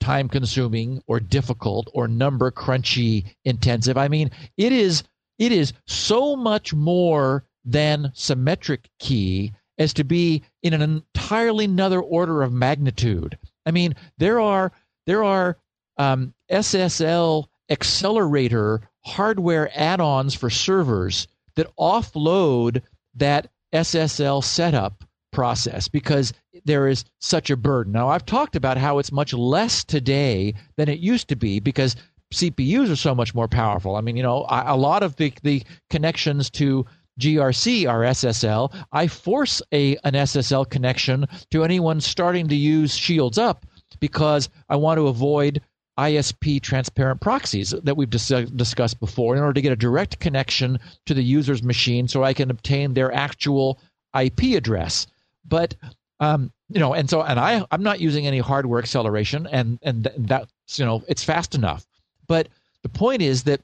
time 0.01 0.29
consuming 0.29 1.03
or 1.07 1.19
difficult 1.19 1.89
or 1.95 2.07
number 2.07 2.51
crunchy 2.51 3.25
intensive. 3.45 3.97
I 3.97 4.09
mean, 4.09 4.31
it 4.57 4.73
is 4.73 5.03
it 5.39 5.51
is 5.51 5.73
so 5.87 6.37
much 6.37 6.75
more 6.75 7.45
than 7.65 8.13
symmetric 8.15 8.89
key 8.99 9.53
as 9.79 9.93
to 9.95 10.05
be 10.05 10.43
in 10.63 10.75
an 10.75 10.83
entirely 10.83 11.65
another 11.65 12.01
order 12.01 12.43
of 12.43 12.53
magnitude. 12.53 13.39
I 13.67 13.71
mean, 13.71 13.95
there 14.19 14.41
are 14.41 14.73
there 15.07 15.25
are 15.25 15.59
um, 15.97 16.35
SSL 16.51 17.47
accelerator 17.71 18.83
hardware 19.05 19.71
add-ons 19.75 20.35
for 20.35 20.51
servers 20.51 21.27
that 21.57 21.75
offload 21.77 22.83
that 23.15 23.49
SSL 23.75 24.43
setup 24.43 25.05
process 25.33 25.89
because 25.89 26.33
there 26.65 26.89
is 26.89 27.05
such 27.21 27.51
a 27.51 27.57
burden. 27.57 27.93
Now, 27.93 28.09
I've 28.09 28.25
talked 28.25 28.57
about 28.57 28.79
how 28.79 28.99
it's 28.99 29.13
much 29.13 29.35
less 29.35 29.85
today 29.85 30.55
than 30.77 30.89
it 30.89 31.01
used 31.01 31.29
to 31.29 31.37
be 31.37 31.61
because 31.61 31.97
CPUs 32.33 32.91
are 32.91 32.97
so 32.97 33.15
much 33.15 33.35
more 33.35 33.49
powerful. 33.49 33.97
I 33.97 34.01
mean, 34.01 34.17
you 34.17 34.23
know, 34.23 34.47
a 34.49 34.77
lot 34.77 35.03
of 35.03 35.17
the, 35.17 35.33
the 35.43 35.63
connections 35.91 36.51
to 36.51 36.87
GRC 37.21 37.89
are 37.89 38.01
SSL. 38.01 38.75
I 38.93 39.07
force 39.07 39.63
a 39.73 39.97
an 40.05 40.15
SSL 40.15 40.69
connection 40.69 41.27
to 41.51 41.65
anyone 41.65 42.01
starting 42.01 42.49
to 42.49 42.57
use 42.57 42.97
Shields 42.97 43.39
Up 43.39 43.67
because 44.01 44.49
I 44.69 44.77
want 44.77 44.99
to 44.99 45.07
avoid 45.07 45.61
ISP 45.99 46.61
transparent 46.61 47.21
proxies 47.21 47.71
that 47.71 47.97
we've 47.97 48.11
dis- 48.11 48.51
discussed 48.57 48.99
before 48.99 49.37
in 49.37 49.43
order 49.43 49.53
to 49.53 49.61
get 49.61 49.73
a 49.73 49.77
direct 49.77 50.19
connection 50.19 50.79
to 51.07 51.15
the 51.15 51.23
user's 51.23 51.63
machine 51.63 52.09
so 52.09 52.25
I 52.25 52.35
can 52.35 52.51
obtain 52.51 52.95
their 52.95 53.13
actual 53.13 53.79
IP 54.19 54.57
address. 54.57 55.07
But 55.45 55.75
um, 56.21 56.53
you 56.69 56.81
know, 56.81 56.95
and 56.95 57.09
so 57.09 57.23
and 57.23 57.39
I 57.39 57.65
I'm 57.71 57.83
not 57.83 58.01
using 58.01 58.27
any 58.27 58.39
hardware 58.39 58.81
acceleration 58.81 59.47
and 59.51 59.79
and 59.83 60.05
th- 60.05 60.17
that's 60.19 60.79
you 60.79 60.85
know 60.85 61.03
it's 61.09 61.23
fast 61.25 61.55
enough. 61.55 61.87
But 62.27 62.49
the 62.83 62.89
point 62.89 63.23
is 63.23 63.45
that 63.45 63.61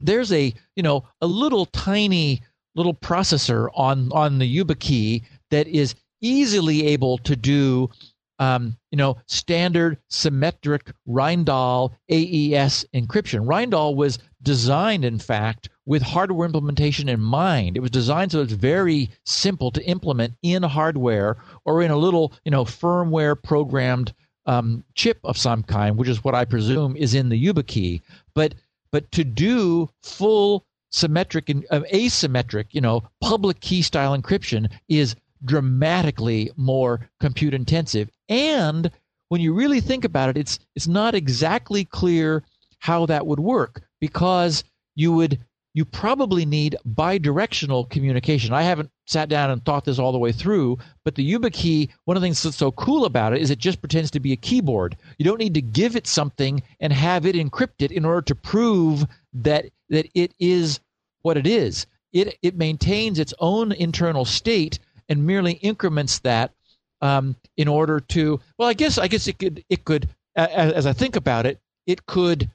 there's 0.00 0.32
a 0.32 0.52
you 0.76 0.82
know 0.82 1.04
a 1.20 1.26
little 1.26 1.66
tiny 1.66 2.42
little 2.74 2.94
processor 2.94 3.70
on 3.74 4.12
on 4.12 4.38
the 4.38 4.56
YubiKey 4.56 5.22
that 5.50 5.66
is 5.66 5.94
easily 6.20 6.86
able 6.86 7.18
to 7.18 7.36
do 7.36 7.90
um, 8.38 8.76
you 8.90 8.96
know 8.96 9.16
standard 9.26 9.98
symmetric 10.08 10.92
Rijndael 11.08 11.92
AES 12.10 12.84
encryption. 12.94 13.46
Rijndael 13.46 13.96
was 13.96 14.18
designed, 14.42 15.04
in 15.04 15.18
fact, 15.18 15.68
with 15.84 16.02
hardware 16.02 16.46
implementation 16.46 17.08
in 17.08 17.20
mind. 17.20 17.76
It 17.76 17.80
was 17.80 17.90
designed 17.90 18.32
so 18.32 18.42
it's 18.42 18.52
very 18.52 19.10
simple 19.24 19.70
to 19.72 19.84
implement 19.84 20.34
in 20.42 20.62
hardware 20.62 21.36
or 21.64 21.82
in 21.82 21.90
a 21.90 21.96
little 21.96 22.32
you 22.44 22.50
know 22.50 22.64
firmware 22.64 23.40
programmed 23.40 24.12
um, 24.46 24.84
chip 24.94 25.18
of 25.24 25.36
some 25.36 25.62
kind, 25.62 25.96
which 25.96 26.08
is 26.08 26.24
what 26.24 26.34
I 26.34 26.44
presume 26.44 26.96
is 26.96 27.14
in 27.14 27.28
the 27.28 27.44
YubiKey. 27.44 28.00
But 28.34 28.54
but 28.92 29.10
to 29.12 29.24
do 29.24 29.90
full 30.02 30.64
symmetric 30.90 31.48
and 31.48 31.66
uh, 31.70 31.80
asymmetric, 31.92 32.66
you 32.70 32.80
know, 32.80 33.02
public 33.20 33.60
key 33.60 33.82
style 33.82 34.16
encryption 34.16 34.70
is 34.88 35.16
dramatically 35.44 36.50
more 36.56 37.08
compute 37.20 37.54
intensive. 37.54 38.10
And 38.28 38.90
when 39.28 39.40
you 39.40 39.52
really 39.54 39.80
think 39.80 40.04
about 40.04 40.30
it, 40.30 40.36
it's 40.36 40.58
it's 40.74 40.86
not 40.86 41.14
exactly 41.14 41.84
clear 41.84 42.42
how 42.78 43.06
that 43.06 43.26
would 43.26 43.40
work 43.40 43.82
because 44.00 44.64
you 44.94 45.12
would 45.12 45.38
you 45.76 45.84
probably 45.84 46.46
need 46.46 46.74
bidirectional 46.88 47.88
communication. 47.90 48.54
I 48.54 48.62
haven't 48.62 48.90
sat 49.06 49.28
down 49.28 49.50
and 49.50 49.62
thought 49.62 49.84
this 49.84 49.98
all 49.98 50.10
the 50.10 50.18
way 50.18 50.32
through, 50.32 50.78
but 51.04 51.16
the 51.16 51.32
YubiKey, 51.34 51.90
one 52.06 52.16
of 52.16 52.22
the 52.22 52.24
things 52.24 52.42
that's 52.42 52.56
so 52.56 52.72
cool 52.72 53.04
about 53.04 53.34
it 53.34 53.42
is 53.42 53.50
it 53.50 53.58
just 53.58 53.82
pretends 53.82 54.10
to 54.12 54.20
be 54.20 54.32
a 54.32 54.36
keyboard. 54.36 54.96
You 55.18 55.26
don't 55.26 55.38
need 55.38 55.52
to 55.52 55.60
give 55.60 55.94
it 55.94 56.06
something 56.06 56.62
and 56.80 56.94
have 56.94 57.26
it 57.26 57.36
encrypted 57.36 57.92
in 57.92 58.06
order 58.06 58.22
to 58.22 58.34
prove 58.34 59.04
that 59.34 59.66
that 59.90 60.08
it 60.14 60.32
is 60.38 60.80
what 61.20 61.36
it 61.36 61.46
is. 61.46 61.86
It 62.10 62.38
it 62.40 62.56
maintains 62.56 63.18
its 63.18 63.34
own 63.38 63.72
internal 63.72 64.24
state 64.24 64.78
and 65.08 65.26
merely 65.26 65.52
increments 65.54 66.18
that 66.20 66.52
um, 67.00 67.36
in 67.56 67.68
order 67.68 68.00
to. 68.00 68.40
Well, 68.58 68.68
I 68.68 68.74
guess 68.74 68.98
I 68.98 69.08
guess 69.08 69.26
it 69.28 69.38
could 69.38 69.64
it 69.68 69.84
could 69.84 70.08
as, 70.34 70.72
as 70.72 70.86
I 70.86 70.92
think 70.92 71.16
about 71.16 71.46
it, 71.46 71.60
it 71.86 72.06
could 72.06 72.50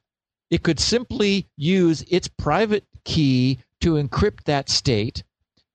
it 0.49 0.63
could 0.63 0.79
simply 0.79 1.47
use 1.57 2.03
its 2.09 2.27
private 2.27 2.85
key 3.03 3.59
to 3.81 3.93
encrypt 3.93 4.43
that 4.45 4.69
state 4.69 5.23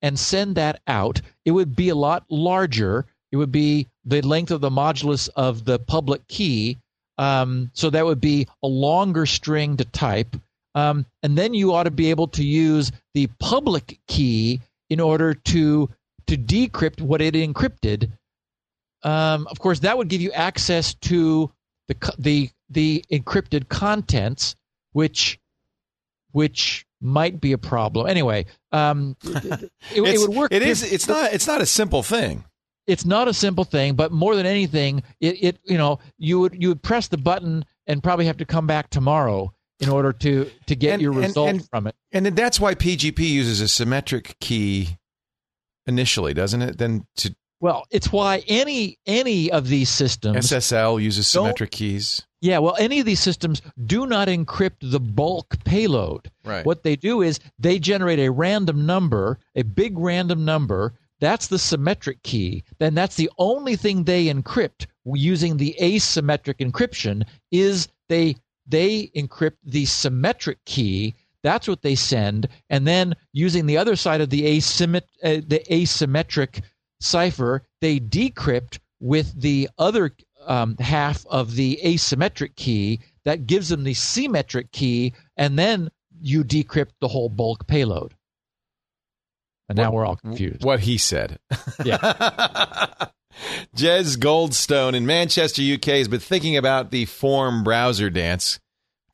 and 0.03 0.19
send 0.19 0.57
that 0.57 0.81
out. 0.87 1.21
It 1.45 1.53
would 1.53 1.75
be 1.75 1.89
a 1.89 1.95
lot 1.95 2.25
larger. 2.29 3.07
It 3.33 3.37
would 3.37 3.51
be 3.51 3.89
the 4.05 4.23
length 4.23 4.51
of 4.51 4.61
the 4.61 4.71
modulus 4.71 5.29
of 5.35 5.65
the 5.65 5.79
public 5.79 6.27
key. 6.29 6.79
Um, 7.19 7.71
so 7.73 7.91
that 7.91 8.05
would 8.05 8.21
be 8.21 8.47
a 8.63 8.69
longer 8.69 9.27
string 9.27 9.79
to 9.79 9.85
type. 9.87 10.37
Um, 10.75 11.07
and 11.23 11.37
then 11.37 11.55
you 11.55 11.73
ought 11.73 11.85
to 11.85 11.91
be 11.91 12.11
able 12.11 12.29
to 12.29 12.45
use 12.45 12.93
the 13.15 13.29
public 13.41 13.99
key 14.07 14.61
in 14.91 15.01
order 15.01 15.33
to 15.35 15.89
to 16.27 16.37
decrypt 16.37 17.01
what 17.01 17.21
it 17.21 17.35
encrypted. 17.35 18.13
Um, 19.03 19.47
of 19.49 19.59
course, 19.59 19.81
that 19.81 19.97
would 19.99 20.09
give 20.09 20.21
you 20.21 20.33
access 20.33 20.95
to 20.95 21.53
the 21.89 22.15
the 22.19 22.51
the 22.69 23.05
encrypted 23.11 23.69
contents, 23.69 24.57
which 24.93 25.39
which 26.33 26.87
might 27.01 27.41
be 27.41 27.53
a 27.53 27.59
problem. 27.59 28.09
Anyway, 28.09 28.47
um, 28.73 29.17
it, 29.23 29.71
it, 29.95 30.19
would 30.19 30.35
work. 30.35 30.53
It 30.53 30.63
is. 30.63 30.83
It's 30.83 31.09
not. 31.09 31.33
It's 31.33 31.47
not 31.47 31.61
a 31.61 31.67
simple 31.67 32.03
thing. 32.03 32.45
It's 32.87 33.05
not 33.05 33.27
a 33.27 33.35
simple 33.35 33.65
thing, 33.65 33.95
but 33.95 34.13
more 34.13 34.37
than 34.37 34.47
anything, 34.47 35.03
it, 35.21 35.43
it 35.43 35.59
you 35.65 35.77
know 35.77 35.99
you 36.19 36.39
would 36.41 36.61
you 36.61 36.69
would 36.69 36.83
press 36.83 37.09
the 37.09 37.17
button 37.17 37.65
and 37.87 38.03
probably 38.03 38.27
have 38.27 38.37
to 38.39 38.45
come 38.45 38.67
back 38.67 38.91
tomorrow 38.91 39.53
in 39.81 39.89
order 39.89 40.13
to 40.13 40.51
to 40.67 40.77
get 40.77 40.95
and, 40.95 41.03
your 41.03 41.13
result 41.13 41.49
and, 41.49 41.61
and, 41.61 41.69
from 41.69 41.87
it. 41.87 41.97
And 42.13 42.27
that's 42.27 42.61
why 42.61 42.75
PGP 42.75 43.19
uses 43.19 43.61
a 43.61 43.69
symmetric 43.69 44.37
key 44.41 44.99
initially, 45.87 46.35
doesn't 46.35 46.63
it? 46.63 46.79
Then 46.79 47.07
to 47.17 47.35
well, 47.61 47.87
it's 47.91 48.13
why 48.13 48.43
any 48.47 48.99
any 49.07 49.51
of 49.51 49.69
these 49.69 49.89
systems 49.89 50.51
SSL 50.51 51.03
uses 51.03 51.27
symmetric 51.27 51.71
keys. 51.71 52.27
Yeah, 52.43 52.59
well, 52.59 52.77
any 52.79 53.01
of 53.01 53.07
these 53.07 53.21
systems 53.21 53.63
do 53.87 54.07
not 54.07 54.29
encrypt 54.29 54.91
the 54.91 55.01
bulk 55.01 55.57
payload. 55.65 56.31
Right. 56.45 56.67
What 56.67 56.83
they 56.83 56.97
do 56.97 57.23
is 57.23 57.41
they 57.59 57.79
generate 57.79 58.19
a 58.19 58.31
random 58.31 58.85
number, 58.85 59.39
a 59.55 59.63
big 59.63 59.99
random 59.99 60.45
number. 60.45 60.93
That's 61.19 61.47
the 61.47 61.59
symmetric 61.59 62.23
key. 62.23 62.63
Then 62.79 62.95
that's 62.95 63.17
the 63.17 63.31
only 63.39 63.75
thing 63.75 64.05
they 64.05 64.27
encrypt 64.27 64.87
using 65.07 65.57
the 65.57 65.75
asymmetric 65.81 66.57
encryption 66.59 67.25
is 67.51 67.89
they 68.09 68.37
they 68.67 69.11
encrypt 69.17 69.57
the 69.65 69.87
symmetric 69.87 70.63
key. 70.67 71.15
That's 71.47 71.69
what 71.69 71.83
they 71.83 71.95
send, 71.95 72.49
and 72.71 72.89
then 72.89 73.15
using 73.33 73.67
the 73.67 73.79
other 73.79 73.95
side 73.95 74.21
of 74.21 74.31
the 74.31 74.43
asymmet- 74.43 75.03
uh, 75.23 75.41
the 75.47 75.63
asymmetric 75.71 76.63
cipher, 77.01 77.63
they 77.81 78.01
decrypt 78.01 78.81
with 78.99 79.41
the 79.41 79.69
other 79.79 80.11
um, 80.45 80.77
half 80.81 81.25
of 81.27 81.55
the 81.55 81.79
asymmetric 81.85 82.57
key 82.57 82.99
that 83.25 83.47
gives 83.47 83.69
them 83.69 83.85
the 83.85 83.95
symmetric 83.95 84.73
key, 84.73 85.13
and 85.37 85.57
then 85.57 85.89
you 86.21 86.43
decrypt 86.43 86.91
the 87.01 87.07
whole 87.07 87.29
bulk 87.29 87.69
payload. 87.69 88.13
And 89.69 89.77
now 89.77 89.85
What- 89.85 89.95
we're 89.95 90.07
all 90.07 90.17
confused. 90.17 90.65
What 90.65 90.81
he 90.81 90.99
said. 90.99 91.39
Yeah. 91.85 91.99
Jez 93.77 94.17
Goldstone 94.17 94.95
in 94.95 95.07
Manchester, 95.07 95.63
UK, 95.63 95.85
has 95.99 96.09
been 96.09 96.19
thinking 96.21 96.57
about 96.57 96.91
the 96.91 97.05
Phorm 97.05 97.63
browser 97.63 98.11
dance. 98.11 98.59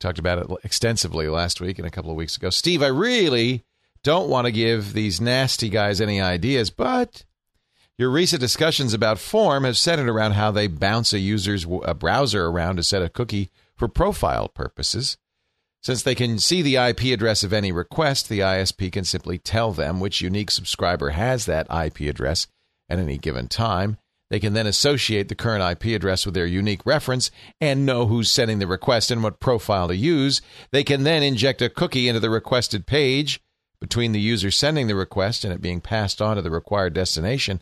Talked 0.03 0.19
about 0.19 0.39
it 0.39 0.57
extensively 0.65 1.29
last 1.29 1.61
week 1.61 1.79
and 1.79 1.87
a 1.87 1.89
couple 1.89 2.11
of 2.11 2.17
weeks 2.17 2.35
ago. 2.35 2.49
Steve, 2.49 2.83
I 2.83 2.87
really 2.87 3.63
don't 4.03 4.27
want 4.27 4.43
to 4.43 4.51
give 4.51 4.91
these 4.91 5.21
nasty 5.21 5.69
guys 5.69 6.01
any 6.01 6.19
ideas, 6.19 6.69
but 6.69 7.23
your 7.97 8.09
recent 8.09 8.41
discussions 8.41 8.93
about 8.93 9.17
Phorm 9.17 9.63
have 9.63 9.77
centered 9.77 10.09
around 10.09 10.33
how 10.33 10.51
they 10.51 10.67
bounce 10.67 11.13
a 11.13 11.19
user's 11.19 11.65
a 11.85 11.93
browser 11.93 12.47
around 12.47 12.75
to 12.75 12.83
set 12.83 13.01
a 13.01 13.07
cookie 13.07 13.49
for 13.77 13.87
profile 13.87 14.49
purposes. 14.49 15.17
Since 15.81 16.03
they 16.03 16.15
can 16.15 16.37
see 16.37 16.61
the 16.61 16.75
IP 16.75 17.03
address 17.13 17.41
of 17.45 17.53
any 17.53 17.71
request, 17.71 18.27
the 18.27 18.39
ISP 18.39 18.91
can 18.91 19.05
simply 19.05 19.37
tell 19.37 19.71
them 19.71 20.01
which 20.01 20.19
unique 20.19 20.51
subscriber 20.51 21.11
has 21.11 21.45
that 21.45 21.67
IP 21.73 22.09
address 22.09 22.47
at 22.89 22.99
any 22.99 23.17
given 23.17 23.47
time. 23.47 23.97
They 24.33 24.39
can 24.39 24.53
then 24.53 24.65
associate 24.65 25.29
the 25.29 25.35
current 25.35 25.61
IP 25.61 25.95
address 25.95 26.25
with 26.25 26.33
their 26.33 26.47
unique 26.47 26.87
reference 26.87 27.29
and 27.61 27.85
know 27.85 28.07
who's 28.07 28.31
sending 28.31 28.57
the 28.57 28.65
request 28.65 29.11
and 29.11 29.21
what 29.21 29.39
profile 29.39 29.87
to 29.89 29.95
use. 29.95 30.41
They 30.71 30.83
can 30.83 31.03
then 31.03 31.21
inject 31.21 31.61
a 31.61 31.69
cookie 31.69 32.07
into 32.07 32.19
the 32.19 32.31
requested 32.31 32.87
page 32.87 33.39
between 33.79 34.11
the 34.11 34.19
user 34.19 34.49
sending 34.49 34.87
the 34.87 34.95
request 34.95 35.45
and 35.45 35.53
it 35.53 35.61
being 35.61 35.81
passed 35.81 36.19
on 36.19 36.35
to 36.35 36.41
the 36.41 36.49
required 36.49 36.95
destination. 36.95 37.61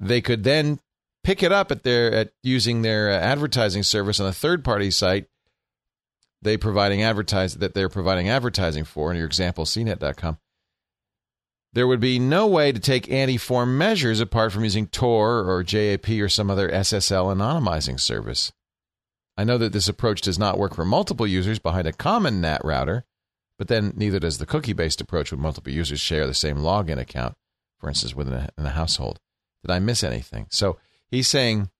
They 0.00 0.22
could 0.22 0.44
then 0.44 0.80
pick 1.24 1.42
it 1.42 1.52
up 1.52 1.70
at 1.70 1.82
their 1.82 2.10
at 2.10 2.32
using 2.42 2.80
their 2.80 3.10
uh, 3.10 3.18
advertising 3.18 3.82
service 3.82 4.18
on 4.18 4.26
a 4.26 4.32
third 4.32 4.64
party 4.64 4.90
site 4.90 5.26
they 6.40 6.56
providing 6.56 7.02
advertise 7.02 7.56
that 7.56 7.74
they're 7.74 7.90
providing 7.90 8.30
advertising 8.30 8.84
for 8.84 9.10
in 9.10 9.18
your 9.18 9.26
example 9.26 9.66
cnet.com 9.66 10.38
there 11.72 11.86
would 11.86 12.00
be 12.00 12.18
no 12.18 12.46
way 12.46 12.72
to 12.72 12.80
take 12.80 13.10
anti-Phorm 13.10 13.76
measures 13.76 14.20
apart 14.20 14.52
from 14.52 14.64
using 14.64 14.86
tor 14.86 15.40
or 15.40 15.62
jap 15.62 16.22
or 16.22 16.28
some 16.28 16.50
other 16.50 16.68
ssl 16.68 17.34
anonymizing 17.34 18.00
service. 18.00 18.52
I 19.36 19.44
know 19.44 19.58
that 19.58 19.72
this 19.72 19.88
approach 19.88 20.20
does 20.20 20.38
not 20.38 20.58
work 20.58 20.74
for 20.74 20.84
multiple 20.84 21.26
users 21.26 21.58
behind 21.58 21.86
a 21.86 21.92
common 21.92 22.40
nat 22.40 22.60
router 22.64 23.04
but 23.58 23.68
then 23.68 23.92
neither 23.96 24.20
does 24.20 24.38
the 24.38 24.46
cookie-based 24.46 25.00
approach 25.00 25.32
when 25.32 25.40
multiple 25.40 25.72
users 25.72 26.00
share 26.00 26.26
the 26.26 26.34
same 26.34 26.58
login 26.58 26.98
account 26.98 27.34
for 27.78 27.88
instance 27.88 28.14
within 28.14 28.34
a, 28.34 28.48
in 28.56 28.66
a 28.66 28.70
household. 28.70 29.18
Did 29.62 29.72
i 29.72 29.78
miss 29.78 30.04
anything? 30.04 30.46
So 30.50 30.78
he's 31.10 31.28
saying 31.28 31.70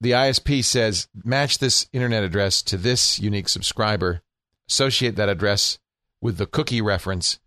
the 0.00 0.12
ISP 0.12 0.64
says 0.64 1.08
match 1.24 1.58
this 1.58 1.88
internet 1.92 2.24
address 2.24 2.62
to 2.62 2.76
this 2.76 3.18
unique 3.18 3.48
subscriber, 3.48 4.22
associate 4.68 5.16
that 5.16 5.28
address 5.28 5.78
with 6.20 6.36
the 6.36 6.46
cookie 6.46 6.82
reference, 6.82 7.38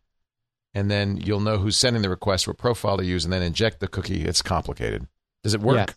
and 0.73 0.89
then 0.89 1.18
you'll 1.18 1.39
know 1.39 1.57
who's 1.57 1.77
sending 1.77 2.02
the 2.02 2.10
request, 2.10 2.48
what 2.48 2.57
profile 2.57 2.98
to 2.98 3.06
use, 3.06 3.23
and 3.23 3.34
then 3.34 3.41
inject 3.41 3.80
the 3.80 3.88
cookie. 3.88 4.23
It's 4.26 4.41
complicated. 4.41 5.07
Does 5.43 5.53
it 5.53 5.61
work? 5.61 5.88
Yes. 5.89 5.95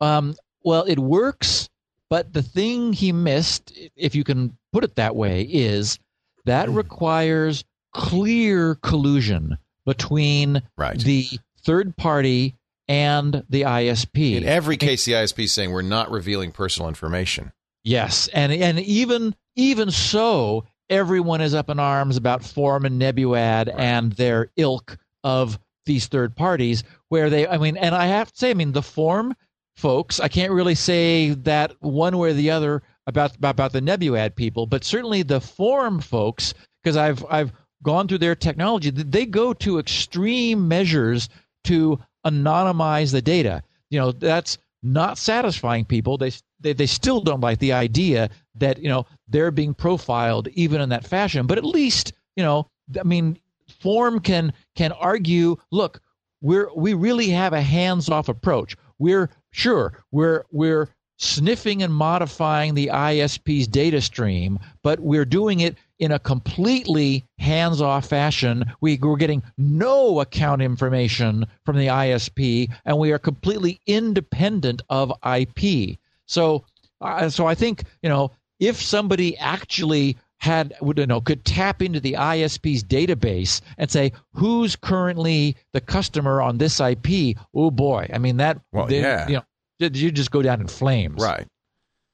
Um, 0.00 0.34
well, 0.62 0.84
it 0.84 0.98
works, 0.98 1.68
but 2.10 2.32
the 2.32 2.42
thing 2.42 2.92
he 2.92 3.12
missed, 3.12 3.72
if 3.96 4.14
you 4.14 4.24
can 4.24 4.56
put 4.72 4.84
it 4.84 4.96
that 4.96 5.16
way, 5.16 5.42
is 5.42 5.98
that 6.44 6.68
requires 6.68 7.64
clear 7.92 8.74
collusion 8.76 9.58
between 9.84 10.62
Right. 10.76 10.98
the 10.98 11.26
third 11.62 11.96
party 11.96 12.54
and 12.86 13.44
the 13.48 13.62
ISP. 13.62 14.36
In 14.36 14.44
every 14.44 14.76
case, 14.76 15.04
the 15.04 15.12
ISP 15.12 15.44
is 15.44 15.52
saying 15.52 15.72
we're 15.72 15.82
not 15.82 16.10
revealing 16.10 16.52
personal 16.52 16.88
information. 16.88 17.52
Yes, 17.84 18.28
and 18.28 18.52
and 18.52 18.78
even 18.80 19.34
even 19.56 19.90
so, 19.90 20.64
everyone 20.90 21.40
is 21.40 21.54
up 21.54 21.70
in 21.70 21.78
arms 21.78 22.16
about 22.16 22.44
Phorm 22.44 22.84
and 22.84 23.00
NebuAd 23.00 23.72
and 23.76 24.12
their 24.12 24.50
ilk 24.56 24.98
of 25.24 25.58
these 25.86 26.06
third 26.06 26.36
parties. 26.36 26.84
Where 27.08 27.30
they, 27.30 27.46
I 27.46 27.58
mean, 27.58 27.76
and 27.76 27.94
I 27.94 28.06
have 28.06 28.32
to 28.32 28.38
say, 28.38 28.50
I 28.50 28.54
mean, 28.54 28.72
the 28.72 28.82
Phorm 28.82 29.34
folks, 29.76 30.20
I 30.20 30.28
can't 30.28 30.52
really 30.52 30.74
say 30.74 31.30
that 31.30 31.74
one 31.80 32.18
way 32.18 32.30
or 32.30 32.34
the 32.34 32.50
other 32.50 32.82
about 33.06 33.36
about 33.36 33.72
the 33.72 33.80
NebuAd 33.80 34.36
people, 34.36 34.66
but 34.66 34.84
certainly 34.84 35.22
the 35.22 35.40
Phorm 35.40 36.00
folks, 36.00 36.52
because 36.82 36.96
I've 36.96 37.24
I've 37.30 37.52
gone 37.82 38.08
through 38.08 38.18
their 38.18 38.34
technology, 38.34 38.90
they 38.90 39.24
go 39.24 39.52
to 39.54 39.78
extreme 39.78 40.68
measures 40.68 41.28
to 41.64 42.00
anonymize 42.26 43.12
the 43.12 43.22
data. 43.22 43.62
You 43.90 44.00
know, 44.00 44.12
that's 44.12 44.58
not 44.82 45.18
satisfying 45.18 45.84
people. 45.84 46.18
They, 46.18 46.32
they 46.60 46.72
they 46.72 46.86
still 46.86 47.20
don't 47.20 47.40
like 47.40 47.58
the 47.58 47.72
idea 47.72 48.30
that 48.56 48.78
you 48.78 48.88
know 48.88 49.06
they're 49.28 49.50
being 49.50 49.74
profiled 49.74 50.48
even 50.48 50.80
in 50.80 50.88
that 50.90 51.06
fashion. 51.06 51.46
But 51.46 51.58
at 51.58 51.64
least 51.64 52.12
you 52.36 52.44
know, 52.44 52.68
I 52.98 53.02
mean, 53.02 53.38
Phorm 53.80 54.20
can 54.20 54.52
can 54.74 54.92
argue. 54.92 55.56
Look, 55.70 56.00
we're 56.40 56.72
we 56.74 56.94
really 56.94 57.30
have 57.30 57.52
a 57.52 57.62
hands 57.62 58.08
off 58.08 58.28
approach. 58.28 58.76
We're 58.98 59.30
sure 59.50 60.04
we're 60.10 60.44
we're 60.50 60.88
sniffing 61.18 61.82
and 61.82 61.92
modifying 61.92 62.74
the 62.74 62.86
ISP's 62.88 63.66
data 63.66 64.00
stream, 64.00 64.58
but 64.82 65.00
we're 65.00 65.24
doing 65.24 65.60
it 65.60 65.76
in 65.98 66.12
a 66.12 66.18
completely 66.18 67.24
hands 67.38 67.80
off 67.80 68.08
fashion. 68.08 68.64
We, 68.80 68.98
we're 69.02 69.16
getting 69.16 69.42
no 69.58 70.20
account 70.20 70.62
information 70.62 71.44
from 71.64 71.76
the 71.76 71.88
ISP, 71.88 72.72
and 72.84 72.98
we 72.98 73.12
are 73.12 73.18
completely 73.18 73.80
independent 73.86 74.82
of 74.88 75.12
IP. 75.24 75.98
So, 76.28 76.64
uh, 77.00 77.28
so 77.28 77.46
I 77.46 77.54
think 77.54 77.82
you 78.02 78.08
know 78.08 78.30
if 78.60 78.80
somebody 78.80 79.36
actually 79.36 80.16
had 80.38 80.74
would 80.80 80.98
you 80.98 81.06
know 81.06 81.20
could 81.20 81.44
tap 81.44 81.82
into 81.82 82.00
the 82.00 82.14
ISP's 82.14 82.84
database 82.84 83.60
and 83.76 83.90
say 83.90 84.12
who's 84.32 84.76
currently 84.76 85.56
the 85.72 85.80
customer 85.80 86.40
on 86.40 86.58
this 86.58 86.80
IP. 86.80 87.36
Oh 87.54 87.70
boy, 87.70 88.08
I 88.12 88.18
mean 88.18 88.36
that. 88.36 88.60
Well, 88.72 88.86
then, 88.86 89.02
yeah. 89.02 89.28
you 89.28 89.34
know, 89.80 89.88
you 89.92 90.10
just 90.12 90.30
go 90.30 90.42
down 90.42 90.60
in 90.60 90.68
flames. 90.68 91.22
Right. 91.22 91.46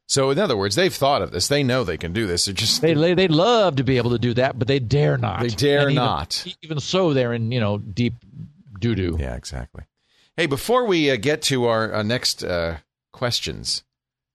So, 0.06 0.30
in 0.30 0.38
other 0.38 0.56
words, 0.56 0.74
they've 0.74 0.94
thought 0.94 1.22
of 1.22 1.30
this. 1.30 1.48
They 1.48 1.62
know 1.62 1.82
they 1.82 1.96
can 1.96 2.12
do 2.12 2.26
this. 2.26 2.44
They're 2.44 2.54
just 2.54 2.82
They 2.82 2.94
they 2.94 3.14
they'd 3.14 3.30
love 3.30 3.76
to 3.76 3.84
be 3.84 3.96
able 3.96 4.10
to 4.10 4.18
do 4.18 4.34
that, 4.34 4.58
but 4.58 4.68
they 4.68 4.78
dare 4.78 5.16
not. 5.16 5.40
They 5.40 5.48
dare 5.48 5.82
even- 5.82 5.94
not. 5.94 6.46
Even 6.62 6.80
so, 6.80 7.14
they're 7.14 7.32
in 7.32 7.52
you 7.52 7.60
know 7.60 7.78
deep 7.78 8.14
doo 8.78 8.94
doo. 8.94 9.16
Yeah, 9.18 9.34
exactly. 9.34 9.84
Hey, 10.36 10.46
before 10.46 10.84
we 10.84 11.10
uh, 11.10 11.16
get 11.16 11.42
to 11.42 11.66
our 11.66 11.92
uh, 11.92 12.02
next 12.02 12.42
uh, 12.42 12.78
questions, 13.12 13.84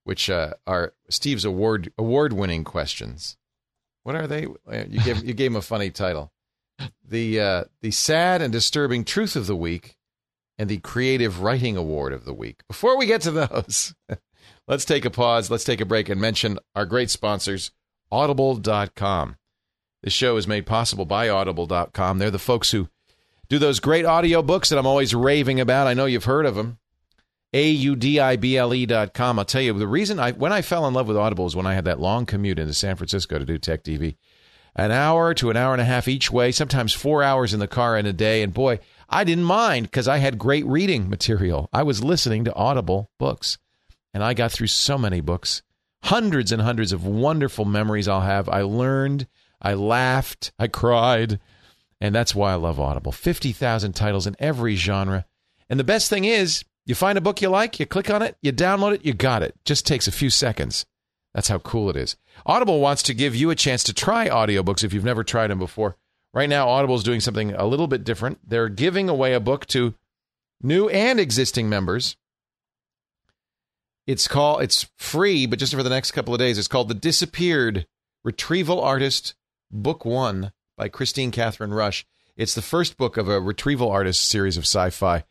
which 0.04 0.30
uh, 0.30 0.54
are 0.66 0.94
Steve's 1.08 1.44
award 1.44 1.92
award 1.98 2.32
winning 2.32 2.64
questions, 2.64 3.36
what 4.02 4.14
are 4.14 4.26
they? 4.26 4.46
Uh, 4.46 4.84
You 4.88 5.00
gave 5.02 5.24
you 5.24 5.34
gave 5.34 5.50
him 5.52 5.56
a 5.56 5.62
funny 5.62 5.90
title. 5.90 6.32
The 7.06 7.40
uh, 7.40 7.64
the 7.82 7.90
sad 7.90 8.40
and 8.42 8.52
disturbing 8.52 9.04
truth 9.04 9.36
of 9.36 9.46
the 9.46 9.56
week, 9.56 9.96
and 10.58 10.68
the 10.68 10.78
creative 10.78 11.42
writing 11.42 11.76
award 11.76 12.12
of 12.12 12.24
the 12.24 12.34
week. 12.34 12.62
Before 12.68 12.96
we 12.96 13.06
get 13.06 13.20
to 13.22 13.30
those, 13.30 13.94
let's 14.68 14.84
take 14.84 15.04
a 15.04 15.10
pause. 15.10 15.50
Let's 15.50 15.64
take 15.64 15.80
a 15.80 15.86
break 15.86 16.08
and 16.08 16.20
mention 16.20 16.58
our 16.74 16.86
great 16.86 17.10
sponsors, 17.10 17.70
Audible.com. 18.10 19.36
This 20.02 20.12
show 20.14 20.36
is 20.38 20.48
made 20.48 20.64
possible 20.64 21.04
by 21.04 21.28
Audible.com. 21.28 22.18
They're 22.18 22.30
the 22.30 22.38
folks 22.38 22.70
who 22.70 22.88
do 23.50 23.58
those 23.58 23.80
great 23.80 24.06
audio 24.06 24.40
books 24.42 24.70
that 24.70 24.78
I'm 24.78 24.86
always 24.86 25.14
raving 25.14 25.60
about. 25.60 25.86
I 25.86 25.92
know 25.94 26.06
you've 26.06 26.24
heard 26.24 26.46
of 26.46 26.54
them. 26.54 26.78
A-U-D-I-B-L-E 27.52 28.86
dot 28.86 29.12
com. 29.12 29.38
I'll 29.38 29.44
tell 29.44 29.60
you 29.60 29.72
the 29.72 29.86
reason 29.86 30.20
I 30.20 30.32
when 30.32 30.52
I 30.52 30.62
fell 30.62 30.86
in 30.86 30.94
love 30.94 31.08
with 31.08 31.16
Audible 31.16 31.46
is 31.46 31.56
when 31.56 31.66
I 31.66 31.74
had 31.74 31.84
that 31.86 32.00
long 32.00 32.26
commute 32.26 32.58
into 32.58 32.74
San 32.74 32.96
Francisco 32.96 33.38
to 33.38 33.44
do 33.44 33.58
tech 33.58 33.82
TV. 33.82 34.16
An 34.76 34.92
hour 34.92 35.34
to 35.34 35.50
an 35.50 35.56
hour 35.56 35.72
and 35.72 35.80
a 35.80 35.84
half 35.84 36.06
each 36.06 36.30
way, 36.30 36.52
sometimes 36.52 36.92
four 36.92 37.24
hours 37.24 37.52
in 37.52 37.58
the 37.58 37.66
car 37.66 37.98
in 37.98 38.06
a 38.06 38.12
day. 38.12 38.42
And 38.42 38.54
boy, 38.54 38.78
I 39.08 39.24
didn't 39.24 39.44
mind 39.44 39.86
because 39.86 40.06
I 40.06 40.18
had 40.18 40.38
great 40.38 40.64
reading 40.64 41.10
material. 41.10 41.68
I 41.72 41.82
was 41.82 42.04
listening 42.04 42.44
to 42.44 42.54
Audible 42.54 43.10
books. 43.18 43.58
And 44.14 44.22
I 44.22 44.34
got 44.34 44.52
through 44.52 44.68
so 44.68 44.96
many 44.96 45.20
books. 45.20 45.62
Hundreds 46.04 46.52
and 46.52 46.62
hundreds 46.62 46.92
of 46.92 47.04
wonderful 47.04 47.64
memories 47.64 48.08
I'll 48.08 48.20
have. 48.20 48.48
I 48.48 48.62
learned, 48.62 49.26
I 49.60 49.74
laughed, 49.74 50.52
I 50.58 50.68
cried. 50.68 51.40
And 52.00 52.14
that's 52.14 52.34
why 52.34 52.52
I 52.52 52.56
love 52.56 52.80
Audible. 52.80 53.12
50,000 53.12 53.92
titles 53.92 54.26
in 54.26 54.36
every 54.38 54.76
genre. 54.76 55.26
And 55.68 55.78
the 55.78 55.84
best 55.84 56.08
thing 56.08 56.24
is, 56.24 56.64
you 56.90 56.94
find 56.94 57.16
a 57.16 57.22
book 57.22 57.40
you 57.40 57.48
like, 57.48 57.80
you 57.80 57.86
click 57.86 58.10
on 58.10 58.20
it, 58.20 58.36
you 58.42 58.52
download 58.52 58.92
it, 58.92 59.04
you 59.04 59.14
got 59.14 59.42
it. 59.42 59.54
Just 59.64 59.86
takes 59.86 60.08
a 60.08 60.12
few 60.12 60.28
seconds. 60.28 60.84
That's 61.32 61.48
how 61.48 61.58
cool 61.60 61.88
it 61.88 61.96
is. 61.96 62.16
Audible 62.44 62.80
wants 62.80 63.02
to 63.04 63.14
give 63.14 63.36
you 63.36 63.50
a 63.50 63.54
chance 63.54 63.84
to 63.84 63.94
try 63.94 64.28
audiobooks 64.28 64.82
if 64.82 64.92
you've 64.92 65.04
never 65.04 65.22
tried 65.22 65.46
them 65.46 65.60
before. 65.60 65.96
Right 66.34 66.48
now, 66.48 66.68
Audible 66.68 66.96
is 66.96 67.04
doing 67.04 67.20
something 67.20 67.54
a 67.54 67.64
little 67.64 67.86
bit 67.86 68.04
different. 68.04 68.38
They're 68.46 68.68
giving 68.68 69.08
away 69.08 69.34
a 69.34 69.40
book 69.40 69.66
to 69.68 69.94
new 70.60 70.88
and 70.88 71.20
existing 71.20 71.68
members. 71.68 72.16
It's 74.06 74.26
called 74.26 74.62
it's 74.62 74.88
free, 74.96 75.46
but 75.46 75.60
just 75.60 75.74
for 75.74 75.84
the 75.84 75.90
next 75.90 76.10
couple 76.10 76.34
of 76.34 76.40
days. 76.40 76.58
It's 76.58 76.68
called 76.68 76.88
The 76.88 76.94
Disappeared 76.94 77.86
Retrieval 78.24 78.80
Artist 78.80 79.34
Book 79.70 80.04
1 80.04 80.52
by 80.76 80.88
Kristine 80.88 81.30
Kathryn 81.30 81.72
Rusch. 81.72 82.04
It's 82.36 82.54
the 82.54 82.62
first 82.62 82.96
book 82.96 83.16
of 83.16 83.28
a 83.28 83.40
retrieval 83.40 83.90
artist 83.90 84.26
series 84.26 84.56
of 84.56 84.64
sci-fi. 84.64 85.24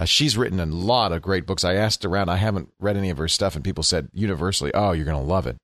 Uh, 0.00 0.06
she's 0.06 0.36
written 0.36 0.58
a 0.58 0.66
lot 0.66 1.12
of 1.12 1.20
great 1.20 1.46
books. 1.46 1.62
I 1.62 1.74
asked 1.74 2.06
around. 2.06 2.30
I 2.30 2.36
haven't 2.36 2.72
read 2.80 2.96
any 2.96 3.10
of 3.10 3.18
her 3.18 3.28
stuff, 3.28 3.54
and 3.54 3.62
people 3.62 3.84
said 3.84 4.08
universally, 4.14 4.72
"Oh, 4.72 4.92
you're 4.92 5.04
going 5.04 5.22
to 5.22 5.22
love 5.22 5.46
it." 5.46 5.58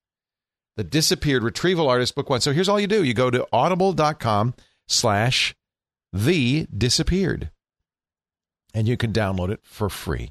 The 0.75 0.83
Disappeared 0.83 1.41
Retrieval 1.41 1.89
Artist 1.89 2.13
Book 2.13 2.29
One. 2.29 2.39
So 2.39 2.53
here's 2.53 2.69
all 2.69 2.79
you 2.79 2.85
do: 2.85 3.03
you 3.03 3.15
go 3.15 3.31
to 3.31 3.47
audible.com/slash 3.51 5.55
the 6.13 6.67
disappeared, 6.77 7.49
and 8.75 8.87
you 8.87 8.95
can 8.95 9.11
download 9.11 9.49
it 9.49 9.61
for 9.63 9.89
free. 9.89 10.29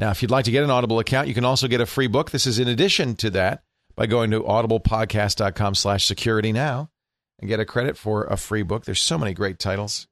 Now, 0.00 0.10
if 0.10 0.20
you'd 0.20 0.32
like 0.32 0.46
to 0.46 0.50
get 0.50 0.64
an 0.64 0.70
Audible 0.70 0.98
account, 0.98 1.28
you 1.28 1.34
can 1.34 1.44
also 1.44 1.68
get 1.68 1.80
a 1.80 1.86
free 1.86 2.08
book. 2.08 2.32
This 2.32 2.46
is 2.46 2.58
in 2.58 2.66
addition 2.66 3.14
to 3.16 3.30
that 3.30 3.62
by 3.94 4.06
going 4.06 4.32
to 4.32 4.42
audiblepodcast.com 4.42 5.76
slash 5.76 6.06
security 6.06 6.52
now 6.52 6.90
and 7.38 7.48
get 7.48 7.60
a 7.60 7.64
credit 7.64 7.96
for 7.96 8.24
a 8.24 8.36
free 8.36 8.62
book. 8.62 8.84
There's 8.84 9.00
so 9.00 9.16
many 9.16 9.32
great 9.32 9.60
titles. 9.60 10.08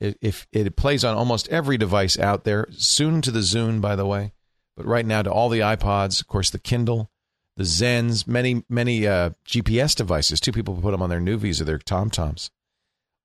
It, 0.00 0.18
if 0.20 0.46
it 0.52 0.76
plays 0.76 1.04
on 1.04 1.16
almost 1.16 1.48
every 1.48 1.78
device 1.78 2.18
out 2.18 2.44
there, 2.44 2.66
soon 2.70 3.22
to 3.22 3.30
the 3.30 3.40
Zune, 3.40 3.80
by 3.80 3.96
the 3.96 4.06
way, 4.06 4.32
but 4.76 4.86
right 4.86 5.06
now 5.06 5.22
to 5.22 5.32
all 5.32 5.48
the 5.48 5.60
iPods, 5.60 6.20
of 6.20 6.26
course, 6.26 6.50
the 6.50 6.58
Kindle, 6.58 7.10
the 7.56 7.64
Zens, 7.64 8.26
many 8.26 8.62
many 8.68 9.06
uh, 9.06 9.30
GPS 9.46 9.96
devices. 9.96 10.40
Two 10.40 10.52
people 10.52 10.74
put 10.74 10.90
them 10.90 11.02
on 11.02 11.08
their 11.08 11.20
Nuvis 11.20 11.60
or 11.60 11.64
their 11.64 11.78
TomToms. 11.78 12.50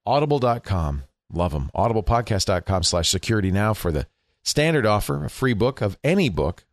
Audible.com, 0.06 1.03
love 1.34 1.52
them. 1.52 1.69
Audiblepodcast.com 1.76 2.84
slash 2.84 3.10
security 3.10 3.52
now 3.52 3.73
for 3.73 3.91
the 3.91 4.07
standard 4.43 4.85
offer, 4.85 5.26
a 5.26 5.30
free 5.30 5.53
book 5.53 5.81
of 5.81 5.98
any 6.03 6.30
book, 6.30 6.65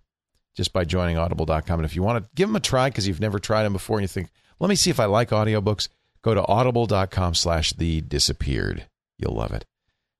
just 0.56 0.72
by 0.72 0.84
joining 0.84 1.18
Audible.com. 1.18 1.80
And 1.80 1.84
if 1.84 1.96
you 1.96 2.02
want 2.04 2.22
to 2.22 2.30
give 2.36 2.48
them 2.48 2.56
a 2.56 2.60
try 2.60 2.88
because 2.88 3.08
you've 3.08 3.20
never 3.20 3.40
tried 3.40 3.64
them 3.64 3.72
before 3.72 3.98
and 3.98 4.04
you 4.04 4.08
think, 4.08 4.30
let 4.60 4.68
me 4.68 4.76
see 4.76 4.90
if 4.90 5.00
I 5.00 5.06
like 5.06 5.30
audiobooks, 5.30 5.88
go 6.22 6.34
to 6.34 6.46
audible.com 6.46 7.34
slash 7.34 7.72
the 7.72 8.00
disappeared. 8.00 8.86
You'll 9.18 9.34
love 9.34 9.52
it. 9.52 9.64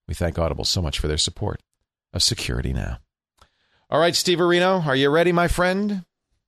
We 0.09 0.15
thank 0.15 0.39
Audible 0.39 0.65
so 0.65 0.81
much 0.81 0.99
for 0.99 1.07
their 1.07 1.19
support 1.19 1.61
of 2.15 2.23
Security 2.23 2.73
Now. 2.73 2.99
All 3.91 4.01
right, 4.01 4.17
Steve 4.17 4.39
Areno, 4.39 4.85
are 4.87 4.97
you 4.97 5.11
ready, 5.11 5.33
my 5.33 5.49
friend? 5.49 6.05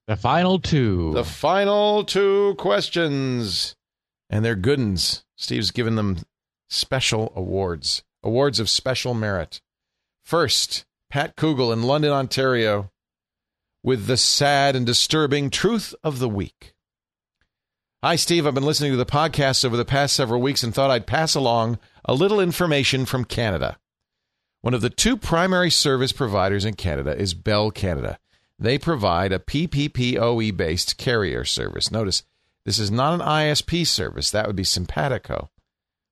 The 0.07 0.17
final 0.17 0.59
two. 0.59 1.13
The 1.13 1.25
final 1.25 2.05
two 2.05 2.55
questions. 2.57 3.77
And 4.31 4.45
they're 4.45 4.57
good 4.57 4.79
ones. 4.79 5.25
Steve's 5.37 5.71
given 5.71 5.97
them 5.97 6.19
special 6.69 7.33
awards, 7.37 8.03
awards 8.23 8.59
of 8.61 8.71
special 8.71 9.15
merit. 9.15 9.61
First, 10.25 10.85
Pat 11.11 11.37
Kugel 11.37 11.73
in 11.73 11.83
London, 11.83 12.13
Ontario, 12.13 12.91
with 13.83 14.07
the 14.07 14.17
sad 14.17 14.77
and 14.77 14.87
disturbing 14.87 15.51
truth 15.51 15.95
of 16.03 16.19
the 16.19 16.29
week. 16.29 16.75
Hi, 18.03 18.17
Steve. 18.17 18.47
I've 18.47 18.55
been 18.55 18.65
listening 18.65 18.93
to 18.93 18.97
the 18.97 19.07
podcast 19.07 19.65
over 19.65 19.77
the 19.77 19.85
past 19.85 20.15
several 20.15 20.41
weeks 20.41 20.63
and 20.63 20.75
thought 20.75 20.91
I'd 20.91 21.07
pass 21.07 21.35
along 21.35 21.79
a 22.05 22.15
little 22.15 22.41
information 22.41 23.05
from 23.05 23.25
Canada. 23.25 23.79
One 24.61 24.75
of 24.75 24.81
the 24.81 24.91
two 24.91 25.17
primary 25.17 25.71
service 25.71 26.13
providers 26.13 26.65
in 26.65 26.75
Canada 26.75 27.17
is 27.17 27.35
Bell 27.35 27.71
Canada. 27.71 28.19
They 28.59 28.79
provide 28.79 29.33
a 29.33 29.39
PPPoE 29.39 30.57
based 30.57 30.99
carrier 30.99 31.45
service. 31.45 31.91
Notice 31.91 32.25
this 32.65 32.79
is 32.79 32.91
not 32.91 33.15
an 33.15 33.27
ISP 33.27 33.87
service, 33.87 34.31
that 34.31 34.47
would 34.47 34.57
be 34.57 34.65
Sympatico 34.65 35.49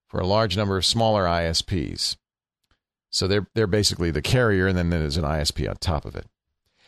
for 0.06 0.18
a 0.18 0.26
large 0.26 0.56
number 0.56 0.78
of 0.78 0.86
smaller 0.86 1.24
ISPs. 1.24 2.16
So 3.10 3.28
they're, 3.28 3.46
they're 3.54 3.66
basically 3.66 4.10
the 4.10 4.22
carrier, 4.22 4.66
and 4.66 4.76
then 4.76 4.90
there's 4.90 5.16
an 5.16 5.24
ISP 5.24 5.68
on 5.68 5.76
top 5.76 6.04
of 6.04 6.16
it. 6.16 6.26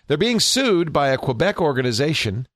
They're 0.06 0.16
being 0.16 0.40
sued 0.40 0.92
by 0.92 1.08
a 1.08 1.18
Quebec 1.18 1.60
organization 1.60 2.46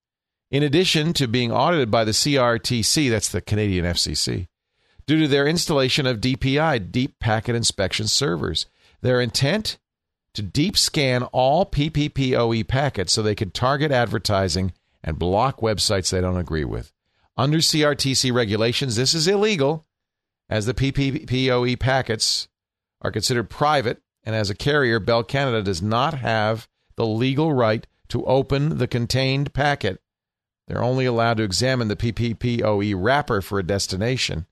in 0.51 0.63
addition 0.63 1.13
to 1.15 1.27
being 1.27 1.51
audited 1.51 1.91
by 1.91 2.05
the 2.05 2.13
CRTC, 2.13 3.11
that's 3.11 3.29
the 3.29 3.41
Canadian 3.41 3.85
FCC, 3.85 4.47
due 5.07 5.21
to 5.21 5.29
their 5.29 5.47
installation 5.47 6.07
of 6.07 6.21
DPI, 6.21 6.91
Deep 6.91 7.19
Packet 7.19 7.55
Inspection 7.55 8.07
Servers. 8.07 8.67
Their 9.01 9.21
intent? 9.21 9.79
To 10.35 10.43
deep 10.43 10.77
scan 10.77 11.23
all 11.25 11.65
PPPoE 11.65 12.67
packets 12.67 13.13
so 13.13 13.23
they 13.23 13.37
could 13.37 13.55
target 13.55 13.93
advertising 13.93 14.73
and 15.03 15.19
block 15.19 15.61
websites 15.61 16.11
they 16.11 16.21
don't 16.21 16.37
agree 16.37 16.65
with. 16.65 16.93
Under 17.37 17.59
CRTC 17.59 18.33
regulations, 18.33 18.97
this 18.97 19.15
is 19.15 19.29
illegal, 19.29 19.87
as 20.49 20.67
the 20.67 20.75
PPPoE 20.75 21.79
packets 21.79 22.49
are 23.01 23.13
considered 23.13 23.49
private, 23.49 24.03
and 24.25 24.35
as 24.35 24.51
a 24.51 24.57
carrier, 24.57 24.99
Bell 24.99 25.23
Canada 25.23 25.63
does 25.63 25.83
not 25.83 26.15
have 26.15 26.67
the 26.97 27.07
legal 27.07 27.53
right 27.53 27.87
to 28.09 28.25
open 28.25 28.79
the 28.79 28.89
contained 28.89 29.53
packet 29.53 30.01
they're 30.67 30.83
only 30.83 31.05
allowed 31.05 31.37
to 31.39 31.43
examine 31.43 31.89
the 31.89 31.97
PPPoE 31.97 32.95
wrapper 32.97 33.41
for 33.41 33.59
a 33.59 33.67
destination. 33.67 34.47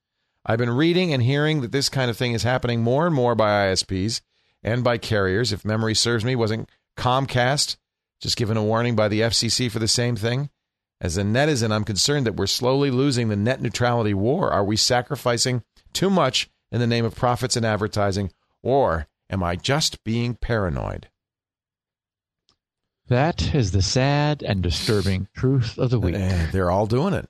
I've 0.44 0.58
been 0.58 0.70
reading 0.70 1.12
and 1.12 1.22
hearing 1.22 1.60
that 1.60 1.72
this 1.72 1.88
kind 1.88 2.10
of 2.10 2.16
thing 2.16 2.32
is 2.32 2.42
happening 2.42 2.82
more 2.82 3.06
and 3.06 3.14
more 3.14 3.34
by 3.34 3.66
ISPs 3.68 4.20
and 4.62 4.82
by 4.82 4.98
carriers. 4.98 5.52
If 5.52 5.64
memory 5.64 5.94
serves 5.94 6.24
me, 6.24 6.34
wasn't 6.34 6.68
Comcast 6.96 7.76
just 8.20 8.36
given 8.36 8.56
a 8.56 8.62
warning 8.62 8.96
by 8.96 9.08
the 9.08 9.20
FCC 9.20 9.70
for 9.70 9.78
the 9.78 9.88
same 9.88 10.16
thing? 10.16 10.50
As 11.00 11.16
a 11.16 11.22
netizen, 11.22 11.72
I'm 11.72 11.84
concerned 11.84 12.26
that 12.26 12.36
we're 12.36 12.46
slowly 12.46 12.90
losing 12.90 13.28
the 13.28 13.36
net 13.36 13.60
neutrality 13.60 14.14
war. 14.14 14.50
Are 14.50 14.64
we 14.64 14.76
sacrificing 14.76 15.62
too 15.92 16.10
much 16.10 16.48
in 16.70 16.80
the 16.80 16.86
name 16.86 17.04
of 17.04 17.14
profits 17.14 17.56
and 17.56 17.66
advertising, 17.66 18.30
or 18.62 19.08
am 19.28 19.42
I 19.42 19.56
just 19.56 20.02
being 20.04 20.34
paranoid? 20.34 21.08
That 23.08 23.54
is 23.54 23.72
the 23.72 23.82
sad 23.82 24.42
and 24.42 24.62
disturbing 24.62 25.28
truth 25.36 25.76
of 25.76 25.90
the 25.90 25.98
week. 26.00 26.14
They're 26.52 26.70
all 26.70 26.86
doing 26.86 27.14
it. 27.14 27.28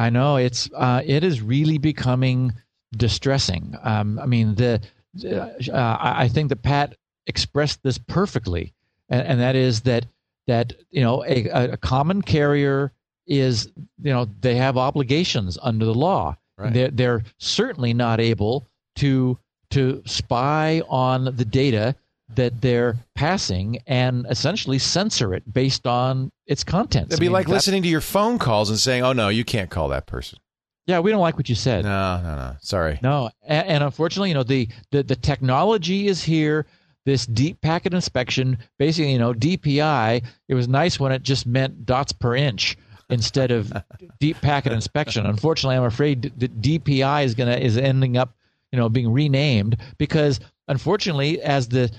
I 0.00 0.08
know 0.08 0.36
it's 0.36 0.70
uh, 0.74 1.02
it 1.04 1.22
is 1.24 1.42
really 1.42 1.76
becoming 1.76 2.54
distressing. 2.96 3.76
Um, 3.82 4.18
I 4.18 4.24
mean, 4.24 4.54
the 4.54 4.80
uh, 5.24 5.96
I 6.00 6.28
think 6.28 6.48
that 6.48 6.62
Pat 6.62 6.96
expressed 7.26 7.82
this 7.82 7.98
perfectly, 7.98 8.72
and, 9.10 9.26
and 9.26 9.40
that 9.40 9.56
is 9.56 9.82
that 9.82 10.06
that 10.46 10.72
you 10.90 11.02
know 11.02 11.22
a, 11.24 11.72
a, 11.72 11.76
common 11.76 12.22
carrier 12.22 12.92
is 13.26 13.66
you 14.02 14.10
know 14.10 14.26
they 14.40 14.54
have 14.56 14.78
obligations 14.78 15.58
under 15.60 15.84
the 15.84 15.94
law. 15.94 16.34
Right. 16.56 16.72
They're 16.72 16.90
they're 16.90 17.22
certainly 17.36 17.92
not 17.92 18.20
able 18.20 18.66
to 18.96 19.38
to 19.72 20.02
spy 20.06 20.82
on 20.88 21.36
the 21.36 21.44
data 21.44 21.94
that 22.36 22.62
they're 22.62 22.96
passing 23.20 23.78
and 23.86 24.26
essentially 24.30 24.78
censor 24.78 25.34
it 25.34 25.52
based 25.52 25.86
on 25.86 26.32
its 26.46 26.64
content. 26.64 27.08
It'd 27.08 27.20
be 27.20 27.26
I 27.26 27.28
mean, 27.28 27.32
like 27.34 27.48
listening 27.48 27.82
to 27.82 27.88
your 27.88 28.00
phone 28.00 28.38
calls 28.38 28.70
and 28.70 28.78
saying, 28.78 29.02
"Oh 29.02 29.12
no, 29.12 29.28
you 29.28 29.44
can't 29.44 29.68
call 29.68 29.88
that 29.88 30.06
person." 30.06 30.38
Yeah, 30.86 31.00
we 31.00 31.10
don't 31.10 31.20
like 31.20 31.36
what 31.36 31.46
you 31.50 31.54
said. 31.54 31.84
No, 31.84 32.20
no, 32.22 32.36
no. 32.36 32.56
Sorry. 32.62 32.98
No, 33.02 33.28
and, 33.42 33.68
and 33.68 33.84
unfortunately, 33.84 34.30
you 34.30 34.34
know, 34.34 34.42
the, 34.42 34.68
the 34.90 35.02
the 35.02 35.16
technology 35.16 36.06
is 36.08 36.22
here. 36.24 36.64
This 37.04 37.26
deep 37.26 37.60
packet 37.60 37.92
inspection, 37.92 38.56
basically, 38.78 39.12
you 39.12 39.18
know, 39.18 39.34
DPI. 39.34 40.24
It 40.48 40.54
was 40.54 40.66
nice 40.66 40.98
when 40.98 41.12
it 41.12 41.22
just 41.22 41.46
meant 41.46 41.84
dots 41.84 42.12
per 42.12 42.34
inch 42.34 42.78
instead 43.10 43.50
of 43.50 43.70
deep 44.18 44.40
packet 44.40 44.72
inspection. 44.72 45.26
Unfortunately, 45.26 45.76
I'm 45.76 45.84
afraid 45.84 46.32
that 46.38 46.62
DPI 46.62 47.24
is 47.24 47.34
gonna 47.34 47.56
is 47.56 47.76
ending 47.76 48.16
up, 48.16 48.34
you 48.72 48.78
know, 48.78 48.88
being 48.88 49.12
renamed 49.12 49.76
because 49.98 50.40
unfortunately, 50.68 51.42
as 51.42 51.68
the 51.68 51.90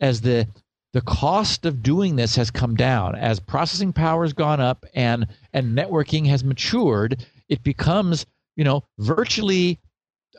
as 0.00 0.22
the 0.22 0.48
the 0.92 1.00
cost 1.00 1.64
of 1.66 1.82
doing 1.82 2.16
this 2.16 2.36
has 2.36 2.50
come 2.50 2.74
down 2.74 3.14
as 3.14 3.40
processing 3.40 3.92
power 3.92 4.24
has 4.24 4.32
gone 4.32 4.60
up 4.60 4.84
and 4.94 5.26
and 5.52 5.76
networking 5.76 6.26
has 6.26 6.44
matured 6.44 7.24
it 7.48 7.62
becomes 7.62 8.26
you 8.56 8.64
know 8.64 8.82
virtually 8.98 9.78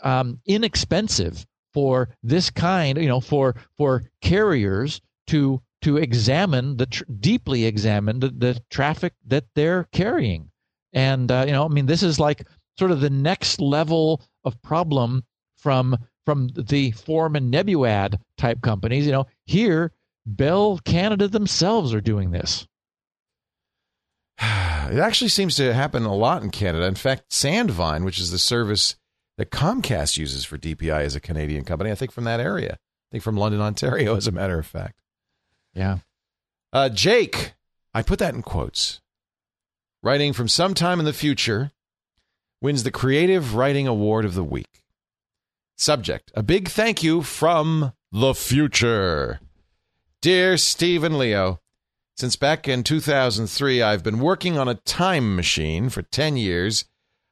um, 0.04 0.40
inexpensive 0.46 1.46
for 1.74 2.10
this 2.24 2.50
kind 2.50 2.98
you 2.98 3.08
know 3.08 3.22
for 3.22 3.56
for 3.78 4.04
carriers 4.22 5.02
to 5.28 5.62
to 5.82 5.98
examine 5.98 6.78
the 6.78 6.86
tr- 6.86 7.04
deeply 7.20 7.66
examine 7.66 8.20
the, 8.20 8.30
the 8.30 8.62
traffic 8.70 9.14
that 9.26 9.46
they're 9.56 9.86
carrying 9.92 10.50
and 10.94 11.32
uh, 11.32 11.44
you 11.46 11.54
know 11.54 11.66
i 11.66 11.68
mean 11.68 11.86
this 11.86 12.04
is 12.04 12.20
like 12.20 12.46
sort 12.78 12.92
of 12.92 13.00
the 13.00 13.10
next 13.10 13.62
level 13.62 14.22
of 14.44 14.62
problem 14.62 15.24
from 15.58 15.96
from 16.26 16.50
the 16.56 16.92
Phorm 16.92 17.36
and 17.36 17.54
NebuAd 17.54 18.20
type 18.38 18.62
companies. 18.62 19.06
You 19.06 19.12
know, 19.12 19.28
here 19.46 19.92
Bell 20.26 20.80
Canada 20.86 21.28
themselves 21.28 21.94
are 21.94 22.02
doing 22.02 22.32
this. 22.32 22.68
It 24.92 25.00
actually 25.00 25.30
seems 25.30 25.56
to 25.56 25.74
happen 25.74 26.04
a 26.04 26.14
lot 26.14 26.44
in 26.44 26.50
Canada. 26.50 26.86
In 26.86 26.96
fact, 26.96 27.30
Sandvine, 27.30 28.04
which 28.04 28.20
is 28.20 28.30
the 28.30 28.38
service 28.38 28.98
that 29.38 29.52
Comcast 29.52 30.18
uses 30.18 30.44
for 30.44 30.58
DPI, 30.58 31.06
is 31.06 31.16
a 31.16 31.22
Canadian 31.22 31.64
company. 31.64 31.92
I 31.92 31.96
think 31.96 32.12
from 32.12 32.26
that 32.26 32.42
area. 32.42 32.74
I 32.74 33.08
think 33.10 33.24
from 33.24 33.38
London, 33.38 33.62
Ontario, 33.62 34.16
as 34.18 34.28
a 34.28 34.34
matter 34.34 34.60
of 34.60 34.66
fact. 34.66 35.00
Yeah. 35.74 36.00
Uh, 36.74 36.90
Jake, 36.90 37.54
I 37.94 38.02
put 38.02 38.20
that 38.20 38.34
in 38.34 38.42
quotes. 38.42 39.00
Writing 40.04 40.34
from 40.34 40.50
sometime 40.50 41.00
in 41.00 41.06
the 41.06 41.14
future, 41.14 41.72
wins 42.62 42.84
the 42.84 42.92
Creative 42.92 43.56
Writing 43.56 43.88
Award 43.88 44.26
of 44.26 44.34
the 44.34 44.44
Week. 44.44 44.84
Subject 45.78 46.32
A 46.36 46.44
big 46.44 46.68
thank 46.68 47.02
you 47.02 47.22
from 47.22 47.94
the 48.12 48.34
future. 48.34 49.40
Dear 50.22 50.56
Stephen 50.58 51.18
Leo, 51.18 51.62
since 52.16 52.36
back 52.36 52.68
in 52.68 52.84
2003, 52.84 53.82
I've 53.82 54.04
been 54.04 54.20
working 54.20 54.56
on 54.56 54.68
a 54.68 54.76
time 54.76 55.36
machine 55.36 55.90
for 55.90 56.04
10 56.04 56.38
years. 56.38 56.86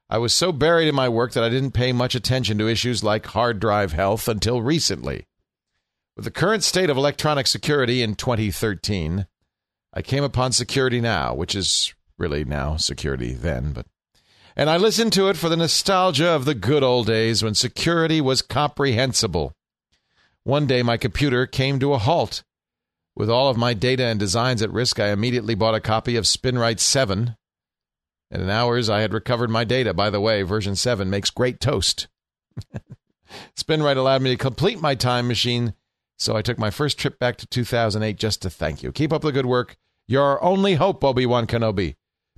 I 0.10 0.18
was 0.18 0.34
so 0.34 0.52
buried 0.52 0.88
in 0.88 0.96
my 0.96 1.08
work 1.08 1.34
that 1.34 1.44
I 1.44 1.50
didn't 1.50 1.74
pay 1.74 1.94
much 1.94 2.16
attention 2.16 2.58
to 2.58 2.68
issues 2.68 3.04
like 3.04 3.28
hard 3.28 3.60
drive 3.60 3.92
health 3.92 4.28
until 4.28 4.64
recently. 4.64 5.28
With 6.16 6.26
the 6.26 6.32
current 6.32 6.64
state 6.64 6.90
of 6.90 6.98
electronic 6.98 7.46
security 7.46 8.02
in 8.02 8.16
2013, 8.16 9.28
I 9.94 10.02
came 10.02 10.24
upon 10.24 10.52
Security 10.52 11.00
Now, 11.00 11.36
which 11.36 11.54
is 11.54 11.94
really 12.18 12.44
now 12.44 12.78
Security 12.78 13.34
then, 13.34 13.72
but 13.72 13.86
and 14.56 14.68
I 14.68 14.78
listened 14.78 15.14
to 15.14 15.30
it 15.30 15.38
for 15.38 15.48
the 15.48 15.56
nostalgia 15.56 16.30
of 16.30 16.46
the 16.46 16.56
good 16.56 16.82
old 16.82 17.06
days 17.06 17.44
when 17.44 17.54
security 17.54 18.20
was 18.20 18.42
comprehensible. 18.42 19.54
One 20.44 20.66
day 20.66 20.82
my 20.82 20.98
computer 20.98 21.46
came 21.46 21.80
to 21.82 21.94
a 21.94 22.00
halt. 22.00 22.42
With 23.20 23.30
all 23.30 23.50
of 23.50 23.58
my 23.58 23.74
data 23.74 24.06
and 24.06 24.18
designs 24.18 24.62
at 24.62 24.72
risk, 24.72 24.98
I 24.98 25.10
immediately 25.10 25.54
bought 25.54 25.76
a 25.76 25.82
copy 25.82 26.16
of 26.16 26.24
SpinRite 26.24 26.80
7. 26.80 27.36
And 28.32 28.42
in 28.42 28.50
hours, 28.50 28.90
I 28.90 29.02
had 29.02 29.14
recovered 29.14 29.50
my 29.50 29.66
data. 29.66 29.94
By 29.94 30.10
the 30.10 30.22
way, 30.22 30.42
version 30.44 30.78
7 30.78 31.10
makes 31.10 31.30
great 31.30 31.60
toast. 31.60 32.08
SpinRite 33.58 33.98
allowed 33.98 34.22
me 34.22 34.30
to 34.30 34.38
complete 34.38 34.82
my 34.82 34.96
time 34.96 35.28
machine, 35.28 35.74
so 36.18 36.38
I 36.38 36.42
took 36.42 36.58
my 36.58 36.70
first 36.70 36.98
trip 36.98 37.20
back 37.20 37.36
to 37.40 37.48
2008 37.48 38.16
just 38.16 38.42
to 38.44 38.50
thank 38.50 38.84
you. 38.84 38.94
Keep 38.94 39.12
up 39.12 39.24
the 39.24 39.34
good 39.34 39.46
work. 39.46 39.76
Your 40.08 40.42
only 40.42 40.76
hope, 40.76 41.04
Obi 41.04 41.26
Wan 41.26 41.46
Kenobi. 41.46 41.96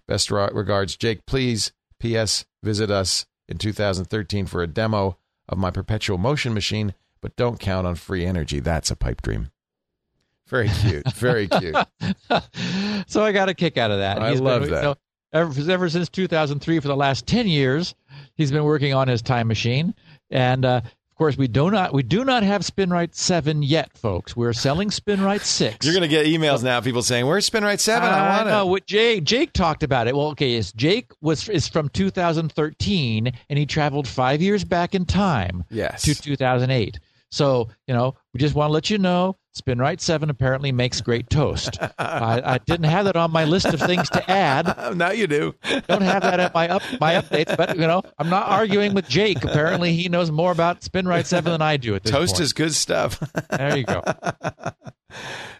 Best 0.07 0.31
regards, 0.31 0.97
Jake. 0.97 1.27
Please, 1.27 1.73
P.S., 1.99 2.43
visit 2.63 2.89
us 2.89 3.27
in 3.47 3.59
2013 3.59 4.47
for 4.47 4.63
a 4.63 4.67
demo 4.67 5.19
of 5.47 5.59
my 5.59 5.69
perpetual 5.69 6.17
motion 6.17 6.55
machine, 6.55 6.95
but 7.21 7.35
don't 7.35 7.59
count 7.59 7.85
on 7.85 7.93
free 7.93 8.25
energy. 8.25 8.59
That's 8.59 8.89
a 8.89 8.95
pipe 8.95 9.21
dream. 9.21 9.51
Very 10.51 10.69
cute. 10.69 11.11
Very 11.13 11.47
cute. 11.47 11.75
so 13.07 13.23
I 13.23 13.31
got 13.31 13.49
a 13.49 13.53
kick 13.53 13.77
out 13.77 13.89
of 13.89 13.99
that. 13.99 14.19
I 14.21 14.31
He's 14.31 14.41
love 14.41 14.63
been, 14.63 14.71
that. 14.71 14.77
you 14.77 14.83
know, 14.89 14.95
ever, 15.33 15.71
ever 15.71 15.89
since 15.89 16.09
2003, 16.09 16.79
for 16.79 16.87
the 16.87 16.95
last 16.95 17.25
10 17.25 17.47
years, 17.47 17.95
he's 18.35 18.51
been 18.51 18.63
working 18.65 18.93
on 18.93 19.07
his 19.07 19.21
time 19.21 19.47
machine. 19.47 19.95
And 20.29 20.65
uh, 20.65 20.81
of 20.83 21.15
course, 21.17 21.37
we 21.37 21.47
do 21.47 21.69
not 21.71 21.93
we 21.93 22.03
do 22.03 22.25
not 22.25 22.41
have 22.43 22.61
SpinRite 22.63 23.15
7 23.15 23.63
yet, 23.63 23.97
folks. 23.97 24.35
We're 24.35 24.53
selling 24.53 24.89
SpinRite 24.89 25.41
6. 25.45 25.85
You're 25.85 25.93
going 25.93 26.01
to 26.01 26.07
get 26.09 26.25
emails 26.25 26.63
now, 26.63 26.81
people 26.81 27.01
saying, 27.03 27.25
Where's 27.27 27.49
SpinRite 27.49 27.79
7? 27.79 28.09
I 28.09 28.37
want 28.37 28.47
it. 28.47 28.51
know 28.51 28.65
what 28.65 28.85
Jake 28.87 29.23
Jake 29.23 29.53
talked 29.53 29.83
about 29.83 30.07
it. 30.07 30.15
Well, 30.15 30.27
okay, 30.31 30.53
is 30.55 30.73
Jake 30.73 31.11
was 31.21 31.47
is 31.47 31.67
from 31.67 31.89
2013 31.89 33.31
and 33.49 33.59
he 33.59 33.65
traveled 33.65 34.07
5 34.07 34.41
years 34.41 34.63
back 34.63 34.95
in 34.95 35.05
time 35.05 35.63
Yes. 35.69 36.01
to 36.03 36.15
2008. 36.15 36.99
So, 37.31 37.69
you 37.87 37.93
know, 37.93 38.15
we 38.33 38.39
just 38.39 38.55
want 38.55 38.69
to 38.69 38.73
let 38.73 38.89
you 38.89 38.97
know 38.97 39.37
SpinRite 39.55 39.99
7 39.99 40.29
apparently 40.29 40.71
makes 40.71 41.01
great 41.01 41.29
toast. 41.29 41.77
I, 41.99 42.41
I 42.43 42.57
didn't 42.59 42.85
have 42.85 43.05
that 43.05 43.15
on 43.15 43.31
my 43.31 43.45
list 43.45 43.67
of 43.67 43.79
things 43.79 44.09
to 44.09 44.31
add. 44.31 44.95
now 44.95 45.11
you 45.11 45.27
do. 45.27 45.55
Don't 45.87 46.01
have 46.01 46.23
that 46.23 46.39
at 46.39 46.53
my 46.53 46.69
up 46.69 46.81
my 46.99 47.15
updates, 47.15 47.55
but 47.55 47.75
you 47.75 47.87
know, 47.87 48.01
I'm 48.17 48.29
not 48.29 48.47
arguing 48.47 48.93
with 48.93 49.07
Jake. 49.07 49.43
Apparently, 49.43 49.93
he 49.93 50.09
knows 50.09 50.31
more 50.31 50.51
about 50.51 50.81
SpinRite 50.81 51.25
7 51.25 51.51
than 51.51 51.61
I 51.61 51.77
do 51.77 51.95
at 51.95 52.03
this 52.03 52.11
Toast 52.11 52.35
point. 52.35 52.43
is 52.43 52.53
good 52.53 52.73
stuff. 52.73 53.21
There 53.51 53.77
you 53.77 53.83
go. 53.83 54.01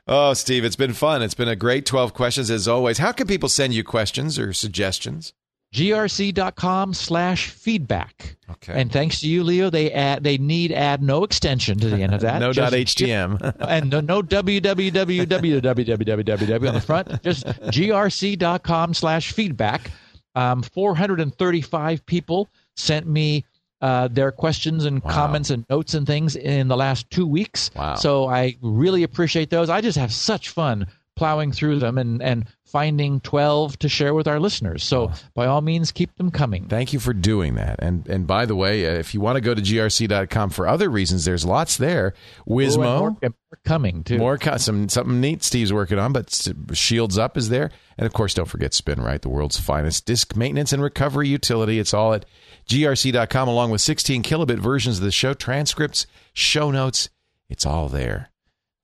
oh, 0.08 0.34
Steve, 0.34 0.64
it's 0.64 0.76
been 0.78 0.94
fun. 0.94 1.22
It's 1.22 1.34
been 1.34 1.50
a 1.50 1.56
great 1.56 1.86
12 1.86 2.14
questions 2.14 2.50
as 2.50 2.68
always. 2.68 2.98
How 3.00 3.12
can 3.12 3.28
people 3.28 3.50
send 3.50 3.74
you 3.74 3.84
questions 3.84 4.40
or 4.40 4.54
suggestions? 4.54 5.34
grc.com 5.74 6.94
slash 6.94 7.50
feedback. 7.50 8.36
Okay. 8.50 8.80
And 8.80 8.92
thanks 8.92 9.22
to 9.22 9.28
you, 9.28 9.44
Leo, 9.44 9.70
they 9.70 9.92
add 9.92 10.24
they 10.24 10.38
need 10.38 10.72
add 10.72 11.02
no 11.02 11.24
extension 11.24 11.78
to 11.80 11.90
the 11.90 12.02
end 12.04 12.14
of 12.14 12.22
that. 12.22 12.40
no 12.40 12.52
Just- 12.52 12.72
dot 12.72 12.78
HTM. 12.80 13.56
and 13.68 13.90
no, 13.90 14.02
no 14.02 14.22
www 14.22 16.68
on 16.68 16.74
the 16.74 16.82
front. 16.82 17.24
Just 17.24 17.46
grc.com 17.46 18.94
slash 18.94 19.32
feedback. 19.32 19.92
Um, 20.36 20.62
435 20.64 22.06
people 22.06 22.50
sent 22.76 23.08
me 23.08 23.46
uh, 23.82 24.08
their 24.10 24.32
questions 24.32 24.86
and 24.86 25.02
Wow. 25.04 25.12
comments 25.12 25.50
and 25.50 25.66
notes 25.70 25.94
and 25.94 26.06
things 26.06 26.36
in 26.36 26.68
the 26.68 26.78
last 26.78 27.10
two 27.10 27.26
weeks. 27.26 27.72
Wow. 27.76 27.96
So 27.96 28.28
I 28.30 28.56
really 28.62 29.04
appreciate 29.04 29.50
those. 29.50 29.70
I 29.70 29.82
just 29.82 29.98
have 29.98 30.14
such 30.14 30.50
fun 30.50 30.88
plowing 31.22 31.52
through 31.52 31.78
them 31.78 32.00
and, 32.00 32.20
and 32.20 32.48
finding 32.66 33.20
12 33.20 33.78
to 33.78 33.88
share 33.88 34.16
with 34.16 34.28
our 34.28 34.40
listeners. 34.40 34.84
So 34.84 35.12
by 35.36 35.46
all 35.46 35.62
means, 35.62 35.92
keep 35.92 36.16
them 36.16 36.32
coming. 36.32 36.68
Thank 36.68 36.94
you 36.94 37.00
for 37.00 37.14
doing 37.14 37.54
that. 37.56 37.76
And 37.78 38.08
and 38.08 38.26
by 38.26 38.48
the 38.48 38.56
way, 38.56 38.88
uh, 38.88 38.98
if 38.98 39.14
you 39.14 39.22
want 39.22 39.36
to 39.36 39.42
go 39.42 39.54
to 39.54 39.62
grc.com 39.62 40.50
for 40.50 40.68
other 40.68 40.90
reasons, 40.90 41.24
there's 41.24 41.46
lots 41.46 41.78
there. 41.78 42.16
Oh, 42.50 42.58
and 42.58 42.72
Wizmo. 42.72 43.00
more, 43.00 43.18
and 43.22 43.34
more 43.52 43.60
coming 43.64 44.04
too. 44.04 44.18
More 44.18 44.40
some 44.58 44.90
something 44.90 45.22
neat 45.22 45.44
Steve's 45.44 45.72
working 45.72 46.00
on, 46.00 46.12
but 46.12 46.52
Shields 46.74 47.20
Up 47.20 47.38
is 47.38 47.50
there, 47.50 47.70
and 48.00 48.08
of 48.08 48.14
course, 48.14 48.34
don't 48.34 48.50
forget 48.50 48.72
SpinRite, 48.72 49.22
the 49.22 49.30
world's 49.30 49.60
finest 49.60 50.08
disk 50.08 50.36
maintenance 50.36 50.74
and 50.74 50.82
recovery 50.82 51.28
utility. 51.28 51.78
It's 51.78 51.94
all 51.94 52.16
at 52.16 52.26
grc.com, 52.68 53.48
along 53.48 53.70
with 53.70 53.82
16 53.82 54.24
kilobit 54.24 54.58
versions 54.58 54.98
of 54.98 55.04
the 55.04 55.12
show, 55.12 55.36
transcripts, 55.36 56.08
show 56.34 56.72
notes. 56.72 57.10
It's 57.48 57.68
all 57.68 57.90
there. 57.90 58.31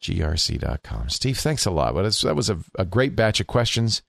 grc.com. 0.01 1.09
Steve, 1.09 1.37
thanks 1.37 1.65
a 1.65 1.71
lot. 1.71 1.93
But 1.93 2.11
that 2.13 2.35
was 2.35 2.49
a, 2.49 2.59
a 2.75 2.85
great 2.85 3.15
batch 3.15 3.39
of 3.39 3.47
questions, 3.47 4.01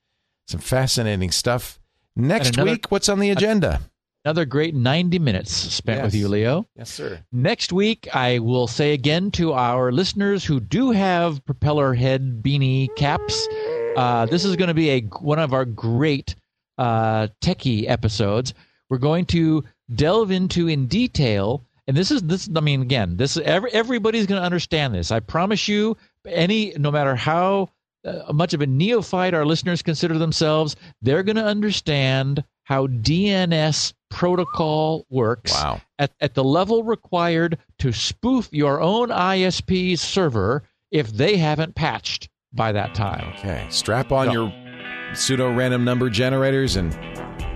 some 0.46 0.60
fascinating 0.60 1.30
stuff. 1.30 1.78
Next 2.16 2.54
another- 2.54 2.72
week, 2.72 2.86
what's 2.90 3.08
on 3.08 3.20
the 3.20 3.30
agenda? 3.30 3.80
Another 4.24 4.44
great 4.44 4.74
90 4.74 5.20
minutes 5.20 5.52
spent 5.54 6.02
with 6.02 6.14
you, 6.14 6.28
Leo. 6.28 6.66
Yes, 6.76 6.90
sir. 6.90 7.20
Next 7.32 7.72
week, 7.72 8.08
I 8.14 8.40
will 8.40 8.66
say 8.66 8.92
again 8.92 9.30
to 9.32 9.52
our 9.54 9.90
listeners 9.92 10.44
who 10.44 10.60
do 10.60 10.90
have 10.90 11.42
propeller 11.46 11.94
head 11.94 12.42
beanie 12.42 12.94
caps, 12.96 13.48
uh, 13.96 14.26
this 14.26 14.44
is 14.44 14.56
going 14.56 14.68
to 14.68 14.74
be 14.74 14.90
a 14.90 15.00
one 15.00 15.38
of 15.38 15.54
our 15.54 15.64
great 15.64 16.34
uh, 16.76 17.28
techie 17.40 17.88
episodes. 17.88 18.52
We're 18.90 18.98
going 18.98 19.24
to 19.26 19.64
delve 19.94 20.30
into 20.30 20.68
in 20.68 20.88
detail, 20.88 21.64
and 21.88 21.96
this 21.96 22.12
is 22.12 22.22
this. 22.22 22.48
I 22.54 22.60
mean, 22.60 22.82
again, 22.82 23.16
this 23.16 23.36
is 23.36 23.42
every, 23.44 23.72
everybody's 23.72 24.26
going 24.26 24.40
to 24.40 24.44
understand 24.46 24.94
this. 24.94 25.10
I 25.10 25.18
promise 25.20 25.66
you. 25.66 25.96
Any, 26.26 26.74
no 26.76 26.90
matter 26.90 27.14
how 27.16 27.70
uh, 28.04 28.30
much 28.34 28.52
of 28.52 28.60
a 28.60 28.66
neophyte 28.66 29.32
our 29.32 29.46
listeners 29.46 29.80
consider 29.82 30.18
themselves, 30.18 30.76
they're 31.00 31.22
going 31.22 31.36
to 31.36 31.44
understand 31.44 32.44
how 32.64 32.86
DNS 32.88 33.94
protocol 34.10 35.06
works 35.08 35.52
Wow. 35.54 35.80
at, 35.98 36.12
at 36.20 36.34
the 36.34 36.44
level 36.44 36.82
required 36.82 37.56
to 37.78 37.92
spoof 37.92 38.48
your 38.52 38.82
own 38.82 39.08
ISP's 39.08 40.02
server 40.02 40.62
if 40.90 41.08
they 41.12 41.38
haven't 41.38 41.74
patched 41.74 42.28
by 42.52 42.72
that 42.72 42.94
time. 42.94 43.32
Okay. 43.38 43.66
Strap 43.70 44.12
on 44.12 44.26
No. 44.26 44.32
your 44.32 45.14
pseudo 45.14 45.50
random 45.54 45.82
number 45.84 46.10
generators 46.10 46.76
and 46.76 46.92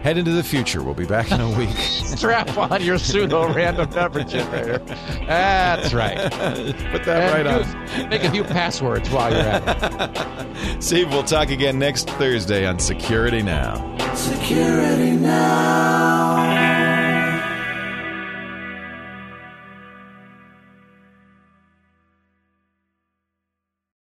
head 0.03 0.19
into 0.19 0.33
the 0.33 0.43
future. 0.43 0.83
We'll 0.83 0.95
be 0.95 1.07
back 1.07 1.31
in 1.31 1.41
a 1.41 1.51
week. 1.59 1.71
Strap 1.77 2.57
on 2.59 2.83
your 2.83 2.99
pseudo 2.99 3.53
random 3.53 3.89
number 3.91 4.25
generator. 4.25 4.79
That's 5.27 5.95
right. 5.95 6.17
Put 6.93 7.05
that 7.05 7.33
right 7.33 7.47
And 7.47 8.03
on. 8.03 8.09
Make 8.09 8.25
a 8.25 8.31
few 8.31 8.45
passwords 8.45 9.09
while 9.11 9.31
you're 9.31 9.41
at 9.41 9.63
it. 10.77 10.83
Steve, 10.83 11.09
we'll 11.11 11.23
talk 11.23 11.51
again 11.51 11.79
next 11.79 12.09
Thursday 12.11 12.67
on 12.67 12.79
Security 12.79 13.43
Now. 13.43 13.97
Security 14.15 15.13
now. 15.13 16.92